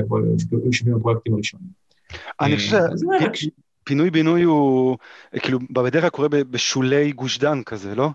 שווים 0.72 0.96
הפרויקטים 0.96 1.34
הראשונים. 1.34 1.68
אני 2.42 2.56
חושב 2.56 2.78
ש... 3.34 3.48
פינוי-בינוי 3.84 4.44
הוא, 4.44 4.98
כאילו, 5.40 5.60
בדרך 5.72 6.02
כלל 6.02 6.10
קורה 6.10 6.28
בשולי 6.30 7.12
גוש 7.12 7.38
דן 7.38 7.64
כזה, 7.64 7.96
לא? 7.96 8.10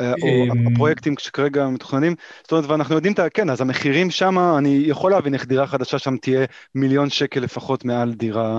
אה, 0.00 0.06
אה, 0.06 0.14
או 0.22 0.52
אמ, 0.52 0.66
הפרויקטים 0.66 1.14
שכרגע 1.18 1.68
מתוכננים, 1.68 2.14
זאת 2.42 2.52
אומרת, 2.52 2.70
ואנחנו 2.70 2.94
יודעים. 2.94 3.14
כן, 3.34 3.50
אז 3.50 3.60
המחירים 3.60 4.10
שם, 4.10 4.38
אני 4.58 4.82
יכול 4.86 5.10
להבין 5.10 5.34
איך 5.34 5.46
דירה 5.46 5.66
חדשה 5.66 5.98
שם 5.98 6.16
תהיה 6.16 6.46
מיליון 6.74 7.10
שקל 7.10 7.40
לפחות 7.40 7.84
מעל 7.84 8.14
דירה. 8.14 8.58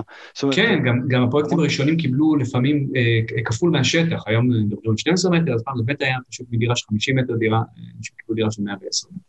כן, 0.52 0.82
גם, 0.84 1.00
גם 1.08 1.22
הפרויקטים 1.22 1.58
הראשונים 1.58 1.96
קיבלו 1.96 2.36
לפעמים 2.36 2.88
אה, 2.96 3.42
כפול 3.44 3.70
מהשטח, 3.70 4.22
היום 4.26 4.48
מדברים 4.48 4.90
על 4.90 4.96
12 4.96 5.30
מטר, 5.30 5.54
אז 5.54 5.62
פעם 5.62 5.78
לבית 5.78 6.02
היה 6.02 6.16
פשוט 6.30 6.46
מדירה 6.50 6.76
של 6.76 6.86
50 6.90 7.18
מטר 7.18 7.36
דירה, 7.36 7.62
אנשים 7.98 8.14
קיבלו 8.18 8.34
דירה 8.34 8.50
של 8.50 8.62
110 8.62 9.08
מטר. 9.10 9.20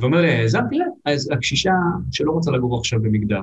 ואומר 0.00 0.20
לי, 0.20 0.28
היזם, 0.28 0.60
תראה, 0.70 0.86
אז 1.04 1.30
הקשישה 1.32 1.72
שלא 2.12 2.32
רוצה 2.32 2.50
לגור 2.50 2.78
עכשיו 2.78 3.00
במגדל, 3.02 3.40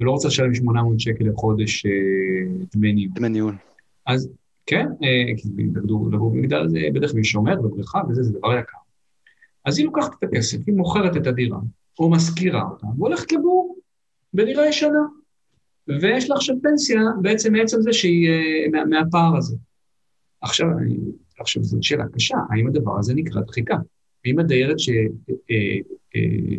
ולא 0.00 0.10
רוצה 0.10 0.28
לשלם 0.28 0.54
800 0.54 1.00
שקל 1.00 1.24
לחודש 1.24 1.86
אה, 1.86 1.90
דמי 2.74 2.92
ניהול. 2.92 3.12
דמי 3.14 3.28
ניהול. 3.28 3.54
אז 4.06 4.28
כן, 4.66 4.86
אה, 5.02 5.36
כי 5.36 5.48
לגור 5.74 6.30
במגדל 6.30 6.68
זה 6.68 6.78
בדרך 6.94 7.12
כלל 7.12 7.22
שומר 7.22 7.56
בבריכה 7.56 8.00
וזה, 8.08 8.22
זה 8.22 8.38
דבר 8.38 8.58
יקר. 8.58 8.78
אז 9.64 9.78
היא 9.78 9.86
לוקחת 9.86 10.10
את 10.18 10.22
הכסף, 10.22 10.58
היא 10.66 10.74
מוכרת 10.74 11.16
את 11.16 11.26
הדירה, 11.26 11.58
או 11.98 12.10
משכירה 12.10 12.62
אותה, 12.62 12.86
והולכת 12.98 13.32
לגור 13.32 13.78
בדירה 14.34 14.68
ישנה. 14.68 15.02
ויש 15.88 16.30
לה 16.30 16.36
עכשיו 16.36 16.56
פנסיה 16.62 17.00
בעצם 17.22 17.52
מעצם 17.52 17.80
זה 17.80 17.92
שהיא, 17.92 18.28
אה, 18.28 18.68
מה, 18.72 18.84
מהפער 18.84 19.36
הזה. 19.36 19.56
עכשיו, 20.40 20.66
אני, 20.78 20.96
עכשיו 21.38 21.64
זו 21.64 21.78
שאלה 21.82 22.04
קשה, 22.12 22.36
האם 22.50 22.66
הדבר 22.66 22.98
הזה 22.98 23.14
נקרא 23.14 23.40
דחיקה? 23.40 23.76
האם 24.24 24.38
הדיירת 24.38 24.76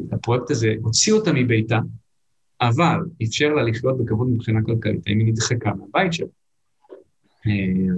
שהפרויקט 0.09 0.51
הזה 0.51 0.73
הוציא 0.81 1.13
אותה 1.13 1.33
מביתה, 1.33 1.79
אבל 2.61 2.99
אפשר 3.23 3.49
לה 3.53 3.63
לחיות 3.63 3.97
בכבוד 3.97 4.27
מבחינה 4.27 4.59
כלכלית, 4.63 5.07
האם 5.07 5.19
היא 5.19 5.27
נדחקה 5.27 5.71
מהבית 5.73 6.13
שלה? 6.13 6.27
אה, 7.49 7.95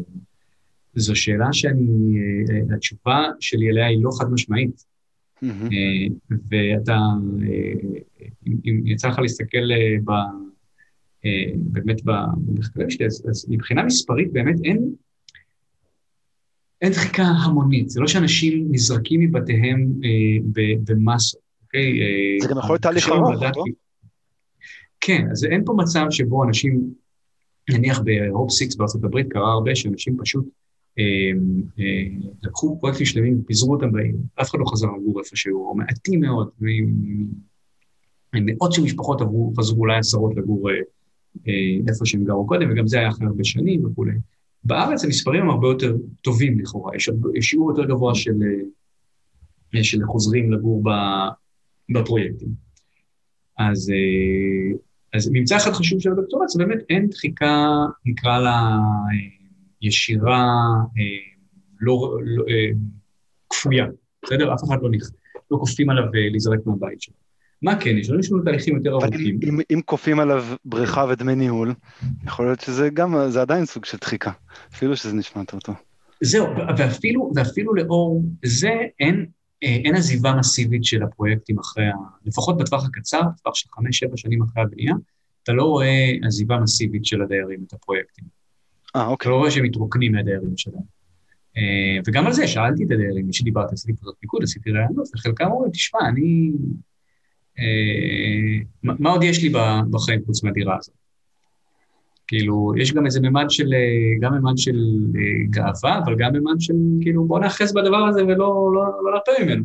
זו 0.96 1.16
שאלה 1.16 1.54
שאני, 1.54 2.18
אה, 2.20 2.76
התשובה 2.76 3.28
שלי 3.40 3.70
אליה 3.70 3.88
היא 3.88 4.04
לא 4.04 4.10
חד 4.20 4.32
משמעית. 4.32 4.86
אה, 5.44 5.50
ואתה, 6.50 6.98
אם 8.66 8.88
יצא 8.88 9.08
לך 9.08 9.20
להסתכל 9.20 9.58
ב, 10.06 10.12
באמת 11.56 12.02
במחקרים 12.04 12.90
שלי, 12.90 13.06
אז 13.06 13.46
מבחינה 13.50 13.84
מספרית 13.84 14.34
באמת 14.34 14.56
אין, 14.64 14.90
אין 16.82 16.92
דחיקה 16.92 17.24
המונית, 17.24 17.90
זה 17.90 18.02
לא 18.02 18.08
שאנשים 18.08 18.68
נזרקים 18.72 19.22
מבתיהם 19.22 19.94
במסות, 20.84 21.42
אוקיי? 21.64 22.00
זה 22.42 22.48
גם 22.48 22.58
יכול 22.58 22.74
להיות 22.74 22.82
תהליך 22.82 23.10
ארוך, 23.10 23.42
לא? 23.42 23.64
כן, 25.02 25.28
אז 25.32 25.46
אין 25.46 25.62
פה 25.66 25.74
מצב 25.78 26.06
שבו 26.10 26.44
אנשים, 26.44 26.94
נניח 27.70 28.00
בהופ 28.00 28.52
סיקס 28.52 28.76
בארצות 28.76 29.04
הברית 29.04 29.28
קרה 29.30 29.52
הרבה 29.52 29.76
שאנשים 29.76 30.18
פשוט 30.22 30.46
אה, 31.00 31.04
אה, 31.80 32.30
לקחו 32.44 32.78
פרויקטים 32.80 33.06
שלמים, 33.06 33.44
פיזרו 33.44 33.74
אותם 33.74 33.92
בעיר, 33.92 34.16
אף 34.42 34.50
אחד 34.50 34.60
לא 34.60 34.66
חזר 34.66 34.88
לגור 34.88 35.20
איפשהו, 35.20 35.68
או 35.68 35.76
מעטים 35.76 36.20
מאוד 36.20 36.50
מאות 38.34 38.74
של 38.74 38.82
משפחות 38.82 39.22
עברו, 39.22 39.54
חזרו 39.58 39.80
אולי 39.80 39.98
עשרות 39.98 40.36
לגור 40.36 40.70
איפה 41.88 42.06
שהם 42.06 42.24
גרו 42.24 42.48
קודם, 42.48 42.72
וגם 42.72 42.88
זה 42.88 43.00
היה 43.00 43.10
אחרי 43.10 43.28
הרבה 43.28 43.44
שנים 43.44 43.86
וכולי. 43.86 44.12
בארץ 44.64 45.04
המספרים 45.04 45.42
הם 45.42 45.50
הרבה 45.50 45.68
יותר 45.68 45.96
טובים 46.22 46.60
לכאורה, 46.60 46.96
יש, 46.96 47.10
שיעור 47.42 47.72
יותר 47.72 47.86
גבוה 47.86 48.16
של, 48.16 48.36
של 49.82 50.06
חוזרים 50.06 50.52
לגור 50.52 50.84
בפרויקטים. 51.90 52.50
אז, 53.58 53.92
אז 55.14 55.30
ממצא 55.34 55.58
אחד 55.58 55.72
חשוב 55.72 56.00
של 56.00 56.12
הדוקטורט 56.12 56.50
זה 56.50 56.66
באמת 56.66 56.80
אין 56.90 57.08
דחיקה, 57.08 57.68
נקרא 58.06 58.40
לה 58.40 58.78
ישירה, 59.82 60.46
לא, 61.82 62.18
לא 62.24 62.46
כפויה, 63.50 63.86
בסדר? 64.26 64.54
אף 64.54 64.64
אחד 64.64 64.78
לא, 64.82 64.90
נכ... 64.92 65.10
לא 65.52 65.58
כופים 65.58 65.90
עליו 65.90 66.04
להיזרק 66.14 66.60
מהבית 66.66 67.02
שלו. 67.02 67.16
מה 67.62 67.80
כן, 67.80 67.98
יש 67.98 68.10
לנו, 68.10 68.20
לנו 68.32 68.44
תהליכים 68.44 68.76
יותר 68.76 68.92
ארוכים. 68.92 69.40
אם, 69.44 69.60
אם 69.74 69.82
כופים 69.86 70.20
עליו 70.20 70.46
בריכה 70.66 71.06
ודמי 71.10 71.36
ניהול, 71.36 71.74
יכול 72.24 72.46
להיות 72.46 72.60
שזה 72.60 72.90
גם, 72.90 73.16
זה 73.30 73.42
עדיין 73.42 73.66
סוג 73.66 73.86
של 73.86 73.98
דחיקה, 74.02 74.32
אפילו 74.74 74.96
שזה 74.96 75.14
נשמע 75.14 75.42
יותר 75.42 75.60
טוב. 75.60 75.76
זהו, 76.22 76.48
ואפילו, 76.78 77.32
ואפילו 77.36 77.76
לאור 77.76 78.24
זה 78.46 78.72
אין, 79.00 79.26
אין 79.62 79.96
עזיבה 79.96 80.36
מסיבית 80.36 80.84
של 80.84 81.04
הפרויקטים 81.04 81.60
אחרי, 81.60 81.88
ה... 81.88 81.94
לפחות 82.26 82.58
בטווח 82.58 82.86
הקצר, 82.86 83.22
בטווח 83.36 83.56
של 83.56 83.70
חמש-שבע 83.72 84.18
שנים 84.18 84.44
אחרי 84.44 84.64
הבנייה, 84.64 84.94
אתה 85.44 85.54
לא 85.54 85.64
רואה 85.64 86.12
עזיבה 86.28 86.60
מסיבית 86.60 87.06
של 87.06 87.22
הדיירים 87.22 87.64
את 87.68 87.74
הפרויקטים. 87.74 88.26
אה, 88.96 89.08
אוקיי. 89.08 89.16
אתה 89.26 89.30
לא 89.30 89.36
רואה 89.36 89.52
שהם 89.52 89.64
מתרוקנים 89.64 90.12
מהדיירים 90.12 90.58
שלהם. 90.58 91.00
וגם 92.08 92.28
על 92.28 92.34
זה 92.34 92.48
שאלתי 92.48 92.84
את 92.84 92.92
הדיירים, 92.92 93.28
מי 93.28 93.34
שדיברתי, 93.34 93.74
עשיתי 93.74 93.94
פרוטות 93.94 94.20
פיקוד, 94.20 94.44
עשיתי 94.44 94.72
רעיונות, 94.72 95.08
וחלקם 95.16 95.46
אומרים, 95.52 95.72
תשמע, 95.72 96.00
אני 96.10 96.52
אה, 97.60 98.84
מה 98.84 99.10
עוד 99.10 99.24
יש 99.24 99.44
לי 99.44 99.50
בחיים 99.92 100.22
חוץ 100.26 100.44
מהדירה 100.44 100.78
הזאת? 100.80 100.96
כאילו, 102.30 102.72
יש 102.78 102.94
גם 102.94 103.06
איזה 103.06 103.20
ממד 103.22 103.46
של, 103.50 103.74
אה, 103.74 104.18
גם 104.20 104.34
ממד 104.34 104.58
של 104.58 104.78
אה, 105.16 105.46
גאווה, 105.50 106.00
אבל 106.06 106.16
גם 106.18 106.34
ממד 106.34 106.56
של, 106.60 106.74
כאילו, 107.02 107.26
בוא 107.26 107.40
נאחז 107.40 107.74
בדבר 107.74 107.98
הזה 107.98 108.24
ולא 108.24 108.72
לא, 108.74 108.84
לא 109.04 109.12
נרפה 109.14 109.44
ממנו. 109.44 109.64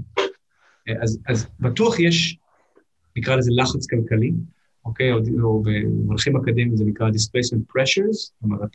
אז, 1.02 1.18
אז 1.28 1.46
בטוח 1.60 2.00
יש, 2.00 2.38
נקרא 3.16 3.36
לזה 3.36 3.50
לחץ 3.54 3.86
כלכלי, 3.86 4.32
אוקיי? 4.84 5.12
או, 5.12 5.18
או 5.42 5.62
במונחים 5.62 6.36
אקדמיים 6.36 6.76
זה 6.76 6.84
נקרא 6.84 7.08
displacement 7.08 7.76
pressures, 7.76 8.12
זאת 8.12 8.42
אומרת, 8.42 8.70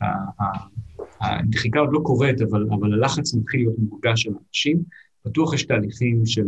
הדחיקה 1.21 1.79
עוד 1.79 1.89
לא 1.91 1.99
קורית, 2.03 2.41
אבל, 2.41 2.67
אבל 2.71 2.93
הלחץ 2.93 3.33
מתחיל 3.33 3.59
להיות 3.59 3.75
מורגש 3.89 4.27
על 4.27 4.33
אנשים. 4.49 4.83
בטוח 5.25 5.53
יש 5.53 5.63
תהליכים 5.63 6.25
של... 6.25 6.45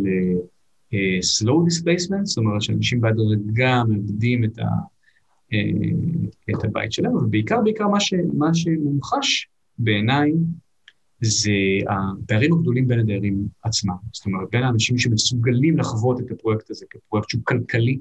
אה, 0.93 1.19
slow 1.19 1.57
displacement, 1.67 2.23
זאת 2.23 2.37
אומרת 2.37 2.61
שאנשים 2.61 3.01
בהדרגה 3.01 3.83
מאבדים 3.87 4.43
את, 4.43 4.59
ה, 4.59 4.61
אה, 4.61 4.67
את 6.49 6.63
הבית 6.63 6.91
שלהם, 6.91 7.15
ובעיקר, 7.15 7.61
בעיקר 7.63 7.87
מה, 7.87 7.99
ש, 7.99 8.13
מה 8.33 8.53
שמומחש 8.53 9.47
בעיניי 9.77 10.31
זה 11.21 11.51
הפערים 11.89 12.53
הגדולים 12.53 12.87
בין 12.87 12.99
הדיירים 12.99 13.47
עצמם. 13.63 13.95
זאת 14.11 14.25
אומרת, 14.25 14.47
בין 14.51 14.63
האנשים 14.63 14.97
שמסוגלים 14.97 15.77
לחוות 15.77 16.19
את 16.19 16.31
הפרויקט 16.31 16.69
הזה 16.69 16.85
כפרויקט 16.89 17.29
שהוא 17.29 17.41
כלכלי, 17.43 17.99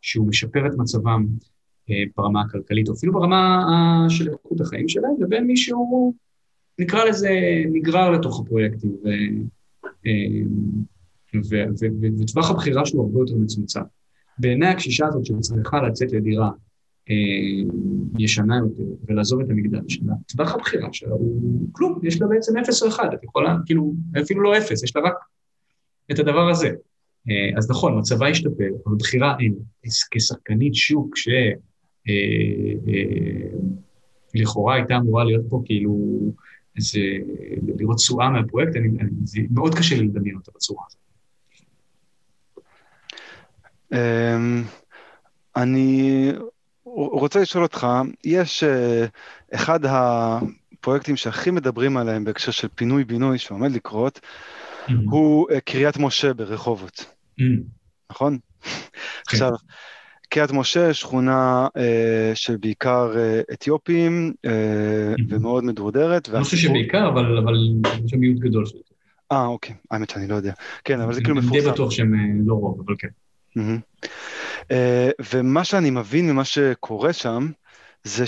שהוא 0.00 0.28
משפר 0.28 0.66
את 0.66 0.72
מצבם 0.78 1.26
אה, 1.90 2.02
ברמה 2.16 2.40
הכלכלית, 2.40 2.88
או 2.88 2.94
אפילו 2.94 3.12
ברמה 3.12 3.66
של 4.08 4.28
איכות 4.28 4.60
החיים 4.60 4.88
שלהם, 4.88 5.14
לבין 5.18 5.46
מי 5.46 5.56
שהוא, 5.56 6.14
נקרא 6.78 7.04
לזה, 7.04 7.30
נגרר 7.72 8.10
לתוך 8.10 8.40
הפרויקטים. 8.40 8.96
ו, 11.50 11.56
וטווח 12.20 12.50
הבחירה 12.50 12.86
שלו 12.86 13.02
הרבה 13.02 13.20
יותר 13.20 13.34
מצומצם. 13.34 13.80
בעיני 14.38 14.66
הקשישה 14.66 15.06
הזאת 15.06 15.26
שצריכה 15.26 15.82
לצאת 15.82 16.12
לדירה 16.12 16.46
אה, 16.46 16.50
ישנה 18.18 18.56
יותר 18.56 18.82
ולעזוב 19.06 19.40
את 19.40 19.50
המגדל 19.50 19.88
שלה, 19.88 20.12
טווח 20.28 20.54
הבחירה 20.54 20.88
שלה 20.92 21.12
הוא 21.12 21.68
כלום, 21.72 22.00
יש 22.02 22.20
לה 22.20 22.26
בעצם 22.26 22.56
אפס 22.56 22.82
או 22.82 22.88
אחד, 22.88 23.08
את 23.14 23.24
יכולה, 23.24 23.56
כאילו, 23.66 23.94
אפילו 24.22 24.42
לא 24.42 24.58
אפס, 24.58 24.82
יש 24.82 24.96
לה 24.96 25.02
רק 25.02 25.14
את 26.10 26.18
הדבר 26.18 26.50
הזה. 26.50 26.70
אה, 27.30 27.50
אז 27.58 27.70
נכון, 27.70 27.98
מצבה 27.98 28.28
השתפר, 28.28 28.68
אבל 28.86 28.96
בחירה 28.98 29.36
אין. 29.40 29.54
כשחקנית 30.10 30.74
שוק 30.74 31.16
שלכאורה 34.34 34.72
אה, 34.72 34.78
אה, 34.78 34.82
הייתה 34.82 34.96
אמורה 34.96 35.24
להיות 35.24 35.44
פה 35.48 35.62
כאילו, 35.64 36.20
איזה, 36.76 37.00
לראות 37.78 37.96
תשואה 37.96 38.30
מהפרויקט, 38.30 38.76
אני, 38.76 38.88
אני, 38.88 39.10
זה 39.24 39.40
מאוד 39.50 39.74
קשה 39.74 39.96
לי 39.96 40.04
לדמיין 40.04 40.36
אותה 40.36 40.50
בצורה 40.54 40.84
הזאת. 40.86 40.98
אמ, 43.92 44.62
אני 45.56 46.32
רוצה 46.84 47.40
לשאול 47.40 47.62
אותך, 47.62 47.86
יש 48.24 48.64
אה, 48.64 49.06
אחד 49.54 49.80
הפרויקטים 49.84 51.16
שהכי 51.16 51.50
מדברים 51.50 51.96
עליהם 51.96 52.24
בהקשר 52.24 52.52
של 52.52 52.68
פינוי-בינוי 52.74 53.38
שעומד 53.38 53.72
לקרות, 53.72 54.20
mm-hmm. 54.20 54.92
הוא 55.10 55.50
אה, 55.50 55.60
קריית 55.60 55.96
משה 55.96 56.34
ברחובות, 56.34 57.06
mm-hmm. 57.40 57.42
נכון? 58.10 58.34
Okay. 58.34 58.64
כן. 58.64 58.70
עכשיו, 59.26 59.50
קריית 60.28 60.52
משה, 60.52 60.94
שכונה 60.94 61.68
אה, 61.76 62.32
של 62.34 62.56
בעיקר 62.56 63.12
אה, 63.16 63.40
אתיופים 63.52 64.32
אה, 64.44 64.50
mm-hmm. 65.16 65.22
ומאוד 65.28 65.64
מדורדרת. 65.64 66.28
לא 66.28 66.42
חושב 66.44 66.56
שבעיקר, 66.56 67.08
אבל, 67.08 67.38
אבל 67.38 67.54
יש 68.04 68.10
שם 68.10 68.18
מיעוט 68.18 68.38
גדול 68.38 68.66
של 68.66 68.70
אתיופים. 68.70 68.96
אה, 69.32 69.46
אוקיי, 69.46 69.74
האמת 69.90 70.10
שאני 70.10 70.28
לא 70.28 70.34
יודע. 70.34 70.52
כן, 70.84 71.00
אבל 71.00 71.14
זה 71.14 71.20
כאילו 71.20 71.36
מפורסם. 71.36 71.54
אני 71.54 71.64
די 71.64 71.70
בטוח 71.70 71.90
שהם 71.90 72.42
לא 72.46 72.54
רוב, 72.54 72.82
אבל 72.86 72.94
כן. 72.98 73.08
ומה 75.32 75.64
שאני 75.64 75.90
מבין 75.90 76.30
ממה 76.30 76.44
שקורה 76.44 77.12
שם, 77.12 77.50
זה 78.04 78.24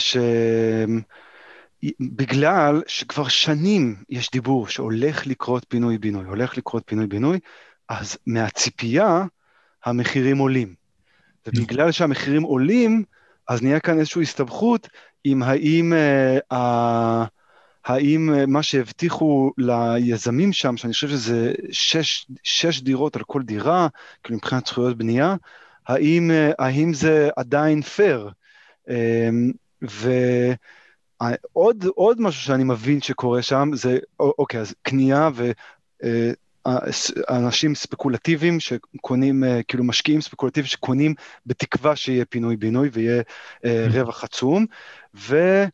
שבגלל 1.82 2.82
שכבר 2.86 3.28
שנים 3.28 3.96
יש 4.08 4.30
דיבור 4.30 4.68
שהולך 4.68 5.26
לקרות 5.26 5.66
פינוי-בינוי, 5.68 6.24
הולך 6.24 6.56
לקרות 6.56 6.82
פינוי-בינוי, 6.86 7.38
אז 7.88 8.18
מהציפייה 8.26 9.24
המחירים 9.84 10.38
עולים. 10.38 10.74
ובגלל 11.46 11.92
שהמחירים 11.92 12.42
עולים, 12.42 13.04
אז 13.48 13.62
נהיה 13.62 13.80
כאן 13.80 13.98
איזושהי 13.98 14.22
הסתבכות 14.22 14.88
עם 15.24 15.42
האם, 15.42 15.92
אה, 16.52 17.24
האם 17.84 18.30
מה 18.52 18.62
שהבטיחו 18.62 19.52
ליזמים 19.58 20.52
שם, 20.52 20.76
שאני 20.76 20.92
חושב 20.92 21.08
שזה 21.08 21.52
שש, 21.70 22.26
שש 22.42 22.80
דירות 22.80 23.16
על 23.16 23.22
כל 23.22 23.42
דירה, 23.42 23.88
כאילו 24.22 24.36
מבחינת 24.36 24.66
זכויות 24.66 24.98
בנייה, 24.98 25.36
האם, 25.88 26.30
אה, 26.30 26.50
האם 26.58 26.94
זה 26.94 27.28
עדיין 27.36 27.82
פייר? 27.82 28.30
אמ, 28.88 29.52
ועוד 29.82 31.84
עוד 31.94 32.20
משהו 32.20 32.42
שאני 32.42 32.64
מבין 32.64 33.00
שקורה 33.00 33.42
שם 33.42 33.70
זה, 33.74 33.98
אוקיי, 34.20 34.60
אז 34.60 34.74
קנייה 34.82 35.30
ואנשים 36.66 37.70
אה, 37.70 37.76
ספקולטיביים 37.76 38.60
שקונים, 38.60 39.44
אה, 39.44 39.60
כאילו 39.68 39.84
משקיעים 39.84 40.20
ספקולטיביים 40.20 40.68
שקונים 40.68 41.14
בתקווה 41.46 41.96
שיהיה 41.96 42.24
פינוי-בינוי 42.24 42.90
ויהיה 42.92 43.22
רווח 43.64 44.24
עצום, 44.24 44.66
ו, 45.14 45.64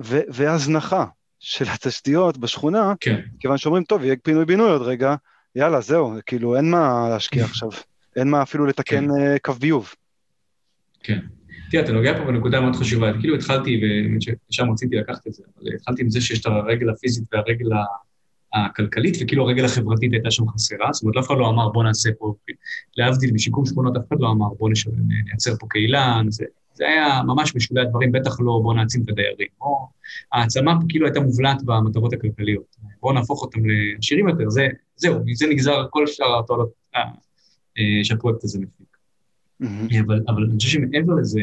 ו, 0.00 0.20
והזנחה 0.28 1.04
של 1.40 1.64
התשתיות 1.68 2.38
בשכונה, 2.38 2.92
כן. 3.00 3.20
כיוון 3.40 3.58
שאומרים, 3.58 3.84
טוב, 3.84 4.04
יהיה 4.04 4.16
פינוי-בינוי 4.22 4.70
עוד 4.70 4.82
רגע, 4.82 5.14
יאללה, 5.54 5.80
זהו, 5.80 6.14
כאילו, 6.26 6.56
אין 6.56 6.70
מה 6.70 7.08
להשקיע 7.10 7.44
עכשיו. 7.50 7.70
אין 8.16 8.30
מה 8.30 8.42
אפילו 8.42 8.66
לתקן 8.66 9.08
כן. 9.08 9.10
אה, 9.10 9.38
קו 9.38 9.52
ביוב. 9.52 9.94
כן. 11.02 11.18
תראה, 11.70 11.84
אתה 11.84 11.92
נוגע 11.92 12.18
פה 12.18 12.24
בנקודה 12.24 12.60
מאוד 12.60 12.76
חשובה. 12.76 13.12
כאילו 13.20 13.34
התחלתי, 13.34 13.80
ושם 14.50 14.70
רציתי 14.70 14.96
לקחת 14.96 15.26
את 15.26 15.32
זה, 15.32 15.42
אבל 15.58 15.74
התחלתי 15.74 16.02
עם 16.02 16.10
זה 16.10 16.20
שיש 16.20 16.40
את 16.40 16.46
הרגל 16.46 16.90
הפיזית 16.90 17.24
והרגל 17.32 17.66
הכלכלית, 18.54 19.16
וכאילו 19.20 19.44
הרגל 19.44 19.64
החברתית 19.64 20.12
הייתה 20.12 20.30
שם 20.30 20.48
חסרה, 20.48 20.92
זאת 20.92 21.02
אומרת, 21.02 21.16
אף 21.16 21.26
אחד 21.26 21.34
לא 21.38 21.48
אמר 21.48 21.68
בוא 21.68 21.84
נעשה 21.84 22.10
פה, 22.18 22.34
להבדיל 22.96 23.32
משיקום 23.32 23.66
שכונות, 23.66 23.96
אף 23.96 24.02
אחד 24.08 24.16
לא 24.20 24.30
אמר 24.30 24.48
בוא 24.58 24.70
נייצר 25.24 25.56
פה 25.60 25.66
קהילה, 25.70 26.20
זה, 26.28 26.44
זה 26.74 26.84
היה 26.86 27.22
ממש 27.22 27.52
בשולי 27.52 27.80
הדברים, 27.80 28.12
בטח 28.12 28.40
לא 28.40 28.60
בוא 28.62 28.74
נעצים 28.74 29.02
את 29.02 29.08
הדיירים. 29.08 29.48
או 29.60 29.88
העצמה 30.32 30.74
כאילו 30.88 31.06
הייתה 31.06 31.20
מובלעת 31.20 31.62
במטרות 31.64 32.12
הכלכליות. 32.12 32.76
בואו 33.00 33.12
נהפוך 33.12 33.42
אותם 33.42 33.60
לעשירים 33.66 34.28
יותר, 34.28 34.50
זה, 34.50 34.68
זהו, 34.96 35.20
מזה 35.24 35.46
נגזר 35.46 35.86
כל 35.90 36.06
שאר 36.06 36.38
התועלות 36.38 36.70
אה, 36.96 37.02
שהפרויקט 38.02 38.44
הזה 38.44 38.58
מפיק. 38.58 38.96
Mm-hmm. 39.62 40.00
אבל, 40.06 40.20
אבל 40.28 40.42
אני 40.42 40.56
חושב 40.56 40.68
שמעבר 40.68 41.14
לזה, 41.14 41.40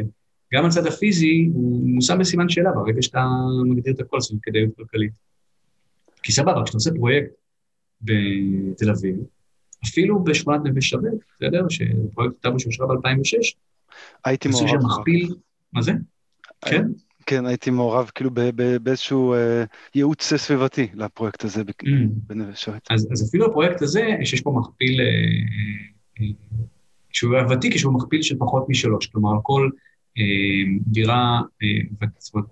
גם 0.54 0.66
הצד 0.66 0.88
הפיזי 0.88 1.50
הוא 1.54 1.90
מושם 1.90 2.20
בסימן 2.20 2.50
שאלה 2.50 2.72
ברגע 2.72 3.02
שאתה 3.02 3.26
מגדיר 3.66 3.94
את 3.94 4.00
הכל 4.00 4.22
סביב 4.22 4.40
כדאיות 4.44 4.76
כלכלית. 4.76 5.12
כי 6.24 6.32
סבבה, 6.32 6.64
כשאתה 6.64 6.78
עושה 6.78 6.92
פרויקט 6.96 7.32
בתל 8.02 8.90
אביב, 8.90 9.16
אפילו 9.86 10.24
בשכונת 10.24 10.62
נווה 10.66 10.82
שרת, 10.82 11.02
בסדר? 11.36 11.66
שפרויקט 11.70 12.36
טאבו 12.42 12.60
שאושרה 12.60 12.88
ב-2006, 12.88 13.56
הייתי 14.26 14.50
מעורב. 14.50 14.86
מכפיל, 14.86 15.36
מה 15.74 15.82
זה? 15.82 15.92
כן? 16.66 16.88
כן, 17.26 17.46
הייתי 17.46 17.70
מעורב 17.70 18.12
כאילו 18.16 18.30
באיזשהו 18.82 19.34
אה, 19.34 19.64
ייעוץ 19.96 20.34
סביבתי 20.34 20.88
לפרויקט 20.94 21.44
הזה. 21.44 21.64
בנווה 22.28 22.56
שרת. 22.56 22.88
אז, 22.90 23.08
אז 23.12 23.30
אפילו 23.30 23.46
הפרויקט 23.46 23.82
הזה, 23.82 24.10
שיש 24.24 24.42
פה 24.42 24.54
מכפיל 24.62 25.02
אה, 25.02 25.06
כשהוא 27.10 27.36
היה 27.36 27.46
ותיק, 27.52 27.76
יש 27.76 27.84
לו 27.84 27.92
מכפיל 27.92 28.22
של 28.22 28.36
פחות 28.40 28.70
משלוש. 28.70 29.08
כלומר, 29.08 29.40
כל 29.44 29.70
אה, 30.18 30.24
דירה, 30.88 31.42
אה, 31.64 32.08
זאת 32.18 32.34
אומרת, 32.34 32.48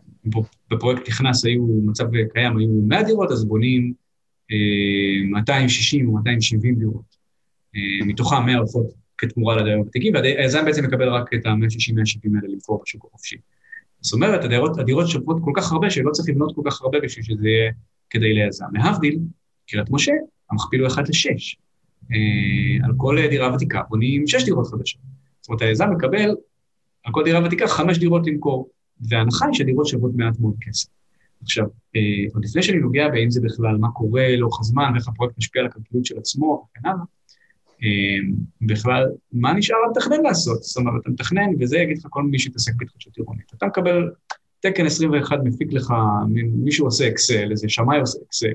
בפרויקט 0.72 1.10
נכנס, 1.10 1.46
היו, 1.46 1.68
מצב 1.86 2.06
קיים, 2.34 2.58
היו 2.58 2.70
100 2.88 3.04
דירות, 3.04 3.32
אז 3.32 3.46
בונים 3.46 3.94
אה, 4.52 5.30
260 5.32 6.08
או 6.08 6.14
270 6.14 6.76
דירות. 6.76 7.16
אה, 7.76 8.06
מתוכם 8.06 8.46
100 8.46 8.58
הולכות 8.58 8.86
כתמורה 9.18 9.56
לדיירים 9.56 9.80
הוותיקים, 9.80 10.14
והיזם 10.14 10.66
בעצם 10.66 10.84
מקבל 10.86 11.10
רק 11.10 11.34
את 11.34 11.46
ה-160-170 11.46 12.30
האלה 12.36 12.48
למכור 12.54 12.82
בשוק 12.84 13.06
החופשי. 13.06 13.38
זאת 14.02 14.14
אומרת, 14.14 14.44
הדירות, 14.44 14.80
הדירות 14.80 15.08
שוות 15.08 15.38
כל 15.44 15.52
כך 15.56 15.72
הרבה, 15.72 15.90
שלא 15.90 16.12
צריך 16.12 16.30
לבנות 16.30 16.56
כל 16.56 16.62
כך 16.66 16.82
הרבה 16.82 17.00
בשביל 17.00 17.26
שזה 17.26 17.48
יהיה 17.48 17.72
כדי 18.10 18.34
ליזם. 18.34 18.66
להבדיל, 18.74 19.20
קריית 19.68 19.90
משה, 19.90 20.12
המכפיל 20.52 20.80
הוא 20.80 20.88
1 20.88 21.10
ל-6. 21.10 21.56
אה, 22.14 22.86
על 22.86 22.92
כל 22.98 23.18
דירה 23.30 23.54
ותיקה 23.54 23.82
בונים 23.90 24.28
6 24.28 24.44
דירות 24.44 24.68
חדשות. 24.68 25.02
זאת 25.42 25.50
אומרת, 25.50 25.62
היזם 25.62 25.90
מקבל 25.92 26.36
על 27.04 27.14
כל 27.14 27.24
דירה 27.24 27.46
ותיקה 27.46 27.68
5 27.68 27.98
דירות 27.98 28.28
למכור, 28.28 28.70
וההנחה 29.10 29.46
היא 29.46 29.54
שהדירות 29.54 29.88
שוות 29.88 30.12
מעט 30.16 30.40
מאוד 30.40 30.56
כסף. 30.62 30.90
עכשיו, 31.42 31.66
אה, 31.96 32.02
עוד 32.34 32.46
לפני 32.46 32.64
שאני 32.64 32.78
נוגע 32.78 33.08
באם 33.08 33.30
זה 33.30 33.42
בכלל, 33.42 33.78
מה 33.78 33.92
קורה 33.92 34.36
לאורך 34.38 34.60
הזמן, 34.60 34.92
ואיך 34.94 35.08
הפרויקט 35.08 35.38
משפיע 35.38 35.62
על 35.62 35.68
הכלכליות 35.68 36.06
של 36.06 36.18
עצמו 36.18 36.68
וכן 36.70 36.90
הלאה, 36.90 37.04
אה, 37.84 38.34
בכלל, 38.62 39.06
מה 39.32 39.54
נשאר 39.54 39.76
למתכנן 39.88 40.24
לעשות? 40.24 40.64
זאת 40.64 40.78
אומרת, 40.78 41.02
אתה 41.02 41.10
מתכנן, 41.10 41.50
וזה 41.60 41.78
יגיד 41.78 41.98
לך 41.98 42.08
כל 42.10 42.24
מי 42.24 42.40
שיתעסק 42.40 42.74
בהתחדשות 42.76 43.18
עירונית. 43.18 43.52
אתה 43.58 43.66
מקבל 43.66 44.10
תקן 44.60 44.86
21, 44.86 45.40
מפיק 45.44 45.74
לך, 45.74 45.94
מישהו 46.64 46.86
עושה 46.86 47.08
אקסל, 47.08 47.52
איזה 47.52 47.70
שמאי 47.70 48.00
עושה 48.00 48.20
אקסל. 48.28 48.52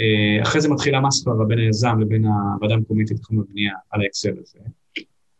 אה, 0.00 0.42
אחרי 0.42 0.60
זה 0.60 0.68
מתחילה 0.68 1.00
מסחרה 1.00 1.44
בין 1.44 1.58
היזם 1.58 2.00
לבין 2.00 2.24
הוועדה 2.24 2.74
המקומית 2.74 3.10
לתכנון 3.10 3.44
ובנייה 3.44 3.74
על 3.90 4.00
האקסל 4.00 4.34
הזה. 4.42 4.58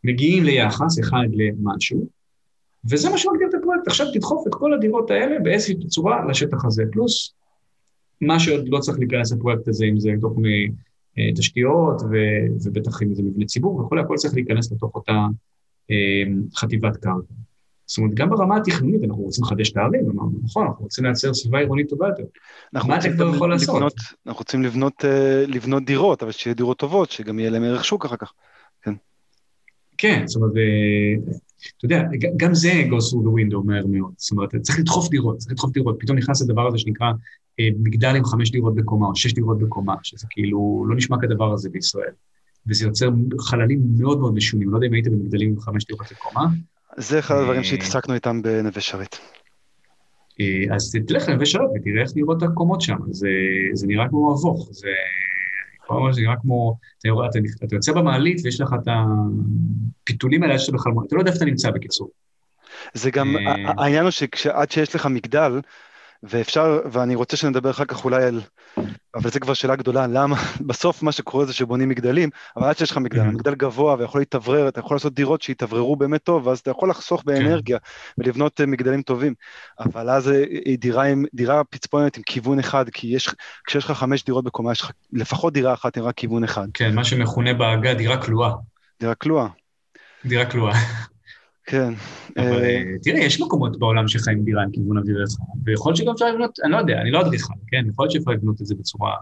מגיעים 0.03 0.43
ליחס 0.43 0.99
אחד 0.99 1.25
למשהו, 1.33 2.07
וזה 2.89 3.09
מה 3.09 3.17
שמגדיר 3.17 3.47
את 3.49 3.53
הפרויקט. 3.53 3.87
עכשיו 3.87 4.07
תדחוף 4.13 4.47
את 4.47 4.53
כל 4.55 4.73
הדירות 4.73 5.11
האלה 5.11 5.39
באיזושהי 5.39 5.87
צורה 5.87 6.25
לשטח 6.29 6.65
הזה, 6.65 6.83
פלוס 6.91 7.33
מה 8.21 8.39
שעוד 8.39 8.69
לא 8.69 8.79
צריך 8.79 8.99
להיכנס 8.99 9.33
לפרויקט 9.33 9.67
הזה, 9.67 9.85
אם 9.85 9.99
זה 9.99 10.11
תוך 10.21 10.37
מיני 10.37 10.67
אה, 11.17 11.29
תשתיות, 11.35 12.01
ובטח 12.63 13.01
אם 13.01 13.13
זה 13.13 13.23
מבנה 13.23 13.45
ציבור 13.45 13.79
וכולי, 13.79 14.01
הכל 14.01 14.15
צריך 14.15 14.33
להיכנס 14.33 14.71
לתוך 14.71 14.95
אותה 14.95 15.25
אה, 15.91 16.23
חטיבת 16.55 16.97
קרקע. 16.97 17.33
זאת 17.87 17.97
אומרת, 17.97 18.13
גם 18.13 18.29
ברמה 18.29 18.57
התכנונית 18.57 19.03
אנחנו 19.03 19.23
רוצים 19.23 19.43
לחדש 19.43 19.71
את 19.71 19.77
הערים, 19.77 20.09
אמרנו, 20.09 20.31
נכון, 20.43 20.67
אנחנו 20.67 20.83
רוצים 20.83 21.05
לייצר 21.05 21.33
סביבה 21.33 21.59
עירונית 21.59 21.89
טובה 21.89 22.07
יותר. 22.07 22.23
מה 22.73 22.97
אתה 22.97 23.13
כבר 23.13 23.35
יכול 23.35 23.49
לעשות? 23.49 23.75
לבנות, 23.75 23.93
אנחנו 24.27 24.39
רוצים 24.39 24.63
לבנות, 24.63 25.05
אה, 25.05 25.45
לבנות 25.47 25.85
דירות, 25.85 26.23
אבל 26.23 26.31
שיהיה 26.31 26.53
דירות 26.53 26.77
טובות, 26.77 27.11
שגם 27.11 27.39
יהיה 27.39 27.49
להם 27.49 27.63
ערך 27.63 27.85
שוק 27.85 28.05
אחר 28.05 28.15
כך. 28.15 28.33
כן. 28.81 28.93
כן, 29.97 30.27
זאת 30.27 30.35
אומרת, 30.35 30.51
אתה 31.77 31.85
יודע, 31.85 32.03
גם 32.37 32.53
זה 32.53 32.71
goes 32.71 33.11
through 33.11 33.25
the 33.25 33.51
window 33.51 33.65
מהר 33.65 33.85
מאוד. 33.87 34.13
זאת 34.17 34.31
אומרת, 34.31 34.55
צריך 34.55 34.79
לדחוף 34.79 35.09
דירות, 35.09 35.37
צריך 35.37 35.51
לדחוף 35.51 35.71
דירות. 35.71 35.95
פתאום 35.99 36.17
נכנס 36.17 36.41
לדבר 36.41 36.67
הזה 36.67 36.77
שנקרא 36.77 37.07
אה, 37.59 37.67
מגדל 37.79 38.15
עם 38.15 38.25
חמש 38.25 38.51
דירות 38.51 38.75
בקומה, 38.75 39.07
או 39.07 39.15
שש 39.15 39.33
דירות 39.33 39.59
בקומה, 39.59 39.95
שזה 40.03 40.27
כאילו 40.29 40.85
לא 40.89 40.95
נשמע 40.95 41.17
כדבר 41.21 41.53
הזה 41.53 41.69
בישראל. 41.69 42.11
וזה 42.67 42.85
יוצר 42.85 43.09
חללים 43.39 43.81
מאוד 43.97 44.19
מאוד 44.19 44.33
משונים. 44.33 44.69
לא 44.69 44.77
יודע 44.77 44.87
אם 44.87 44.93
היית 44.93 45.07
במגדלים 45.07 45.49
עם 45.49 45.59
חמש 45.59 45.85
דירות 45.85 46.05
בקומה. 46.11 46.47
זה 46.97 47.19
אחד 47.19 47.35
הדברים 47.35 47.59
אה, 47.59 47.63
שהתעסקנו 47.63 48.13
איתם 48.13 48.41
בנווה 48.41 48.81
שרת. 48.81 49.17
אה, 50.39 50.75
אז 50.75 50.95
תלך 51.07 51.29
לנווה 51.29 51.45
שרת 51.45 51.69
ותראה 51.75 52.01
איך 52.01 52.11
נראות 52.15 52.43
הקומות 52.43 52.81
שם. 52.81 52.97
זה, 53.11 53.29
זה 53.73 53.87
נראה 53.87 54.09
כמו 54.09 54.33
מבוך. 54.33 54.69
זה, 54.71 54.87
זה 56.11 56.21
נראה 56.21 56.35
כמו, 56.41 56.77
אתה, 56.99 57.09
אתה, 57.29 57.39
אתה 57.65 57.75
יוצא 57.75 57.91
במעלית 57.91 58.41
ויש 58.43 58.61
לך 58.61 58.75
את 58.83 58.87
הפיתולים 58.87 60.43
האלה 60.43 60.59
שאתה 60.59 60.71
בכלל, 60.71 60.93
אתה 61.07 61.15
לא 61.15 61.21
יודע 61.21 61.31
איפה 61.31 61.37
אתה 61.37 61.45
נמצא 61.45 61.71
בקיצור. 61.71 62.09
זה 62.93 63.11
גם, 63.11 63.35
העניין 63.77 64.03
הוא 64.03 64.11
שעד 64.35 64.71
שיש 64.71 64.95
לך 64.95 65.05
מגדל, 65.05 65.61
ואפשר, 66.23 66.79
ואני 66.91 67.15
רוצה 67.15 67.37
שנדבר 67.37 67.69
אחר 67.69 67.85
כך 67.85 68.05
אולי 68.05 68.23
על, 68.23 68.41
אבל 69.15 69.29
זו 69.29 69.39
כבר 69.39 69.53
שאלה 69.53 69.75
גדולה, 69.75 70.07
למה, 70.07 70.35
בסוף 70.67 71.03
מה 71.03 71.11
שקורה 71.11 71.45
זה 71.45 71.53
שבונים 71.53 71.89
מגדלים, 71.89 72.29
אבל 72.57 72.67
עד 72.67 72.77
שיש 72.77 72.91
לך 72.91 72.97
מגדל, 72.97 73.23
מגדל 73.23 73.55
גבוה 73.55 73.95
ויכול 73.99 74.21
להתאוורר, 74.21 74.67
אתה 74.67 74.79
יכול 74.79 74.95
לעשות 74.95 75.13
דירות 75.13 75.41
שיתאווררו 75.41 75.95
באמת 75.95 76.23
טוב, 76.23 76.47
ואז 76.47 76.59
אתה 76.59 76.71
יכול 76.71 76.89
לחסוך 76.89 77.21
כן. 77.21 77.25
באנרגיה 77.25 77.77
ולבנות 78.17 78.61
אה, 78.61 78.65
מגדלים 78.65 79.01
טובים, 79.01 79.33
אבל 79.79 80.09
אז 80.09 80.29
אה, 80.29 80.75
דירה, 80.77 81.03
עם, 81.03 81.25
דירה 81.33 81.63
פצפונת 81.63 82.17
עם 82.17 82.23
כיוון 82.25 82.59
אחד, 82.59 82.89
כי 82.89 83.07
יש, 83.07 83.29
כשיש 83.67 83.85
לך 83.85 83.91
חמש 83.91 84.23
דירות 84.23 84.43
בקומה, 84.43 84.71
יש 84.71 84.81
לך 84.81 84.91
לפחות 85.13 85.53
דירה 85.53 85.73
אחת 85.73 85.97
עם 85.97 86.03
רק 86.03 86.15
כיוון 86.15 86.43
אחד. 86.43 86.67
כן, 86.73 86.95
מה 86.95 87.03
שמכונה 87.03 87.53
בעגה 87.53 87.93
דירה 87.93 88.21
כלואה. 88.21 88.51
דירה 88.99 89.15
כלואה. 89.15 89.47
דירה 90.25 90.45
כלואה. 90.45 90.73
כן. 91.65 91.93
אבל 92.37 92.63
אה, 92.63 92.83
תראה, 93.03 93.19
יש 93.19 93.41
מקומות 93.41 93.79
בעולם 93.79 94.07
שחיים 94.07 94.43
דירה 94.43 94.63
עם 94.63 94.71
כיוון 94.71 94.97
אוויר 94.97 95.23
אחד, 95.23 95.43
ויכול 95.65 95.89
להיות 95.89 95.97
שגם 95.97 96.13
אפשר 96.13 96.31
לבנות, 96.31 96.59
אני 96.63 96.71
לא 96.71 96.77
יודע, 96.77 97.01
אני 97.01 97.11
לא 97.11 97.21
אדריכל, 97.21 97.53
כן? 97.67 97.85
יכול 97.89 98.03
להיות 98.03 98.11
שאפשר 98.11 98.31
לבנות 98.31 98.61
את 98.61 98.65
זה 98.65 98.75
בצורה 98.75 99.13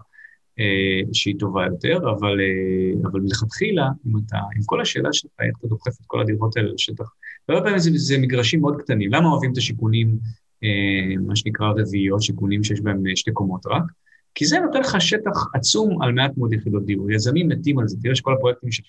אה, 0.58 1.00
שהיא 1.12 1.34
טובה 1.38 1.66
יותר, 1.66 1.96
אבל, 1.96 2.40
אה, 2.40 3.08
אבל 3.10 3.20
מלכתחילה, 3.20 3.88
אם 4.06 4.12
אתה, 4.26 4.36
עם 4.36 4.62
כל 4.66 4.80
השאלה 4.80 5.12
שלך, 5.12 5.30
איך 5.40 5.56
אתה 5.58 5.68
דוחף 5.68 6.00
את 6.00 6.04
כל 6.06 6.20
הדירות 6.20 6.56
האלה 6.56 6.72
לשטח, 6.72 7.08
והרבה 7.48 7.64
פעמים 7.64 7.78
זה, 7.78 7.90
זה 7.94 8.18
מגרשים 8.18 8.60
מאוד 8.60 8.76
קטנים. 8.82 9.12
למה 9.12 9.28
אוהבים 9.28 9.52
את 9.52 9.56
השיכונים, 9.56 10.18
אה, 10.64 11.16
מה 11.26 11.36
שנקרא 11.36 11.66
רביעיות, 11.76 12.22
שיכונים 12.22 12.64
שיש 12.64 12.80
בהם 12.80 13.06
אה, 13.06 13.16
שתי 13.16 13.32
קומות 13.32 13.66
רק? 13.66 13.82
כי 14.34 14.46
זה 14.46 14.58
נותן 14.58 14.80
לך 14.80 15.00
שטח 15.00 15.46
עצום 15.54 16.02
על 16.02 16.12
מעט 16.12 16.36
מאוד 16.36 16.52
יחידות 16.52 16.86
דיור. 16.86 17.12
יזמים 17.12 17.48
מתים 17.48 17.78
על 17.78 17.88
זה, 17.88 17.96
תראה 18.02 18.14
שכל 18.14 18.32
הפרויקטים 18.32 18.72
ש... 18.72 18.80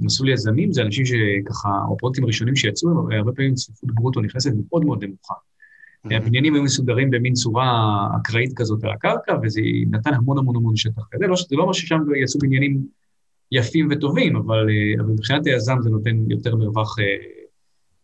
מסלול 0.00 0.30
יזמים 0.30 0.72
זה 0.72 0.82
אנשים 0.82 1.04
שככה, 1.04 1.68
או 1.88 1.96
פרויקטים 1.96 2.24
הראשונים 2.24 2.56
שיצאו, 2.56 2.88
הרבה 3.12 3.32
פעמים 3.32 3.54
צפיפות 3.54 3.94
ברוטו 3.94 4.20
נכנסת 4.20 4.52
מאוד 4.68 4.84
מאוד 4.84 5.04
נמוכה. 5.04 5.34
Mm-hmm. 5.34 6.14
הבניינים 6.14 6.54
היו 6.54 6.62
מסודרים 6.62 7.10
במין 7.10 7.32
צורה 7.32 8.08
אקראית 8.20 8.52
כזאת 8.56 8.84
על 8.84 8.90
הקרקע, 8.90 9.36
וזה 9.42 9.60
נתן 9.90 10.14
המון 10.14 10.38
המון 10.38 10.56
המון 10.56 10.76
שטח 10.76 11.02
כזה. 11.10 11.26
לא, 11.26 11.36
זה 11.48 11.56
לא 11.56 11.62
אומר 11.62 11.72
ששם 11.72 11.98
יצאו 12.22 12.40
בניינים 12.40 12.86
יפים 13.52 13.88
וטובים, 13.90 14.36
אבל, 14.36 14.66
אה, 14.70 15.02
אבל 15.02 15.12
מבחינת 15.12 15.46
היזם 15.46 15.76
זה 15.80 15.90
נותן 15.90 16.30
יותר 16.30 16.56
מרווח, 16.56 16.98
אה, 16.98 17.04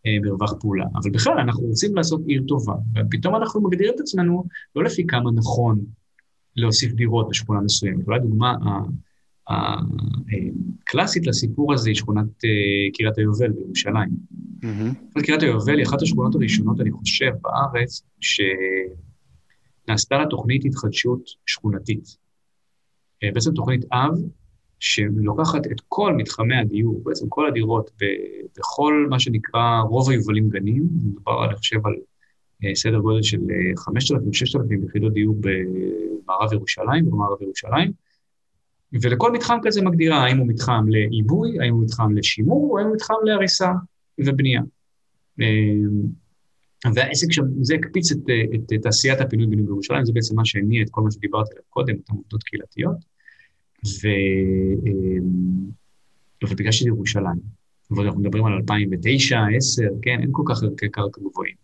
אה, 0.05 0.17
מרווח 0.21 0.53
פעולה. 0.59 0.85
אבל 0.95 1.11
בכלל, 1.11 1.39
אנחנו 1.39 1.63
רוצים 1.63 1.95
לעשות 1.95 2.21
עיר 2.27 2.43
טובה, 2.47 2.73
ופתאום 2.95 3.35
אנחנו 3.35 3.61
מגדירים 3.61 3.93
את 3.95 3.99
עצמנו 3.99 4.43
לא 4.75 4.83
לפי 4.83 5.07
כמה 5.07 5.31
נכון 5.31 5.79
להוסיף 6.55 6.91
דירות 6.91 7.29
בשכונה 7.29 7.61
מסוימת. 7.61 8.07
אולי 8.07 8.19
דוגמה, 8.19 8.55
הקלאסית 10.81 11.27
לסיפור 11.27 11.73
הזה 11.73 11.89
היא 11.89 11.95
שכונת 11.95 12.45
אה, 12.45 12.49
קריית 12.93 13.17
היובל 13.17 13.51
בירושלים. 13.51 14.09
Mm-hmm. 14.61 15.21
קריית 15.23 15.41
היובל 15.41 15.77
היא 15.77 15.85
אחת 15.85 16.01
השכונות 16.01 16.35
הראשונות, 16.35 16.81
אני 16.81 16.91
חושב, 16.91 17.31
בארץ, 17.41 18.03
שנעשתה 19.87 20.17
לה 20.17 20.25
תוכנית 20.25 20.65
התחדשות 20.65 21.21
שכונתית. 21.45 22.17
אה, 23.23 23.29
בעצם 23.33 23.53
תוכנית 23.53 23.85
אב, 23.91 24.13
שלוקחת 24.79 25.67
את 25.71 25.81
כל 25.87 26.13
מתחמי 26.13 26.55
הדיור, 26.55 27.01
בעצם 27.03 27.25
כל 27.29 27.47
הדירות 27.47 27.91
בכל 28.57 29.07
מה 29.09 29.19
שנקרא 29.19 29.81
רוב 29.89 30.09
היובלים 30.09 30.49
גנים, 30.49 30.87
מדובר, 31.03 31.45
אני 31.45 31.55
חושב, 31.55 31.87
על 31.87 31.93
אה, 32.65 32.75
סדר 32.75 32.99
גודל 32.99 33.21
של 33.21 33.39
5,000-6,000 33.77 34.85
יחידות 34.87 35.13
דיור 35.13 35.35
במערב 35.39 36.53
ירושלים, 36.53 37.05
במערב 37.05 37.41
ירושלים, 37.41 37.91
ולכל 38.93 39.31
מתחם 39.31 39.57
כזה 39.63 39.81
מגדירה 39.81 40.23
האם 40.23 40.37
הוא 40.37 40.47
מתחם 40.47 40.85
לעיבוי, 40.87 41.59
האם 41.59 41.73
הוא 41.73 41.83
מתחם 41.83 42.17
לשימור, 42.17 42.69
או 42.71 42.77
האם 42.77 42.87
הוא 42.87 42.95
מתחם 42.95 43.13
להריסה 43.23 43.71
ובנייה. 44.17 44.61
אמ, 45.39 46.21
והעסק 46.95 47.31
שם, 47.31 47.43
זה 47.61 47.75
הקפיץ 47.75 48.11
את, 48.11 48.17
את, 48.55 48.73
את 48.73 48.81
תעשיית 48.81 49.21
הפינוי-בינוי 49.21 49.65
בירושלים, 49.65 50.05
זה 50.05 50.11
בעצם 50.13 50.35
מה 50.35 50.45
שהניע 50.45 50.83
את 50.83 50.89
כל 50.89 51.01
מה 51.01 51.11
שדיברתי 51.11 51.51
עליו 51.51 51.63
קודם, 51.69 51.95
אותן 51.95 52.13
עובדות 52.13 52.43
קהילתיות. 52.43 52.95
ו... 53.85 54.07
אמ, 54.85 55.81
אבל 56.43 56.55
בגלל 56.55 56.71
שזה 56.71 56.87
ירושלים, 56.87 57.39
ואנחנו 57.91 58.19
מדברים 58.19 58.45
על 58.45 58.53
2009, 58.53 59.37
2010, 59.37 59.83
כן, 60.01 60.17
אין 60.21 60.29
כל 60.31 60.43
כך 60.45 60.63
ערכי 60.63 60.89
קרקע 60.89 61.19
גבוהים. 61.19 61.55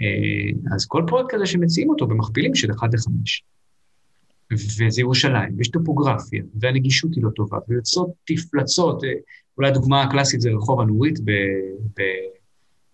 אה, 0.00 0.74
אז 0.74 0.86
כל 0.86 1.02
פרויקט 1.06 1.28
כזה 1.34 1.46
שמציעים 1.46 1.90
אותו 1.90 2.06
במכפילים 2.06 2.54
של 2.54 2.72
1 2.72 2.94
ל-5. 2.94 3.10
וזה 4.52 5.00
ירושלים, 5.00 5.54
ויש 5.56 5.68
טופוגרפיה, 5.68 6.42
והנגישות 6.54 7.14
היא 7.14 7.24
לא 7.24 7.30
טובה, 7.30 7.58
ויוצאות 7.68 8.10
תפלצות, 8.24 9.04
אה, 9.04 9.10
אולי 9.58 9.68
הדוגמה 9.68 10.02
הקלאסית 10.02 10.40
זה 10.40 10.50
רחוב 10.50 10.80
הנורית 10.80 11.18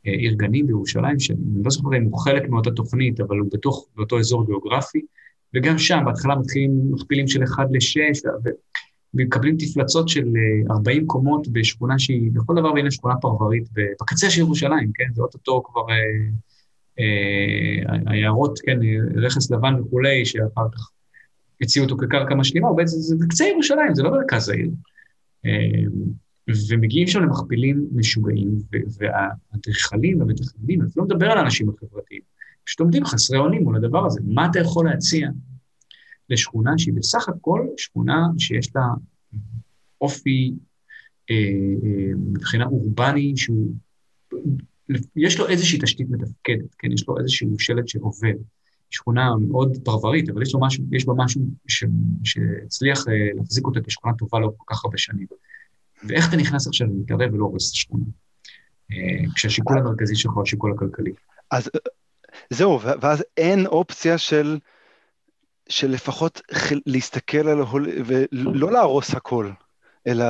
בעיר 0.04 0.34
גנים 0.34 0.66
בירושלים, 0.66 1.20
שאני 1.20 1.38
לא 1.64 1.70
זוכר 1.70 1.96
אם 1.96 2.04
הוא 2.04 2.18
חלק 2.18 2.48
מאותה 2.48 2.70
תוכנית, 2.70 3.20
אבל 3.20 3.38
הוא 3.38 3.48
בתוך, 3.52 3.86
באותו 3.96 4.18
אזור 4.18 4.46
גיאוגרפי, 4.46 5.00
וגם 5.54 5.78
שם 5.78 6.02
בהתחלה 6.04 6.36
מתחילים 6.36 6.70
מכפילים 6.90 7.28
של 7.28 7.44
1 7.44 7.66
ל-6, 7.70 8.30
ומקבלים 9.14 9.56
תפלצות 9.58 10.08
של 10.08 10.24
40 10.70 11.00
אה, 11.00 11.06
קומות 11.06 11.48
בשכונה 11.48 11.98
שהיא 11.98 12.30
לכל 12.34 12.54
דבר 12.56 12.72
והנה 12.72 12.90
שכונה 12.90 13.16
פרברית 13.16 13.68
בקצה 14.00 14.30
של 14.30 14.40
ירושלים, 14.40 14.90
כן? 14.94 15.14
זה 15.14 15.22
אוטוטו 15.22 15.62
כבר... 15.62 15.82
היערות, 18.06 18.58
כן, 18.58 18.78
רכס 19.14 19.50
לבן 19.50 19.74
וכולי, 19.80 20.24
שאחר 20.24 20.68
כך 20.74 20.90
הציעו 21.60 21.84
אותו 21.84 21.96
כקרקע 21.96 22.34
משלימה, 22.34 22.68
הוא 22.68 22.76
בעצם, 22.76 22.96
זה 22.98 23.16
בקצה 23.16 23.44
ירושלים, 23.44 23.94
זה 23.94 24.02
לא 24.02 24.10
מרכז 24.10 24.48
העיר. 24.48 24.70
אמ, 25.44 25.90
ומגיעים 26.68 27.06
שם 27.06 27.22
למכפילים 27.22 27.86
משוגעים, 27.92 28.48
והאדריכלים 28.98 30.20
והמתכננים, 30.20 30.80
אני 30.80 30.90
לא 30.96 31.04
מדבר 31.04 31.30
על 31.30 31.38
האנשים 31.38 31.68
החברתיים, 31.68 32.20
פשוט 32.64 32.80
עומדים 32.80 33.04
חסרי 33.04 33.38
אונים 33.38 33.62
מול 33.62 33.76
הדבר 33.76 34.06
הזה. 34.06 34.20
מה 34.24 34.46
אתה 34.50 34.58
יכול 34.58 34.84
להציע 34.84 35.28
לשכונה 36.30 36.70
שהיא 36.78 36.94
בסך 36.94 37.28
הכל 37.28 37.66
שכונה 37.76 38.26
שיש 38.38 38.76
לה 38.76 38.82
אופי 40.00 40.54
אה, 41.30 41.36
אה, 41.84 42.14
מבחינה 42.16 42.64
אורבני 42.64 43.32
שהוא, 43.36 43.74
יש 45.16 45.38
לו 45.38 45.48
איזושהי 45.48 45.78
תשתית 45.82 46.10
מתפקדת, 46.10 46.74
כן? 46.78 46.92
יש 46.92 47.08
לו 47.08 47.18
איזשהו 47.18 47.58
שלט 47.58 47.88
שעובד. 47.88 48.34
שכונה 48.90 49.30
מאוד 49.48 49.76
פרברית, 49.84 50.28
אבל 50.30 50.42
יש, 50.42 50.54
משהו, 50.60 50.84
יש 50.92 51.06
בה 51.06 51.12
משהו 51.16 51.42
ש, 51.68 51.84
שהצליח 52.24 53.08
אה, 53.08 53.28
להחזיק 53.34 53.66
אותה 53.66 53.80
כשכונה 53.80 54.14
טובה 54.14 54.38
לאורך 54.38 54.54
כל 54.56 54.74
כך 54.74 54.84
הרבה 54.84 54.98
שנים. 54.98 55.26
ואיך 56.08 56.28
אתה 56.28 56.36
נכנס 56.36 56.66
עכשיו 56.66 56.88
ומתערב 56.90 57.34
ולא 57.34 57.44
הורס 57.44 57.68
את 57.68 57.72
השכונה? 57.72 58.04
כשהשיקול 59.34 59.78
המרכזי 59.78 60.16
שלך 60.16 60.32
הוא 60.32 60.42
השיקול 60.42 60.72
הכלכלי. 60.72 61.12
אז 61.50 61.70
זהו, 62.50 62.80
ואז 62.82 63.24
אין 63.36 63.66
אופציה 63.66 64.18
של, 64.18 64.58
של 65.68 65.90
לפחות 65.90 66.40
להסתכל 66.86 67.48
על, 67.48 67.58
ולא 68.06 68.72
להרוס 68.72 69.14
הכל. 69.14 69.50
אלא 70.06 70.24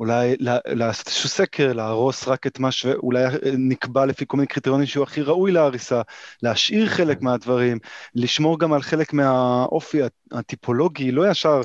אולי 0.00 0.36
לעשות 0.66 1.06
איזשהו 1.06 1.28
סקר, 1.28 1.72
להרוס 1.72 2.28
רק 2.28 2.46
את 2.46 2.58
מה 2.58 2.70
שאולי 2.70 3.24
נקבע 3.58 4.06
לפי 4.06 4.24
כל 4.28 4.36
מיני 4.36 4.46
קריטריונים 4.46 4.86
שהוא 4.86 5.02
הכי 5.02 5.22
ראוי 5.22 5.52
להריסה, 5.52 6.02
להשאיר 6.42 6.86
חלק 6.86 7.18
כן. 7.18 7.24
מהדברים, 7.24 7.78
לשמור 8.14 8.58
גם 8.58 8.72
על 8.72 8.82
חלק 8.82 9.12
מהאופי 9.12 9.98
הטיפולוגי, 10.32 11.12
לא 11.12 11.30
ישר... 11.30 11.60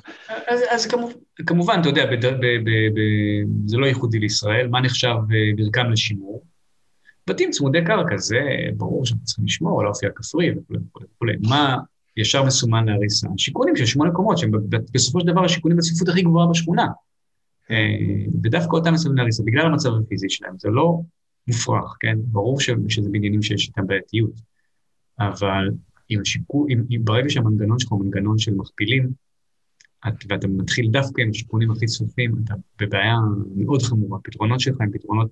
אז, 0.48 0.62
אז 0.70 0.86
כמובן, 0.88 1.14
כמובן, 1.46 1.78
אתה 1.82 1.90
יודע, 1.90 2.06
ב, 2.06 2.16
ב, 2.16 2.46
ב, 2.64 2.70
ב, 2.94 3.00
זה 3.66 3.78
לא 3.78 3.86
ייחודי 3.86 4.20
לישראל, 4.20 4.68
מה 4.68 4.82
נחשב 4.82 5.08
אה, 5.08 5.52
מרקם 5.58 5.92
לשימור? 5.92 6.44
בתים 7.28 7.52
צמודי 7.52 7.86
קרקע, 7.86 8.18
זה 8.18 8.40
ברור 8.78 9.06
שאנחנו 9.06 9.26
צריכים 9.26 9.46
לשמור 9.46 9.80
על 9.80 9.86
האופי 9.86 10.06
הכפרי 10.06 10.52
וכולי 10.52 10.80
וכולי. 11.16 11.34
מה 11.48 11.78
ישר 12.18 12.44
מסומן 12.44 12.86
להריסה? 12.86 13.28
שיכונים 13.38 13.76
של 13.76 13.86
שמונה 13.86 14.12
קומות, 14.12 14.38
שהם 14.38 14.52
בסופו 14.94 15.20
של 15.20 15.28
דבר 15.28 15.46
השיכונים 15.46 15.78
בצפיפות 15.78 16.10
הכי 16.10 16.22
גבוהה 16.22 16.48
בשכונה. 16.48 16.88
אה, 17.72 18.26
ודווקא 18.44 18.76
אותם 18.76 18.94
להריסה, 19.16 19.44
בגלל 19.44 19.66
המצב 19.66 19.90
הפיזי 20.04 20.30
שלהם, 20.30 20.54
זה 20.58 20.70
לא 20.70 21.02
מופרך, 21.48 21.98
כן? 22.00 22.18
ברור 22.22 22.62
ש, 22.62 22.70
שזה 22.90 23.10
בניינים 23.10 23.42
שיש 23.42 23.68
איתם 23.68 23.88
בעייתיות, 23.88 24.42
אבל 25.20 25.70
אם 26.12 26.22
השיקול, 26.22 26.68
אם, 26.70 26.84
אם 26.90 27.02
ברגע 27.04 27.30
שהמנגנון 27.30 27.80
שלך 27.80 27.92
הוא 27.92 28.06
מנגנון 28.06 28.38
של 28.38 28.54
מכפילים, 28.54 29.10
את, 30.08 30.14
ואתה 30.30 30.48
מתחיל 30.48 30.92
דווקא 30.92 31.22
עם 31.22 31.30
השיכונים 31.30 31.72
הכי 31.72 31.86
צפופים, 31.86 32.36
אתה 32.44 32.54
בבעיה 32.80 33.16
מאוד 33.56 33.82
חמורה. 33.82 34.20
הפתרונות 34.20 34.60
שלך 34.60 34.76
הם 34.80 34.92
פתרונות, 34.92 35.32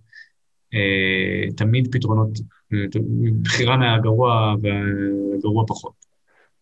אה, 0.73 1.51
תמיד 1.57 1.87
פתרונות, 1.91 2.39
אה, 2.73 2.79
בחירה 3.41 3.77
מהגרוע 3.77 4.55
והגרוע 4.61 5.63
פחות. 5.67 6.04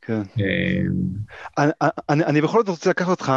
כן. 0.05 0.21
אמ, 1.59 1.71
אני 2.09 2.41
בכל 2.41 2.59
זאת 2.59 2.69
רוצה 2.69 2.89
לקחת 2.89 3.09
אותך 3.09 3.33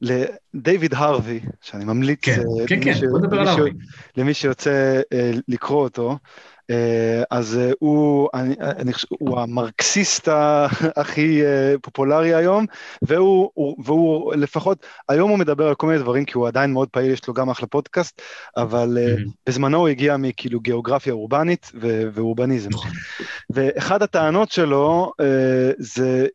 לדייוויד 0.00 0.94
הרווי, 0.94 1.40
שאני 1.60 1.84
ממליץ 1.84 2.24
כן, 2.24 2.40
אה, 2.40 3.64
למי 4.16 4.34
שיוצא 4.34 5.00
אה, 5.12 5.30
לקרוא 5.48 5.82
אותו. 5.82 6.18
אה, 6.70 7.22
אז 7.30 7.58
אה, 7.58 7.70
הוא, 7.78 8.28
אני, 8.34 8.54
אני 8.60 8.92
חושב, 8.92 9.08
הוא 9.10 9.40
המרקסיסט 9.40 10.28
הכי 10.96 11.44
אה, 11.44 11.74
פופולרי 11.82 12.34
היום, 12.34 12.66
והוא, 13.02 13.50
הוא, 13.54 13.76
והוא 13.84 14.34
לפחות, 14.34 14.86
היום 15.08 15.30
הוא 15.30 15.38
מדבר 15.38 15.68
על 15.68 15.74
כל 15.74 15.86
מיני 15.86 15.98
דברים, 15.98 16.24
כי 16.24 16.32
הוא 16.38 16.48
עדיין 16.48 16.72
מאוד 16.72 16.88
פעיל, 16.88 17.12
יש 17.12 17.28
לו 17.28 17.34
גם 17.34 17.50
אחלה 17.50 17.66
פודקאסט, 17.66 18.22
אבל 18.56 18.98
mm-hmm. 18.98 19.30
בזמנו 19.48 19.78
הוא 19.78 19.88
הגיע 19.88 20.16
מכאילו 20.16 20.60
גיאוגרפיה 20.60 21.12
אורבנית 21.12 21.72
ואורבניזם. 22.12 22.70
נכון. 22.70 22.90
ואחד 23.50 24.02
הטענות 24.02 24.50
שלו 24.50 25.12
זה, 25.78 26.26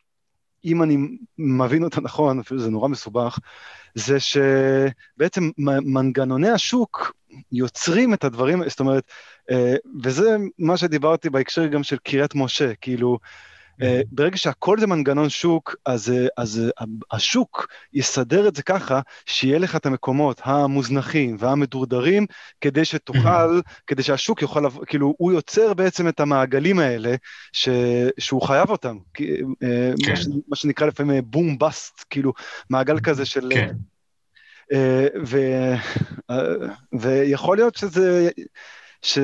אם 0.66 0.84
אני 0.84 0.97
מבין 1.38 1.84
אותה 1.84 2.01
נכון, 2.01 2.39
אפילו 2.39 2.60
זה 2.60 2.70
נורא 2.70 2.88
מסובך, 2.88 3.39
זה 3.95 4.18
שבעצם 4.20 5.49
מנגנוני 5.57 6.49
השוק 6.49 7.14
יוצרים 7.51 8.14
את 8.14 8.24
הדברים, 8.24 8.70
זאת 8.70 8.80
אומרת, 8.80 9.03
אה, 9.51 9.76
וזה 10.03 10.38
מה 10.60 10.78
שדיברתי 10.78 11.30
בהקשר 11.30 11.68
גם 11.68 11.84
של 11.84 11.97
קריית 11.97 12.36
משה, 12.36 12.76
כאילו, 12.76 13.20
ברגע 14.12 14.38
שהכל 14.38 14.80
זה 14.80 14.88
מנגנון 14.88 15.30
שוק, 15.30 15.76
אז, 15.86 16.10
אה, 16.10 16.28
אז 16.38 16.62
השוק 17.12 17.68
יסדר 17.94 18.48
את 18.48 18.56
זה 18.56 18.64
ככה, 18.64 19.02
שיהיה 19.26 19.60
לך 19.60 19.76
את 19.76 19.86
המקומות 19.86 20.42
המוזנחים 20.44 21.36
והמדורדרים, 21.40 22.26
כדי 22.62 22.86
שתוכל, 22.86 23.60
כדי 23.88 24.04
שהשוק 24.04 24.42
יוכל, 24.42 24.64
כאילו, 24.86 25.16
הוא 25.18 25.32
יוצר 25.32 25.74
בעצם 25.74 26.08
את 26.08 26.20
המעגלים 26.20 26.80
האלה, 26.80 27.16
ש, 27.54 27.70
שהוא 28.18 28.42
חייב 28.42 28.70
אותם. 28.70 28.98
כן. 29.14 30.14
מה, 30.48 30.56
שנקרא 30.56 30.88
לפעמים 30.88 31.24
בום 31.26 31.58
בסט, 31.58 32.06
כאילו, 32.10 32.34
מעגל 32.70 33.00
כזה 33.00 33.26
של... 33.26 33.50
כן. 33.54 33.76
ו, 35.26 35.38
ויכול 37.00 37.58
להיות 37.58 37.76
שזה... 37.76 38.30
ש... 39.02 39.20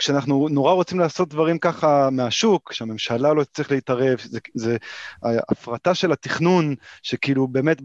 כשאנחנו 0.00 0.48
נורא 0.50 0.72
רוצים 0.72 0.98
לעשות 1.00 1.28
דברים 1.28 1.58
ככה 1.58 2.08
מהשוק, 2.10 2.72
שהממשלה 2.72 3.32
לא 3.32 3.44
צריך 3.44 3.70
להתערב, 3.70 4.18
זה, 4.24 4.38
זה 4.54 4.76
הפרטה 5.22 5.94
של 5.94 6.12
התכנון, 6.12 6.74
שכאילו 7.02 7.48
באמת 7.48 7.82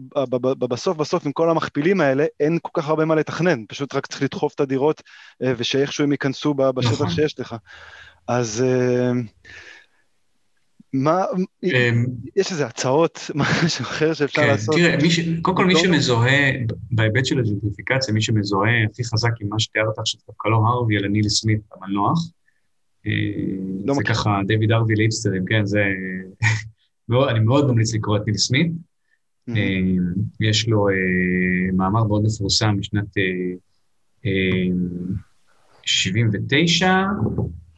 בסוף 0.58 0.96
בסוף 0.96 1.26
עם 1.26 1.32
כל 1.32 1.50
המכפילים 1.50 2.00
האלה, 2.00 2.26
אין 2.40 2.58
כל 2.62 2.70
כך 2.80 2.88
הרבה 2.88 3.04
מה 3.04 3.14
לתכנן, 3.14 3.64
פשוט 3.68 3.94
רק 3.94 4.06
צריך 4.06 4.22
לדחוף 4.22 4.54
את 4.54 4.60
הדירות 4.60 5.02
אה, 5.42 5.52
ושאיכשהו 5.56 6.04
הם 6.04 6.12
ייכנסו 6.12 6.54
בשטח 6.54 6.92
נכון. 6.92 7.10
שיש 7.10 7.40
לך. 7.40 7.56
אז 8.28 8.64
אה, 8.66 9.10
מה, 11.02 11.24
אמ, 11.64 12.06
יש 12.36 12.52
איזה 12.52 12.66
הצעות, 12.66 13.30
משהו 13.64 13.82
אחר 13.82 14.14
שאפשר 14.14 14.42
כן, 14.42 14.48
לעשות? 14.48 14.74
תראה, 14.74 14.96
קודם 15.42 15.56
כל 15.56 15.66
מי 15.66 15.76
שמזוהה, 15.76 16.50
בהיבט 16.90 17.26
של 17.26 17.38
הג'נטריפיקציה, 17.38 18.14
מי 18.14 18.22
שמזוהה 18.22 18.84
הכי 18.90 19.04
חזק 19.04 19.30
עם 19.40 19.48
מה 19.48 19.60
שתיארת 19.60 19.98
עכשיו, 19.98 20.20
דווקא 20.26 20.48
לא 20.48 20.56
הרווי, 20.56 20.96
אלא 20.96 21.08
ניל 21.08 21.28
סמית 21.28 21.60
המנוח. 21.72 22.18
אה, 23.06 23.12
לא 23.84 23.94
זה 23.94 24.02
ככה 24.04 24.40
דיוויד 24.46 24.72
הרווי 24.72 24.94
ליפסטרים, 24.94 25.44
כן, 25.44 25.66
זה... 25.66 25.84
אני 27.30 27.40
מאוד 27.40 27.70
ממליץ 27.70 27.94
לקרוא 27.94 28.16
את 28.16 28.22
ניל 28.26 28.36
סמית. 28.36 28.72
אה, 29.48 29.54
יש 30.40 30.68
לו 30.68 30.88
אה, 30.88 30.94
מאמר 31.72 32.04
מאוד 32.04 32.24
מפורסם 32.24 32.76
משנת 32.78 33.16
79, 35.82 36.86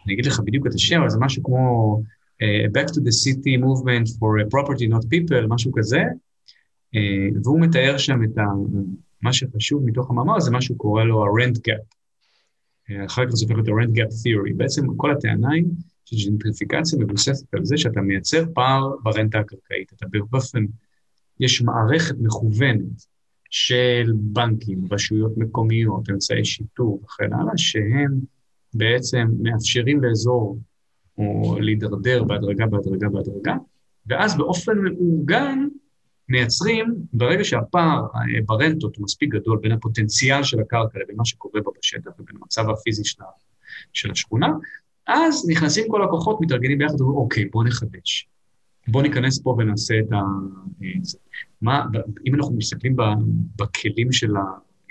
אני 0.06 0.14
אגיד 0.14 0.26
לך 0.26 0.40
בדיוק 0.40 0.66
את 0.66 0.74
השם, 0.74 1.00
אבל 1.00 1.10
זה 1.10 1.18
משהו 1.20 1.42
כמו... 1.42 2.02
uh, 2.42 2.68
Back 2.72 2.86
to 2.86 3.00
the 3.00 3.12
City 3.12 3.56
Movement 3.56 4.06
for 4.18 4.30
Property 4.54 4.86
Not 4.94 5.04
People, 5.12 5.46
משהו 5.48 5.72
כזה, 5.74 6.02
uh, 6.94 7.38
והוא 7.44 7.60
מתאר 7.60 7.98
שם 7.98 8.24
את 8.24 8.38
ה, 8.38 8.42
מה 9.22 9.32
שחשוב 9.32 9.84
מתוך 9.84 10.10
המאמר 10.10 10.40
זה 10.40 10.50
מה 10.50 10.62
שהוא 10.62 10.78
קורא 10.78 11.04
לו 11.04 11.24
ה-rent 11.24 11.56
gap. 11.56 11.94
Uh, 12.90 13.06
אחר 13.06 13.26
כך 13.26 13.34
זה 13.34 13.44
הופך 13.44 13.54
להיות 13.54 13.68
ה-rent 13.68 13.96
gap 13.96 14.12
theory. 14.12 14.54
בעצם 14.56 14.96
כל 14.96 15.10
הטענה 15.10 15.52
היא 15.52 15.64
שג'נטריפיקציה 16.04 16.98
מבוססת 16.98 17.54
על 17.54 17.64
זה 17.64 17.76
שאתה 17.76 18.00
מייצר 18.00 18.44
פער 18.54 18.90
ברנטה 19.02 19.38
הקרקעית. 19.38 19.92
אתה 19.92 20.06
באופן, 20.30 20.64
יש 21.40 21.62
מערכת 21.62 22.14
מכוונת 22.20 23.06
של 23.50 24.12
בנקים, 24.14 24.80
רשויות 24.90 25.32
מקומיות, 25.36 26.10
אמצעי 26.10 26.44
שיטור 26.44 27.00
וכן 27.04 27.32
הלאה, 27.32 27.52
שהם 27.56 28.18
בעצם 28.74 29.26
מאפשרים 29.42 30.04
לאזור 30.04 30.58
או 31.18 31.60
להידרדר 31.60 32.24
בהדרגה, 32.24 32.66
בהדרגה, 32.66 33.08
בהדרגה, 33.08 33.54
ואז 34.06 34.36
באופן 34.36 34.78
מאורגן 34.78 35.68
מייצרים, 36.28 36.94
ברגע 37.12 37.44
שהפער 37.44 38.06
אה, 38.14 38.20
ברנטות 38.46 38.96
הוא 38.96 39.04
מספיק 39.04 39.34
גדול 39.34 39.58
בין 39.62 39.72
הפוטנציאל 39.72 40.42
של 40.42 40.60
הקרקע 40.60 40.98
לבין 40.98 41.16
מה 41.16 41.24
שקורה 41.24 41.60
בה 41.60 41.70
בשטח 41.78 42.10
ובין 42.18 42.36
המצב 42.42 42.70
הפיזי 42.70 43.04
של, 43.04 43.22
של 43.92 44.10
השכונה, 44.10 44.48
אז 45.06 45.48
נכנסים 45.50 45.84
כל 45.88 46.04
הכוחות, 46.04 46.38
מתארגנים 46.40 46.78
ביחד 46.78 47.00
ואומרים, 47.00 47.18
אוקיי, 47.18 47.44
בואו 47.44 47.64
נחדש. 47.64 48.28
בואו 48.88 49.02
ניכנס 49.02 49.42
פה 49.42 49.56
ונעשה 49.58 49.94
את 49.98 50.12
ה... 50.12 50.16
אה, 50.82 50.88
מה, 51.62 51.86
אם 52.26 52.34
אנחנו 52.34 52.56
מסתכלים 52.56 52.96
בכלים 53.56 54.12
של 54.12 54.36
ה... 54.36 54.40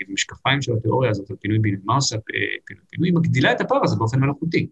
המשקפיים 0.08 0.62
של 0.62 0.72
התיאוריה 0.72 1.10
הזאת 1.10 1.30
על 1.30 1.36
פינוי 1.36 1.58
בינוי, 1.58 1.80
מה 1.84 1.94
עושה 1.94 2.16
פינוי 2.64 2.82
בינוי? 2.90 3.08
היא 3.08 3.14
מגדילה 3.14 3.52
את 3.52 3.60
הפער 3.60 3.80
הזה 3.84 3.96
באופן 3.96 4.20
מלאכותי. 4.20 4.66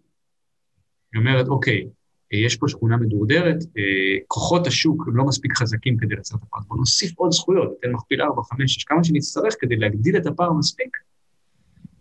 היא 1.13 1.19
אומרת, 1.19 1.47
אוקיי, 1.47 1.87
יש 2.31 2.55
פה 2.55 2.67
שכונה 2.67 2.97
מדורדרת, 2.97 3.63
אה, 3.77 4.17
כוחות 4.27 4.67
השוק 4.67 5.07
הם 5.07 5.17
לא 5.17 5.25
מספיק 5.25 5.57
חזקים 5.57 5.97
כדי 5.97 6.15
לייצר 6.15 6.35
את 6.35 6.43
הפער, 6.43 6.61
בואו 6.67 6.79
נוסיף 6.79 7.17
עוד 7.17 7.31
זכויות, 7.31 7.69
ניתן 7.71 7.95
מכפיל 7.95 8.21
4, 8.21 8.41
5, 8.43 8.73
6, 8.73 8.83
כמה 8.83 9.03
שנצטרך 9.03 9.55
כדי 9.59 9.75
להגדיל 9.75 10.17
את 10.17 10.25
הפער 10.25 10.53
מספיק. 10.53 10.97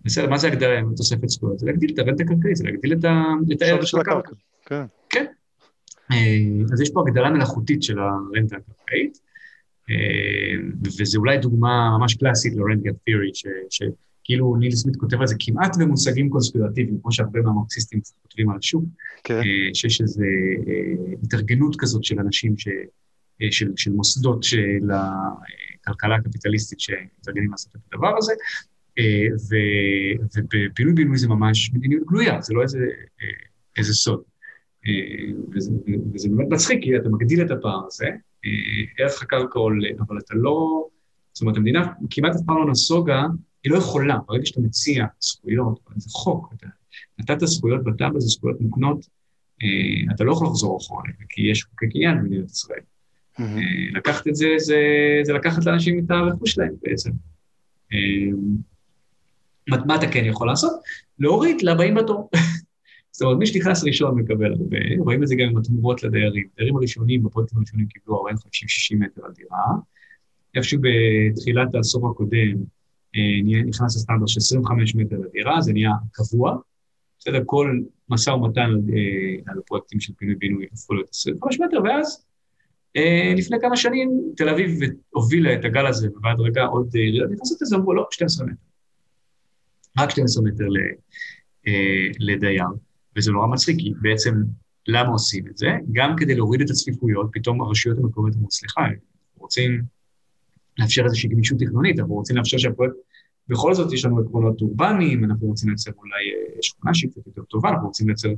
בסדר, 0.04 0.30
מה 0.30 0.38
זה 0.38 0.46
הגדרה 0.46 0.78
עם 0.78 0.94
תוספת 0.96 1.28
זכויות? 1.28 1.59
זה 1.59 1.66
להגדיל 1.66 1.90
את 1.94 1.98
הרנט 1.98 2.20
הקרקעית, 2.20 2.57
זה 2.57 2.64
להגדיל 2.64 2.92
את 3.52 3.62
הערך 3.62 3.86
של 3.86 3.98
הקרקע. 4.00 4.32
כן. 4.66 4.84
כן. 5.11 5.24
אה, 6.12 6.16
אז 6.72 6.80
יש 6.80 6.90
פה 6.90 7.00
הגדלה 7.07 7.30
מלאכותית 7.30 7.82
של 7.82 7.98
הרנטה 7.98 8.57
הקרקעית, 8.57 9.18
וזה 10.84 11.18
אולי 11.18 11.38
דוגמה 11.38 11.98
ממש 11.98 12.14
קלאסית 12.14 12.57
ל 12.57 12.62
rent 12.62 12.82
gap 12.82 12.94
theory, 13.05 13.30
שכאילו 14.27 14.57
ניל 14.57 14.70
סמית 14.70 14.97
כותב 14.97 15.20
על 15.20 15.27
זה 15.27 15.35
כמעט 15.39 15.77
במושגים 15.81 16.31
קונספירטיביים, 16.31 16.99
כמו 17.03 17.12
שהרבה 17.12 17.41
מהמרקסיסטים 17.41 18.01
כותבים 18.22 18.51
על 18.51 18.57
השוק, 18.59 18.85
כן. 19.24 19.41
שיש 19.74 20.01
איזו 20.01 20.22
התארגנות 21.22 21.77
כזאת 21.79 22.05
של 22.05 22.20
אנשים, 22.20 22.59
ש, 22.59 22.68
של, 23.51 23.72
של 23.77 23.93
מוסדות 23.93 24.43
של 24.43 24.91
הכלכלה 25.83 26.16
הקפיטליסטית 26.16 26.81
שמתארגנים 26.81 27.51
לעשות 27.51 27.77
את 27.77 27.81
הדבר 27.93 28.16
הזה, 28.18 28.33
ובפינוי 30.35 30.95
בינוי 30.95 31.18
זה 31.18 31.29
ממש 31.29 31.70
מדיניות 31.74 32.07
גלויה, 32.07 32.41
זה 32.41 32.55
לא 32.55 32.62
איזה, 32.62 32.79
איזה 33.79 33.95
סוד. 33.95 34.20
וזה, 35.55 35.70
וזה 36.14 36.29
באמת 36.29 36.49
מצחיק, 36.51 36.83
כי 36.83 36.97
אתה 36.97 37.09
מגדיל 37.09 37.43
את 37.43 37.51
הפער 37.51 37.81
הזה, 37.87 38.07
ערך 38.99 39.22
הקרקע 39.22 39.59
עולה, 39.59 39.89
אבל 40.01 40.18
אתה 40.18 40.35
לא... 40.35 40.87
זאת 41.33 41.43
אומרת, 41.43 41.57
המדינה 41.57 41.87
כמעט 42.11 42.35
אף 42.37 42.41
פעם 42.47 42.57
לא 42.57 42.70
נסוגה, 42.70 43.22
היא 43.66 43.72
לא 43.72 43.78
יכולה, 43.78 44.18
ברגע 44.28 44.46
שאתה 44.46 44.60
מציע 44.60 45.06
זכויות, 45.20 45.80
זה 45.96 46.10
חוק, 46.10 46.52
אתה 46.56 46.66
נתת 47.18 47.46
זכויות 47.46 47.84
בטאבו, 47.84 48.20
זה 48.20 48.28
זכויות 48.28 48.60
מוקנות, 48.60 49.06
אתה 50.14 50.24
לא 50.24 50.32
יכול 50.32 50.46
לחזור 50.46 50.78
אחורה, 50.78 51.02
כי 51.28 51.42
יש 51.42 51.64
חוקי 51.64 51.88
קניין 51.88 52.18
במדינת 52.18 52.50
ישראל. 52.50 52.80
לקחת 53.94 54.28
את 54.28 54.34
זה, 54.36 54.46
זה, 54.56 54.80
זה 55.22 55.32
לקחת 55.32 55.64
לאנשים 55.64 56.04
את 56.04 56.10
הרכוש 56.10 56.52
שלהם 56.52 56.74
בעצם. 56.82 57.10
מה 59.68 59.96
אתה 59.96 60.06
כן 60.12 60.24
יכול 60.24 60.46
לעשות? 60.46 60.72
להוריד 61.18 61.62
לבאים 61.62 61.94
בתור. 61.94 62.30
זאת 63.12 63.22
אומרת, 63.22 63.38
מי 63.38 63.46
שנכנס 63.46 63.84
ראשון 63.84 64.18
מקבל 64.18 64.52
הרבה, 64.52 64.78
רואים 64.98 65.22
את 65.22 65.28
זה 65.28 65.34
גם 65.34 65.48
עם 65.48 65.56
התמורות 65.56 66.02
לדיירים. 66.02 66.46
הדיירים 66.52 66.76
הראשונים 66.76 67.22
בפרויקטים 67.22 67.58
הראשונים 67.58 67.86
קיבלו 67.86 68.18
40, 68.18 68.36
50, 68.36 68.68
60 68.68 69.02
מטר 69.02 69.24
על 69.24 69.32
דירה. 69.32 69.66
איפשהו 70.54 70.80
בתחילת 70.80 71.74
העשור 71.74 72.10
הקודם 72.10 72.38
אה, 72.38 72.76
נכנס 73.66 73.96
הסטנדרט 73.96 74.28
של 74.28 74.38
25 74.40 74.94
מטר 74.94 75.16
לדירה, 75.18 75.60
זה 75.60 75.72
נהיה 75.72 75.90
קבוע. 76.12 76.56
בסדר, 77.18 77.42
כל 77.46 77.80
משא 78.08 78.30
ומתן 78.30 78.60
על, 78.60 78.80
אה, 78.94 79.52
על 79.52 79.58
הפרויקטים 79.58 80.00
של 80.00 80.12
פינוי-בינוי 80.16 80.66
הפכו 80.72 80.94
להיות 80.94 81.08
25 81.12 81.60
מטר, 81.60 81.82
ואז 81.84 82.26
אה, 82.96 83.32
לפני 83.36 83.56
כמה 83.60 83.76
שנים 83.76 84.10
תל 84.36 84.48
אביב 84.48 84.80
הובילה 85.10 85.54
את 85.54 85.64
הגל 85.64 85.86
הזה, 85.86 86.08
ובהדרגה 86.16 86.64
עוד 86.64 86.90
עיריות 86.94 87.30
נכנסות 87.30 87.58
לזה, 87.62 87.76
אמרו 87.76 87.94
לא, 87.94 88.06
12 88.10 88.46
מטר. 88.46 88.56
רק 89.98 90.10
12 90.10 90.44
מטר 90.44 90.64
לדייר. 92.18 92.64
וזה 93.16 93.32
נורא 93.32 93.46
מצחיק, 93.46 93.76
כי 93.78 93.92
בעצם 94.00 94.34
למה 94.88 95.08
עושים 95.08 95.46
את 95.46 95.56
זה? 95.56 95.66
גם 95.92 96.16
כדי 96.16 96.34
להוריד 96.34 96.60
את 96.60 96.70
הצפיפויות, 96.70 97.30
פתאום 97.32 97.60
הרשויות 97.60 97.98
המקומיות 97.98 98.34
אומרות, 98.34 98.52
סליחה, 98.52 98.82
רוצים 99.38 99.82
לאפשר 100.79 101.05
איזושהי 101.05 101.29
גמישות 101.29 101.59
תכנונית, 101.59 101.99
אנחנו 101.99 102.14
רוצים 102.14 102.37
לאפשר 102.37 102.59
שהפרויקט, 102.59 102.95
בכל 103.49 103.74
זאת 103.74 103.93
יש 103.93 104.05
לנו 104.05 104.20
עקרונות 104.20 104.61
אורבניים, 104.61 105.24
אנחנו 105.24 105.47
רוצים 105.47 105.68
לייצר 105.68 105.91
אולי 105.99 106.12
אה, 106.12 106.62
שכונה 106.62 106.95
שהיא 106.95 107.11
קצת 107.11 107.27
יותר 107.27 107.43
טובה, 107.43 107.68
אנחנו 107.68 107.87
רוצים 107.87 108.07
לייצר 108.07 108.29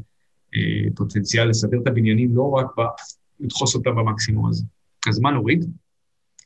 אה, 0.54 0.90
פוטנציאל 0.96 1.48
לסדר 1.48 1.78
את 1.82 1.86
הבניינים, 1.86 2.36
לא 2.36 2.50
רק 2.50 2.66
ב... 2.78 2.82
לדחוס 3.40 3.74
אותם 3.74 3.90
במקסימום 3.96 4.48
הזה. 4.48 4.64
אז 5.08 5.18
מה 5.18 5.30
נוריד? 5.30 5.64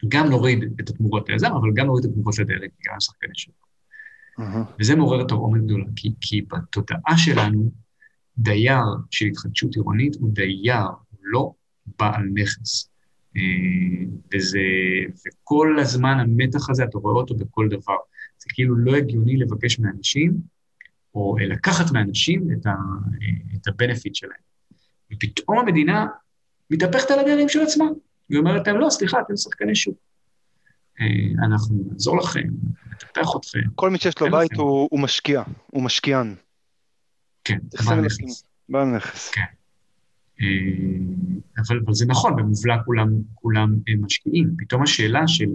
גם 0.08 0.26
נוריד 0.26 0.64
את 0.80 0.90
התמורות 0.90 1.28
ליזם, 1.28 1.52
אבל 1.52 1.68
גם 1.74 1.86
נוריד 1.86 2.04
את 2.04 2.10
התמורות 2.10 2.38
לדיירים, 2.38 2.70
גם 2.86 3.00
שחקני 3.00 3.34
שוק. 3.34 3.54
Uh-huh. 4.40 4.72
וזה 4.80 4.96
מעורר 4.96 5.24
תרעומת 5.24 5.64
גדולה, 5.64 5.84
כי, 5.96 6.14
כי 6.20 6.42
בתודעה 6.42 7.16
שלנו, 7.16 7.72
דייר 8.38 8.82
של 9.10 9.26
התחדשות 9.26 9.74
עירונית 9.74 10.16
הוא 10.20 10.30
דייר, 10.32 10.86
הוא 11.10 11.18
לא 11.22 11.52
בעל 11.98 12.22
נכס. 12.34 12.91
אה, 13.36 14.04
וזה, 14.34 14.58
וכל 15.26 15.76
הזמן 15.80 16.20
המתח 16.20 16.70
הזה, 16.70 16.84
אתה 16.84 16.98
רואה 16.98 17.14
אותו 17.14 17.34
בכל 17.34 17.68
דבר. 17.68 17.96
זה 18.38 18.46
כאילו 18.48 18.76
לא 18.76 18.96
הגיוני 18.96 19.36
לבקש 19.36 19.78
מאנשים, 19.78 20.32
או 21.14 21.36
לקחת 21.40 21.92
מאנשים 21.92 22.48
את, 22.52 22.66
ה, 22.66 22.74
את 23.56 23.68
ה-benefit 23.68 24.10
שלהם. 24.14 24.42
ופתאום 25.12 25.58
המדינה 25.58 26.06
מתהפכת 26.70 27.10
על 27.10 27.18
הדיירים 27.18 27.48
של 27.48 27.60
עצמה. 27.60 27.84
היא 28.28 28.38
אומרת 28.38 28.66
להם, 28.66 28.76
לא, 28.76 28.90
סליחה, 28.90 29.20
אתם 29.20 29.36
שחקני 29.36 29.74
שוק. 29.74 29.96
אה, 31.00 31.46
אנחנו 31.46 31.84
נעזור 31.90 32.18
לכם, 32.18 32.48
נטפח 32.92 33.28
אתכם. 33.36 33.60
כל 33.74 33.90
מי 33.90 33.98
שיש 33.98 34.20
לו 34.20 34.30
בית 34.30 34.52
הוא, 34.52 34.88
הוא 34.90 35.00
משקיע, 35.00 35.42
הוא 35.66 35.82
משקיען. 35.82 36.34
כן, 37.44 37.58
בעל 37.86 38.00
נכס. 38.00 38.44
בעל 38.68 38.88
נכס. 38.96 39.30
כן. 39.30 39.61
אה, 40.40 40.46
אבל, 41.58 41.80
אבל 41.84 41.94
זה 41.94 42.06
נכון, 42.06 42.36
במובלע 42.36 42.82
כולם, 42.84 43.08
כולם 43.34 43.74
משקיעים. 43.98 44.54
פתאום 44.58 44.82
השאלה 44.82 45.28
של 45.28 45.48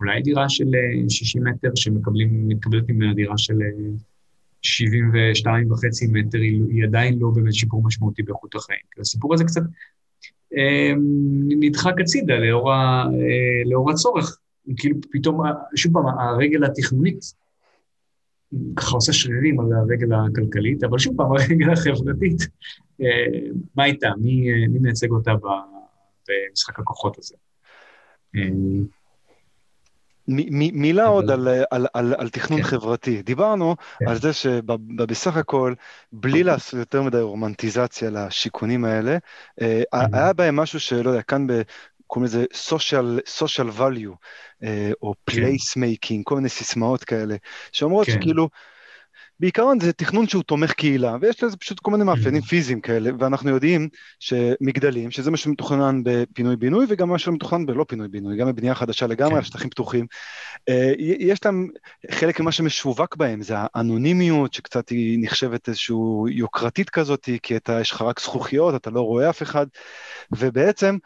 אולי 0.00 0.22
דירה 0.22 0.48
של 0.48 0.70
60 1.08 1.46
אה, 1.46 1.52
מטר 1.52 1.70
שמקבלים, 1.74 2.48
מתקבלת 2.48 2.88
ממנה 2.88 3.14
דירה 3.14 3.38
של 3.38 3.58
72 4.62 5.72
וחצי 5.72 6.06
מטר, 6.06 6.38
היא, 6.38 6.84
עדיין 6.84 7.18
לא 7.18 7.30
באמת 7.34 7.54
שיפור 7.54 7.82
משמעותי 7.84 8.22
באיכות 8.22 8.54
החיים. 8.54 8.80
הסיפור 9.00 9.34
הזה 9.34 9.44
קצת 9.44 9.62
אה, 10.56 10.92
נדחק 11.60 12.00
הצידה 12.00 12.38
לאור, 12.38 12.72
ה, 12.72 13.04
לאור 13.66 13.90
הצורך. 13.90 14.38
כאילו 14.76 14.96
פתאום, 15.12 15.40
שוב 15.74 15.92
פעם, 15.92 16.18
הרגל 16.18 16.64
התכנונית 16.64 17.24
ככה 18.76 18.94
עושה 18.94 19.12
שרירים 19.12 19.60
על 19.60 19.72
הרגל 19.72 20.12
הכלכלית, 20.12 20.84
אבל 20.84 20.98
שוב 20.98 21.16
פעם, 21.16 21.32
הרגל 21.32 21.70
החברתית, 21.72 22.40
אה, 22.42 22.46
מה 23.76 23.84
איתה? 23.84 24.08
מי, 24.18 24.50
אה, 24.50 24.68
מי 24.68 24.78
מייצג 24.78 25.10
אותה 25.10 25.32
במשחק 26.28 26.78
הכוחות 26.78 27.18
הזה? 27.18 27.34
אה, 28.36 28.42
מילה 30.28 31.06
עוד 31.06 31.30
על, 31.30 31.48
על, 31.70 31.86
על, 31.94 32.14
על 32.18 32.28
תכנון 32.28 32.62
כן. 32.62 32.68
חברתי. 32.68 33.22
דיברנו 33.22 33.76
כן. 33.98 34.08
על 34.08 34.16
זה 34.16 34.32
שבסך 34.32 35.36
הכל, 35.36 35.74
בלי 36.12 36.42
לעשות 36.42 36.78
יותר 36.78 37.02
מדי 37.02 37.20
רומנטיזציה 37.20 38.10
לשיכונים 38.10 38.84
האלה, 38.84 39.18
היה 39.92 40.32
בהם 40.32 40.56
משהו 40.56 40.80
שלא 40.80 41.10
יודע, 41.10 41.22
כאן 41.22 41.46
קוראים 42.06 42.24
לזה 42.24 42.44
social, 42.52 43.20
social 43.42 43.78
value, 43.78 44.14
אה, 44.62 44.90
או 45.02 45.14
כן. 45.26 45.42
place 45.42 45.76
making, 45.76 46.22
כל 46.24 46.34
מיני 46.36 46.48
סיסמאות 46.48 47.04
כאלה, 47.04 47.36
שאומרות 47.72 48.06
כן. 48.06 48.12
שכאילו, 48.12 48.48
בעיקרון 49.40 49.80
זה 49.80 49.92
תכנון 49.92 50.28
שהוא 50.28 50.42
תומך 50.42 50.72
קהילה, 50.72 51.16
ויש 51.20 51.42
לזה 51.42 51.56
פשוט 51.56 51.80
כל 51.80 51.90
מיני 51.90 52.04
מאפיינים 52.04 52.42
mm-hmm. 52.42 52.46
פיזיים 52.46 52.80
כאלה, 52.80 53.10
ואנחנו 53.18 53.50
יודעים 53.50 53.88
שמגדלים, 54.18 55.10
שזה 55.10 55.30
מה 55.30 55.36
שמתוכנן 55.36 56.00
בפינוי-בינוי, 56.04 56.86
וגם 56.88 57.08
מה 57.08 57.18
שמתוכנן 57.18 57.66
בלא 57.66 57.84
פינוי-בינוי, 57.88 58.36
גם 58.36 58.46
בבנייה 58.46 58.74
חדשה 58.74 59.06
לגמרי, 59.06 59.34
כן. 59.34 59.44
שטחים 59.44 59.70
פתוחים, 59.70 60.06
אה, 60.68 60.92
יש 60.98 61.44
להם, 61.44 61.68
חלק 62.10 62.40
ממה 62.40 62.52
שמשווק 62.52 63.16
בהם 63.16 63.42
זה 63.42 63.54
האנונימיות, 63.58 64.54
שקצת 64.54 64.88
היא 64.88 65.18
נחשבת 65.22 65.68
איזושהי 65.68 65.96
יוקרתית 66.28 66.90
כזאת, 66.90 67.28
כי 67.42 67.56
אתה, 67.56 67.80
יש 67.80 67.90
לך 67.90 68.02
רק 68.02 68.20
זכוכיות, 68.20 68.74
אתה 68.74 68.90
לא 68.90 69.00
רואה 69.00 69.30
אף 69.30 69.42
אחד, 69.42 69.66
ובעצם, 70.32 70.96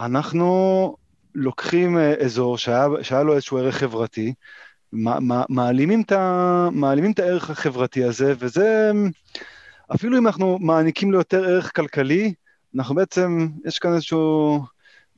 אנחנו 0.00 0.96
לוקחים 1.34 1.98
אה, 1.98 2.14
אזור 2.24 2.58
שהיה, 2.58 2.86
שהיה 3.02 3.22
לו 3.22 3.34
איזשהו 3.34 3.58
ערך 3.58 3.76
חברתי, 3.76 4.34
מעלימים 5.48 6.02
את, 6.02 6.12
ה, 6.12 6.68
מעלימים 6.72 7.12
את 7.12 7.18
הערך 7.18 7.50
החברתי 7.50 8.04
הזה, 8.04 8.34
וזה, 8.38 8.90
אפילו 9.94 10.18
אם 10.18 10.26
אנחנו 10.26 10.58
מעניקים 10.58 11.12
לו 11.12 11.18
יותר 11.18 11.44
ערך 11.44 11.76
כלכלי, 11.76 12.34
אנחנו 12.76 12.94
בעצם, 12.94 13.48
יש 13.64 13.78
כאן 13.78 13.94
איזשהו 13.94 14.60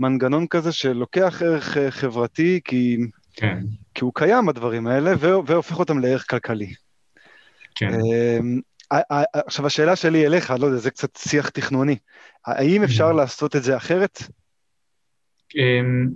מנגנון 0.00 0.46
כזה 0.46 0.72
שלוקח 0.72 1.42
ערך 1.42 1.76
אה, 1.76 1.90
חברתי, 1.90 2.60
כי, 2.64 2.96
כן. 3.34 3.58
כי 3.94 4.04
הוא 4.04 4.12
קיים 4.14 4.46
בדברים 4.46 4.86
האלה, 4.86 5.12
והופך 5.20 5.78
אותם 5.78 5.98
לערך 5.98 6.30
כלכלי. 6.30 6.72
כן. 7.74 7.88
אמ, 7.94 8.60
עכשיו, 9.32 9.66
השאלה 9.66 9.96
שלי 9.96 10.26
אליך, 10.26 10.54
לא 10.58 10.66
יודע, 10.66 10.78
זה 10.78 10.90
קצת 10.90 11.16
שיח 11.16 11.48
תכנוני. 11.48 11.96
האם 12.46 12.82
אפשר 12.82 13.10
mm-hmm. 13.10 13.16
לעשות 13.16 13.56
את 13.56 13.62
זה 13.62 13.76
אחרת? 13.76 14.22
אמ, 15.56 16.08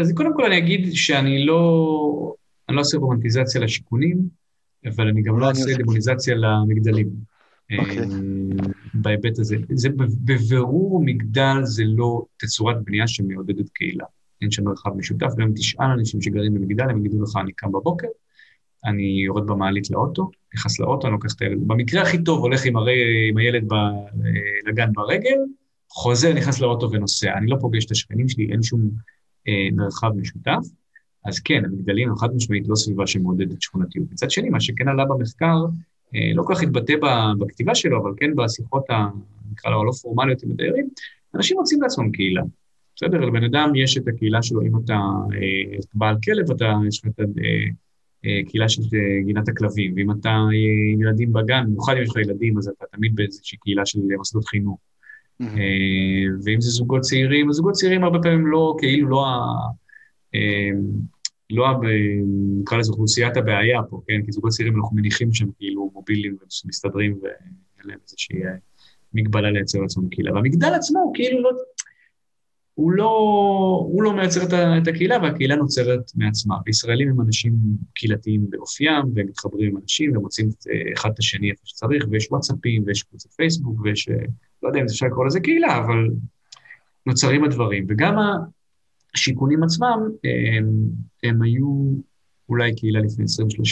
אז 0.00 0.12
קודם 0.16 0.34
כל 0.34 0.44
אני 0.44 0.58
אגיד 0.58 0.92
שאני 0.92 1.46
לא, 1.46 2.34
אני 2.70 2.76
לא 2.76 2.80
עושה 2.80 2.98
רומנטיזציה 2.98 3.60
לשיכונים, 3.60 4.18
אבל 4.86 5.08
אני 5.08 5.22
גם 5.22 5.38
לא 5.38 5.50
עושה 5.50 5.78
דמוניזציה 5.78 6.34
למגדלים. 6.34 7.08
אוקיי. 7.78 8.04
אמ, 8.04 8.50
בהיבט 8.94 9.38
הזה. 9.38 9.56
זה 9.72 9.88
בבירור 10.24 11.02
מגדל 11.04 11.60
זה 11.62 11.82
לא 11.86 12.24
תצורת 12.36 12.84
בנייה 12.84 13.08
שמעודדת 13.08 13.68
קהילה. 13.68 14.04
אין 14.42 14.50
שם 14.50 14.64
מרחב 14.64 14.90
משותף, 14.96 15.26
גם 15.36 15.46
אם 15.46 15.52
תשאל 15.54 15.84
אנשים 15.84 16.22
שגרים 16.22 16.54
במגדל, 16.54 16.90
הם 16.90 16.98
יגידו 17.06 17.22
לך, 17.22 17.36
אני 17.36 17.52
קם 17.52 17.72
בבוקר, 17.72 18.08
אני 18.84 19.22
יורד 19.26 19.46
במעלית 19.46 19.90
לאוטו, 19.90 20.30
נכנס 20.54 20.80
לאוטו, 20.80 21.06
אני 21.06 21.12
לוקח 21.12 21.34
את 21.36 21.42
הילד. 21.42 21.58
במקרה 21.66 22.02
הכי 22.02 22.24
טוב 22.24 22.40
הולך 22.40 22.64
עם, 22.64 22.76
הרי, 22.76 23.28
עם 23.30 23.36
הילד 23.36 23.68
ב, 23.68 23.74
לגן 24.66 24.92
ברגל, 24.92 25.36
חוזר, 25.90 26.34
נכנס 26.34 26.60
לאוטו 26.60 26.90
ונוסע. 26.90 27.32
אני 27.38 27.46
לא 27.46 27.56
פוגש 27.60 27.84
את 27.84 27.90
השכנים 27.90 28.28
שלי, 28.28 28.52
אין 28.52 28.62
שום 28.62 28.90
אה, 29.48 29.68
מרחב 29.72 30.10
משותף. 30.16 30.79
אז 31.24 31.38
כן, 31.38 31.64
המגדלים 31.64 32.08
הם 32.08 32.16
חד 32.16 32.34
משמעית 32.34 32.68
לא 32.68 32.74
סביבה 32.74 33.06
שמעודדת 33.06 33.62
שכונתיות. 33.62 34.06
מצד 34.12 34.30
שני, 34.30 34.48
מה 34.48 34.60
שכן 34.60 34.88
עלה 34.88 35.04
במחקר, 35.04 35.64
אה, 36.14 36.30
לא 36.34 36.42
כל 36.42 36.54
כך 36.54 36.62
התבטא 36.62 36.94
בכתיבה 37.38 37.74
שלו, 37.74 38.02
אבל 38.02 38.10
כן 38.16 38.36
בשיחות, 38.36 38.90
ה, 38.90 39.08
נקרא 39.52 39.70
לו, 39.70 39.80
הלא 39.80 39.90
פורמליות 40.02 40.42
עם 40.42 40.50
הדיירים, 40.50 40.88
אנשים 41.34 41.58
רוצים 41.58 41.82
לעצמם 41.82 42.10
קהילה. 42.10 42.42
בסדר? 42.96 43.20
לבן 43.20 43.44
אדם 43.44 43.74
יש 43.74 43.98
את 43.98 44.08
הקהילה 44.08 44.42
שלו, 44.42 44.62
אם 44.62 44.72
אתה 44.84 44.98
אה, 45.34 45.78
בעל 45.94 46.16
כלב, 46.24 46.50
אתה, 46.50 46.72
יש 46.88 47.04
לך 47.04 47.10
את 47.10 47.24
הקהילה 48.44 48.68
של 48.68 48.82
גינת 49.24 49.48
הכלבים, 49.48 49.92
ואם 49.96 50.10
אתה 50.10 50.30
עם 50.92 51.02
ילדים 51.02 51.32
בגן, 51.32 51.64
במיוחד 51.66 51.94
אם 51.96 52.02
יש 52.02 52.10
לך 52.10 52.16
ילדים, 52.16 52.58
אז 52.58 52.68
אתה 52.68 52.84
תמיד 52.96 53.14
באיזושהי 53.14 53.58
קהילה 53.58 53.86
של 53.86 53.98
מוסדות 54.16 54.44
חינוך. 54.44 54.78
Mm-hmm. 55.42 55.46
ואם 56.44 56.60
זה 56.60 56.70
זוגות 56.70 57.00
צעירים, 57.00 57.48
אז 57.48 57.54
זוגות 57.54 57.74
צעירים 57.74 58.04
הרבה 58.04 58.18
פעמים 58.22 58.46
לא, 58.46 58.76
כאילו 58.78 59.08
לא 59.08 59.26
ה... 59.26 59.30
לא, 61.50 61.66
נקרא 62.60 62.78
לזה 62.78 62.92
אוכלוסיית 62.92 63.36
הבעיה 63.36 63.82
פה, 63.90 64.00
כן? 64.06 64.22
כי 64.24 64.32
זוגות 64.32 64.50
צעירים 64.50 64.76
אנחנו 64.76 64.96
מניחים 64.96 65.32
שהם 65.32 65.50
כאילו 65.58 65.90
מובילים 65.94 66.36
ומסתדרים 66.64 67.18
ואין 67.22 67.84
להם 67.84 67.98
איזושהי 68.06 68.44
אה, 68.44 68.50
מגבלה 69.14 69.50
לייצר 69.50 69.80
לעצמם 69.80 70.08
קהילה. 70.08 70.32
והמגדל 70.34 70.74
עצמו 70.74 71.00
הוא 71.00 71.14
כאילו 71.14 71.42
לא... 71.42 71.50
הוא 72.74 72.92
לא, 72.92 73.08
הוא 73.92 74.02
לא 74.02 74.12
מייצר 74.12 74.40
את 74.78 74.88
הקהילה 74.88 75.18
והקהילה 75.22 75.56
נוצרת 75.56 76.00
מעצמה. 76.14 76.56
וישראלים 76.66 77.08
הם 77.08 77.20
אנשים 77.20 77.52
קהילתיים 77.94 78.50
באופיים, 78.50 79.04
והם 79.14 79.26
מתחברים 79.26 79.70
עם 79.70 79.76
אנשים 79.82 80.16
ומוצאים 80.16 80.48
אה, 80.70 80.92
אחד 80.94 81.10
את 81.14 81.18
השני 81.18 81.50
איפה 81.50 81.62
שצריך, 81.64 82.06
ויש 82.10 82.28
וואטסאפים, 82.30 82.82
ויש 82.86 83.02
קבוצת 83.02 83.32
פייסבוק, 83.32 83.80
ויש, 83.80 84.08
אה, 84.08 84.14
לא 84.62 84.68
יודע 84.68 84.80
אם 84.80 84.84
אפשר 84.84 85.06
לקרוא 85.06 85.26
לזה 85.26 85.40
קהילה, 85.40 85.78
אבל 85.78 86.08
נוצרים 87.06 87.44
הדברים. 87.44 87.86
וגם 87.88 88.14
השיכונים 89.14 89.62
עצמם, 89.62 89.98
הם, 90.58 90.70
הם 91.22 91.42
היו 91.42 91.92
אולי 92.48 92.74
קהילה 92.74 93.00
לפני 93.00 93.24
20-30 93.24 93.26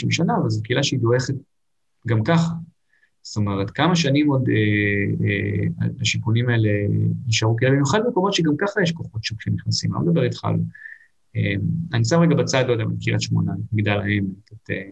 שנה, 0.09 0.33
אבל 0.41 0.49
זו 0.49 0.63
קהילה 0.63 0.83
שהיא 0.83 0.99
דועכת 0.99 1.33
גם 2.07 2.23
ככה. 2.23 2.53
זאת 3.21 3.37
אומרת, 3.37 3.69
כמה 3.69 3.95
שנים 3.95 4.29
עוד 4.29 4.49
אה, 4.49 5.27
אה, 5.27 5.87
השיכונים 6.01 6.49
האלה 6.49 6.69
נשארו 7.27 7.55
קהילה, 7.55 7.73
במיוחד 7.73 7.99
במקומות 8.05 8.33
שגם 8.33 8.53
ככה 8.57 8.81
יש 8.81 8.91
כוחות 8.91 9.23
שוק 9.23 9.41
שנכנסים, 9.41 9.95
אני 9.95 10.05
לא 10.05 10.11
מדבר 10.11 10.23
איתך 10.23 10.45
על... 10.45 10.55
אה, 11.35 11.53
אני 11.93 12.05
שם 12.05 12.19
רגע 12.19 12.35
בצד, 12.35 12.63
לא 12.67 12.71
יודע, 12.71 12.83
קריית 13.03 13.21
שמונה, 13.21 13.51
מגדל 13.71 13.91
העמק, 13.91 14.53
את 14.53 14.69
אה, 14.69 14.83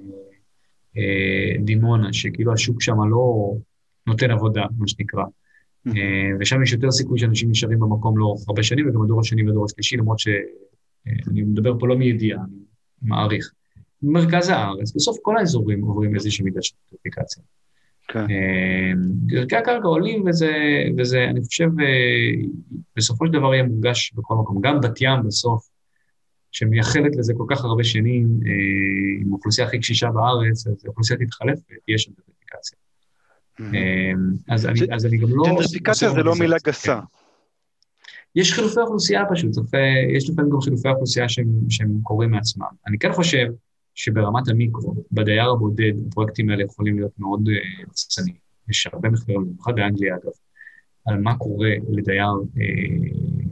אה, 0.98 1.64
דימונה, 1.64 2.14
שכאילו 2.14 2.54
השוק 2.54 2.82
שם 2.82 3.10
לא 3.10 3.54
נותן 4.08 4.32
עבודה, 4.32 4.66
מה 4.78 4.88
שנקרא. 4.88 5.24
אה, 5.88 6.30
ושם 6.40 6.64
יש 6.64 6.74
יותר 6.74 6.92
סיכוי 6.92 7.20
שאנשים 7.20 7.50
נשארים 7.50 7.80
במקום 7.80 8.18
לאורך 8.18 8.42
הרבה 8.48 8.64
שנים, 8.64 8.90
וגם 8.90 9.02
הדור 9.02 9.20
השני 9.20 9.48
והדור 9.48 9.66
השלישי, 9.66 9.98
למרות 9.98 10.20
שאני 10.20 11.42
מדבר 11.42 11.80
פה 11.80 11.88
לא 11.88 11.98
מידיעה, 11.98 12.40
אני 12.44 12.58
מעריך. 13.02 13.52
במרכז 14.02 14.50
הארץ, 14.50 14.96
בסוף 14.96 15.18
כל 15.22 15.38
האזורים 15.38 15.82
עוברים 15.82 16.16
איזושהי 16.16 16.46
מידה 16.46 16.62
של 16.62 16.76
אפליקציה. 17.00 17.44
כן. 18.08 18.20
אה, 18.20 19.38
ערכי 19.38 19.56
הקרקע 19.56 19.88
עולים, 19.88 20.24
וזה, 20.26 20.54
וזה, 20.98 21.24
אני 21.24 21.42
חושב, 21.42 21.70
אה, 21.80 22.48
בסופו 22.96 23.26
של 23.26 23.34
דבר 23.34 23.54
יהיה 23.54 23.64
מורגש 23.64 24.14
בכל 24.16 24.36
מקום. 24.36 24.62
גם 24.62 24.82
בת 24.82 25.02
ים 25.02 25.24
בסוף, 25.26 25.70
שמייחלת 26.52 27.16
לזה 27.16 27.34
כל 27.38 27.46
כך 27.50 27.66
הרבה 27.66 27.84
שנים, 27.84 28.40
עם 29.22 29.34
האוכלוסייה 29.34 29.68
הכי 29.68 29.80
קשישה 29.80 30.12
בארץ, 30.12 30.68
אז 30.68 30.86
האוכלוסייה 30.86 31.20
תתחלף 31.20 31.60
ותהיה 31.60 31.98
שם 31.98 32.12
אפליקציה. 32.12 32.78
אמ, 33.60 34.34
אז 34.50 34.66
אני, 34.66 34.80
אז 34.96 35.06
אני 35.06 35.18
גם 35.18 35.28
לא... 35.30 35.44
ג'נדריפיקציה 35.48 36.10
זה 36.10 36.24
לא 36.24 36.34
מילה 36.40 36.58
גסה. 36.66 37.00
יש 38.36 38.54
חילופי 38.54 38.80
אוכלוסייה 38.80 39.24
פשוט, 39.32 39.52
יש 40.18 40.30
לפעמים 40.30 40.52
גם 40.52 40.62
חילופי 40.62 40.90
אוכלוסייה 40.90 41.30
שהם, 41.30 42.00
קורים 42.04 42.32
מעצמם. 42.32 42.66
אני 42.88 43.00
כן 43.00 43.12
חושב 43.12 43.46
שברמת 43.96 44.48
המיקרו, 44.48 45.04
בדייר 45.12 45.50
הבודד, 45.50 45.92
הפרויקטים 46.08 46.50
האלה 46.50 46.64
יכולים 46.64 46.98
להיות 46.98 47.12
מאוד 47.20 47.50
הרסניים. 47.88 48.36
אה, 48.36 48.72
יש 48.72 48.88
הרבה 48.88 49.10
מחקרים, 49.10 49.46
במיוחד 49.46 49.76
באנגליה 49.76 50.16
אגב, 50.16 50.32
על 51.06 51.22
מה 51.22 51.38
קורה 51.38 51.70
לדייר, 51.90 52.32
uh, 52.56 52.60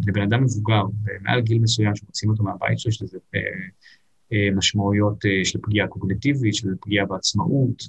לבן 0.08 0.22
אדם 0.22 0.43
מבוגר, 0.43 0.84
מעל 1.22 1.41
גיל 1.41 1.60
מסוים 1.60 1.95
שמוצאים 1.95 2.32
אותו 2.32 2.43
מהבית 2.43 2.80
שלו, 2.80 2.91
יש 2.91 3.01
לזה 3.01 3.18
משמעויות 4.56 5.18
של 5.43 5.60
פגיעה 5.62 5.88
קוגניטיבית, 5.88 6.56
של 6.56 6.68
פגיעה 6.82 7.06
בעצמאות, 7.06 7.84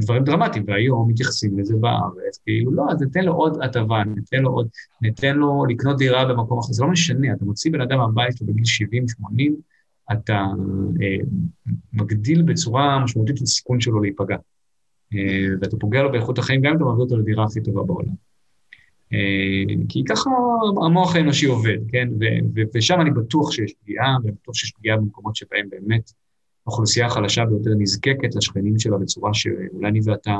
זה 0.00 0.06
דברים 0.06 0.24
דרמטיים, 0.24 0.64
והיום 0.66 1.08
מתייחסים 1.08 1.58
לזה 1.58 1.76
בארץ, 1.76 2.38
כאילו 2.44 2.72
לא, 2.72 2.84
אז 2.90 3.02
ניתן 3.02 3.24
לו 3.24 3.32
עוד 3.32 3.58
הטבה, 3.62 4.04
ניתן 4.04 4.42
לו 4.42 4.50
עוד, 4.50 4.68
ניתן 5.02 5.36
לו 5.36 5.64
לקנות 5.68 5.98
דירה 5.98 6.24
במקום 6.24 6.58
אחר, 6.58 6.72
זה 6.72 6.82
לא 6.82 6.90
משנה, 6.90 7.32
אתה 7.32 7.44
מוציא 7.44 7.72
בן 7.72 7.80
אדם 7.80 7.98
מהבית 7.98 8.36
שלו 8.36 8.46
בגיל 8.46 8.64
70-80, 8.64 10.12
אתה 10.12 10.46
אה, 11.02 11.16
מגדיל 11.92 12.42
בצורה 12.42 13.04
משמעותית 13.04 13.36
את 13.36 13.42
הסיכון 13.42 13.80
שלו 13.80 14.00
להיפגע. 14.00 14.36
אה, 15.14 15.46
ואתה 15.60 15.76
פוגע 15.76 16.02
לו 16.02 16.12
באיכות 16.12 16.38
החיים, 16.38 16.60
גם 16.60 16.70
אם 16.70 16.76
אתה 16.76 16.84
מביא 16.84 17.02
אותו 17.02 17.16
לדירה 17.16 17.44
הכי 17.44 17.60
טובה 17.60 17.82
בעולם. 17.82 18.14
אה, 19.12 19.74
כי 19.88 20.02
ככה 20.08 20.30
המוח 20.84 21.16
האנושי 21.16 21.46
עובד, 21.46 21.78
כן? 21.88 22.08
ושם 22.74 23.00
אני 23.00 23.10
בטוח 23.10 23.52
שיש 23.52 23.74
פגיעה, 23.82 24.16
ואני 24.22 24.32
בטוח 24.42 24.54
שיש 24.54 24.72
פגיעה 24.72 24.96
במקומות 24.96 25.36
שבהם 25.36 25.68
באמת 25.68 26.12
האוכלוסייה 26.68 27.06
החלשה 27.06 27.44
ביותר 27.44 27.70
נזקקת 27.78 28.34
לשכנים 28.34 28.78
שלה 28.78 28.98
בצורה 28.98 29.34
שאולי 29.34 29.88
אני 29.88 30.00
ואתה 30.04 30.36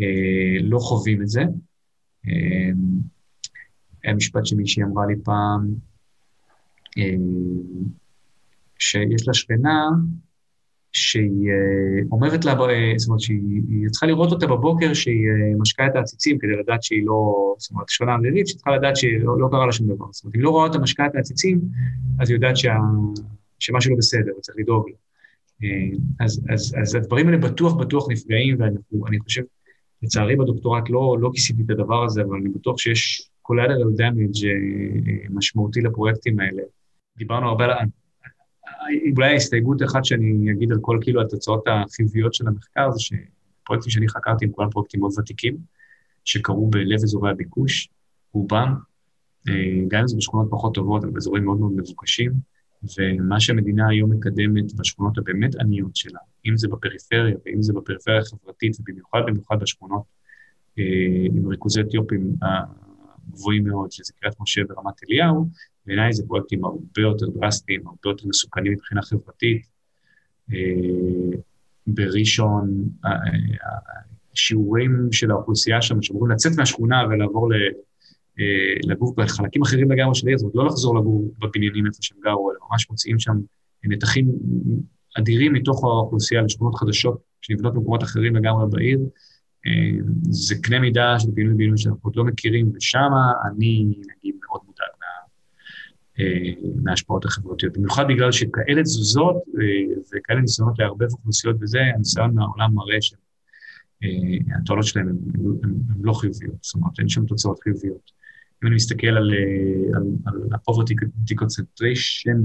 אה, 0.00 0.56
לא 0.62 0.78
חווים 0.78 1.22
את 1.22 1.28
זה. 1.28 1.42
אה, 2.28 2.70
היה 4.04 4.14
משפט 4.14 4.46
שמישהי 4.46 4.82
אמרה 4.82 5.06
לי 5.06 5.14
פעם, 5.24 5.68
אה, 6.98 7.14
שיש 8.78 9.28
לה 9.28 9.34
שכנה 9.34 9.88
שהיא 10.92 11.50
אה, 11.50 12.02
אומרת 12.12 12.44
לה, 12.44 12.52
אה, 12.52 12.92
זאת 12.96 13.08
אומרת 13.08 13.20
שהיא 13.20 13.88
צריכה 13.90 14.06
לראות 14.06 14.32
אותה 14.32 14.46
בבוקר 14.46 14.94
שהיא 14.94 15.28
אה, 15.28 15.58
משקה 15.58 15.86
את 15.86 15.96
העציצים 15.96 16.38
כדי 16.38 16.56
לדעת 16.56 16.82
שהיא 16.82 17.02
לא, 17.06 17.54
זאת 17.58 17.70
אומרת, 17.70 17.88
שכנה 17.88 18.14
אווירית, 18.14 18.46
שהיא 18.46 18.56
צריכה 18.56 18.70
לדעת 18.70 18.96
שלא 18.96 19.40
לא 19.40 19.48
קרה 19.50 19.66
לה 19.66 19.72
שום 19.72 19.86
דבר. 19.86 20.06
זאת 20.10 20.24
אומרת, 20.24 20.36
אם 20.36 20.40
לא 20.40 20.50
רואה 20.50 20.66
אותה 20.66 20.78
משקה 20.78 21.06
את 21.06 21.14
העציצים, 21.14 21.60
אז 22.20 22.30
היא 22.30 22.36
יודעת 22.36 22.56
שה, 22.56 22.74
שמשהו 23.58 23.90
לא 23.90 23.96
בסדר, 23.98 24.32
וצריך 24.38 24.58
לדאוג 24.58 24.88
לה. 24.88 25.09
אה, 25.64 25.68
אז, 26.20 26.40
אז, 26.48 26.74
אז 26.82 26.94
הדברים 26.94 27.26
האלה 27.26 27.38
בטוח 27.38 27.74
בטוח 27.74 28.10
נפגעים, 28.10 28.56
ואני 28.60 29.18
חושב, 29.18 29.42
לצערי 30.02 30.36
בדוקטורט 30.36 30.90
לא, 30.90 31.16
לא 31.20 31.30
כיסיתי 31.34 31.62
את 31.62 31.70
הדבר 31.70 32.04
הזה, 32.04 32.22
אבל 32.22 32.36
אני 32.36 32.48
בטוח 32.48 32.78
שיש 32.78 33.30
collateral 33.50 34.00
damage 34.00 34.46
אה, 34.46 35.26
משמעותי 35.30 35.80
לפרויקטים 35.80 36.40
האלה. 36.40 36.62
דיברנו 37.18 37.48
הרבה 37.48 37.64
על... 37.64 37.72
אולי 39.16 39.32
ההסתייגות 39.32 39.82
אחת 39.82 40.04
שאני 40.04 40.52
אגיד 40.52 40.72
על 40.72 40.78
כל 40.80 40.98
כאילו 41.00 41.20
התוצאות 41.20 41.64
החיוביות 41.66 42.34
של 42.34 42.48
המחקר, 42.48 42.90
זה 42.90 43.00
שפרויקטים 43.00 43.90
שאני 43.90 44.08
חקרתי 44.08 44.44
הם 44.44 44.50
כולם 44.50 44.70
פרויקטים 44.70 45.00
מאוד 45.00 45.12
ותיקים, 45.18 45.56
שקרו 46.24 46.66
בלב 46.66 47.02
אזורי 47.02 47.30
הביקוש, 47.30 47.88
רובם, 48.32 48.74
אה, 49.48 49.54
גם 49.88 50.00
אם 50.00 50.08
זה 50.08 50.16
בשכונות 50.16 50.46
פחות 50.50 50.74
טובות, 50.74 51.04
אבל 51.04 51.12
באזורים 51.12 51.44
מאוד 51.44 51.60
מאוד 51.60 51.72
מבוקשים. 51.72 52.32
ומה 52.82 53.40
שהמדינה 53.40 53.88
היום 53.88 54.12
מקדמת 54.12 54.74
בשכונות 54.74 55.18
הבאמת 55.18 55.56
עניות 55.56 55.96
שלה, 55.96 56.18
אם 56.46 56.56
זה 56.56 56.68
בפריפריה 56.68 57.36
ואם 57.44 57.62
זה 57.62 57.72
בפריפריה 57.72 58.18
החברתית, 58.18 58.76
ובמיוחד 58.80 59.20
במיוחד 59.26 59.60
בשכונות 59.60 60.02
אה, 60.78 60.84
עם 61.24 61.48
ריכוזי 61.48 61.80
אתיופים 61.80 62.34
הגבוהים 62.42 63.64
מאוד, 63.64 63.92
שזה 63.92 64.12
קריית 64.20 64.40
משה 64.40 64.60
ורמת 64.68 64.94
אליהו, 65.04 65.48
בעיניי 65.86 66.12
זה 66.12 66.26
פרויקטים 66.26 66.64
הרבה 66.64 67.00
יותר 67.00 67.26
דרסטיים, 67.26 67.86
הרבה 67.86 68.00
יותר 68.04 68.28
מסוכנים 68.28 68.72
מבחינה 68.72 69.02
חברתית. 69.02 69.66
אה, 70.52 71.38
בראשון, 71.86 72.88
אה, 73.04 73.10
שיעורים 74.34 75.08
של 75.12 75.30
האוכלוסייה 75.30 75.82
שם, 75.82 76.02
שאמורים 76.02 76.32
לצאת 76.32 76.52
מהשכונה 76.56 77.02
ולעבור 77.10 77.52
ל... 77.52 77.54
אה, 78.40 78.90
לגור 78.92 79.14
בחלקים 79.16 79.62
אחרים 79.62 79.90
לגמרי 79.90 80.14
של 80.14 80.26
העיר, 80.26 80.38
זאת 80.38 80.54
אומרת, 80.54 80.54
לא 80.54 80.66
לחזור 80.66 80.98
לגור 80.98 81.34
בבניינים 81.38 81.86
איפה 81.86 81.98
שהם 82.00 82.18
גרו, 82.24 82.50
אלא 82.50 82.58
ממש 82.70 82.90
מוצאים 82.90 83.18
שם 83.18 83.32
נתחים 83.84 84.28
אדירים 85.18 85.52
מתוך 85.52 85.84
האוכלוסייה 85.84 86.42
לשכונות 86.42 86.74
חדשות 86.74 87.20
שנבנות 87.42 87.74
במקומות 87.74 88.02
אחרים 88.02 88.36
לגמרי 88.36 88.64
בעיר. 88.70 89.00
אה, 89.66 90.00
זה 90.22 90.54
קנה 90.62 90.78
מידה 90.78 91.18
של 91.18 91.28
פינוי 91.34 91.54
בינוי 91.54 91.78
שאנחנו 91.78 92.00
עוד 92.02 92.16
לא 92.16 92.24
מכירים, 92.24 92.72
ושם 92.74 93.10
אני, 93.48 93.84
נגיד, 93.84 94.34
מאוד 94.48 94.60
מודאג 94.66 94.88
מה, 95.00 95.06
אה, 96.20 96.70
מההשפעות 96.82 97.24
החברתיות. 97.24 97.76
במיוחד 97.76 98.04
בגלל 98.08 98.32
שכאלה 98.32 98.82
תזוזות 98.82 99.36
וכאלה 100.14 100.40
ניסיונות 100.40 100.78
לערבב 100.78 101.12
אוכלוסיות 101.12 101.56
וזה, 101.60 101.78
הניסיון 101.94 102.34
מהעולם 102.34 102.74
מראה 102.74 102.98
שהתועלות 103.00 104.86
שלהם 104.86 105.08
הן 105.62 106.00
לא 106.02 106.12
חיוביות, 106.12 106.54
זאת 106.62 106.74
אומרת, 106.74 106.92
אין 106.98 107.08
שם 107.08 107.26
תוצאות 107.26 107.58
חיוביות. 107.62 108.19
אם 108.62 108.68
אני 108.68 108.74
מסתכל 108.74 109.06
על, 109.06 109.30
אה, 109.34 109.98
על, 109.98 110.02
על 110.26 110.48
ה-poverty 110.52 110.94
deconcentration, 111.30 112.38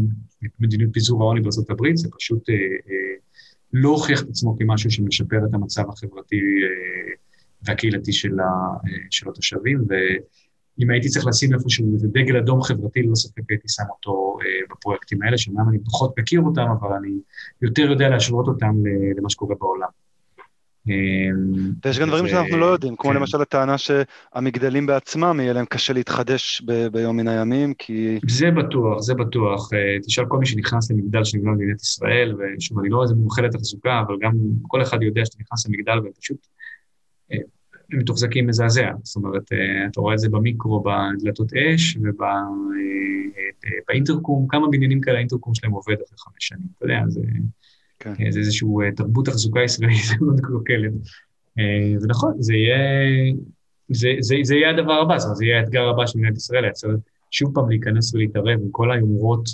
מדיניות 0.60 0.94
פיזור 0.94 1.24
העוני 1.24 1.42
הברית, 1.70 1.98
זה 1.98 2.10
פשוט 2.18 2.50
אה, 2.50 2.56
אה, 2.56 3.16
לא 3.74 3.90
הוכיח 3.90 4.22
את 4.22 4.30
עצמו 4.30 4.58
כמשהו 4.60 4.92
שמשפר 4.92 5.38
את 5.50 5.54
המצב 5.54 5.90
החברתי 5.90 6.36
אה, 6.36 7.14
והקהילתי 7.64 8.14
של, 8.14 8.40
ה, 8.40 8.44
אה, 8.44 8.98
של 9.10 9.30
התושבים, 9.30 9.86
ואם 9.90 10.90
הייתי 10.90 11.08
צריך 11.10 11.28
לשים 11.28 11.54
איפשהו 11.54 11.94
איזה 11.94 12.08
דגל 12.08 12.38
אדום 12.38 12.62
חברתי, 12.62 13.02
ללא 13.02 13.16
ספק 13.16 13.44
הייתי 13.50 13.68
שם 13.70 13.84
אותו 13.90 14.38
אה, 14.42 14.48
בפרויקטים 14.72 15.22
האלה, 15.22 15.38
שאומנם 15.38 15.70
אני 15.70 15.80
פחות 15.86 16.20
מכיר 16.20 16.42
אותם, 16.42 16.68
אבל 16.80 16.94
אני 16.94 17.14
יותר 17.62 17.82
יודע 17.82 18.10
להשוות 18.10 18.48
אותם 18.48 18.84
למה 19.18 19.30
שקורה 19.30 19.56
בעולם. 19.60 20.05
ויש 21.86 22.00
גם 22.00 22.08
דברים 22.08 22.28
שאנחנו 22.28 22.58
לא 22.58 22.66
יודעים, 22.66 22.96
כמו 22.96 23.10
כן. 23.12 23.16
למשל 23.16 23.42
הטענה 23.42 23.76
שהמגדלים 23.78 24.86
בעצמם 24.86 25.40
יהיה 25.42 25.54
להם 25.54 25.66
קשה 25.66 25.94
להתחדש 25.94 26.62
ביום 26.92 27.18
מן 27.18 27.28
הימים, 27.28 27.74
כי... 27.74 28.20
זה 28.28 28.52
בטוח, 28.52 29.02
זה 29.02 29.14
בטוח. 29.14 29.70
תשאל 30.06 30.26
כל 30.28 30.38
מי 30.38 30.46
שנכנס 30.46 30.92
למגדל 30.92 31.24
שנבנה 31.24 31.52
במדינת 31.52 31.82
ישראל, 31.82 32.36
ושוב, 32.36 32.80
אני 32.80 32.90
לא 32.90 33.04
איזה 33.04 33.16
מומחה 33.16 33.42
לתחזוקה, 33.42 34.02
אבל 34.08 34.16
גם 34.22 34.34
כל 34.68 34.82
אחד 34.82 35.04
יודע 35.04 35.26
שאתה 35.26 35.38
נכנס 35.42 35.68
למגדל 35.68 36.00
ופשוט 36.00 36.48
הם 37.92 38.00
מתוחזקים 38.00 38.48
מזעזע. 38.48 38.92
זאת 39.04 39.16
אומרת, 39.16 39.54
אה, 39.54 39.88
אתה 39.92 40.02
רואה 40.02 40.14
את 40.14 40.20
זה 40.20 40.30
במיקרו, 40.30 40.84
בדלתות 40.84 41.54
אש 41.54 41.98
ובאינטרקום, 43.88 44.44
אה, 44.44 44.48
כמה 44.50 44.68
בניינים 44.72 45.02
כאלה 45.02 45.18
האינטרקום 45.18 45.56
שלהם 45.56 45.72
עובד 45.72 45.94
אחרי 45.94 46.18
חמש 46.18 46.48
שנים, 46.48 46.68
אתה 46.78 46.86
יודע, 46.86 47.00
זה, 47.08 47.22
כן. 48.00 48.14
אה, 48.26 48.32
זה 48.32 48.40
איזושהי 48.40 48.68
תרבות 48.96 49.26
תחזוקה 49.26 49.60
ישראלית 49.64 50.06
מאוד 50.22 50.40
קלוקלת. 50.40 50.92
ונכון, 52.02 52.34
זה 52.40 52.54
יהיה, 52.54 52.78
זה, 53.90 54.10
זה, 54.20 54.36
זה 54.44 54.56
יהיה 54.56 54.70
הדבר 54.70 54.94
הבא, 54.94 55.18
זאת 55.18 55.26
אומרת, 55.26 55.38
זה 55.38 55.46
יהיה 55.46 55.60
האתגר 55.60 55.90
הבא 55.90 56.06
של 56.06 56.20
מדינת 56.20 56.38
ישראל, 56.38 56.62
לייצר 56.62 56.88
שוב 57.32 57.52
פעם 57.54 57.70
להיכנס 57.70 58.14
ולהתערב 58.14 58.48
עם 58.48 58.72
כל 58.72 58.92
היומרות 58.92 59.50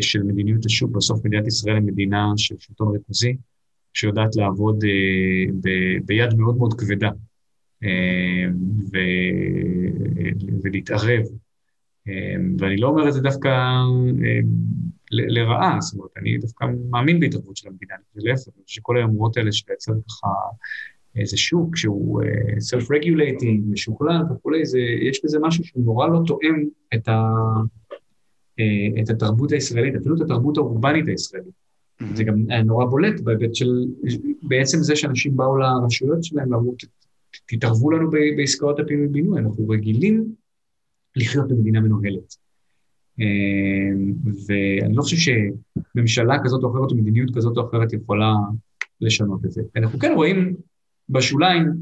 של 0.00 0.22
מדיניות 0.22 0.64
השוק. 0.64 0.90
בסוף 0.90 1.24
מדינת 1.24 1.46
ישראל 1.46 1.74
היא 1.74 1.82
מדינה 1.82 2.26
של 2.36 2.54
שלטון 2.58 2.92
ריכוזי, 2.92 3.36
שיודעת 3.94 4.36
לעבוד 4.36 4.84
ב, 5.60 5.68
ביד 6.04 6.34
מאוד 6.34 6.56
מאוד 6.56 6.74
כבדה 6.80 7.10
ו... 8.92 8.98
ולהתערב. 10.62 11.22
ואני 12.58 12.76
לא 12.76 12.88
אומר 12.88 13.08
את 13.08 13.12
זה 13.12 13.20
דווקא 13.20 13.48
לרעה, 15.10 15.76
זאת 15.80 15.94
אומרת, 15.94 16.10
אני 16.16 16.38
דווקא 16.38 16.66
מאמין 16.90 17.20
בהתערבות 17.20 17.56
של 17.56 17.68
המדינה, 17.68 17.94
להפך, 18.16 18.48
אני 18.56 18.64
חושב 18.64 18.80
שכל 18.80 18.96
האמרות 18.96 19.36
האלה 19.36 19.50
לייצר 19.68 19.92
ככה 20.08 20.28
איזה 21.16 21.36
שוק 21.36 21.76
שהוא 21.76 22.22
uh, 22.22 22.26
self-regulating, 22.26 23.60
משוכלל 23.70 24.22
וכולי, 24.32 24.66
זה, 24.66 24.78
יש 24.78 25.20
בזה 25.24 25.38
משהו 25.42 25.64
שהוא 25.64 25.84
נורא 25.84 26.08
לא 26.08 26.20
תואם 26.26 26.64
את, 26.94 27.08
ה, 27.08 27.32
uh, 28.60 29.02
את 29.02 29.10
התרבות 29.10 29.52
הישראלית, 29.52 29.94
אפילו 29.94 30.16
את 30.16 30.20
התרבות 30.20 30.56
האורבנית 30.56 31.08
הישראלית. 31.08 31.54
Mm-hmm. 32.02 32.04
זה 32.14 32.24
גם 32.24 32.34
נורא 32.64 32.84
בולט 32.84 33.20
בהיבט 33.20 33.54
של 33.54 33.84
בעצם 34.42 34.78
זה 34.78 34.96
שאנשים 34.96 35.36
באו 35.36 35.56
לרשויות 35.56 36.24
שלהם 36.24 36.52
ואמרו, 36.52 36.74
תתערבו 37.46 37.90
לנו 37.90 38.10
בעסקאות 38.36 38.80
הפינוי-בינוי, 38.80 39.40
אנחנו 39.40 39.68
רגילים 39.68 40.34
לחיות 41.16 41.48
במדינה 41.48 41.80
מנוהלת. 41.80 42.36
אמ, 43.20 44.12
ואני 44.46 44.94
לא 44.94 45.02
חושב 45.02 45.32
שממשלה 45.96 46.36
כזאת 46.44 46.62
או 46.62 46.70
אחרת 46.70 46.90
או 46.90 46.96
מדיניות 46.96 47.30
כזאת 47.36 47.56
או 47.56 47.68
אחרת 47.68 47.92
יכולה 47.92 48.34
לשנות 49.00 49.44
את 49.44 49.52
זה. 49.52 49.62
אנחנו 49.76 49.98
כן 49.98 50.12
רואים 50.14 50.56
בשוליים 51.08 51.72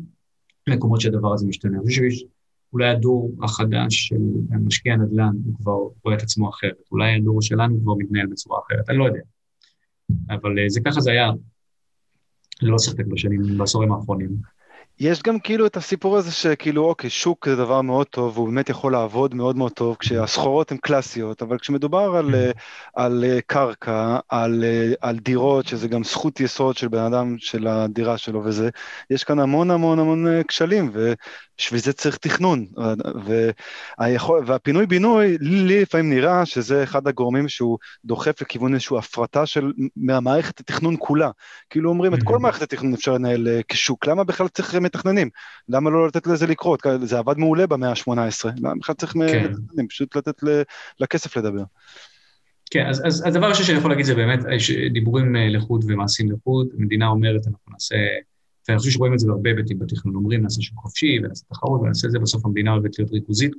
מקומות 0.69 1.01
שהדבר 1.01 1.35
הזה 1.35 1.47
משתנה. 1.47 1.79
אני 1.79 1.87
חושב 1.87 2.03
שיש 2.03 2.25
אולי 2.73 2.89
הדור 2.89 3.33
החדש 3.43 4.09
של 4.09 4.21
משקיע 4.51 4.93
הנדל"ן, 4.93 5.33
הוא 5.45 5.55
כבר 5.57 5.79
רואה 6.05 6.17
את 6.17 6.23
עצמו 6.23 6.51
אחרת. 6.51 6.77
אולי 6.93 7.15
הדור 7.15 7.43
שלנו 7.43 7.81
כבר 7.83 7.95
מתנהל 7.95 8.27
בצורה 8.27 8.61
אחרת, 8.67 8.91
אני 8.91 8.99
לא 8.99 9.05
יודע. 9.05 9.21
אבל 10.31 10.59
אה, 10.59 10.69
זה 10.69 10.81
ככה 10.85 11.01
זה 11.01 11.11
היה, 11.11 11.31
ללא 12.63 12.79
ספק 12.79 13.07
בשנים, 13.07 13.41
בעשורים 13.59 13.93
האחרונים. 13.93 14.58
יש 15.01 15.23
גם 15.23 15.39
כאילו 15.39 15.67
את 15.67 15.77
הסיפור 15.77 16.17
הזה 16.17 16.33
שכאילו 16.33 16.85
אוקיי, 16.85 17.11
שוק 17.11 17.49
זה 17.49 17.57
דבר 17.57 17.83
מאוד 17.83 18.07
טוב, 18.07 18.37
הוא 18.37 18.47
באמת 18.47 18.69
יכול 18.69 18.93
לעבוד 18.93 19.35
מאוד 19.35 19.57
מאוד 19.57 19.73
טוב, 19.73 19.97
כשהסחורות 20.01 20.73
הן 20.73 20.77
קלאסיות, 20.77 21.43
אבל 21.43 21.59
כשמדובר 21.59 22.17
על, 22.17 22.35
mm-hmm. 22.35 22.59
על 22.95 23.25
אה, 23.25 23.39
קרקע, 23.47 24.19
על, 24.29 24.65
אה, 24.65 24.93
על 25.01 25.19
דירות, 25.19 25.67
שזה 25.67 25.89
גם 25.89 26.05
זכות 26.05 26.41
יסוד 26.41 26.77
של 26.77 26.89
בן 26.89 27.03
אדם, 27.03 27.37
של 27.39 27.67
הדירה 27.67 28.19
שלו 28.19 28.45
וזה, 28.45 28.69
יש 29.11 29.25
כאן 29.25 29.39
המון 29.39 29.71
המון 29.71 29.99
המון 29.99 30.27
כשלים, 30.49 30.93
בשביל 31.59 31.81
זה 31.81 31.93
צריך 31.93 32.17
תכנון. 32.17 32.67
והיכול, 33.99 34.45
והפינוי-בינוי, 34.47 35.39
לי 35.41 35.81
לפעמים 35.83 36.11
נראה 36.11 36.47
שזה 36.47 36.83
אחד 36.83 37.09
הגורמים 37.09 37.49
שהוא 37.49 37.79
דוחף 38.05 38.43
לכיוון 38.43 38.75
איזושהי 38.75 38.99
הפרטה 38.99 39.47
של, 39.47 39.73
מהמערכת 39.97 40.61
התכנון 40.61 40.97
כולה. 40.99 41.31
כאילו 41.71 41.91
אומרים, 41.91 42.15
את 42.15 42.23
כל. 42.23 42.39
מערכת 42.39 42.63
התכנון 42.63 42.95
אפשר 42.95 43.13
לנהל 43.13 43.49
אה, 43.49 43.61
כשוק, 43.69 44.07
למה 44.07 44.25
בכלל 44.25 44.49
צריך 44.49 44.75
מתכננים? 44.89 45.29
למה 45.69 45.91
לא 45.91 46.07
לתת 46.07 46.27
לזה 46.27 46.47
לקרות? 46.47 46.83
זה 47.03 47.19
עבד 47.19 47.39
מעולה 47.39 47.67
במאה 47.67 47.91
ה-18, 47.91 48.49
למה 48.57 48.75
בכלל 48.81 48.95
צריך 48.95 49.13
כן. 49.13 49.19
מתכננים? 49.21 49.89
פשוט 49.89 50.17
לתת 50.17 50.43
לכסף 51.01 51.37
לדבר. 51.37 51.63
כן, 52.71 52.87
אז, 52.87 53.03
אז 53.07 53.27
הדבר 53.27 53.47
הראשון 53.47 53.65
שאני 53.65 53.79
יכול 53.79 53.91
להגיד 53.91 54.07
זה 54.07 54.15
באמת 54.15 54.41
דיבורים 54.93 55.37
אה, 55.37 55.49
לחוד 55.49 55.85
ומעשים 55.89 56.33
לחוד. 56.33 56.69
המדינה 56.79 57.07
אומרת, 57.07 57.47
אנחנו 57.47 57.73
נעשה 57.73 57.97
ואני 58.69 58.79
חושב 58.79 58.91
שרואים 58.91 59.15
את 59.15 59.19
זה 59.19 59.27
בהרבה 59.27 59.51
היבטים 59.51 59.79
בתכנון, 59.79 60.15
אומרים 60.15 60.43
נעשה 60.43 60.63
שוק 60.63 60.79
חופשי 60.79 61.19
ונעשה 61.19 61.45
תחרות 61.49 61.81
ונעשה 61.81 62.07
את 62.07 62.13
זה, 62.13 62.19
בסוף 62.19 62.47
המדינה 62.47 62.73
אוהבת 62.73 62.99
להיות 62.99 63.13
ריכוזית, 63.13 63.53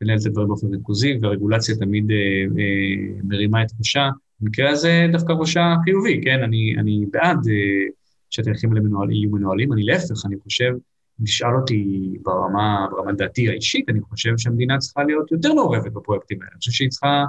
ולנהל 0.00 0.18
את 0.18 0.26
הדברים 0.26 0.48
באופן 0.48 0.66
ריכוזי, 0.66 1.18
והרגולציה 1.22 1.74
תמיד 1.76 2.10
אה, 2.10 2.16
אה, 2.58 3.20
מרימה 3.24 3.62
את 3.62 3.68
ראשה. 3.78 4.08
במקרה 4.40 4.70
הזה 4.70 5.06
דווקא 5.12 5.32
ראשה 5.32 5.74
חיובי, 5.84 6.20
כן? 6.24 6.42
אני, 6.42 6.74
אני 6.78 7.06
בעד 7.10 7.38
אה, 7.48 7.86
שהתהליכים 8.30 8.70
האלה 8.72 8.80
מנוהל, 8.80 9.10
יהיו 9.10 9.30
מנוהלים, 9.30 9.72
אני 9.72 9.82
להפך, 9.82 10.26
אני 10.26 10.36
חושב, 10.42 10.72
נשאל 11.18 11.56
אותי 11.60 12.10
ברמה, 12.22 12.86
ברמת 12.90 13.16
דעתי 13.16 13.48
האישית, 13.48 13.88
אני 13.88 14.00
חושב 14.00 14.38
שהמדינה 14.38 14.78
צריכה 14.78 15.04
להיות 15.04 15.32
יותר 15.32 15.54
מעורבת 15.54 15.92
בפרויקטים 15.92 16.38
האלה. 16.40 16.50
אני 16.52 16.58
חושב 16.58 16.72
שהיא 16.72 16.88
צריכה 16.88 17.24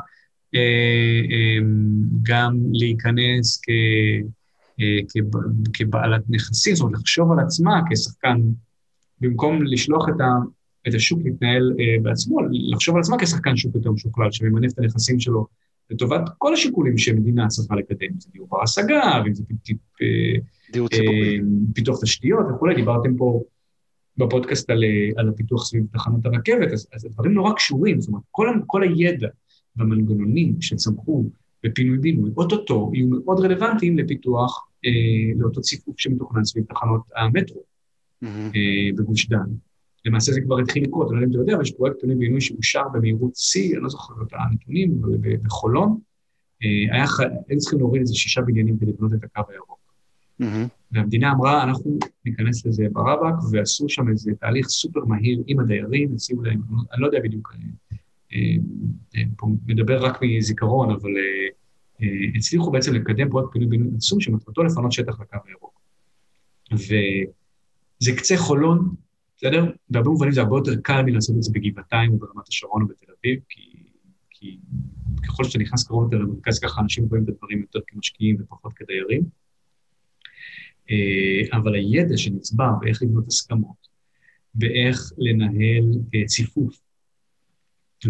אה, 0.55 0.59
אה, 1.31 1.57
גם 2.23 2.57
להיכנס 2.71 3.61
כ... 3.61 3.69
אה, 4.79 5.21
כבעלת 5.73 6.21
נכסים, 6.29 6.75
זאת 6.75 6.83
אומרת, 6.83 6.99
לחשוב 6.99 7.31
על 7.31 7.39
עצמה 7.39 7.81
כשחקן, 7.89 8.37
במקום 9.21 9.63
לשלוח 9.63 10.09
את, 10.09 10.21
ה, 10.21 10.29
את 10.87 10.93
השוק 10.93 11.19
להתנהל 11.23 11.73
אה, 11.79 11.95
בעצמו, 12.01 12.37
לחשוב 12.51 12.95
על 12.95 13.01
עצמה 13.01 13.17
כשחקן 13.19 13.57
שוק 13.57 13.75
יותר 13.75 13.91
משוקלל, 13.91 14.31
שממנף 14.31 14.71
את 14.73 14.79
הנכסים 14.79 15.19
שלו 15.19 15.47
לטובת 15.89 16.21
כל 16.37 16.53
השיקולים 16.53 16.97
שמדינה 16.97 17.47
צריכה 17.47 17.75
לקדם, 17.75 18.07
אם 18.13 18.19
זה 18.19 18.29
דיור 18.33 18.47
בר 18.47 18.63
השגה, 18.63 19.21
ואם 19.23 19.33
זה 19.33 19.43
דיור 20.71 20.87
ציבורי, 20.89 21.39
פיתוח 21.73 22.01
תשתיות 22.01 22.45
וכולי, 22.55 22.75
דיברתם 22.75 23.15
פה 23.17 23.43
בפודקאסט 24.17 24.69
על, 24.69 24.83
על 25.17 25.29
הפיתוח 25.29 25.65
סביב 25.65 25.85
תחנות 25.93 26.25
הרכבת, 26.25 26.71
אז, 26.71 26.87
אז 26.93 27.05
הדברים 27.05 27.33
נורא 27.33 27.53
קשורים, 27.53 28.01
זאת 28.01 28.09
אומרת, 28.09 28.23
כל, 28.31 28.47
כל 28.67 28.83
הידע 28.83 29.27
והמנגנונים 29.75 30.61
שצמחו 30.61 31.25
בפינוי-בינוי, 31.63 32.31
אוטוטו 32.37 32.91
יהיו 32.93 33.07
מאוד 33.07 33.39
רלוונטיים 33.39 33.97
לפיתוח, 33.97 34.67
אה, 34.85 34.91
לאותו 35.37 35.61
ציפוף 35.61 35.95
שמתוכנן 35.99 36.43
סביב 36.43 36.63
תחנות 36.69 37.01
המטרו 37.15 37.61
mm-hmm. 37.61 38.27
אה, 38.27 38.89
בגוש 38.97 39.29
דן. 39.29 39.49
למעשה 40.07 40.31
זה 40.31 40.41
כבר 40.41 40.59
התחיל 40.59 40.83
לקרות, 40.83 41.11
אני 41.11 41.19
לא 41.19 41.25
יודע 41.25 41.27
אם 41.27 41.31
אתה 41.31 41.41
יודע, 41.41 41.53
אבל 41.53 41.61
יש 41.61 41.71
פרויקט 41.71 41.99
פינוי-בינוי 42.01 42.41
שאושר 42.41 42.83
במהירות 42.93 43.35
שיא, 43.35 43.73
אני 43.73 43.83
לא 43.83 43.89
זוכר 43.89 44.13
את 44.27 44.33
הנתונים, 44.33 45.01
אבל 45.01 45.17
בחולון, 45.43 45.99
אה, 46.63 46.95
היה, 46.95 47.05
היו 47.47 47.59
צריכים 47.59 47.79
להוריד 47.79 48.01
איזה 48.01 48.15
שישה 48.15 48.41
בניינים 48.41 48.77
כדי 48.77 48.91
לבנות 48.91 49.13
את 49.13 49.23
הקו 49.23 49.41
הירוק. 49.49 49.77
Mm-hmm. 50.41 50.67
והמדינה 50.91 51.31
אמרה, 51.31 51.63
אנחנו 51.63 51.97
ניכנס 52.25 52.65
לזה 52.65 52.87
ברבק, 52.91 53.33
ועשו 53.51 53.89
שם 53.89 54.09
איזה 54.09 54.31
תהליך 54.39 54.67
סופר 54.67 55.05
מהיר 55.05 55.43
עם 55.47 55.59
הדיירים, 55.59 56.13
הציעו 56.13 56.43
להם, 56.43 56.61
אני 56.93 57.01
לא 57.01 57.05
יודע 57.05 57.19
בדיוק 57.23 57.53
אה, 58.33 58.39
אה, 59.15 59.21
פה 59.37 59.47
מדבר 59.65 60.05
רק 60.05 60.19
מזיכרון, 60.21 60.91
אבל 60.91 61.09
אה, 61.17 62.07
הצליחו 62.35 62.71
בעצם 62.71 62.93
לקדם 62.93 63.29
פרויקט 63.29 63.51
פינוי-בינוי 63.51 63.87
עצום 63.95 64.19
שמטרתו 64.21 64.63
לפנות 64.63 64.91
שטח 64.91 65.19
לקו 65.19 65.37
הירוק. 65.47 65.81
וזה 66.71 68.11
קצה 68.17 68.37
חולון, 68.37 68.95
בסדר? 69.37 69.65
בהרבה 69.89 70.09
מובנים 70.09 70.31
זה 70.31 70.41
הרבה 70.41 70.57
יותר 70.57 70.75
קל 70.83 71.01
מלעשות 71.01 71.35
את 71.37 71.43
זה 71.43 71.51
בגבעתיים 71.53 72.13
או 72.13 72.17
ברמת 72.17 72.47
השרון 72.47 72.81
או 72.81 72.87
בתל 72.87 73.11
אביב, 73.19 73.39
כי, 73.49 73.83
כי 74.29 74.57
ככל 75.27 75.43
שאתה 75.43 75.59
נכנס 75.59 75.87
קרוב 75.87 76.03
יותר 76.03 76.25
למרכז, 76.25 76.59
ככה 76.59 76.81
אנשים 76.81 77.05
רואים 77.09 77.23
את 77.23 77.29
הדברים 77.29 77.61
יותר 77.61 77.79
כמשקיעים 77.87 78.37
ופחות 78.39 78.73
כדיירים. 78.73 79.23
אבל 81.53 81.75
הידע 81.75 82.17
שנצבר 82.17 82.69
באיך 82.81 83.03
לבנות 83.03 83.27
הסכמות, 83.27 83.87
באיך 84.55 85.11
לנהל 85.17 85.83
ציפוף, 86.25 86.79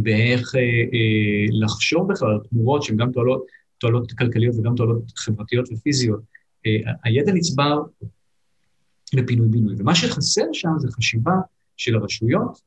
ואיך 0.04 0.56
אה, 0.56 0.62
אה, 0.62 1.46
לחשוב 1.62 2.12
בכלל 2.12 2.32
על 2.32 2.40
תמורות 2.50 2.84
שהן 2.84 2.98
גם 2.98 3.12
תועלות, 3.12 3.46
תועלות 3.78 4.12
כלכליות 4.12 4.56
וגם 4.56 4.76
תועלות 4.76 5.04
חברתיות 5.16 5.70
ופיזיות. 5.72 6.22
אה, 6.66 6.92
הידע 7.04 7.32
נצבר 7.34 7.82
בפינוי-בינוי, 9.16 9.76
ומה 9.78 9.96
שחסר 9.96 10.46
שם 10.54 10.70
זה 10.78 10.88
חשיבה 10.92 11.32
של 11.78 11.96
הרשויות, 11.96 12.62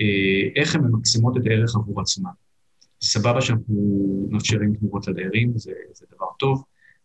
אה, 0.00 0.60
איך 0.62 0.74
הן 0.74 0.80
ממקסימות 0.80 1.36
את 1.36 1.42
הערך 1.46 1.76
עבור 1.76 2.00
עצמן. 2.00 2.30
סבבה 3.02 3.40
שאנחנו 3.40 4.28
מאפשרים 4.30 4.74
תמורות 4.74 5.08
לדיירים, 5.08 5.52
זה, 5.58 5.72
זה 5.92 6.06
דבר 6.16 6.26
טוב, 6.38 6.64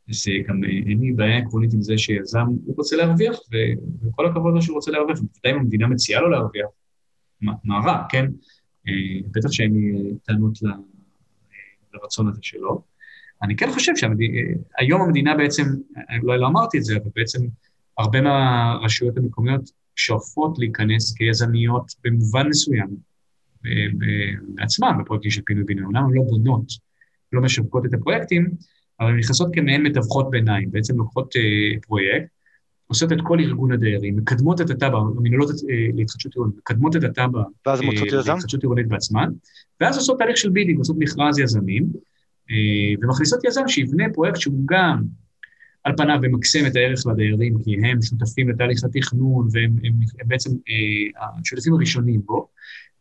זה 0.09 0.31
גם, 0.47 0.63
אה, 0.63 0.69
אין 0.69 0.99
לי 0.99 1.11
בעיה 1.11 1.37
עקרונית 1.37 1.73
עם 1.73 1.81
זה 1.81 1.97
שיזם, 1.97 2.45
הוא 2.65 2.75
רוצה 2.77 2.95
להרוויח, 2.95 3.35
וכל 4.03 4.25
הכבוד 4.25 4.53
לו 4.53 4.61
שהוא 4.61 4.75
רוצה 4.75 4.91
להרוויח, 4.91 5.19
ובוודאי 5.19 5.51
אם 5.51 5.59
המדינה 5.59 5.87
מציעה 5.87 6.21
לו 6.21 6.29
להרוויח, 6.29 6.67
מה, 7.41 7.79
רע, 7.85 8.03
כן? 8.09 8.25
אה, 8.87 8.93
בטח 9.31 9.51
שאין 9.51 9.73
לי 9.73 10.13
טענות 10.23 10.57
לרצון 11.93 12.27
הזה 12.27 12.39
שלו. 12.41 12.81
אני 13.41 13.55
כן 13.55 13.71
חושב 13.71 13.91
שהיום 13.95 15.01
המדינה 15.01 15.35
בעצם, 15.35 15.63
אולי 16.21 16.39
לא 16.39 16.47
אמרתי 16.47 16.77
את 16.77 16.83
זה, 16.83 16.97
אבל 16.97 17.09
בעצם 17.15 17.47
הרבה 17.97 18.21
מהרשויות 18.21 19.17
המקומיות 19.17 19.61
שואפות 19.95 20.59
להיכנס 20.59 21.13
כיזמיות 21.13 21.91
במובן 22.03 22.47
מסוים 22.47 22.87
בעצמן 24.55 24.97
בפרויקטים 25.01 25.31
של 25.31 25.41
פינוי-בינוי. 25.45 25.83
אומנם 25.83 26.03
הן 26.03 26.13
לא 26.13 26.21
בונות, 26.23 26.67
לא 27.33 27.41
משווקות 27.41 27.85
את 27.85 27.93
הפרויקטים, 27.93 28.49
אבל 28.99 29.09
הן 29.09 29.17
נכנסות 29.17 29.49
כמעין 29.53 29.83
מתווכות 29.83 30.29
ביניים, 30.29 30.71
בעצם 30.71 30.97
לוקחות 30.97 31.35
אה, 31.35 31.79
פרויקט, 31.81 32.27
עושות 32.87 33.11
את 33.11 33.17
כל 33.23 33.39
ארגון 33.39 33.71
הדיירים, 33.71 34.15
מקדמות 34.17 34.61
את 34.61 34.69
התב"ע, 34.69 34.97
המנהלות 34.97 35.49
אה, 35.49 35.87
להתחדשות 35.93 36.35
עירונית, 36.35 36.57
מקדמות 36.57 36.95
את 36.95 37.03
התב"ע 37.03 37.41
אה, 37.67 37.75
להתחדשות 38.33 38.63
עירונית 38.63 38.87
בעצמן, 38.87 39.29
ואז 39.81 39.97
עושות 39.97 40.19
תהליך 40.19 40.37
של 40.37 40.49
bidding, 40.49 40.77
עושות 40.77 40.95
מכרז 40.99 41.39
יזמים, 41.39 41.85
אה, 42.51 42.95
ומכניסות 43.01 43.43
יזם 43.43 43.67
שיבנה 43.67 44.03
פרויקט 44.13 44.39
שהוא 44.39 44.61
גם 44.65 45.03
על 45.83 45.93
פניו 45.97 46.19
ממקסם 46.21 46.65
את 46.67 46.75
הערך 46.75 47.07
לדיירים, 47.07 47.63
כי 47.63 47.75
הם 47.75 48.01
שותפים 48.01 48.49
לתהליך 48.49 48.83
התכנון, 48.83 49.47
והם 49.51 49.75
הם, 49.83 49.93
הם 50.19 50.27
בעצם 50.27 50.51
אה, 50.51 51.29
השותפים 51.39 51.73
הראשונים 51.73 52.21
בו, 52.25 52.47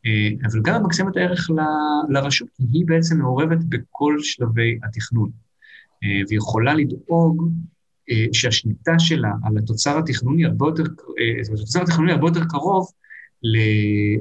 אה, 0.06 0.28
אבל 0.44 0.60
גם 0.62 0.82
ממקסם 0.82 1.08
את 1.08 1.16
הערך 1.16 1.50
ל, 1.50 1.60
לרשות, 2.12 2.48
כי 2.56 2.62
היא 2.72 2.86
בעצם 2.86 3.18
מעורבת 3.18 3.58
בכל 3.68 4.16
שלבי 4.20 4.78
התכנון, 4.82 5.30
אה, 6.04 6.20
ויכולה 6.28 6.74
לדאוג 6.74 7.50
אה, 8.10 8.26
שהשליטה 8.32 8.98
שלה 8.98 9.32
על 9.44 9.58
התוצר 9.58 9.98
התכנוני 9.98 10.44
הרבה 10.44 10.66
יותר, 10.66 10.82
אה, 10.82 11.54
התוצר 11.54 11.82
התכנוני 11.82 12.12
הרבה 12.12 12.26
יותר 12.26 12.44
קרוב 12.48 12.86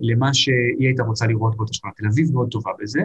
למה 0.02 0.34
שהיא 0.34 0.88
הייתה 0.88 1.03
רוצה 1.03 1.27
לראות 1.27 1.57
באותה 1.57 1.73
שכונה. 1.73 1.94
תל 1.98 2.07
אביב 2.07 2.32
מאוד 2.32 2.48
טובה 2.52 2.72
בזה. 2.82 3.02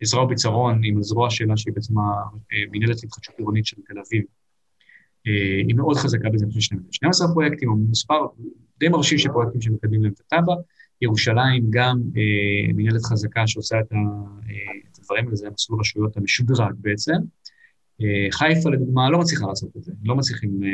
עזרא 0.00 0.20
וביצרון 0.20 0.80
עם 0.84 0.98
הזרוע 0.98 1.30
שלה, 1.30 1.56
שהיא 1.56 1.74
בעצם 1.74 1.94
המנהלת 1.98 3.02
להתחדשות 3.02 3.34
עירונית 3.38 3.66
של 3.66 3.76
תל 3.86 3.98
אביב, 3.98 4.22
אה, 4.22 4.45
היא 5.66 5.74
מאוד 5.74 5.96
חזקה 5.96 6.28
בזה, 6.28 6.44
אני 6.44 6.52
חושב 6.52 6.60
שיש 6.60 6.78
12 6.90 7.28
פרויקטים, 7.32 7.68
או 7.68 7.76
מספר 7.90 8.26
די 8.78 8.88
מרשים 8.88 9.18
של 9.18 9.28
פרויקטים 9.28 9.60
שמקדמים 9.60 10.02
להם 10.02 10.12
את 10.12 10.20
התב"ע. 10.20 10.54
ירושלים 11.02 11.66
גם 11.70 12.00
מנהלת 12.74 13.04
חזקה 13.04 13.46
שעושה 13.46 13.80
את 13.80 13.92
הדברים 14.98 15.24
האלה, 15.24 15.36
זה 15.36 15.48
מסלול 15.50 15.80
רשויות 15.80 16.16
המשודרג 16.16 16.74
בעצם. 16.78 17.12
אה, 18.02 18.26
חיפה 18.30 18.70
לדוגמה 18.70 19.10
לא 19.10 19.18
מצליחה 19.18 19.46
לעשות 19.46 19.76
את 19.76 19.84
זה, 19.84 19.92
לא 20.04 20.16
מצליחים 20.16 20.60
אה, 20.64 20.68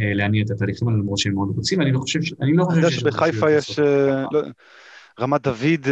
אה, 0.00 0.14
להניע 0.14 0.42
את 0.42 0.50
התהליכים 0.50 0.88
האלה 0.88 1.00
למרות 1.00 1.18
שהם 1.18 1.34
מאוד 1.34 1.48
רוצים, 1.56 1.80
אני 1.80 1.92
לא 1.92 1.98
חושב. 1.98 2.20
אני 2.40 2.52
לא 2.52 2.64
חושב 2.64 2.90
שיש... 2.90 3.04
יש... 3.50 3.80
רמת 5.20 5.42
דוד, 5.42 5.86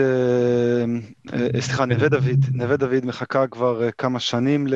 סליחה, 1.61 1.85
נווה 1.85 2.09
דוד, 2.09 2.44
נווה 2.53 2.77
דוד 2.77 3.05
מחכה 3.05 3.47
כבר 3.47 3.90
כמה 3.99 4.20
שנים 4.20 4.66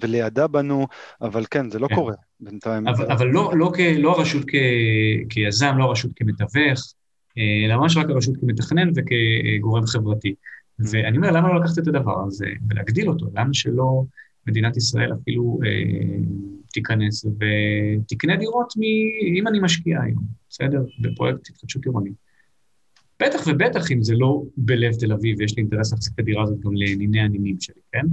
ולידה 0.00 0.46
בנו, 0.46 0.86
אבל 1.22 1.44
כן, 1.50 1.70
זה 1.70 1.78
לא 1.78 1.88
כן. 1.88 1.94
קורה 1.94 2.14
בינתיים. 2.40 2.88
אבל 2.88 3.26
לא, 3.26 3.52
לא, 3.54 3.72
לא 3.98 4.12
הרשות 4.12 4.44
כיזם, 5.28 5.74
לא 5.78 5.84
הרשות 5.84 6.10
כמתווך, 6.16 6.94
אלא 7.38 7.76
ממש 7.76 7.96
רק 7.96 8.10
הרשות 8.10 8.34
כמתכנן 8.40 8.88
וכגורם 8.96 9.86
חברתי. 9.86 10.34
Mm. 10.80 10.84
ואני 10.90 11.16
אומר, 11.16 11.30
למה 11.30 11.48
לא 11.48 11.60
לקחת 11.60 11.78
את 11.78 11.88
הדבר 11.88 12.24
הזה 12.26 12.46
ולהגדיל 12.70 13.08
אותו? 13.08 13.26
למה 13.34 13.54
שלא... 13.54 14.04
מדינת 14.46 14.76
ישראל 14.76 15.12
אפילו 15.12 15.58
אה, 15.64 15.70
תיכנס 16.72 17.24
ותקנה 17.24 18.36
דירות 18.36 18.72
מ... 18.76 18.82
אם 19.38 19.48
אני 19.48 19.60
משקיע 19.60 20.00
היום, 20.02 20.22
בסדר? 20.50 20.84
בפרויקט 21.00 21.48
התחדשות 21.48 21.84
עירונית. 21.84 22.31
בטח 23.22 23.46
ובטח 23.46 23.90
אם 23.92 24.02
זה 24.02 24.14
לא 24.16 24.42
בלב 24.56 24.92
תל 24.92 25.12
אביב, 25.12 25.36
ויש 25.38 25.56
לי 25.56 25.62
אינטרס 25.62 25.92
להחזיק 25.92 26.14
את 26.14 26.18
הדירה 26.18 26.42
הזאת 26.42 26.60
גם 26.60 26.74
לניני 26.74 27.20
הנינים 27.20 27.56
שלי, 27.60 27.80
כן? 27.92 28.06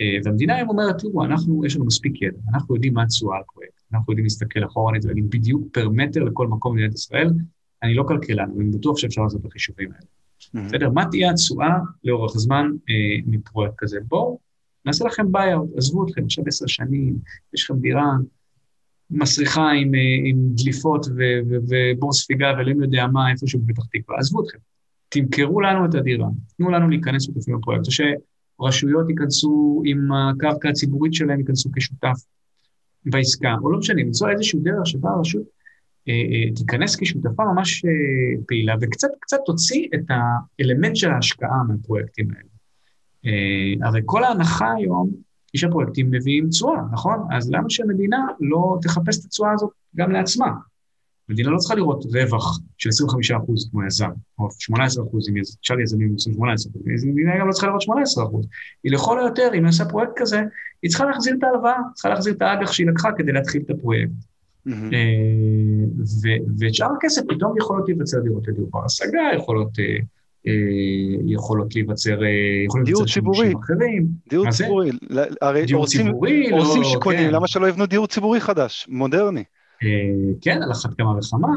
אה, 0.00 0.16
והמדינה 0.24 0.56
היום 0.56 0.68
אומרת, 0.68 0.98
תראו, 0.98 1.24
אנחנו, 1.24 1.66
יש 1.66 1.76
לנו 1.76 1.84
מספיק 1.84 2.22
ידע, 2.22 2.38
אנחנו 2.54 2.74
יודעים 2.74 2.94
מה 2.94 3.02
התשואה 3.02 3.36
על 3.36 3.42
פרויקט, 3.52 3.82
אנחנו 3.92 4.12
יודעים 4.12 4.24
להסתכל 4.24 4.64
אחורנית 4.64 5.04
ולהגיד 5.04 5.30
בדיוק 5.30 5.62
פר 5.72 5.88
מטר 5.88 6.20
לכל 6.24 6.46
מקום 6.46 6.72
במדינת 6.72 6.94
ישראל, 6.94 7.30
אני 7.82 7.94
לא 7.94 8.04
כלכלן, 8.08 8.50
אבל 8.54 8.60
אני 8.60 8.70
בטוח 8.70 8.96
שאפשר 8.98 9.22
לעשות 9.22 9.40
את 9.40 9.46
החישובים 9.46 9.90
האלה. 9.92 10.66
בסדר? 10.66 10.90
מה 10.90 11.04
תהיה 11.10 11.30
התשואה 11.30 11.78
לאורך 12.04 12.32
זמן 12.38 12.70
אה, 12.88 12.94
מפרויקט 13.26 13.74
כזה? 13.78 13.98
בואו 14.08 14.38
נעשה 14.84 15.04
לכם 15.04 15.32
buyout, 15.32 15.70
עזבו 15.76 16.06
אתכם 16.06 16.24
עכשיו 16.24 16.44
עשר 16.46 16.66
שנים, 16.66 17.18
יש 17.54 17.64
לכם 17.64 17.78
דירה 17.78 18.12
מסריחה 19.10 19.70
עם, 19.70 19.94
אה, 19.94 20.00
עם 20.24 20.36
דליפות 20.54 21.06
ובור 21.68 22.12
ספיגה 22.12 22.52
ואלוהים 22.56 22.82
יודע 22.82 23.06
מה, 23.06 23.30
איפשהו 23.30 23.60
בפתח 23.60 23.86
תקווה, 23.92 24.18
עזבו 24.18 24.44
אתכם. 24.44 24.58
תמכרו 25.08 25.60
לנו 25.60 25.84
את 25.84 25.94
הדירה, 25.94 26.28
תנו 26.56 26.70
לנו 26.70 26.88
להיכנס 26.88 27.26
שותפים 27.26 27.58
בפרויקט, 27.58 27.86
או 27.86 27.92
שרשויות 28.72 29.10
ייכנסו 29.10 29.82
עם 29.86 30.12
הקרקע 30.12 30.68
הציבורית 30.68 31.14
שלהם, 31.14 31.40
ייכנסו 31.40 31.70
כשותף 31.76 32.16
בעסקה, 33.06 33.54
או 33.62 33.70
לא 33.72 33.78
משנה, 33.78 34.02
למצוא 34.02 34.30
איזושהי 34.30 34.58
דרך 34.62 34.86
שבה 34.86 35.10
הרשות 35.10 35.42
אה, 36.08 36.14
אה, 36.14 36.54
תיכנס 36.54 36.96
כשותפה 36.96 37.44
ממש 37.54 37.84
אה, 37.84 38.42
פעילה, 38.46 38.74
וקצת 38.80 39.40
תוציא 39.46 39.88
את 39.94 40.04
האלמנט 40.08 40.96
של 40.96 41.10
ההשקעה 41.10 41.62
מהפרויקטים 41.68 42.28
האלה. 42.30 42.50
אה, 43.26 43.88
הרי 43.88 44.00
כל 44.04 44.24
ההנחה 44.24 44.72
היום 44.72 45.10
היא 45.52 45.60
שהפרויקטים 45.60 46.10
מביאים 46.10 46.48
תשואה, 46.48 46.80
נכון? 46.92 47.18
אז 47.32 47.50
למה 47.50 47.70
שהמדינה 47.70 48.26
לא 48.40 48.78
תחפש 48.82 49.18
את 49.18 49.24
התשואה 49.24 49.52
הזאת 49.52 49.70
גם 49.96 50.12
לעצמה? 50.12 50.50
המדינה 51.28 51.50
לא 51.50 51.58
צריכה 51.58 51.74
לראות 51.74 52.04
רווח 52.14 52.58
של 52.78 52.88
25 52.88 53.30
אחוז 53.30 53.68
כמו 53.70 53.84
יזם, 53.84 54.10
או 54.38 54.48
18 54.58 55.04
אחוז, 55.04 55.28
אם 55.28 55.34
תשאל 55.60 55.80
יזמים 55.80 56.12
עושים 56.12 56.32
18 56.34 56.72
אחוז, 56.72 57.04
המדינה 57.04 57.38
גם 57.40 57.46
לא 57.46 57.52
צריכה 57.52 57.66
לראות 57.66 57.82
18 57.82 58.24
אחוז. 58.24 58.46
היא 58.84 58.92
לכל 58.92 59.20
היותר, 59.20 59.48
אם 59.54 59.64
היא 59.64 59.68
עושה 59.68 59.84
פרויקט 59.84 60.12
כזה, 60.16 60.40
היא 60.82 60.88
צריכה 60.88 61.04
להחזיר 61.04 61.34
את 61.38 61.44
ההלוואה, 61.44 61.76
צריכה 61.94 62.08
להחזיר 62.08 62.32
את 62.34 62.42
האג"ח 62.42 62.72
שהיא 62.72 62.86
לקחה 62.86 63.08
כדי 63.16 63.32
להתחיל 63.32 63.62
את 63.62 63.70
הפרויקט. 63.70 64.12
אה, 64.68 64.72
ואת 66.58 66.74
שאר 66.74 66.88
הכסף 66.98 67.22
פתאום 67.28 67.58
יכולות 67.58 67.88
להיווצר 67.88 68.20
דירות 68.20 68.48
לדיור 68.48 68.68
בר 68.70 68.84
השגה, 68.84 69.22
יכולות 69.36 69.68
יכולות 71.26 71.74
להיווצר, 71.74 72.22
אה, 72.22 72.28
יכולים 72.66 72.84
להיווצר 72.84 73.06
שימושים 73.06 73.56
אחרים. 73.56 74.06
דיור 74.30 74.50
ציבורי, 74.50 74.90
הרי 75.40 75.66
דיור 75.66 75.80
רוצים, 75.80 76.06
ציבורי, 76.06 76.50
רוצים 76.52 76.82
לא, 76.82 76.88
שקונים, 76.88 77.28
כן. 77.28 77.34
למה 77.34 77.46
שלא 77.46 77.68
יבנו 77.68 77.86
דיור 77.86 78.06
ציבורי 78.06 78.40
חדש, 78.40 78.86
מודרני? 78.88 79.44
אה, 79.82 79.88
כן, 80.40 80.62
על 80.62 80.72
אחת 80.72 80.94
כמה 80.94 81.10
וכמה. 81.18 81.48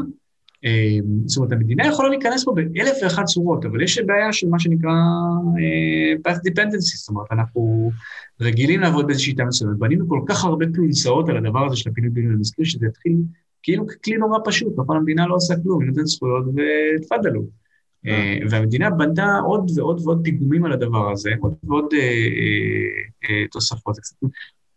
זאת 1.25 1.37
אומרת, 1.37 1.51
המדינה 1.51 1.87
יכולה 1.87 2.09
להיכנס 2.09 2.45
פה 2.45 2.53
באלף 2.55 2.97
ואחת 3.03 3.25
צורות, 3.25 3.65
אבל 3.65 3.81
יש 3.81 3.99
בעיה 3.99 4.33
של 4.33 4.47
מה 4.49 4.59
שנקרא 4.59 4.91
path 6.27 6.37
dependency, 6.37 6.97
זאת 6.97 7.09
אומרת, 7.09 7.27
אנחנו 7.31 7.91
רגילים 8.41 8.79
לעבוד 8.79 9.07
באיזושהי 9.07 9.31
שיטה 9.31 9.45
מסוימת, 9.45 9.77
בנינו 9.77 10.09
כל 10.09 10.19
כך 10.27 10.43
הרבה 10.43 10.65
פלונסאות 10.73 11.29
על 11.29 11.37
הדבר 11.37 11.65
הזה 11.65 11.75
של 11.75 11.89
הפינוי 11.89 12.09
בינוי, 12.09 12.31
אני 12.31 12.39
מזכיר 12.39 12.65
שזה 12.65 12.85
התחיל 12.87 13.13
כאילו 13.63 13.87
ככלי 13.87 14.17
נורא 14.17 14.39
פשוט, 14.45 14.73
נכון, 14.77 14.97
המדינה 14.97 15.27
לא 15.27 15.35
עושה 15.35 15.53
כלום, 15.63 15.81
היא 15.81 15.89
נותנת 15.89 16.07
זכויות 16.07 16.45
ותפאדלו. 16.47 17.62
אה, 18.07 18.37
והמדינה 18.49 18.89
בנתה 18.89 19.39
עוד 19.45 19.71
ועוד 19.75 20.01
ועוד 20.03 20.21
פיגומים 20.23 20.65
על 20.65 20.71
הדבר 20.71 21.11
הזה, 21.11 21.31
עוד 21.39 21.53
ועוד 21.63 21.93
אה, 21.93 21.99
אה, 23.29 23.47
תוספות. 23.51 23.95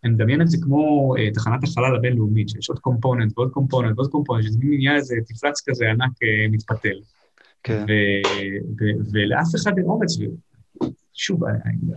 אני 0.04 0.12
מדמיין 0.12 0.42
את 0.42 0.48
זה 0.48 0.58
כמו 0.62 1.14
תחנת 1.34 1.64
החלל 1.64 1.96
הבינלאומית, 1.96 2.48
שיש 2.48 2.68
עוד 2.68 2.78
קומפוננט 2.78 3.38
ועוד 3.38 3.50
קומפוננט 3.50 3.98
ועוד 3.98 4.10
קומפוננט, 4.10 4.44
שזה 4.44 4.58
נהיה 4.62 4.96
איזה 4.96 5.16
תפלץ 5.26 5.62
כזה 5.68 5.90
ענק 5.90 6.12
מתפתל. 6.50 6.98
כן. 7.62 7.84
ולאף 9.12 9.46
אחד 9.56 9.78
אין 9.78 9.86
אומץ. 9.86 10.16
שוב, 11.14 11.40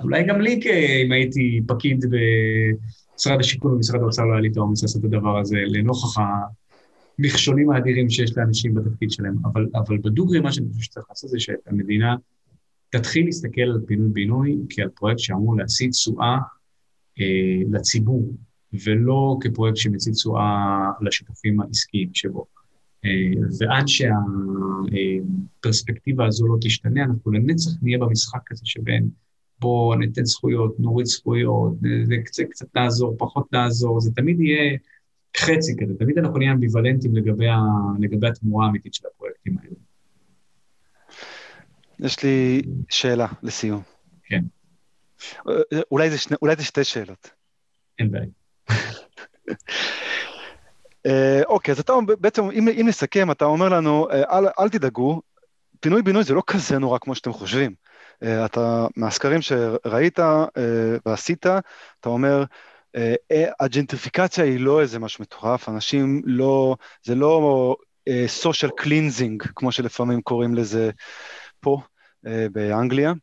אולי 0.01 0.23
גם 0.23 0.41
לי, 0.41 0.59
אם 1.05 1.11
הייתי 1.11 1.61
פקיד 1.67 2.05
במשרד 2.09 3.39
השיכון 3.39 3.71
ובמשרד 3.71 4.01
האוצר, 4.01 4.25
לא 4.25 4.33
היה 4.33 4.41
לי 4.41 4.47
את 4.47 4.57
האומץ 4.57 4.81
לעשות 4.81 5.05
את 5.05 5.13
הדבר 5.13 5.39
הזה, 5.39 5.57
לנוכח 5.67 6.17
המכשולים 7.19 7.71
האדירים 7.71 8.09
שיש 8.09 8.37
לאנשים 8.37 8.73
בתפקיד 8.73 9.11
שלהם. 9.11 9.35
אבל, 9.45 9.67
אבל 9.75 9.97
בדוגרי, 9.97 10.39
מה 10.39 10.51
שאני 10.51 10.67
חושב 10.69 10.81
שצריך 10.83 11.05
לעשות 11.09 11.29
זה 11.29 11.39
שהמדינה 11.39 12.15
תתחיל 12.89 13.25
להסתכל 13.25 13.61
על 13.61 13.81
פינוי-בינוי 13.87 14.57
כעל 14.69 14.89
פרויקט 14.89 15.19
שאמור 15.19 15.57
להשיא 15.57 15.89
תשואה 15.89 16.37
אה, 17.19 17.61
לציבור, 17.71 18.33
ולא 18.85 19.37
כפרויקט 19.41 19.77
שמציג 19.77 20.13
תשואה 20.13 20.89
לשותפים 21.01 21.61
העסקיים 21.61 22.09
שבו. 22.13 22.45
אה, 23.05 23.31
ועד 23.59 23.85
שהפרספקטיבה 25.57 26.25
הזו 26.25 26.47
לא 26.47 26.55
תשתנה, 26.61 27.03
אנחנו 27.03 27.31
לנצח 27.31 27.71
נהיה 27.81 27.97
במשחק 27.97 28.51
הזה 28.51 28.61
שבין 28.65 29.09
בואו 29.59 29.95
ניתן 29.95 30.25
זכויות, 30.25 30.79
נוריד 30.79 31.05
זכויות, 31.05 31.73
קצת, 32.25 32.43
קצת 32.49 32.75
נעזור, 32.75 33.15
פחות 33.17 33.53
נעזור, 33.53 33.99
זה 33.99 34.11
תמיד 34.11 34.39
יהיה 34.39 34.77
חצי 35.37 35.75
כזה, 35.79 35.93
תמיד 35.99 36.17
אנחנו 36.17 36.37
נהיה 36.37 36.51
אמביוולנטים 36.51 37.15
לגבי, 37.15 37.47
ה, 37.47 37.57
לגבי 37.99 38.27
התמורה 38.27 38.65
האמיתית 38.65 38.93
של 38.93 39.07
הפרויקטים 39.07 39.57
האלה. 39.63 39.75
יש 41.99 42.23
לי 42.23 42.61
שאלה 42.89 43.27
לסיום. 43.43 43.81
כן. 44.23 44.41
אולי 45.91 46.09
זה, 46.09 46.17
שני, 46.17 46.35
אולי 46.41 46.55
זה 46.55 46.63
שתי 46.63 46.83
שאלות. 46.83 47.29
אין 47.99 48.11
בעיה. 48.11 48.25
אה, 51.05 51.41
אוקיי, 51.45 51.71
אז 51.71 51.79
אתה 51.79 51.93
בעצם, 52.19 52.43
אם, 52.51 52.67
אם 52.67 52.85
נסכם, 52.87 53.31
אתה 53.31 53.45
אומר 53.45 53.69
לנו, 53.69 54.09
אה, 54.09 54.37
אל, 54.37 54.45
אל 54.59 54.69
תדאגו, 54.69 55.21
פינוי-בינוי 55.79 56.23
זה 56.23 56.33
לא 56.33 56.43
כזה 56.47 56.79
נורא 56.79 56.97
כמו 56.99 57.15
שאתם 57.15 57.33
חושבים. 57.33 57.73
אה, 58.23 58.45
אתה, 58.45 58.87
מהסקרים 58.95 59.41
שראית 59.41 60.19
ועשית, 61.05 61.45
אתה 61.45 62.09
אומר, 62.09 62.43
הג'נטריפיקציה 63.59 64.43
היא 64.43 64.59
לא 64.59 64.81
איזה 64.81 64.99
משהו 64.99 65.21
מטורף, 65.21 65.69
אנשים 65.69 66.21
לא, 66.25 66.75
זה 67.03 67.15
לא 67.15 67.75
social 68.27 68.71
cleansing, 68.77 69.43
כמו 69.55 69.71
שלפעמים 69.71 70.21
קוראים 70.21 70.55
לזה 70.55 70.89
פה 71.59 71.81
באנגליה. 72.23 73.13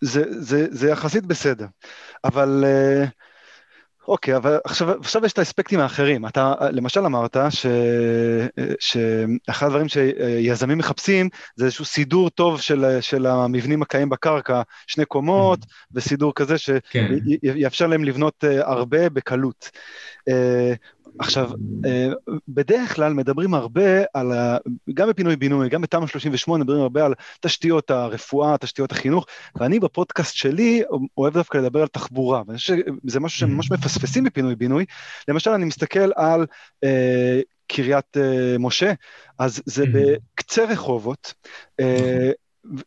זה, 0.00 0.24
זה, 0.42 0.66
זה 0.70 0.90
יחסית 0.90 1.26
בסדר. 1.26 1.66
אבל 2.24 2.64
אוקיי, 4.08 4.36
אבל 4.36 4.58
עכשיו, 4.64 4.90
עכשיו 5.00 5.24
יש 5.24 5.32
את 5.32 5.38
האספקטים 5.38 5.80
האחרים. 5.80 6.26
אתה 6.26 6.54
למשל 6.72 7.00
אמרת 7.00 7.36
ש, 7.50 7.66
שאחד 8.80 9.66
הדברים 9.66 9.88
שיזמים 9.88 10.78
מחפשים 10.78 11.28
זה 11.56 11.64
איזשהו 11.64 11.84
סידור 11.84 12.30
טוב 12.30 12.60
של, 12.60 13.00
של 13.00 13.26
המבנים 13.26 13.82
הקיים 13.82 14.08
בקרקע, 14.08 14.62
שני 14.86 15.04
קומות, 15.04 15.58
mm-hmm. 15.62 15.92
וסידור 15.94 16.32
כזה 16.34 16.58
שיאפשר 16.58 17.84
כן. 17.84 17.90
להם 17.90 18.04
לבנות 18.04 18.44
אה, 18.44 18.70
הרבה 18.70 19.08
בקלות. 19.08 19.70
עכשיו, 21.18 21.50
אה, 21.86 22.08
בדרך 22.48 22.94
כלל 22.94 23.12
מדברים 23.12 23.54
הרבה 23.54 24.02
על, 24.14 24.32
ה... 24.32 24.56
גם 24.94 25.08
בפינוי-בינוי, 25.08 25.68
גם 25.68 25.82
בתמ"א 25.82 26.06
38, 26.06 26.64
מדברים 26.64 26.82
הרבה 26.82 27.04
על 27.04 27.14
תשתיות 27.40 27.90
הרפואה, 27.90 28.58
תשתיות 28.58 28.92
החינוך, 28.92 29.26
ואני 29.54 29.80
בפודקאסט 29.80 30.34
שלי 30.34 30.82
אוהב 31.18 31.34
דווקא 31.34 31.58
לדבר 31.58 31.82
על 31.82 31.88
תחבורה, 31.88 32.42
ואני 32.46 32.58
חושב 32.58 32.76
שזה 33.06 33.20
משהו 33.20 33.38
שממש 33.38 33.70
מפספסים 33.70 34.24
בפינוי-בינוי. 34.24 34.84
למשל, 35.28 35.50
אני 35.50 35.64
מסתכל 35.64 36.10
על 36.16 36.46
אה, 36.84 37.40
קריית 37.66 38.16
אה, 38.16 38.56
משה, 38.58 38.92
אז 39.38 39.62
זה 39.66 39.84
בקצה 39.92 40.64
רחובות. 40.64 41.34
אה, 41.80 42.30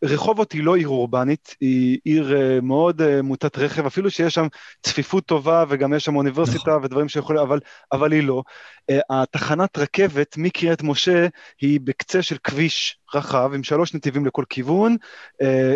רחובות 0.04 0.52
היא 0.52 0.64
לא 0.64 0.76
עיר 0.76 0.88
אורבנית, 0.88 1.56
היא 1.62 2.00
עיר 2.04 2.32
uh, 2.32 2.62
מאוד 2.62 3.02
uh, 3.02 3.22
מוטת 3.24 3.58
רכב, 3.58 3.86
אפילו 3.86 4.12
שיש 4.12 4.34
שם 4.34 4.48
צפיפות 4.84 5.26
טובה 5.26 5.64
וגם 5.70 5.94
יש 5.94 6.06
שם 6.06 6.16
אוניברסיטה 6.16 6.72
נכון. 6.72 6.86
ודברים 6.86 7.10
שיכולים, 7.10 7.42
אבל, 7.42 7.60
אבל 7.92 8.12
היא 8.12 8.24
לא. 8.24 8.44
Uh, 8.92 8.96
התחנת 9.10 9.78
רכבת 9.78 10.36
מקריית 10.38 10.84
משה 10.84 11.28
היא 11.62 11.80
בקצה 11.84 12.22
של 12.22 12.38
כביש 12.44 12.98
רחב, 13.16 13.52
עם 13.54 13.64
שלוש 13.64 13.94
נתיבים 13.94 14.26
לכל 14.26 14.44
כיוון, 14.50 14.96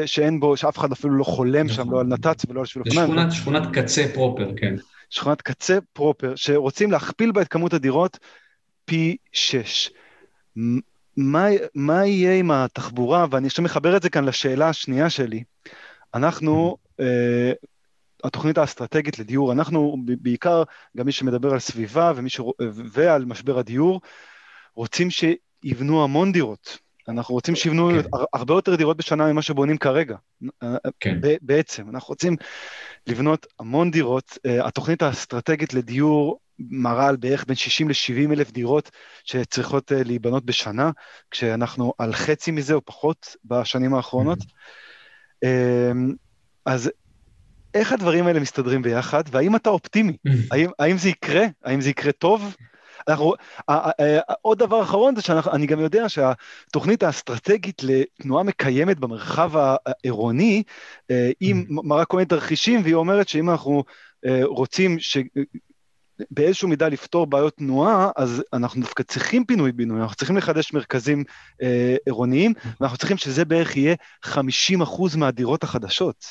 שאין 0.05 0.39
בו, 0.39 0.57
שאף 0.57 0.77
אחד 0.77 0.91
אפילו 0.91 1.13
לא 1.13 1.23
חולם 1.23 1.65
נכון. 1.65 1.85
שם, 1.85 1.91
לא 1.91 1.99
על 1.99 2.07
נת"צ 2.07 2.45
ולא 2.49 2.59
על 2.59 2.65
שביל 2.65 2.83
אופניים. 2.87 3.31
שכונת 3.31 3.63
קצה 3.73 4.05
פרופר, 4.13 4.51
כן. 4.57 4.75
שכונת 5.09 5.41
קצה 5.41 5.77
פרופר, 5.93 6.33
שרוצים 6.35 6.91
להכפיל 6.91 7.31
בה 7.31 7.41
את 7.41 7.47
כמות 7.47 7.73
הדירות 7.73 8.19
פי 8.85 9.17
שש. 9.31 9.89
מה, 11.23 11.47
מה 11.75 12.05
יהיה 12.05 12.35
עם 12.35 12.51
התחבורה, 12.51 13.25
ואני 13.31 13.47
עכשיו 13.47 13.65
מחבר 13.65 13.97
את 13.97 14.01
זה 14.01 14.09
כאן 14.09 14.25
לשאלה 14.25 14.69
השנייה 14.69 15.09
שלי. 15.09 15.43
אנחנו, 16.13 16.77
uh, 16.91 17.03
התוכנית 18.23 18.57
האסטרטגית 18.57 19.19
לדיור, 19.19 19.51
אנחנו 19.51 19.97
בעיקר, 20.05 20.63
גם 20.97 21.05
מי 21.05 21.11
שמדבר 21.11 21.53
על 21.53 21.59
סביבה 21.59 22.13
ומי 22.15 22.29
ש... 22.29 22.39
ועל 22.93 23.25
משבר 23.25 23.59
הדיור, 23.59 24.01
רוצים 24.75 25.07
שיבנו 25.09 26.03
המון 26.03 26.31
דירות. 26.31 26.77
אנחנו 27.07 27.35
רוצים 27.35 27.55
שיבנו 27.55 27.89
כן. 27.89 28.09
הרבה 28.33 28.53
יותר 28.53 28.75
דירות 28.75 28.97
בשנה 28.97 29.31
ממה 29.31 29.41
שבונים 29.41 29.77
כרגע. 29.77 30.15
כן. 30.99 31.19
בעצם, 31.41 31.89
אנחנו 31.89 32.09
רוצים 32.09 32.35
לבנות 33.07 33.47
המון 33.59 33.91
דירות. 33.91 34.37
Uh, 34.47 34.67
התוכנית 34.67 35.01
האסטרטגית 35.01 35.73
לדיור 35.73 36.39
מראה 36.69 37.07
על 37.07 37.15
בערך 37.15 37.45
בין 37.47 37.55
60 37.55 37.89
ל-70 37.89 38.31
אלף 38.31 38.51
דירות 38.51 38.91
שצריכות 39.23 39.91
uh, 39.91 39.95
להיבנות 40.05 40.45
בשנה, 40.45 40.91
כשאנחנו 41.31 41.93
על 41.97 42.13
חצי 42.13 42.51
מזה 42.51 42.73
או 42.73 42.85
פחות 42.85 43.35
בשנים 43.45 43.93
האחרונות. 43.93 44.39
Mm-hmm. 44.39 45.45
Uh, 45.45 46.15
אז 46.65 46.91
איך 47.73 47.91
הדברים 47.91 48.27
האלה 48.27 48.39
מסתדרים 48.39 48.81
ביחד, 48.81 49.23
והאם 49.31 49.55
אתה 49.55 49.69
אופטימי? 49.69 50.17
Mm-hmm. 50.27 50.31
האם, 50.51 50.69
האם 50.79 50.97
זה 50.97 51.09
יקרה? 51.09 51.45
האם 51.63 51.81
זה 51.81 51.89
יקרה 51.89 52.11
טוב? 52.11 52.55
אנחנו, 53.07 53.33
עוד 54.41 54.59
דבר 54.59 54.83
אחרון 54.83 55.15
זה 55.15 55.21
שאני 55.21 55.65
גם 55.65 55.79
יודע 55.79 56.09
שהתוכנית 56.09 57.03
האסטרטגית 57.03 57.81
לתנועה 57.83 58.43
מקיימת 58.43 58.99
במרחב 58.99 59.51
העירוני, 59.55 60.63
אה, 61.11 61.31
היא 61.39 61.55
mm-hmm. 61.55 61.65
מראה 61.69 62.05
כל 62.05 62.17
מיני 62.17 62.27
תרחישים, 62.27 62.81
והיא 62.83 62.95
אומרת 62.95 63.27
שאם 63.27 63.49
אנחנו 63.49 63.83
אה, 64.25 64.41
רוצים 64.43 64.99
ש... 64.99 65.17
באיזשהו 66.31 66.67
מידה 66.67 66.87
לפתור 66.87 67.27
בעיות 67.27 67.57
תנועה, 67.57 68.11
אז 68.15 68.43
אנחנו 68.53 68.81
דווקא 68.81 69.03
צריכים 69.03 69.45
פינוי-בינוי, 69.45 70.01
אנחנו 70.01 70.15
צריכים 70.15 70.37
לחדש 70.37 70.73
מרכזים 70.73 71.23
אה, 71.61 71.95
עירוניים, 72.05 72.53
ואנחנו 72.81 72.97
צריכים 72.97 73.17
שזה 73.17 73.45
בערך 73.45 73.77
יהיה 73.77 73.95
50 74.23 74.81
אחוז 74.81 75.15
מהדירות 75.15 75.63
החדשות. 75.63 76.25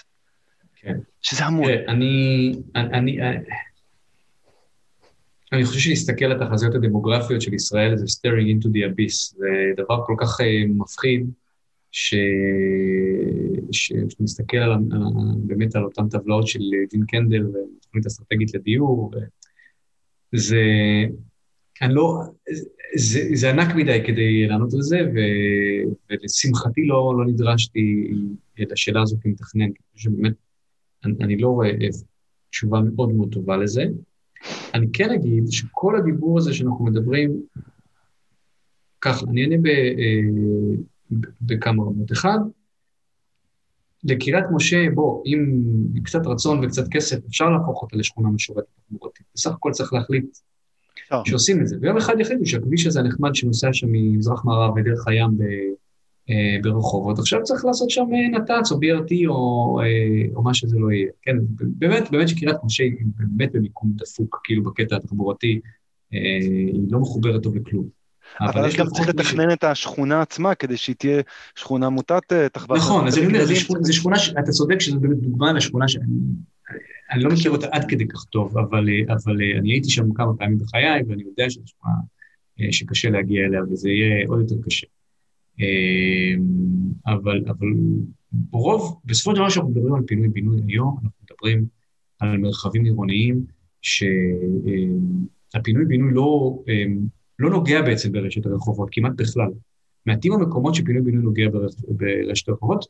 כן. 0.77 0.99
שזה 1.23 1.45
המון. 1.45 1.71
אני, 1.89 2.53
אני, 2.77 2.99
אני, 2.99 3.19
אני 5.53 5.65
חושב 5.65 5.81
שלהסתכל 5.81 6.25
על 6.25 6.43
התחזיות 6.43 6.75
הדמוגרפיות 6.75 7.43
של 7.43 7.55
ישראל 7.55 7.97
זה 7.97 8.05
staring 8.05 8.47
into 8.47 8.67
the 8.67 8.79
abyss, 8.91 9.37
זה 9.37 9.49
דבר 9.77 10.03
כל 10.07 10.15
כך 10.19 10.41
אה, 10.41 10.65
מפחיד, 10.69 11.31
שנסתכל 13.73 14.57
על, 14.57 14.73
באמת 15.37 15.77
על 15.77 15.85
אותן 15.85 16.09
טבלאות 16.09 16.47
של 16.47 16.61
דין 16.91 17.05
קנדל 17.09 17.47
ותוכנית 17.47 18.07
אסטרטגית 18.07 18.55
לדיור, 18.55 19.11
זה, 20.35 20.63
אני 21.83 21.95
לא, 21.95 22.23
זה, 22.97 23.21
זה 23.35 23.51
ענק 23.51 23.75
מדי 23.75 24.03
כדי 24.07 24.47
לענות 24.47 24.75
על 24.75 24.83
זה, 24.83 24.99
ו, 25.15 25.19
ולשמחתי 26.11 26.87
לא, 26.87 27.15
לא 27.19 27.27
נדרשתי 27.27 28.11
את 28.63 28.73
השאלה 28.73 29.03
הזו 29.03 29.17
כמתכנן, 29.23 29.73
כי 29.73 29.79
אני 29.83 29.97
חושב 29.97 30.11
שבאמת, 30.11 30.33
אני, 31.05 31.15
אני 31.21 31.37
לא 31.37 31.49
רואה 31.49 31.71
תשובה 32.51 32.81
מאוד 32.81 33.13
מאוד 33.13 33.33
טובה 33.33 33.57
לזה. 33.57 33.85
אני 34.75 34.87
כן 34.93 35.11
אגיד 35.11 35.45
שכל 35.51 35.97
הדיבור 35.97 36.39
הזה 36.39 36.55
שאנחנו 36.55 36.85
מדברים, 36.85 37.43
ככה, 39.01 39.27
אני 39.31 39.43
אענה 39.43 39.69
אה, 39.69 40.21
בכמה 41.41 41.83
רמות. 41.83 42.13
אחד, 42.13 42.39
לקריית 44.05 44.45
משה, 44.53 44.87
בוא, 44.95 45.23
עם 45.25 45.63
קצת 46.05 46.27
רצון 46.27 46.65
וקצת 46.65 46.89
כסף, 46.91 47.19
אפשר 47.29 47.51
להפוך 47.51 47.83
אותה 47.83 47.97
לשכונה 47.97 48.29
משורתת 48.29 48.69
תחבורתית. 48.87 49.27
בסך 49.35 49.51
הכל 49.51 49.71
צריך 49.73 49.93
להחליט 49.93 50.37
שעושים 51.25 51.61
את 51.61 51.67
זה. 51.67 51.77
ויום 51.81 51.97
אחד 51.97 52.21
יחליטו 52.21 52.47
שהכביש 52.47 52.87
הזה 52.87 53.01
הנחמד 53.01 53.35
שנוסע 53.35 53.73
שם 53.73 53.87
ממזרח 53.91 54.45
מערב 54.45 54.75
ודרך 54.77 55.09
הים 55.09 55.39
ב, 55.39 55.43
אה, 56.31 56.57
ברחובות, 56.63 57.19
עכשיו 57.19 57.43
צריך 57.43 57.65
לעשות 57.65 57.91
שם 57.91 58.07
אה, 58.15 58.39
נת"צ 58.39 58.73
או 58.73 58.77
BRT 58.77 59.29
או, 59.29 59.81
אה, 59.81 60.35
או 60.35 60.43
מה 60.43 60.55
שזה 60.55 60.79
לא 60.79 60.93
יהיה. 60.93 61.11
כן, 61.23 61.37
באמת, 61.59 62.11
באמת 62.11 62.29
שקריית 62.29 62.57
משה 62.65 62.85
היא 62.85 62.93
באמת 63.17 63.53
במיקום 63.53 63.93
דפוק, 63.95 64.41
כאילו 64.45 64.63
בקטע 64.63 64.97
התחבורתי, 64.97 65.61
אה, 66.15 66.19
היא 66.73 66.81
לא 66.91 67.01
מחוברת 67.01 67.43
טוב 67.43 67.57
לכלום. 67.57 68.00
אבל 68.41 68.65
אז 68.65 68.77
גם 68.77 68.87
צריך 68.87 69.09
לתכנן 69.09 69.53
את 69.53 69.65
השכונה 69.65 70.23
עצמה 70.23 70.55
כדי 70.55 70.77
שהיא 70.77 70.97
תהיה 70.97 71.23
שכונה 71.55 71.89
מוטת 71.89 72.33
אה, 72.33 72.49
תחבורה. 72.49 72.81
נכון, 72.81 73.07
אז 73.07 73.19
אני 73.19 73.27
אומר, 73.27 73.45
זו 73.81 73.93
שכונה, 73.93 74.17
אתה 74.39 74.51
צודק 74.51 74.81
שזו 74.81 75.01
באמת 75.01 75.17
דוגמה 75.17 75.53
לשכונה 75.53 75.89
שאני 75.89 76.05
אני 77.13 77.23
לא 77.23 77.31
מכיר 77.31 77.51
אותה 77.51 77.67
עד 77.73 77.85
כדי 77.89 78.09
כך 78.09 78.25
טוב, 78.25 78.59
אבל, 78.59 78.89
אה, 78.89 79.15
אבל 79.15 79.43
אה, 79.43 79.59
אני 79.59 79.73
הייתי 79.73 79.91
שם 79.91 80.13
כמה 80.15 80.37
פעמים 80.39 80.59
בחיי, 80.59 81.03
ואני 81.09 81.23
יודע 81.23 81.51
שזו 81.51 81.63
שכונה 81.67 81.95
שקשה 82.71 83.11
להגיע 83.11 83.47
אליה, 83.47 83.61
וזה 83.71 83.89
יהיה 83.89 84.27
עוד 84.29 84.41
יותר 84.41 84.55
קשה. 84.67 84.87
אבל, 87.07 87.45
אבל 87.49 87.69
ברוב, 88.33 89.01
בסופו 89.05 89.31
של 89.31 89.37
דבר 89.37 89.49
כשאנחנו 89.49 89.71
מדברים 89.71 89.95
על 89.95 90.03
פינוי-בינוי 90.07 90.61
היום, 90.67 90.99
אנחנו 91.05 91.25
מדברים 91.31 91.65
על 92.19 92.39
מרחבים 92.39 92.85
עירוניים, 92.85 93.45
שהפינוי-בינוי 93.83 96.15
לא... 96.15 96.59
לא 97.41 97.51
נוגע 97.51 97.83
בעצם 97.83 98.13
ברשת 98.13 98.47
הרחובות, 98.47 98.89
כמעט 98.93 99.13
בכלל. 99.17 99.49
מעטים 100.07 100.33
המקומות 100.33 100.75
שפינוי-בינוי 100.75 101.23
נוגע 101.23 101.49
ברשת 101.89 102.49
הרחובות, 102.49 102.85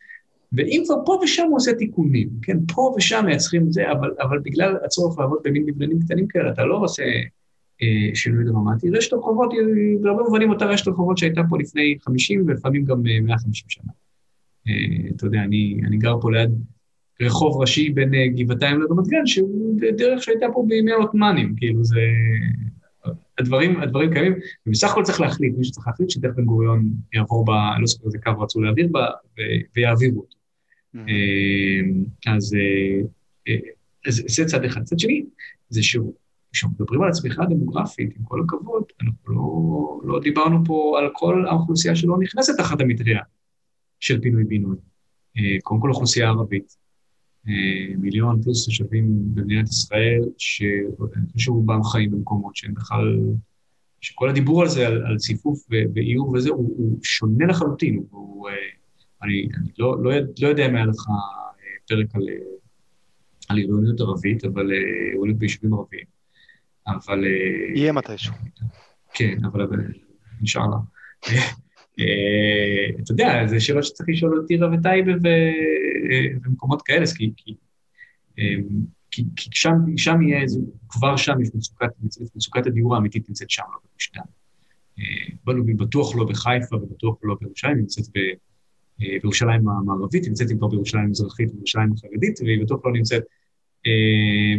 ואם 0.52 0.82
כבר 0.86 0.96
פה 1.06 1.20
ושם 1.22 1.46
הוא 1.48 1.56
עושה 1.56 1.72
תיקונים, 1.74 2.28
כן, 2.42 2.56
פה 2.74 2.94
ושם 2.96 3.22
מייצרים 3.26 3.66
את 3.66 3.72
זה, 3.72 3.92
אבל, 3.92 4.10
אבל 4.20 4.38
בגלל 4.38 4.76
הצורך 4.84 5.18
לעבוד 5.18 5.38
במין 5.44 5.64
מבנים 5.66 6.00
קטנים 6.00 6.26
כאלה, 6.28 6.52
אתה 6.52 6.64
לא 6.64 6.76
עושה 6.76 7.02
אה, 7.82 8.14
שינוי 8.14 8.44
דרמטי. 8.44 8.90
רשת 8.90 9.12
הרחובות 9.12 9.52
היא 9.52 9.98
בהרבה 10.00 10.22
מובנים 10.22 10.50
אותה 10.50 10.64
רשת 10.64 10.86
הרחובות 10.86 11.18
שהייתה 11.18 11.40
פה 11.48 11.58
לפני 11.58 11.96
50 12.00 12.44
ולפעמים 12.46 12.84
גם 12.84 13.02
150 13.02 13.46
אה, 13.46 13.70
שנה. 13.70 13.92
אה, 14.68 15.10
אתה 15.16 15.26
יודע, 15.26 15.40
אני, 15.42 15.80
אני 15.86 15.96
גר 15.96 16.20
פה 16.20 16.30
ליד 16.32 16.50
רחוב 17.22 17.60
ראשי 17.60 17.90
בין 17.90 18.14
אה, 18.14 18.26
גבעתיים 18.28 18.80
לרמת 18.80 19.06
גן, 19.06 19.26
שהוא 19.26 19.80
דרך 19.96 20.22
שהייתה 20.22 20.46
פה 20.52 20.64
בימי 20.68 20.92
העות'מאנים, 20.92 21.54
כאילו 21.56 21.84
זה... 21.84 22.00
הדברים, 23.40 23.80
הדברים 23.80 24.12
קיימים, 24.12 24.34
ובסך 24.66 24.90
הכל 24.90 25.02
צריך 25.04 25.20
להחליט, 25.20 25.54
מי 25.58 25.64
שצריך 25.64 25.86
להחליט 25.86 26.10
שדרך 26.10 26.34
בן 26.36 26.44
גוריון 26.44 26.88
יעבור 27.12 27.44
בה, 27.44 27.70
לא 27.80 27.86
זוכר 27.86 28.06
איזה 28.06 28.18
קו 28.18 28.40
רצו 28.40 28.60
להעביר 28.60 28.88
בה, 28.92 29.06
ויעבירו 29.76 30.20
אותו. 30.20 30.36
Mm-hmm. 30.96 32.30
אז 32.30 32.54
אה, 32.54 33.00
אה, 33.48 33.58
זה 34.08 34.44
צד 34.44 34.64
אחד. 34.64 34.84
צד 34.84 34.98
שני, 34.98 35.24
זה 35.68 35.82
שהוא, 35.82 36.14
כשאנחנו 36.52 36.76
מדברים 36.80 37.02
על 37.02 37.08
הצמיחה 37.08 37.42
הדמוגרפית, 37.42 38.16
עם 38.16 38.24
כל 38.24 38.40
הכבוד, 38.44 38.84
אנחנו 39.02 39.34
לא, 39.34 40.12
לא 40.12 40.20
דיברנו 40.20 40.64
פה 40.64 40.98
על 40.98 41.08
כל 41.12 41.46
האוכלוסייה 41.48 41.96
שלא 41.96 42.18
נכנסת 42.20 42.56
תחת 42.58 42.80
המטריה 42.80 43.20
של 44.00 44.20
פינוי-בינוי. 44.20 44.76
קודם 45.62 45.80
כל 45.80 45.90
אוכלוסייה 45.90 46.28
ערבית, 46.28 46.76
מיליון 47.98 48.42
פלוס 48.42 48.64
תושבים 48.64 49.34
במדינת 49.34 49.68
ישראל, 49.68 50.20
שרובם 51.36 51.82
חיים 51.84 52.10
במקומות 52.10 52.56
שהם 52.56 52.74
בכלל, 52.74 53.18
שכל 54.00 54.28
הדיבור 54.28 54.62
על 54.62 54.68
זה, 54.68 54.86
על, 54.86 55.06
על 55.06 55.16
ציפוף 55.16 55.66
ואיור 55.94 56.32
וזה, 56.32 56.50
הוא, 56.50 56.74
הוא 56.76 56.98
שונה 57.02 57.46
לחלוטין. 57.46 58.02
הוא, 58.10 58.48
אני, 59.22 59.48
אני 59.56 59.68
לא, 59.78 60.02
לא, 60.02 60.10
לא 60.40 60.48
יודע 60.48 60.66
אם 60.66 60.76
היה 60.76 60.86
לך 60.86 61.06
פרק 61.88 62.14
על, 62.14 62.22
על 63.48 63.56
עירוניות 63.56 64.00
ערבית, 64.00 64.44
אבל 64.44 64.70
עירוניות 65.12 65.38
ביישובים 65.38 65.74
ערביים. 65.74 66.04
אבל... 66.86 67.24
יהיה 67.74 67.92
מתישהו. 67.92 68.34
כן, 69.14 69.38
אבל 69.44 69.66
אינשאללה. 70.38 70.76
אה, 71.28 71.52
אתה 73.02 73.12
יודע, 73.12 73.46
זה 73.46 73.60
שאלות 73.60 73.84
שצריך 73.84 74.08
לשאול 74.08 74.38
אותי 74.38 74.46
טירה 74.54 74.68
וטייבה 74.72 75.12
ומקומות 76.44 76.82
כאלה, 76.82 77.06
כי, 77.16 77.32
כי, 77.36 77.54
אה, 78.38 78.44
כי, 79.10 79.24
כי 79.36 79.50
שם, 79.52 79.96
שם 79.96 80.22
יהיה, 80.22 80.44
כבר 80.88 81.16
שם 81.16 81.40
יש 81.42 81.48
מצוקת, 81.54 81.88
מצוקת 82.36 82.66
הדיור 82.66 82.94
האמיתית 82.94 83.28
נמצאת 83.28 83.50
שם, 83.50 83.62
לא 83.72 83.78
דן. 84.14 84.20
אה, 84.98 85.74
בטוח 85.76 86.16
לא 86.16 86.24
בחיפה 86.24 86.76
ובטוח 86.76 87.18
לא 87.22 87.36
בירושלים, 87.40 87.76
היא 87.76 87.80
נמצאת 87.80 88.04
בירושלים 88.98 89.68
המערבית, 89.68 90.22
היא 90.22 90.28
נמצאת 90.28 90.48
כבר 90.58 90.68
בירושלים 90.68 91.04
המזרחית 91.04 91.48
ובירושלים 91.48 91.92
החרדית, 91.92 92.40
והיא 92.40 92.62
בטוח 92.62 92.80
לא 92.84 92.92
נמצאת 92.92 93.22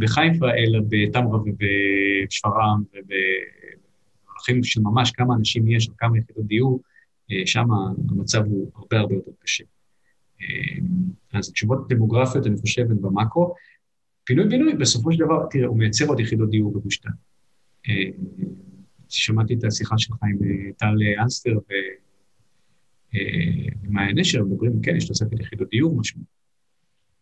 בחיפה, 0.02 0.50
אלא 0.54 0.80
בתמרה 0.90 1.40
ובשפרעם 1.40 2.84
ובמונחים 2.94 4.64
של 4.64 4.82
ממש 4.82 5.12
כמה 5.12 5.36
אנשים 5.36 5.68
יש, 5.68 5.90
כמה 5.98 6.18
יחידות 6.18 6.46
דיור, 6.46 6.82
אה, 6.86 6.91
שם 7.46 7.66
המצב 8.10 8.46
הוא 8.46 8.72
הרבה 8.76 9.00
הרבה 9.00 9.16
יותר 9.16 9.32
קשה. 9.40 9.64
אה, 10.42 10.48
אז 11.34 11.52
תשובות 11.52 11.88
דמוגרפיות, 11.90 12.48
אני 12.48 12.58
חושב, 12.58 12.82
הן 12.82 13.02
במאקרו. 13.02 13.54
פינוי-בינוי, 14.24 14.74
בסופו 14.74 15.12
של 15.12 15.20
דבר, 15.20 15.46
תראה, 15.50 15.68
הוא 15.68 15.78
מייצר 15.78 16.06
עוד 16.06 16.20
יחידות 16.20 16.50
דיור 16.50 16.74
בגוש 16.74 17.02
דן. 17.02 17.12
אה, 17.90 18.10
שמעתי 19.10 19.54
את 19.54 19.64
השיחה 19.64 19.98
שלך 19.98 20.16
עם 20.24 20.38
טל 20.78 20.96
אנסטר 21.24 21.58
ומאיה 23.84 24.14
נשר, 24.14 24.44
מדברים, 24.44 24.82
כן, 24.82 24.96
יש 24.96 25.08
תוספת 25.08 25.40
יחידות 25.40 25.70
דיור 25.70 26.00
משמעותית. 26.00 26.42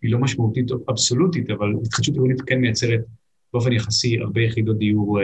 היא 0.02 0.12
לא 0.12 0.20
משמעותית 0.20 0.72
אבסולוטית, 0.90 1.50
אבל 1.50 1.74
התחדשות 1.86 2.16
עירונית 2.16 2.42
כן 2.42 2.60
מייצרת 2.62 3.06
באופן 3.54 3.72
יחסי 3.72 4.20
הרבה 4.20 4.42
יחידות 4.42 4.78
דיור 4.78 5.20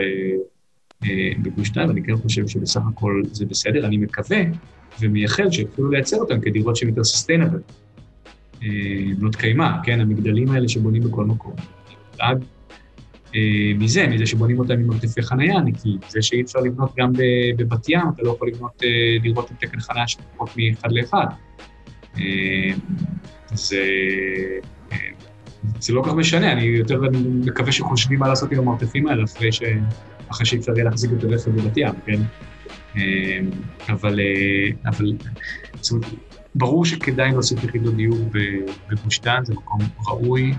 בגוש 1.42 1.70
דן, 1.70 1.88
ואני 1.88 2.02
כן 2.02 2.16
חושב 2.16 2.48
שבסך 2.48 2.80
הכל 2.88 3.22
זה 3.32 3.46
בסדר. 3.46 3.86
אני 3.86 3.96
מקווה 3.96 4.38
ומייחל 5.00 5.50
שיתחילו 5.50 5.90
לייצר 5.90 6.16
אותם 6.16 6.40
כדירות 6.40 6.76
שהן 6.76 6.88
יותר 6.88 7.04
סוסטיינבל. 7.04 7.58
אה, 8.62 8.68
בנות 9.18 9.36
קיימא, 9.36 9.68
כן, 9.82 10.00
המגדלים 10.00 10.50
האלה 10.50 10.68
שבונים 10.68 11.02
בכל 11.02 11.24
מקום. 11.24 11.54
דאג 12.18 12.44
אה, 13.34 13.72
מזה, 13.78 14.06
מזה 14.06 14.26
שבונים 14.26 14.58
אותם 14.58 14.72
עם 14.72 14.86
מרתפי 14.86 15.22
חנייה, 15.22 15.56
כי 15.82 15.96
זה 16.08 16.22
שאי 16.22 16.42
אפשר 16.42 16.58
לבנות 16.58 16.94
גם 16.98 17.12
בבת 17.58 17.88
ים, 17.88 18.00
אתה 18.14 18.22
לא 18.22 18.30
יכול 18.30 18.48
לבנות 18.48 18.82
אה, 18.84 19.18
דירות 19.22 19.50
עם 19.50 19.56
תקן 19.56 19.80
חנייה 19.80 20.08
של 20.08 20.18
פחות 20.34 20.50
מאחד 20.56 20.92
לאחד. 20.92 21.26
זה, 23.54 23.84
זה 25.80 25.92
לא 25.92 26.02
כל 26.02 26.08
כך 26.08 26.14
משנה, 26.14 26.52
אני 26.52 26.62
יותר 26.62 27.00
מקווה 27.44 27.72
שחושבים 27.72 28.18
מה 28.18 28.28
לעשות 28.28 28.52
עם 28.52 28.58
המרתפים 28.58 29.06
האלה 29.06 29.24
אחרי, 29.24 29.52
ש, 29.52 29.62
אחרי 30.30 30.46
שאי 30.46 30.58
אפשר 30.58 30.72
יהיה 30.72 30.84
להחזיק 30.84 31.10
יותר 31.10 31.28
רכב 31.28 31.50
בבת 31.50 31.76
ים, 31.76 31.94
כן? 32.06 32.20
אמ, 32.96 33.50
אבל, 33.88 34.20
אה, 34.20 34.90
אבל 34.90 35.12
ברור 36.54 36.84
שכדאי 36.84 37.30
להוסיף 37.30 37.64
יחידות 37.64 37.96
דיור 37.96 38.18
בגוש 38.90 39.20
דן, 39.20 39.44
זה 39.44 39.54
מקום 39.54 39.80
ראוי. 40.06 40.54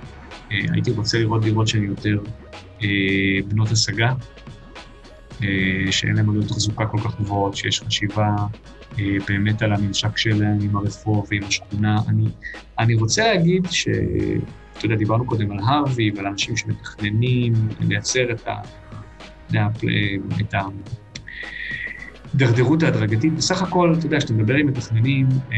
אה, 0.52 0.58
הייתי 0.72 0.92
רוצה 0.92 1.20
לראות 1.20 1.44
דירות 1.44 1.68
שהן 1.68 1.84
יותר 1.84 2.18
אה, 2.84 2.88
בנות 3.48 3.72
השגה, 3.72 4.14
שאין 5.92 6.16
להן 6.16 6.30
עלויות 6.30 6.48
תחזוקה 6.48 6.86
כל 6.86 6.98
כך 6.98 7.20
גבוהות, 7.20 7.56
שיש 7.56 7.82
חשיבה 7.82 8.36
באמת 9.28 9.62
על 9.62 9.74
הממשק 9.74 10.18
שלהן 10.18 10.62
עם 10.62 10.76
הרחוב 10.76 11.28
ועם 11.32 11.44
השכונה. 11.44 12.00
אני, 12.08 12.26
אני 12.80 12.96
רוצה 12.96 13.34
להגיד 13.34 13.66
ש... 13.72 13.88
אתה 14.78 14.86
יודע, 14.86 14.96
דיברנו 14.96 15.26
קודם 15.26 15.52
על 15.52 15.60
הרווי 15.60 16.12
ועל 16.16 16.28
אנשים 16.28 16.58
שמתכננים 16.58 17.54
לייצר 17.80 18.32
את 18.32 18.48
ה... 18.48 18.54
את 19.50 20.54
ה... 20.54 20.62
ההידרדרות 22.34 22.84
ההדרגתית. 22.84 23.34
בסך 23.34 23.62
הכל, 23.62 23.96
אתה 23.98 24.06
יודע, 24.06 24.18
כשאתה 24.18 24.34
מדבר 24.34 24.56
עם 24.56 24.68
מתכננים, 24.68 25.28
אה, 25.52 25.58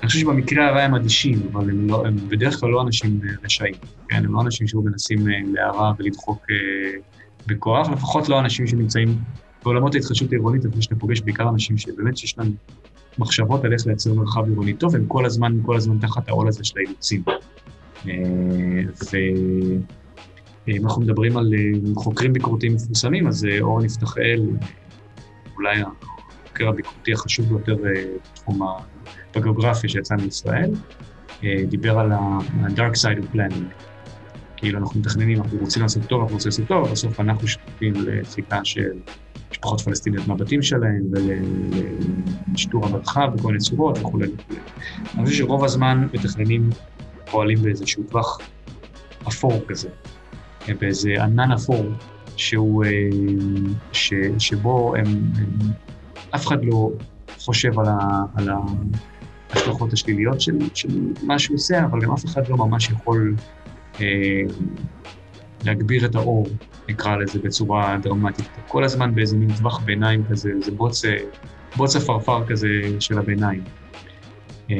אני 0.00 0.08
חושב 0.08 0.18
שבמקרה 0.18 0.68
הרע 0.68 0.80
הם 0.80 0.94
אדישים, 0.94 1.38
אבל 1.52 1.70
הם, 1.70 1.90
לא, 1.90 2.06
הם 2.06 2.16
בדרך 2.28 2.60
כלל 2.60 2.70
לא 2.70 2.82
אנשים 2.82 3.20
רשעים, 3.44 3.74
כן? 4.08 4.24
הם 4.24 4.34
לא 4.34 4.40
אנשים 4.40 4.66
שהיו 4.66 4.82
מנסים 4.82 5.28
אה, 5.28 5.34
להרע 5.52 5.92
ולדחוק 5.98 6.46
אה, 6.50 6.56
בכוח, 7.46 7.88
לפחות 7.88 8.28
לא 8.28 8.40
אנשים 8.40 8.66
שנמצאים 8.66 9.18
בעולמות 9.64 9.94
ההתחדשות 9.94 10.32
העירונית, 10.32 10.66
אני 10.66 10.82
שאתה 10.82 10.96
פוגש 10.96 11.20
בעיקר 11.20 11.48
אנשים 11.48 11.78
שבאמת 11.78 12.16
שיש 12.16 12.38
להם 12.38 12.52
מחשבות 13.18 13.64
על 13.64 13.72
איך 13.72 13.86
לייצר 13.86 14.14
מרחב 14.14 14.48
עירוני 14.48 14.74
טוב, 14.74 14.94
הם 14.94 15.06
כל 15.06 15.26
הזמן, 15.26 15.58
כל 15.62 15.76
הזמן 15.76 15.98
תחת 15.98 16.28
העול 16.28 16.48
הזה 16.48 16.64
של 16.64 16.78
האילוצים. 16.78 17.22
ואם 20.66 20.84
אנחנו 20.84 21.02
מדברים 21.02 21.36
על 21.36 21.52
חוקרים 21.94 22.32
ביקורתיים 22.32 22.74
מפורסמים, 22.74 23.26
אז 23.26 23.46
אורן 23.60 23.84
יפתחאל, 23.84 24.40
אולי 25.56 25.80
החוקר 25.80 26.68
הביקורתי 26.68 27.12
החשוב 27.12 27.48
ביותר 27.48 27.76
אה, 27.86 28.04
בתחום 28.32 28.60
בגיאוגרפיה 29.36 29.90
שיצא 29.90 30.14
מישראל, 30.14 30.70
אה, 31.44 31.62
דיבר 31.68 31.98
על 31.98 32.12
ה-dark 32.12 32.94
side 32.94 33.22
of 33.22 33.36
planning. 33.36 33.86
כאילו 34.56 34.78
אנחנו 34.78 35.00
מתכננים, 35.00 35.42
אנחנו 35.42 35.58
רוצים 35.58 35.82
לעשות 35.82 36.02
טוב, 36.04 36.20
אנחנו 36.20 36.34
רוצים 36.34 36.48
לעשות 36.48 36.66
טוב, 36.68 36.90
בסוף 36.90 37.20
אנחנו 37.20 37.48
שותפים 37.48 37.94
לדחיקה 37.94 38.60
של 38.64 38.92
משפחות 39.50 39.80
פלסטיניות 39.80 40.28
מהבתים 40.28 40.62
שלהם 40.62 41.02
ולשיטור 42.50 42.86
המרחב 42.86 43.30
בכל 43.34 43.48
מיני 43.48 43.58
צורות 43.58 43.98
וכולי 43.98 44.26
וכולי. 44.26 44.60
אני 45.14 45.24
חושב 45.24 45.38
שרוב 45.38 45.64
הזמן 45.64 46.08
מתכננים 46.14 46.70
פועלים 47.30 47.58
באיזשהו 47.62 48.02
טווח 48.02 48.38
אפור 49.28 49.60
כזה, 49.68 49.88
באיזה 50.74 51.24
ענן 51.24 51.52
אפור 51.52 51.86
שהוא, 52.36 52.84
אה, 52.84 52.90
ש, 53.92 54.12
שבו 54.38 54.94
הם, 54.96 55.06
הם, 55.06 55.70
אף 56.34 56.46
אחד 56.46 56.64
לא 56.64 56.90
חושב 57.38 57.78
על, 57.78 57.86
ה, 57.88 58.22
על 58.34 58.48
ההשלכות 59.50 59.92
השליליות 59.92 60.40
של, 60.40 60.58
של 60.74 60.88
מה 61.22 61.38
שהוא 61.38 61.54
עושה, 61.54 61.84
אבל 61.84 62.00
גם 62.00 62.12
אף 62.12 62.24
אחד 62.24 62.48
לא 62.48 62.56
ממש 62.56 62.90
יכול 62.90 63.34
אה, 64.00 64.06
להגביר 65.64 66.04
את 66.04 66.14
האור, 66.14 66.46
נקרא 66.88 67.16
לזה, 67.16 67.38
בצורה 67.38 67.98
דרמטית. 68.02 68.48
כל 68.68 68.84
הזמן 68.84 69.14
באיזה 69.14 69.36
מין 69.36 69.52
טווח 69.56 69.80
ביניים 69.80 70.24
כזה, 70.30 70.50
זה 70.64 70.70
בוץ, 70.72 71.02
בוץ 71.76 71.96
עפרפר 71.96 72.46
כזה 72.46 72.68
של 73.00 73.18
הביניים. 73.18 73.64
אה, 74.70 74.76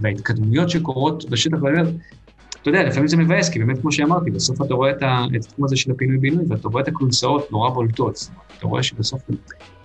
וההתקדמויות 0.00 0.70
שקורות 0.70 1.30
בשטח, 1.30 1.58
אתה 2.64 2.70
יודע, 2.70 2.82
לפעמים 2.82 3.08
זה 3.08 3.16
מבאס, 3.16 3.48
כי 3.48 3.58
באמת, 3.58 3.80
כמו 3.80 3.92
שאמרתי, 3.92 4.30
בסוף 4.30 4.62
אתה 4.62 4.74
רואה 4.74 4.90
את 4.90 5.02
התחום 5.02 5.64
הזה 5.64 5.76
של 5.76 5.90
הפינוי-בינוי, 5.90 6.44
ואתה 6.48 6.68
רואה 6.68 6.82
את 6.82 6.88
הכלונסאות 6.88 7.52
נורא 7.52 7.70
בולטות. 7.70 8.30
אתה 8.58 8.66
רואה 8.66 8.82
שבסוף, 8.82 9.22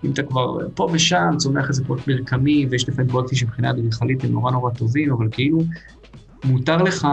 אם 0.05 0.11
אתה 0.11 0.23
כבר 0.23 0.57
פה 0.75 0.89
ושם, 0.93 1.29
צומח 1.37 1.69
איזה 1.69 1.85
פרויקט 1.85 2.07
מרקמי, 2.07 2.67
ויש 2.69 2.89
לפעמים 2.89 3.11
פרויקטים 3.11 3.37
שמבחינה 3.37 3.69
אדריכלית 3.69 4.23
הם 4.23 4.31
נורא 4.31 4.51
נורא 4.51 4.71
טובים, 4.71 5.11
אבל 5.11 5.27
כאילו, 5.31 5.59
מותר 6.43 6.77
לך 6.77 7.07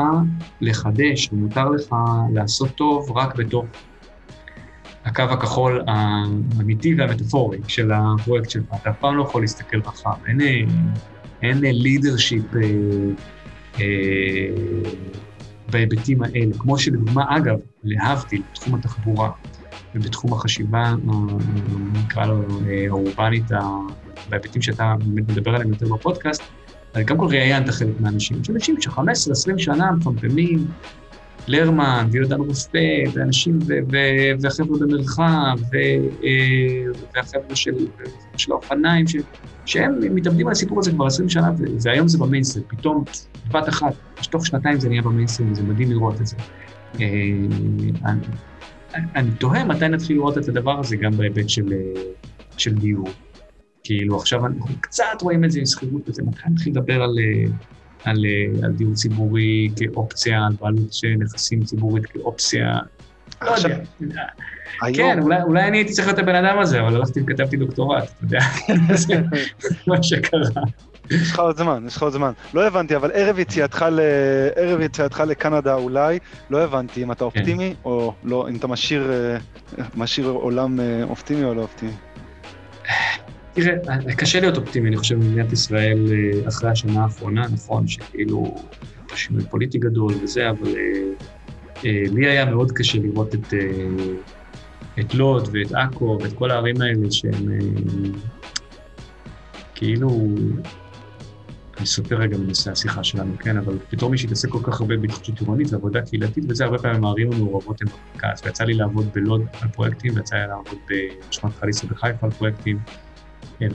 לחדש, 0.61 1.29
ומותר 1.33 1.69
לך 1.69 1.95
לעשות 2.33 2.71
טוב 2.71 3.13
רק 3.17 3.37
בתוך 3.37 3.65
הקו 5.05 5.23
הכחול 5.23 5.85
האמיתי 5.87 6.95
והמטאפורי 6.95 7.59
של 7.69 7.91
הפרויקט 7.93 8.51
שלך. 8.51 8.65
אתה 8.83 8.91
אף 8.91 8.97
פעם 9.01 9.17
לא 9.17 9.23
יכול 9.23 9.41
להסתכל 9.43 9.81
רחב. 9.81 10.11
אין, 11.43 11.59
לידרשיפ 11.61 12.55
אה, 12.55 12.61
אה, 13.81 13.85
בהיבטים 15.71 16.23
האלה, 16.23 16.55
כמו 16.59 16.79
שלדוגמה, 16.79 17.25
אגב, 17.37 17.59
להבדיל, 17.85 18.43
בתחום 18.53 18.75
התחבורה 18.75 19.31
ובתחום 19.95 20.33
החשיבה, 20.33 20.95
נקרא 21.93 22.27
לו 22.27 22.43
האורבנית, 22.89 23.45
בהיבטים 24.29 24.63
שאתה 24.63 24.95
באמת 25.05 25.31
מדבר 25.31 25.55
עליהם 25.55 25.71
יותר 25.71 25.95
בפודקאסט, 25.95 26.43
קודם 26.93 27.21
כל 27.21 27.27
ראיינת 27.27 27.69
חלק 27.69 28.01
מהאנשים, 28.01 28.41
יש 28.43 28.51
אנשים 28.51 28.81
ש-15-20 28.81 29.59
שנה 29.59 29.93
מפמפמים, 29.93 30.67
לרמן 31.49 32.09
ויהודה 32.11 32.37
רופא, 32.37 33.05
ואנשים, 33.13 33.59
והחבר'ה 34.41 34.79
במרחב, 34.79 35.59
אה, 35.75 36.31
והחבר'ה 37.15 37.57
של, 37.57 37.75
של 38.37 38.53
האופניים, 38.53 39.05
שהם 39.67 40.15
מתאבדים 40.15 40.47
על 40.47 40.53
הסיפור 40.53 40.79
הזה 40.79 40.91
כבר 40.91 41.07
20 41.07 41.29
שנה, 41.29 41.51
והיום 41.83 42.09
זה 42.09 42.19
במיינסטרים, 42.19 42.65
פתאום, 42.69 43.05
בבת 43.49 43.69
אחת, 43.69 43.95
תוך 44.31 44.47
שנתיים 44.47 44.81
זה 44.81 44.89
נהיה 44.89 45.03
במיינסטרים, 45.03 45.53
וזה 45.53 45.63
מדהים 45.63 45.91
לראות 45.91 46.21
את 46.21 46.27
זה. 46.27 46.37
אה, 47.01 47.07
אני, 48.05 48.21
אני 49.15 49.31
תוהה 49.31 49.65
מתי 49.65 49.89
נתחיל 49.89 50.17
לראות 50.17 50.39
את 50.39 50.49
הדבר 50.49 50.81
הזה 50.81 50.97
גם 50.97 51.13
בהיבט 51.13 51.49
של, 51.49 51.73
של 52.57 52.75
דיור. 52.75 53.09
כאילו 53.85 54.17
עכשיו 54.17 54.47
אנחנו 54.47 54.67
קצת 54.81 55.05
רואים 55.23 55.45
את 55.45 55.51
זה 55.51 55.59
עם 55.59 55.67
שכירות 55.67 56.09
וזה, 56.09 56.23
מתי 56.23 56.41
נתחיל 56.51 56.73
לדבר 56.73 57.03
על, 57.03 57.17
אה, 57.19 57.51
על, 58.05 58.17
על 58.63 58.73
דיור 58.73 58.95
ציבורי 58.95 59.71
כאופציה, 59.77 60.47
על 60.47 60.53
בעלות 60.61 60.93
של 60.93 61.15
נכסים 61.19 61.65
ציבורית 61.65 62.07
כאופציה, 62.07 62.79
לא 63.43 63.51
יודע. 63.51 64.25
כן, 64.95 65.19
אולי, 65.23 65.43
אולי 65.43 65.69
אני 65.69 65.79
הייתי 65.79 65.93
צריך 65.93 66.09
להיות 66.09 66.19
הבן 66.19 66.35
אדם 66.35 66.59
הזה, 66.59 66.81
אבל 66.81 66.97
הלכתי 66.97 67.21
וכתבתי 67.21 67.57
דוקטורט, 67.57 68.03
אתה 68.05 68.25
יודע, 68.25 68.39
זה 68.95 69.15
מה 69.87 70.03
שקרה. 70.03 70.41
יש 71.11 71.33
לך 71.33 71.39
עוד 71.39 71.57
זמן, 71.57 71.85
יש 71.87 71.97
לך 71.97 72.03
עוד 72.03 72.13
זמן. 72.13 72.33
לא 72.55 72.67
הבנתי, 72.67 72.97
אבל 72.97 73.11
ערב 73.15 73.39
יציאתך, 73.39 73.85
ל... 73.91 74.01
ערב 74.57 74.81
יציאתך 74.81 75.23
לקנדה 75.27 75.75
אולי, 75.75 76.19
לא 76.51 76.65
הבנתי 76.65 77.03
אם 77.03 77.13
אתה 77.13 77.19
כן. 77.19 77.25
אופטימי 77.25 77.75
או 77.85 78.13
לא, 78.25 78.49
אם 78.49 78.57
אתה 78.57 78.67
משאיר, 78.67 79.13
אה, 79.13 79.37
משאיר 79.97 80.27
עולם 80.27 80.81
אה, 80.81 81.03
אופטימי 81.03 81.45
או 81.45 81.55
לא 81.55 81.63
אופטימי. 81.63 81.93
תראה, 83.57 84.15
קשה 84.17 84.41
להיות 84.41 84.57
אופטימי, 84.57 84.89
אני 84.89 84.97
חושב, 84.97 85.15
במדינת 85.15 85.53
ישראל 85.53 86.07
אה, 86.13 86.49
אחרי 86.49 86.71
השנה 86.71 87.03
האחרונה, 87.03 87.47
נכון, 87.53 87.89
שכאילו, 87.89 88.55
שינוי 89.15 89.45
פוליטי 89.45 89.79
גדול 89.79 90.15
וזה, 90.23 90.51
אבל 90.51 90.75
לי 91.85 92.27
היה 92.27 92.45
מאוד 92.45 92.73
קשה 92.73 92.99
לראות 92.99 93.35
את, 93.35 93.55
את 95.01 95.15
לוד 95.15 95.49
ואת 95.53 95.73
עכו 95.73 96.19
ואת 96.23 96.33
כל 96.33 96.51
הערים 96.51 96.81
האלה 96.81 97.11
שהם 97.11 97.59
כאילו 99.75 100.29
אני 101.79 101.87
סופר 101.87 102.17
רגע 102.17 102.39
בנושא 102.39 102.71
השיחה 102.71 103.05
שלנו, 103.05 103.39
כן, 103.39 103.57
אבל 103.57 103.79
בתור 103.93 104.11
מי 104.11 104.19
שהתעסק 104.19 104.49
כל 104.49 104.59
כך 104.63 104.81
הרבה 104.81 104.97
בהתחדשות 104.97 105.41
עירונית 105.41 105.73
ועבודה 105.73 106.03
קהילתית 106.03 106.45
וזה, 106.49 106.65
הרבה 106.65 106.79
פעמים 106.79 107.05
הערים 107.05 107.33
המעורבות 107.33 107.83
הן 107.83 107.89
במרכז, 107.89 108.43
ויצא 108.45 108.65
לי 108.65 108.75
לעבוד 108.75 109.07
בלוד 109.15 109.43
על 109.61 109.69
פרויקטים, 109.69 110.17
ויצא 110.17 110.37
לי 110.37 110.47
לעבוד 110.49 110.79
בשכונת 111.31 111.55
חליסה 111.55 111.87
בחיפה 111.87 112.27
על 112.27 112.33
פרויקטים, 112.33 112.79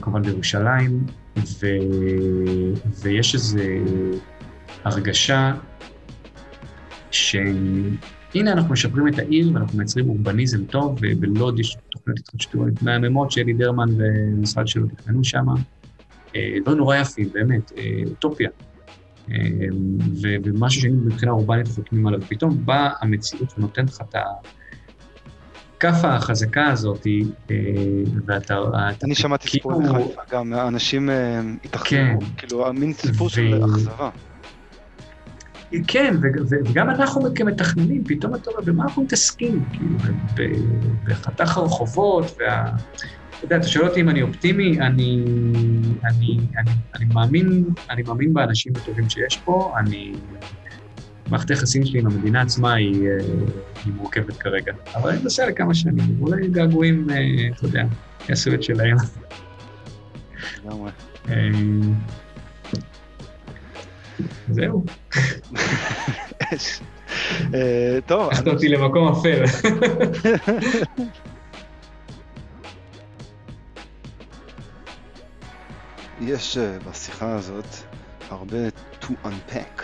כמובן 0.00 0.22
בירושלים, 0.22 1.06
ו... 1.36 1.66
ויש 3.02 3.34
איזו 3.34 3.58
הרגשה 4.84 5.54
שהנה 7.10 8.52
אנחנו 8.52 8.72
משפרים 8.72 9.08
את 9.08 9.18
העיר 9.18 9.50
ואנחנו 9.54 9.78
מייצרים 9.78 10.08
אורבניזם 10.08 10.64
טוב, 10.64 10.98
ובלוד 11.00 11.58
יש 11.58 11.76
תוכניות 11.88 12.18
התחדשות 12.18 12.82
מהממות 12.82 13.30
שאלי 13.30 13.52
דרמן 13.52 13.88
ומשרד 13.96 14.68
שלו 14.68 14.86
תכננו 14.86 15.24
שם. 15.24 15.46
אה, 16.36 16.56
נורא 16.76 16.96
יפים, 16.96 17.28
באמת, 17.32 17.72
אה, 17.76 18.02
אוטופיה. 18.06 18.50
אה, 19.30 19.36
ומשהו 20.44 20.80
שאני 20.80 20.92
מבחינה 20.92 21.32
אורבנית 21.32 21.68
חותמים 21.68 22.06
עליו. 22.06 22.20
פתאום 22.28 22.66
באה 22.66 22.90
המציאות 23.00 23.58
ונותנת 23.58 23.90
לך 23.90 24.00
את 24.10 24.14
הכאפה 25.84 26.14
החזקה 26.14 26.66
הזאת, 26.66 27.06
ואתה... 28.26 28.58
אני 29.04 29.14
שמעתי 29.14 29.48
סיפור 29.48 29.82
כאילו- 29.82 29.94
בחיפה 29.94 30.20
גם, 30.30 30.54
אנשים 30.54 31.10
התאכזבו, 31.64 31.86
כן. 31.90 32.16
כאילו, 32.36 32.72
מין 32.72 32.92
סיפור 32.92 33.28
של 33.28 33.64
אכזבה. 33.64 34.10
כן, 35.86 36.14
וגם 36.64 36.90
אנחנו 36.90 37.34
כמתכננים, 37.34 38.04
פתאום 38.04 38.34
אתה 38.34 38.50
אומר, 38.50 38.60
במה 38.64 38.84
אנחנו 38.84 39.02
מתעסקים? 39.02 39.64
כאילו, 39.72 39.96
בחתך 41.04 41.58
הרחובות, 41.58 42.36
וה... 42.40 42.64
אתה 43.38 43.44
יודע, 43.44 43.56
אתה 43.56 43.68
שואל 43.68 43.88
אותי 43.88 44.00
אם 44.00 44.08
אני 44.08 44.22
אופטימי, 44.22 44.80
אני, 44.80 45.24
אני, 46.04 46.38
אני, 46.58 46.72
אני, 46.94 47.04
מאמין, 47.04 47.64
אני 47.90 48.02
מאמין 48.02 48.34
באנשים 48.34 48.72
הטובים 48.76 49.08
שיש 49.08 49.36
פה, 49.44 49.74
אני... 49.78 50.12
מערכת 51.32 51.50
היחסים 51.50 51.84
שלי 51.84 51.98
עם 51.98 52.06
המדינה 52.06 52.42
עצמה 52.42 52.74
היא, 52.74 53.08
אה, 53.08 53.16
היא 53.84 53.92
מורכבת 53.92 54.36
כרגע, 54.36 54.72
אבל 54.94 55.10
אני 55.10 55.22
מנסה 55.22 55.46
לכמה 55.46 55.74
שנים, 55.74 56.16
אולי 56.20 56.48
געגועים, 56.48 57.06
אה, 57.10 57.16
אתה 57.56 57.66
יודע, 57.66 57.82
יעשו 58.28 58.54
את 58.54 58.62
שלהם. 58.62 58.96
לגמרי. 60.64 60.90
אה, 61.28 61.50
זהו. 64.48 64.84
טוב. 68.06 68.30
לקחת 68.32 68.46
אותי 68.46 68.68
למקום 68.68 69.12
אפל. 69.12 69.44
יש 76.20 76.58
בשיחה 76.58 77.34
הזאת 77.34 77.66
הרבה 78.30 78.68
to 79.02 79.10
unpack, 79.24 79.82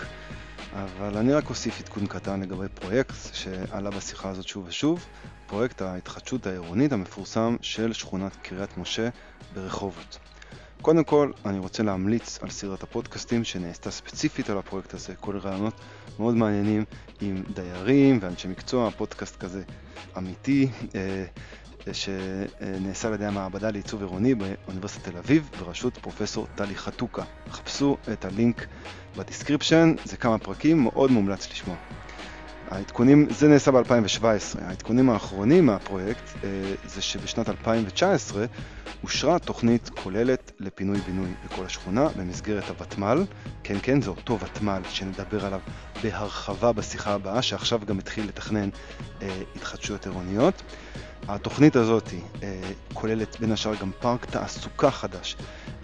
אבל 0.84 1.16
אני 1.16 1.32
רק 1.32 1.50
אוסיף 1.50 1.80
עדכון 1.80 2.06
קטן 2.06 2.40
לגבי 2.40 2.68
פרויקט 2.74 3.14
שעלה 3.32 3.90
בשיחה 3.90 4.28
הזאת 4.28 4.48
שוב 4.48 4.64
ושוב, 4.68 5.06
פרויקט 5.46 5.82
ההתחדשות 5.82 6.46
העירונית 6.46 6.92
המפורסם 6.92 7.56
של 7.62 7.92
שכונת 7.92 8.36
קריית 8.42 8.78
משה 8.78 9.08
ברחובות. 9.54 10.18
קודם 10.82 11.04
כל, 11.04 11.32
אני 11.46 11.58
רוצה 11.58 11.82
להמליץ 11.82 12.38
על 12.42 12.50
סדרת 12.50 12.82
הפודקאסטים 12.82 13.44
שנעשתה 13.44 13.90
ספציפית 13.90 14.50
על 14.50 14.58
הפרויקט 14.58 14.94
הזה, 14.94 15.14
כל 15.14 15.38
רעיונות 15.38 15.74
מאוד 16.18 16.34
מעניינים 16.34 16.84
עם 17.20 17.42
דיירים 17.54 18.18
ואנשי 18.22 18.48
מקצוע, 18.48 18.90
פודקאסט 18.90 19.36
כזה 19.36 19.62
אמיתי, 20.18 20.68
אה, 20.94 21.24
שנעשה 21.94 23.08
על 23.08 23.14
ידי 23.14 23.26
המעבדה 23.26 23.70
לעיצוב 23.70 24.00
עירוני 24.00 24.34
באוניברסיטת 24.34 25.08
תל 25.08 25.16
אביב 25.16 25.50
בראשות 25.60 25.98
פרופסור 25.98 26.46
טלי 26.54 26.74
חתוקה. 26.76 27.22
חפשו 27.50 27.96
את 28.12 28.24
הלינק 28.24 28.66
ב 29.16 29.22
description, 29.22 29.94
זה 30.04 30.16
כמה 30.16 30.38
פרקים, 30.38 30.82
מאוד 30.82 31.10
מומלץ 31.10 31.50
לשמוע. 31.50 31.76
העדכונים, 32.70 33.26
זה 33.30 33.48
נעשה 33.48 33.70
ב-2017, 33.70 34.24
העדכונים 34.60 35.10
האחרונים 35.10 35.66
מהפרויקט 35.66 36.44
אה, 36.44 36.48
זה 36.84 37.02
שבשנת 37.02 37.48
2019 37.48 38.46
אושרה 39.02 39.38
תוכנית 39.38 39.88
כוללת 39.88 40.52
לפינוי-בינוי 40.60 41.28
בכל 41.44 41.64
השכונה 41.64 42.08
במסגרת 42.16 42.68
הוותמ"ל, 42.68 43.24
כן 43.64 43.76
כן 43.82 44.02
זה 44.02 44.10
אותו 44.10 44.38
ותמ"ל 44.40 44.82
שנדבר 44.90 45.46
עליו 45.46 45.60
בהרחבה 46.02 46.72
בשיחה 46.72 47.14
הבאה, 47.14 47.42
שעכשיו 47.42 47.80
גם 47.86 47.98
התחיל 47.98 48.28
לתכנן 48.28 48.68
אה, 49.22 49.42
התחדשויות 49.56 50.06
עירוניות. 50.06 50.62
התוכנית 51.28 51.76
הזאת 51.76 52.08
אה, 52.42 52.60
כוללת 52.94 53.40
בין 53.40 53.52
השאר 53.52 53.74
גם 53.74 53.90
פארק 54.00 54.24
תעסוקה 54.24 54.90
חדש 54.90 55.36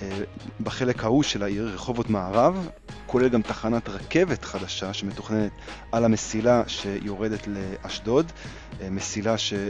אה, 0.02 0.18
בחלק 0.60 1.04
ההוא 1.04 1.22
של 1.22 1.42
העיר, 1.42 1.70
רחובות 1.74 2.10
מערב, 2.10 2.68
כולל 3.06 3.28
גם 3.28 3.42
תחנת 3.42 3.88
רכבת 3.88 4.44
חדשה 4.44 4.92
שמתוכננת 4.92 5.52
על 5.92 6.04
המסילה 6.04 6.62
שיורדת 6.66 7.46
לאשדוד, 7.46 8.32
אה, 8.80 8.90
מסילה 8.90 9.38
שלא 9.38 9.64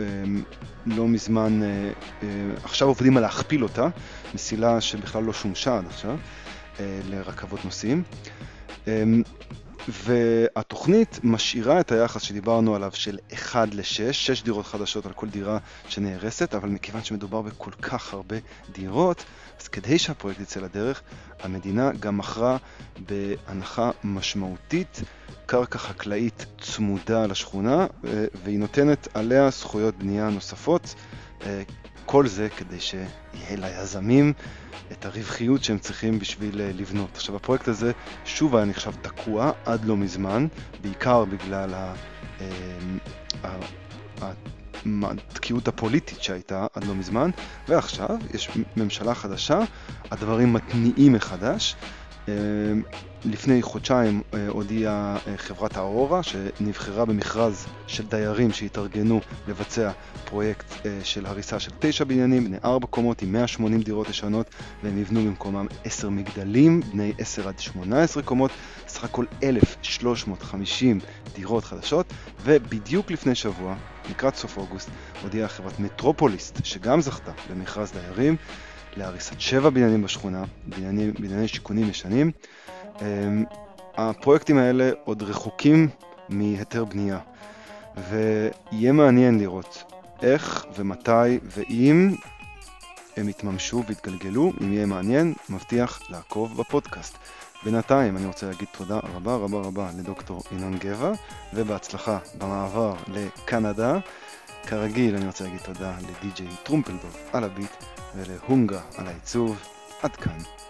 אה, 0.00 1.06
מזמן, 1.06 1.60
עכשיו 2.64 2.88
עובדים 2.88 3.16
על 3.16 3.22
להכפיל 3.22 3.62
אותה, 3.62 3.88
מסילה 4.34 4.80
שבכלל 4.80 5.22
לא 5.22 5.32
שומשה 5.32 5.78
עד 5.78 5.86
עכשיו, 5.86 6.16
לרכבות 6.80 7.64
נוסעים. 7.64 8.02
אה, 9.88 9.94
והתוכנית 10.04 11.20
משאירה 11.22 11.80
את 11.80 11.92
היחס 11.92 12.22
שדיברנו 12.22 12.74
עליו 12.74 12.90
של 12.94 13.18
1 13.34 13.74
ל-6, 13.74 14.12
6 14.12 14.42
דירות 14.42 14.66
חדשות 14.66 15.06
על 15.06 15.12
כל 15.12 15.28
דירה 15.28 15.58
שנהרסת, 15.88 16.54
אבל 16.54 16.68
מכיוון 16.68 17.04
שמדובר 17.04 17.42
בכל 17.42 17.70
כך 17.70 18.14
הרבה 18.14 18.36
דירות, 18.72 19.24
אז 19.60 19.68
כדי 19.68 19.98
שהפרויקט 19.98 20.40
יצא 20.40 20.60
לדרך, 20.60 21.02
המדינה 21.40 21.90
גם 22.00 22.18
מכרה 22.18 22.56
בהנחה 22.98 23.90
משמעותית 24.04 25.02
קרקע 25.46 25.78
חקלאית 25.78 26.46
צמודה 26.60 27.26
לשכונה, 27.26 27.86
והיא 28.44 28.58
נותנת 28.58 29.08
עליה 29.14 29.50
זכויות 29.50 29.96
בנייה 29.98 30.28
נוספות. 30.28 30.94
אה, 31.46 31.62
כל 32.06 32.26
זה 32.26 32.48
כדי 32.56 32.80
שיהיה 32.80 33.56
ליזמים 33.56 34.32
את 34.92 35.06
הרווחיות 35.06 35.64
שהם 35.64 35.78
צריכים 35.78 36.18
בשביל 36.18 36.60
אה, 36.60 36.70
לבנות. 36.74 37.16
עכשיו 37.16 37.36
הפרויקט 37.36 37.68
הזה 37.68 37.92
שוב 38.24 38.56
היה 38.56 38.64
נחשב 38.64 38.92
תקוע 39.02 39.50
עד 39.64 39.84
לא 39.84 39.96
מזמן, 39.96 40.46
בעיקר 40.80 41.24
בגלל 41.24 41.74
התקיעות 45.02 45.68
הפוליטית 45.68 46.22
שהייתה 46.22 46.66
עד 46.74 46.84
לא 46.84 46.94
מזמן, 46.94 47.30
ועכשיו 47.68 48.16
יש 48.34 48.50
ממשלה 48.76 49.14
חדשה, 49.14 49.60
הדברים 50.10 50.52
מתניעים 50.52 51.12
מחדש. 51.12 51.76
לפני 53.24 53.62
חודשיים 53.62 54.22
אה, 54.34 54.48
הודיעה 54.48 55.18
אה, 55.26 55.36
חברת 55.36 55.76
האורורה 55.76 56.22
שנבחרה 56.22 57.04
במכרז 57.04 57.66
של 57.86 58.06
דיירים 58.06 58.52
שהתארגנו 58.52 59.20
לבצע 59.48 59.90
פרויקט 60.24 60.86
אה, 60.86 60.98
של 61.04 61.26
הריסה 61.26 61.60
של 61.60 61.70
תשע 61.78 62.04
בניינים 62.04 62.44
בני 62.44 62.56
ארבע 62.64 62.86
קומות 62.86 63.22
עם 63.22 63.32
180 63.32 63.82
דירות 63.82 64.08
ישנות 64.08 64.46
והם 64.82 64.98
יבנו 64.98 65.20
במקומם 65.20 65.66
עשר 65.84 66.10
מגדלים 66.10 66.80
בני 66.80 67.12
עשר 67.18 67.48
עד 67.48 67.58
שמונה 67.58 68.02
עשרה 68.02 68.22
קומות, 68.22 68.50
סך 68.88 69.04
הכל 69.04 69.24
1,350 69.42 71.00
דירות 71.34 71.64
חדשות 71.64 72.12
ובדיוק 72.42 73.10
לפני 73.10 73.34
שבוע, 73.34 73.74
לקראת 74.10 74.36
סוף 74.36 74.56
אוגוסט, 74.56 74.90
הודיעה 75.22 75.48
חברת 75.48 75.80
מטרופוליסט 75.80 76.64
שגם 76.64 77.00
זכתה 77.00 77.32
במכרז 77.50 77.92
דיירים 77.92 78.36
להריסת 78.96 79.40
שבע 79.40 79.70
בניינים 79.70 80.02
בשכונה, 80.02 80.44
בנייני, 80.66 81.10
בנייני 81.10 81.48
שיכונים 81.48 81.88
ישנים 81.88 82.30
הפרויקטים 83.96 84.58
האלה 84.58 84.90
עוד 85.04 85.22
רחוקים 85.22 85.88
מהיתר 86.28 86.84
בנייה, 86.84 87.18
ויהיה 88.10 88.92
מעניין 88.92 89.38
לראות 89.38 89.92
איך 90.22 90.66
ומתי 90.76 91.38
ואם 91.42 92.14
הם 93.16 93.28
יתממשו 93.28 93.82
ויתגלגלו, 93.86 94.52
אם 94.62 94.72
יהיה 94.72 94.86
מעניין, 94.86 95.34
מבטיח 95.50 96.00
לעקוב 96.10 96.56
בפודקאסט. 96.56 97.18
בינתיים 97.64 98.16
אני 98.16 98.26
רוצה 98.26 98.46
להגיד 98.46 98.68
תודה 98.78 98.98
רבה 99.14 99.34
רבה 99.34 99.58
רבה 99.58 99.90
לדוקטור 99.98 100.42
ינון 100.52 100.78
גבע, 100.78 101.12
ובהצלחה 101.54 102.18
במעבר 102.38 102.94
לקנדה. 103.08 103.98
כרגיל 104.66 105.16
אני 105.16 105.26
רוצה 105.26 105.44
להגיד 105.44 105.60
תודה 105.60 105.94
לדי.ג'יי 105.98 106.46
טרומפלדור 106.62 107.10
על 107.32 107.44
הביט 107.44 107.84
ולהונגה 108.16 108.80
על 108.98 109.06
העיצוב. 109.06 109.56
עד 110.02 110.16
כאן. 110.16 110.61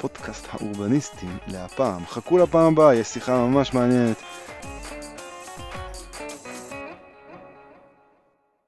פודקאסט 0.00 0.46
האורבניסטים 0.52 1.36
להפעם. 1.46 2.06
חכו 2.06 2.38
לפעם 2.38 2.72
הבאה, 2.72 2.94
יש 2.94 3.06
שיחה 3.06 3.38
ממש 3.38 3.74
מעניינת 3.74 4.16